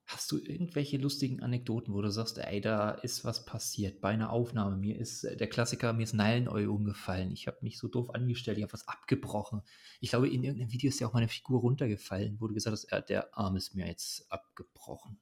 hast 0.06 0.32
du 0.32 0.38
irgendwelche 0.38 0.98
lustigen 0.98 1.42
Anekdoten, 1.42 1.94
wo 1.94 2.02
du 2.02 2.12
sagst, 2.12 2.38
ey, 2.38 2.62
da 2.62 2.92
ist 2.92 3.24
was 3.24 3.46
passiert 3.46 4.02
bei 4.02 4.10
einer 4.10 4.32
Aufnahme? 4.32 4.76
Mir 4.78 5.00
ist 5.00 5.24
äh, 5.24 5.38
der 5.38 5.48
Klassiker, 5.48 5.94
mir 5.94 6.04
ist 6.04 6.14
Neileneu 6.14 6.70
umgefallen. 6.70 7.32
Ich 7.32 7.48
habe 7.48 7.58
mich 7.62 7.78
so 7.78 7.88
doof 7.88 8.14
angestellt, 8.14 8.58
ich 8.58 8.64
habe 8.64 8.74
was 8.74 8.88
abgebrochen. 8.88 9.62
Ich 10.02 10.10
glaube, 10.10 10.30
in 10.30 10.44
irgendeinem 10.44 10.72
Video 10.72 10.90
ist 10.90 11.00
ja 11.00 11.08
auch 11.08 11.14
meine 11.14 11.30
Figur 11.30 11.62
runtergefallen, 11.62 12.38
wo 12.40 12.48
du 12.48 12.54
gesagt 12.54 12.74
hast, 12.74 12.86
äh, 12.86 13.02
der 13.02 13.38
Arm 13.38 13.56
ist 13.56 13.76
mir 13.76 13.88
jetzt 13.88 14.32
abgebrochen. 14.32 15.20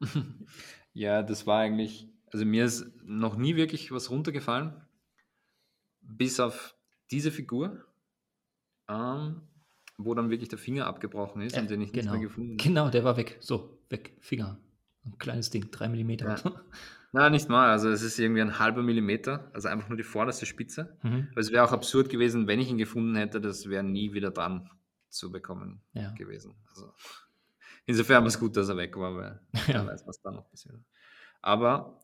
Ja, 0.96 1.24
das 1.24 1.44
war 1.44 1.58
eigentlich, 1.58 2.08
also 2.32 2.44
mir 2.44 2.64
ist 2.64 2.86
noch 3.02 3.36
nie 3.36 3.56
wirklich 3.56 3.90
was 3.90 4.10
runtergefallen, 4.10 4.80
bis 6.00 6.38
auf 6.38 6.76
diese 7.10 7.32
Figur, 7.32 7.84
ähm, 8.88 9.42
wo 9.98 10.14
dann 10.14 10.30
wirklich 10.30 10.48
der 10.48 10.58
Finger 10.58 10.86
abgebrochen 10.86 11.42
ist 11.42 11.56
ja, 11.56 11.62
und 11.62 11.70
den 11.70 11.80
ich 11.80 11.92
genau. 11.92 12.12
nicht 12.12 12.20
mehr 12.20 12.28
gefunden 12.28 12.52
habe. 12.52 12.62
Genau, 12.62 12.90
der 12.90 13.02
war 13.02 13.16
weg. 13.16 13.38
So, 13.40 13.73
weg, 13.90 14.16
Finger. 14.20 14.58
Ein 15.04 15.18
kleines 15.18 15.50
Ding, 15.50 15.70
drei 15.70 15.88
Millimeter. 15.88 16.36
Ja. 16.42 16.52
Nein, 17.12 17.32
nicht 17.32 17.48
mal. 17.48 17.70
Also 17.70 17.90
es 17.90 18.02
ist 18.02 18.18
irgendwie 18.18 18.40
ein 18.40 18.58
halber 18.58 18.82
Millimeter, 18.82 19.50
also 19.52 19.68
einfach 19.68 19.88
nur 19.88 19.96
die 19.96 20.02
vorderste 20.02 20.46
Spitze. 20.46 20.96
Mhm. 21.02 21.28
Aber 21.30 21.40
es 21.40 21.52
wäre 21.52 21.64
auch 21.64 21.72
absurd 21.72 22.08
gewesen, 22.08 22.48
wenn 22.48 22.58
ich 22.58 22.70
ihn 22.70 22.78
gefunden 22.78 23.14
hätte, 23.14 23.40
das 23.40 23.68
wäre 23.68 23.84
nie 23.84 24.12
wieder 24.14 24.30
dran 24.30 24.70
zu 25.10 25.30
bekommen 25.30 25.80
ja. 25.92 26.10
gewesen. 26.12 26.56
Also 26.68 26.92
Insofern 27.86 28.22
war 28.22 28.28
es 28.28 28.38
gut, 28.38 28.56
dass 28.56 28.68
er 28.68 28.76
weg 28.76 28.96
war, 28.96 29.14
weil 29.16 29.40
ja. 29.68 29.74
wer 29.74 29.86
weiß, 29.86 30.06
was 30.06 30.20
da 30.20 30.30
noch 30.30 30.48
passiert. 30.48 30.80
Aber 31.42 32.00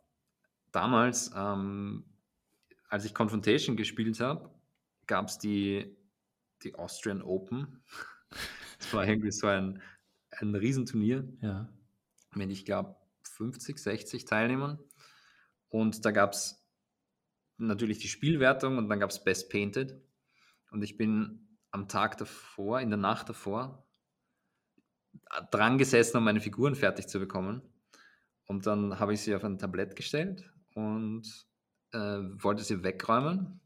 damals, 0.72 1.30
ähm, 1.34 2.04
als 2.88 3.04
ich 3.04 3.14
Confrontation 3.14 3.76
gespielt 3.76 4.20
habe, 4.20 4.50
gab 5.06 5.28
es 5.28 5.38
die, 5.38 5.96
die 6.62 6.74
Austrian 6.74 7.22
Open. 7.22 7.82
Das 8.78 8.94
war 8.94 9.06
irgendwie 9.06 9.30
so 9.30 9.46
ein, 9.46 9.82
ein 10.38 10.54
Riesenturnier. 10.54 11.28
Ja. 11.40 11.72
Mit, 12.34 12.50
ich 12.50 12.64
glaube, 12.64 12.96
50, 13.22 13.78
60 13.78 14.24
Teilnehmern. 14.24 14.78
Und 15.68 16.04
da 16.04 16.10
gab 16.10 16.32
es 16.32 16.66
natürlich 17.58 17.98
die 17.98 18.08
Spielwertung 18.08 18.78
und 18.78 18.88
dann 18.88 19.00
gab 19.00 19.10
es 19.10 19.22
Best 19.22 19.50
Painted. 19.50 20.00
Und 20.70 20.82
ich 20.82 20.96
bin 20.96 21.58
am 21.70 21.88
Tag 21.88 22.18
davor, 22.18 22.80
in 22.80 22.90
der 22.90 22.98
Nacht 22.98 23.28
davor, 23.28 23.86
dran 25.50 25.78
gesessen, 25.78 26.16
um 26.16 26.24
meine 26.24 26.40
Figuren 26.40 26.74
fertig 26.74 27.08
zu 27.08 27.18
bekommen. 27.18 27.62
Und 28.46 28.66
dann 28.66 28.98
habe 28.98 29.14
ich 29.14 29.20
sie 29.20 29.34
auf 29.34 29.44
ein 29.44 29.58
Tablett 29.58 29.94
gestellt 29.94 30.50
und 30.74 31.46
äh, 31.92 31.98
wollte 31.98 32.64
sie 32.64 32.82
wegräumen. 32.82 33.60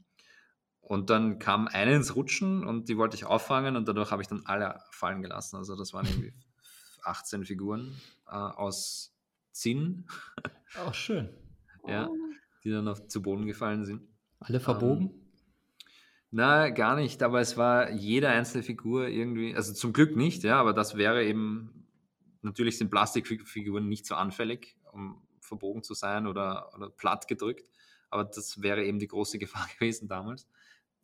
Und 0.80 1.08
dann 1.08 1.38
kam 1.38 1.66
eine 1.68 1.94
ins 1.94 2.14
Rutschen 2.14 2.66
und 2.66 2.90
die 2.90 2.98
wollte 2.98 3.16
ich 3.16 3.24
auffangen 3.24 3.76
und 3.76 3.88
dadurch 3.88 4.10
habe 4.10 4.20
ich 4.20 4.28
dann 4.28 4.44
alle 4.44 4.80
fallen 4.90 5.22
gelassen. 5.22 5.56
Also 5.56 5.76
das 5.76 5.94
waren 5.94 6.06
irgendwie 6.06 6.34
18 7.04 7.44
Figuren 7.44 7.94
äh, 8.26 8.32
aus 8.32 9.14
Zinn. 9.52 10.06
Auch 10.84 10.94
schön. 10.94 11.28
ja, 11.86 12.08
die 12.64 12.70
dann 12.70 12.88
auf, 12.88 13.06
zu 13.08 13.22
Boden 13.22 13.46
gefallen 13.46 13.84
sind. 13.84 14.02
Alle 14.40 14.60
verbogen? 14.60 15.10
Ähm, 15.10 15.24
na, 16.36 16.70
gar 16.70 16.96
nicht, 16.96 17.22
aber 17.22 17.40
es 17.40 17.56
war 17.56 17.92
jede 17.92 18.28
einzelne 18.28 18.64
Figur 18.64 19.06
irgendwie, 19.06 19.54
also 19.54 19.72
zum 19.72 19.92
Glück 19.92 20.16
nicht, 20.16 20.42
ja, 20.42 20.58
aber 20.58 20.72
das 20.72 20.96
wäre 20.96 21.24
eben, 21.24 21.86
natürlich 22.42 22.76
sind 22.76 22.90
Plastikfiguren 22.90 23.88
nicht 23.88 24.04
so 24.04 24.16
anfällig, 24.16 24.76
um 24.90 25.22
verbogen 25.38 25.84
zu 25.84 25.94
sein 25.94 26.26
oder, 26.26 26.74
oder 26.74 26.90
platt 26.90 27.28
gedrückt, 27.28 27.70
aber 28.10 28.24
das 28.24 28.60
wäre 28.62 28.84
eben 28.84 28.98
die 28.98 29.06
große 29.06 29.38
Gefahr 29.38 29.68
gewesen 29.78 30.08
damals. 30.08 30.48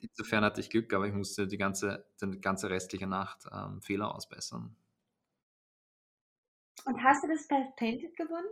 Insofern 0.01 0.43
hatte 0.43 0.61
ich 0.63 0.71
Glück, 0.71 0.93
aber 0.95 1.07
ich 1.07 1.15
musste 1.15 1.47
die 1.47 1.59
ganze, 1.59 2.07
die 2.21 2.41
ganze 2.41 2.69
restliche 2.69 3.07
Nacht 3.07 3.45
ähm, 3.53 3.83
Fehler 3.83 4.13
ausbessern. 4.13 4.75
Und 6.85 7.02
hast 7.02 7.24
du 7.24 7.28
das 7.28 7.47
Best 7.47 7.77
Painted 7.77 8.16
gewonnen? 8.16 8.48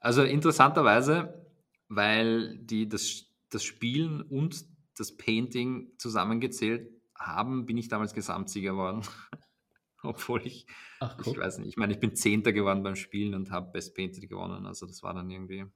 Also 0.00 0.22
interessanterweise, 0.22 1.46
weil 1.88 2.58
die 2.58 2.88
das, 2.88 3.26
das 3.50 3.64
Spielen 3.64 4.22
und 4.22 4.64
das 4.96 5.16
Painting 5.16 5.92
zusammengezählt 5.98 6.90
haben, 7.16 7.66
bin 7.66 7.76
ich 7.76 7.88
damals 7.88 8.14
Gesamtsieger 8.14 8.72
geworden. 8.72 9.02
Obwohl 10.02 10.46
ich, 10.46 10.66
Ach, 11.00 11.18
ich 11.26 11.36
weiß 11.36 11.58
nicht, 11.58 11.68
ich 11.68 11.76
meine, 11.76 11.92
ich 11.92 11.98
bin 11.98 12.14
Zehnter 12.14 12.52
geworden 12.52 12.84
beim 12.84 12.94
Spielen 12.94 13.34
und 13.34 13.50
habe 13.50 13.72
Best 13.72 13.96
Painted 13.96 14.28
gewonnen. 14.28 14.66
Also 14.66 14.86
das 14.86 15.02
war 15.02 15.12
dann 15.14 15.28
irgendwie 15.28 15.66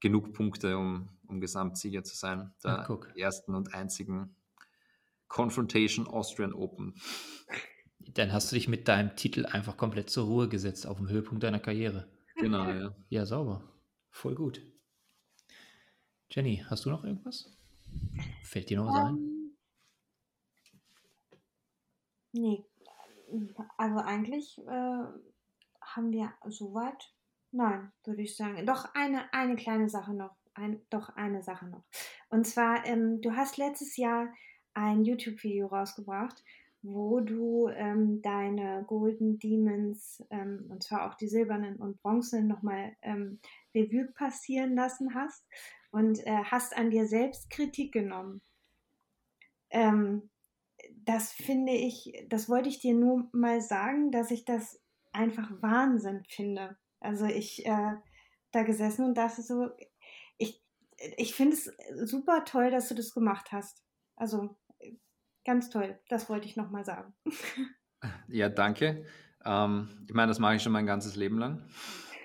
genug 0.00 0.32
Punkte, 0.32 0.78
um, 0.78 1.10
um 1.26 1.40
Gesamtsieger 1.40 2.02
zu 2.02 2.16
sein. 2.16 2.54
Der 2.64 2.88
Ach, 2.88 3.16
ersten 3.16 3.54
und 3.54 3.74
einzigen 3.74 4.34
Confrontation 5.28 6.06
Austrian 6.06 6.52
Open. 6.52 6.94
Dann 8.14 8.32
hast 8.32 8.50
du 8.50 8.56
dich 8.56 8.68
mit 8.68 8.88
deinem 8.88 9.16
Titel 9.16 9.46
einfach 9.46 9.76
komplett 9.76 10.10
zur 10.10 10.26
Ruhe 10.26 10.48
gesetzt 10.48 10.86
auf 10.86 10.98
dem 10.98 11.08
Höhepunkt 11.08 11.42
deiner 11.42 11.60
Karriere. 11.60 12.08
Genau, 12.36 12.64
ja. 12.68 12.94
Ja, 13.08 13.26
sauber. 13.26 13.62
Voll 14.10 14.34
gut. 14.34 14.62
Jenny, 16.30 16.64
hast 16.68 16.84
du 16.84 16.90
noch 16.90 17.04
irgendwas? 17.04 17.56
Fällt 18.44 18.70
dir 18.70 18.78
noch 18.78 18.88
was 18.88 18.96
ein? 18.96 19.16
Ähm, 19.16 19.56
nee, 22.32 22.64
also 23.76 23.98
eigentlich 23.98 24.58
äh, 24.58 25.04
haben 25.80 26.10
wir 26.10 26.32
soweit 26.48 27.12
Nein, 27.52 27.92
würde 28.04 28.22
ich 28.22 28.34
sagen. 28.34 28.64
Doch 28.66 28.86
eine, 28.94 29.32
eine 29.32 29.56
kleine 29.56 29.88
Sache 29.88 30.14
noch. 30.14 30.34
Ein, 30.54 30.80
doch 30.88 31.10
eine 31.16 31.42
Sache 31.42 31.66
noch. 31.66 31.84
Und 32.30 32.46
zwar, 32.46 32.84
ähm, 32.86 33.20
du 33.20 33.36
hast 33.36 33.58
letztes 33.58 33.96
Jahr 33.96 34.32
ein 34.74 35.04
YouTube-Video 35.04 35.66
rausgebracht, 35.66 36.42
wo 36.82 37.20
du 37.20 37.68
ähm, 37.68 38.20
deine 38.22 38.84
Golden 38.86 39.38
Demons, 39.38 40.22
ähm, 40.30 40.66
und 40.68 40.82
zwar 40.82 41.08
auch 41.08 41.14
die 41.14 41.28
silbernen 41.28 41.76
und 41.76 42.02
bronzenen, 42.02 42.48
nochmal 42.48 42.96
ähm, 43.02 43.38
Revue 43.74 44.06
passieren 44.12 44.74
lassen 44.74 45.14
hast 45.14 45.44
und 45.92 46.26
äh, 46.26 46.42
hast 46.44 46.76
an 46.76 46.90
dir 46.90 47.06
selbst 47.06 47.50
Kritik 47.50 47.92
genommen. 47.92 48.42
Ähm, 49.70 50.28
das 51.04 51.32
finde 51.32 51.72
ich, 51.72 52.24
das 52.28 52.48
wollte 52.48 52.68
ich 52.68 52.80
dir 52.80 52.94
nur 52.94 53.28
mal 53.32 53.60
sagen, 53.60 54.10
dass 54.10 54.30
ich 54.30 54.44
das 54.44 54.80
einfach 55.12 55.50
Wahnsinn 55.60 56.24
finde. 56.28 56.76
Also 57.00 57.26
ich 57.26 57.64
äh, 57.66 57.94
da 58.50 58.62
gesessen 58.62 59.04
und 59.04 59.14
dachte 59.14 59.42
so, 59.42 59.70
ich, 60.38 60.62
ich 61.16 61.34
finde 61.34 61.56
es 61.56 61.72
super 62.08 62.44
toll, 62.44 62.70
dass 62.70 62.88
du 62.88 62.94
das 62.94 63.12
gemacht 63.12 63.52
hast. 63.52 63.82
Also 64.16 64.56
ganz 65.44 65.70
toll, 65.70 65.98
das 66.08 66.28
wollte 66.28 66.46
ich 66.46 66.56
nochmal 66.56 66.84
sagen. 66.84 67.14
Ja, 68.26 68.48
danke. 68.48 69.06
Ähm, 69.44 69.88
ich 70.08 70.12
meine, 70.12 70.26
das 70.26 70.40
mache 70.40 70.56
ich 70.56 70.62
schon 70.64 70.72
mein 70.72 70.86
ganzes 70.86 71.14
Leben 71.14 71.38
lang. 71.38 71.68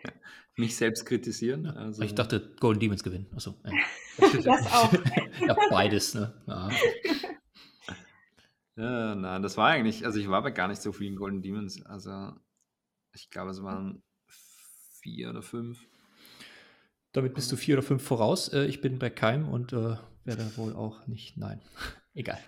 Mich 0.56 0.76
selbst 0.76 1.06
kritisieren. 1.06 1.68
Also. 1.68 2.02
Ich 2.02 2.15
dachte, 2.15 2.56
Golden 2.60 2.80
Demons 2.80 3.03
gewinnen. 3.03 3.27
Achso, 3.35 3.53
ja. 3.64 3.72
das 4.44 4.73
auch. 4.73 4.91
ja, 5.39 5.56
beides, 5.69 6.15
ne? 6.15 6.34
Ja. 6.48 6.69
Ja, 8.76 9.15
nein, 9.15 9.41
das 9.41 9.57
war 9.57 9.69
eigentlich, 9.69 10.06
also 10.06 10.19
ich 10.19 10.30
war 10.30 10.44
bei 10.44 10.52
gar 10.52 10.68
nicht 10.68 10.81
so 10.81 10.91
vielen 10.91 11.15
Golden 11.15 11.41
Demons. 11.41 11.84
Also 11.85 12.34
ich 13.14 13.30
glaube, 13.30 13.52
es 13.52 13.64
waren 13.64 14.03
vier 15.02 15.30
oder 15.31 15.41
fünf. 15.41 15.80
Damit 17.11 17.34
bist 17.34 17.52
du 17.52 17.56
vier 17.56 17.76
oder 17.76 17.84
fünf 17.84 18.03
voraus. 18.03 18.49
Äh, 18.49 18.65
ich 18.65 18.81
bin 18.81 18.99
bei 18.99 19.10
keinem 19.10 19.49
und 19.49 19.73
äh, 19.73 19.98
werde 20.26 20.57
wohl 20.57 20.76
auch 20.76 21.07
nicht. 21.07 21.38
Nein, 21.38 21.61
egal. 22.14 22.39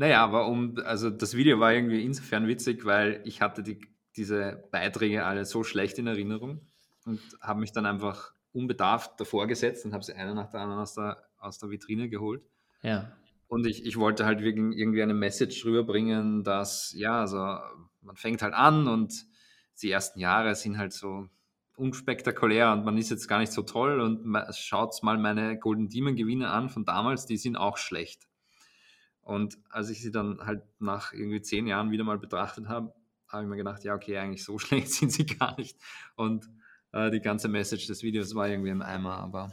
Naja, 0.00 0.24
aber 0.24 0.48
um, 0.48 0.78
also 0.82 1.10
das 1.10 1.36
Video 1.36 1.60
war 1.60 1.74
irgendwie 1.74 2.02
insofern 2.02 2.48
witzig, 2.48 2.86
weil 2.86 3.20
ich 3.26 3.42
hatte 3.42 3.62
die, 3.62 3.82
diese 4.16 4.64
Beiträge 4.72 5.26
alle 5.26 5.44
so 5.44 5.62
schlecht 5.62 5.98
in 5.98 6.06
Erinnerung 6.06 6.62
und 7.04 7.20
habe 7.42 7.60
mich 7.60 7.72
dann 7.72 7.84
einfach 7.84 8.32
unbedarft 8.52 9.20
davor 9.20 9.46
gesetzt 9.46 9.84
und 9.84 9.92
habe 9.92 10.02
sie 10.02 10.14
einer 10.14 10.32
nach 10.32 10.48
der 10.48 10.60
anderen 10.60 10.80
aus 10.80 10.94
der, 10.94 11.22
aus 11.36 11.58
der 11.58 11.68
Vitrine 11.68 12.08
geholt. 12.08 12.42
Ja. 12.80 13.12
Und 13.46 13.66
ich, 13.66 13.84
ich 13.84 13.98
wollte 13.98 14.24
halt 14.24 14.40
irgendwie 14.40 15.02
eine 15.02 15.12
Message 15.12 15.66
rüberbringen, 15.66 16.44
dass, 16.44 16.94
ja, 16.96 17.20
also 17.20 17.58
man 18.00 18.16
fängt 18.16 18.40
halt 18.40 18.54
an 18.54 18.88
und 18.88 19.26
die 19.82 19.90
ersten 19.90 20.18
Jahre 20.18 20.54
sind 20.54 20.78
halt 20.78 20.94
so 20.94 21.28
unspektakulär 21.76 22.72
und 22.72 22.86
man 22.86 22.96
ist 22.96 23.10
jetzt 23.10 23.28
gar 23.28 23.40
nicht 23.40 23.52
so 23.52 23.60
toll 23.60 24.00
und 24.00 24.24
schaut 24.56 24.94
mal 25.02 25.18
meine 25.18 25.58
Golden 25.58 25.90
Demon 25.90 26.16
Gewinne 26.16 26.48
an 26.48 26.70
von 26.70 26.86
damals, 26.86 27.26
die 27.26 27.36
sind 27.36 27.58
auch 27.58 27.76
schlecht. 27.76 28.29
Und 29.30 29.58
als 29.70 29.90
ich 29.90 30.02
sie 30.02 30.10
dann 30.10 30.40
halt 30.40 30.64
nach 30.80 31.12
irgendwie 31.12 31.40
zehn 31.40 31.68
Jahren 31.68 31.92
wieder 31.92 32.02
mal 32.02 32.18
betrachtet 32.18 32.66
habe, 32.66 32.92
habe 33.28 33.44
ich 33.44 33.48
mir 33.48 33.56
gedacht, 33.56 33.84
ja, 33.84 33.94
okay, 33.94 34.18
eigentlich 34.18 34.42
so 34.42 34.58
schlecht 34.58 34.90
sind 34.90 35.12
sie 35.12 35.24
gar 35.24 35.56
nicht. 35.56 35.78
Und 36.16 36.50
äh, 36.90 37.12
die 37.12 37.20
ganze 37.20 37.46
Message 37.46 37.86
des 37.86 38.02
Videos 38.02 38.34
war 38.34 38.48
irgendwie 38.48 38.70
im 38.70 38.82
Eimer, 38.82 39.18
aber. 39.18 39.52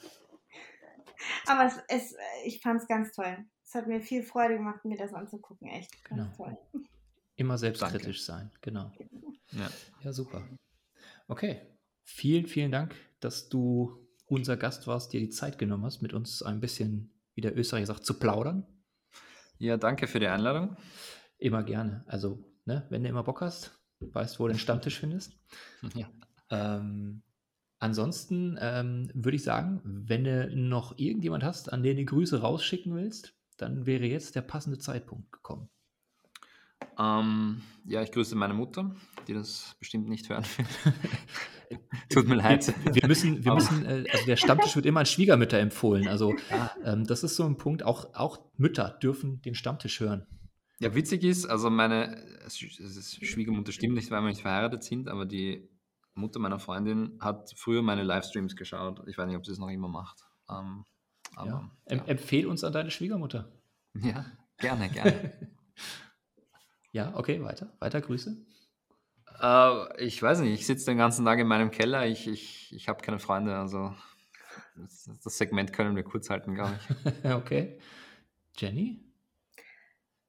Aber 1.46 1.66
es, 1.68 1.78
es, 1.90 2.16
ich 2.44 2.60
fand 2.60 2.82
es 2.82 2.88
ganz 2.88 3.12
toll. 3.12 3.46
Es 3.64 3.76
hat 3.76 3.86
mir 3.86 4.02
viel 4.02 4.24
Freude 4.24 4.56
gemacht, 4.56 4.84
mir 4.84 4.98
das 4.98 5.14
anzugucken. 5.14 5.68
Echt 5.68 6.04
ganz 6.06 6.24
genau. 6.24 6.36
toll. 6.36 6.58
Immer 7.36 7.60
selbstkritisch 7.60 8.26
Danke. 8.26 8.50
sein, 8.50 8.52
genau. 8.62 8.92
Ja. 9.52 9.70
ja, 10.02 10.12
super. 10.12 10.42
Okay, 11.28 11.62
vielen, 12.02 12.48
vielen 12.48 12.72
Dank, 12.72 12.96
dass 13.20 13.48
du 13.48 14.08
unser 14.26 14.58
Gast 14.58 14.88
warst, 14.88 15.14
dir 15.14 15.20
die 15.20 15.30
Zeit 15.30 15.60
genommen 15.60 15.86
hast, 15.86 16.02
mit 16.02 16.14
uns 16.14 16.42
ein 16.42 16.62
bisschen, 16.62 17.12
wie 17.36 17.42
der 17.42 17.56
Österreicher 17.56 17.86
sagt, 17.86 18.08
zu 18.08 18.18
plaudern. 18.18 18.66
Ja, 19.60 19.78
danke 19.78 20.08
für 20.08 20.20
die 20.20 20.28
Einladung. 20.28 20.78
Immer 21.38 21.64
gerne. 21.64 22.04
Also, 22.08 22.44
ne, 22.66 22.86
wenn 22.90 23.04
du 23.04 23.10
immer 23.10 23.24
Bock 23.24 23.42
hast, 23.42 23.80
weißt, 24.00 24.40
wo 24.40 24.48
du 24.48 24.54
den 24.54 24.60
Stammtisch 24.60 25.00
findest. 25.00 25.34
Ja. 25.96 26.08
Ähm, 26.50 27.24
ansonsten 27.80 28.58
ähm, 28.60 29.12
würde 29.14 29.36
ich 29.36 29.44
sagen, 29.44 29.82
wenn 29.84 30.24
du 30.24 30.50
noch 30.56 30.98
irgendjemand 30.98 31.44
hast, 31.44 31.72
an 31.72 31.84
den 31.84 31.98
du 31.98 32.06
Grüße 32.06 32.42
rausschicken 32.42 32.96
willst, 32.96 33.36
dann 33.58 33.86
wäre 33.86 34.06
jetzt 34.06 34.36
der 34.36 34.42
passende 34.42 34.80
Zeitpunkt 34.80 35.32
gekommen. 35.32 35.70
Ähm, 36.98 37.62
ja, 37.86 38.02
ich 38.02 38.12
grüße 38.12 38.36
meine 38.36 38.54
Mutter, 38.54 38.96
die 39.28 39.34
das 39.34 39.76
bestimmt 39.80 40.10
nicht 40.10 40.30
hören 40.30 40.46
wird. 40.58 40.68
Tut 42.10 42.28
mir 42.28 42.36
leid. 42.36 42.74
Wir 42.94 43.08
müssen, 43.08 43.44
wir 43.44 43.54
müssen, 43.54 43.86
äh, 43.86 44.06
also 44.12 44.26
der 44.26 44.38
Stammtisch 44.38 44.76
wird 44.76 44.86
immer 44.86 45.02
an 45.02 45.06
Schwiegermütter 45.06 45.60
empfohlen. 45.60 46.08
Also 46.08 46.36
ähm, 46.84 47.06
das 47.06 47.24
ist 47.24 47.36
so 47.36 47.44
ein 47.44 47.58
Punkt, 47.58 47.84
auch, 47.84 48.14
auch 48.14 48.40
Mütter 48.58 48.98
dürfen 49.02 49.42
den 49.42 49.54
Stammtisch 49.54 50.00
hören. 50.00 50.26
Ja, 50.80 50.94
witzig 50.94 51.24
ist, 51.24 51.46
also 51.46 51.70
meine 51.70 52.24
Schwiegermutter 52.50 53.72
stimmt 53.72 53.96
nicht, 53.96 54.12
weil 54.12 54.22
wir 54.22 54.30
nicht 54.30 54.42
verheiratet 54.42 54.84
sind, 54.84 55.08
aber 55.08 55.26
die 55.26 55.68
Mutter 56.14 56.40
meiner 56.40 56.60
Freundin 56.60 57.18
hat 57.20 57.54
früher 57.56 57.82
meine 57.82 58.04
Livestreams 58.04 58.56
geschaut. 58.56 59.02
Ich 59.08 59.18
weiß 59.18 59.28
nicht, 59.28 59.38
ob 59.38 59.46
sie 59.46 59.52
es 59.52 59.60
noch 59.60 59.70
immer 59.70 59.88
macht. 59.88 60.26
Ähm, 60.50 60.86
aber, 61.36 61.72
ja. 61.90 61.96
Ja. 61.96 62.04
Empfehl 62.06 62.48
uns 62.48 62.64
an 62.64 62.74
deine 62.74 62.92
Schwiegermutter. 62.92 63.52
Ja, 63.94 64.26
gerne, 64.58 64.90
gerne. 64.90 65.34
ja, 66.92 67.14
okay, 67.16 67.44
weiter. 67.44 67.72
Weiter 67.80 68.02
Grüße. 68.02 68.38
Äh, 69.42 70.04
ich 70.04 70.22
weiß 70.22 70.40
nicht, 70.40 70.54
ich 70.54 70.66
sitze 70.66 70.86
den 70.88 70.98
ganzen 70.98 71.26
Tag 71.26 71.40
in 71.40 71.48
meinem 71.48 71.72
Keller. 71.72 72.06
Ich, 72.08 72.28
ich, 72.28 72.74
ich 72.74 72.88
habe 72.88 73.02
keine 73.02 73.20
Freunde, 73.20 73.56
also 73.56 73.94
das, 74.76 75.10
das 75.24 75.38
Segment 75.38 75.74
können 75.74 75.96
wir 75.96 76.04
kurz 76.04 76.30
halten, 76.30 76.56
glaube 76.56 76.80
ich. 76.80 77.26
okay. 77.32 77.80
Jenny? 78.58 79.04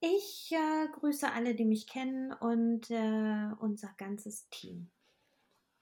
Ich 0.01 0.53
äh, 0.53 0.89
grüße 1.01 1.33
alle, 1.33 1.55
die 1.55 1.65
mich 1.65 1.87
kennen 1.87 2.33
und 2.33 2.91
äh, 2.91 3.49
unser 3.61 3.91
ganzes 3.97 4.49
Team. 4.51 4.91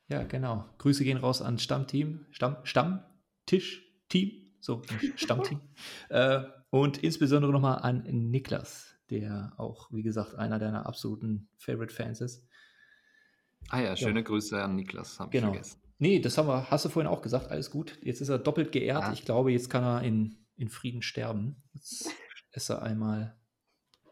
Ja, 0.08 0.22
genau. 0.22 0.64
Grüße 0.78 1.04
gehen 1.04 1.18
raus 1.18 1.42
an 1.42 1.58
Stammteam, 1.58 2.26
Stamm, 2.30 2.56
Stammtisch, 2.64 3.82
Team 4.08 4.46
so 4.66 4.82
Stammteam. 5.14 5.60
äh, 6.08 6.40
und 6.70 6.98
insbesondere 6.98 7.52
nochmal 7.52 7.78
an 7.78 8.02
Niklas, 8.02 8.95
der 9.10 9.52
auch, 9.56 9.92
wie 9.92 10.02
gesagt, 10.02 10.34
einer 10.34 10.58
deiner 10.58 10.86
absoluten 10.86 11.48
Favorite-Fans 11.58 12.20
ist. 12.20 12.46
Ah 13.68 13.80
ja, 13.80 13.96
schöne 13.96 14.20
ja. 14.20 14.24
Grüße 14.24 14.62
an 14.62 14.76
Niklas, 14.76 15.18
habe 15.18 15.30
genau. 15.30 15.48
ich 15.48 15.54
vergessen. 15.54 15.80
Nee, 15.98 16.20
das 16.20 16.36
haben 16.36 16.48
wir, 16.48 16.70
hast 16.70 16.84
du 16.84 16.88
vorhin 16.88 17.10
auch 17.10 17.22
gesagt, 17.22 17.50
alles 17.50 17.70
gut. 17.70 17.98
Jetzt 18.02 18.20
ist 18.20 18.28
er 18.28 18.38
doppelt 18.38 18.70
geehrt. 18.70 19.02
Ja. 19.02 19.12
Ich 19.12 19.24
glaube, 19.24 19.50
jetzt 19.50 19.70
kann 19.70 19.82
er 19.82 20.02
in, 20.02 20.36
in 20.56 20.68
Frieden 20.68 21.02
sterben. 21.02 21.62
Jetzt 21.72 22.10
ist 22.52 22.68
er 22.68 22.82
einmal, 22.82 23.36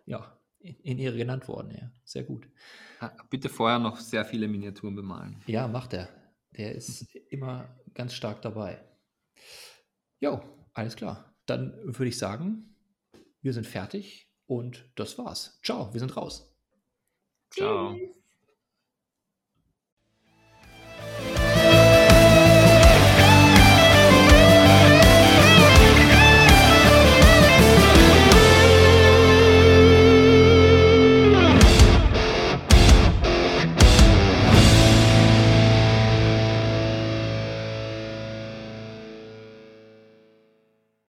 ja, 0.07 0.39
in, 0.61 0.77
in 0.77 0.99
Ehre 0.99 1.17
genannt 1.17 1.47
worden, 1.47 1.71
ja. 1.73 1.91
Sehr 2.05 2.25
gut. 2.25 2.49
Bitte 3.29 3.51
vorher 3.51 3.79
noch 3.79 3.99
sehr 3.99 4.25
viele 4.25 4.49
Miniaturen 4.49 4.97
bemalen. 4.97 5.43
Ja, 5.47 5.69
macht 5.69 5.93
er. 5.93 6.09
Der 6.57 6.75
ist 6.75 7.15
immer 7.29 7.69
ganz 7.93 8.15
stark 8.15 8.41
dabei. 8.41 8.83
Jo, 10.21 10.43
alles 10.73 10.97
klar. 10.97 11.35
Dann 11.45 11.75
würde 11.85 12.09
ich 12.09 12.17
sagen, 12.17 12.77
wir 13.43 13.53
sind 13.53 13.67
fertig 13.67 14.24
und 14.47 14.85
das 14.95 15.19
war's. 15.19 15.59
Ciao, 15.63 15.93
wir 15.93 16.01
sind 16.01 16.17
raus. 16.17 16.51
Ciao. 17.51 17.95
Tschüss. 17.95 18.24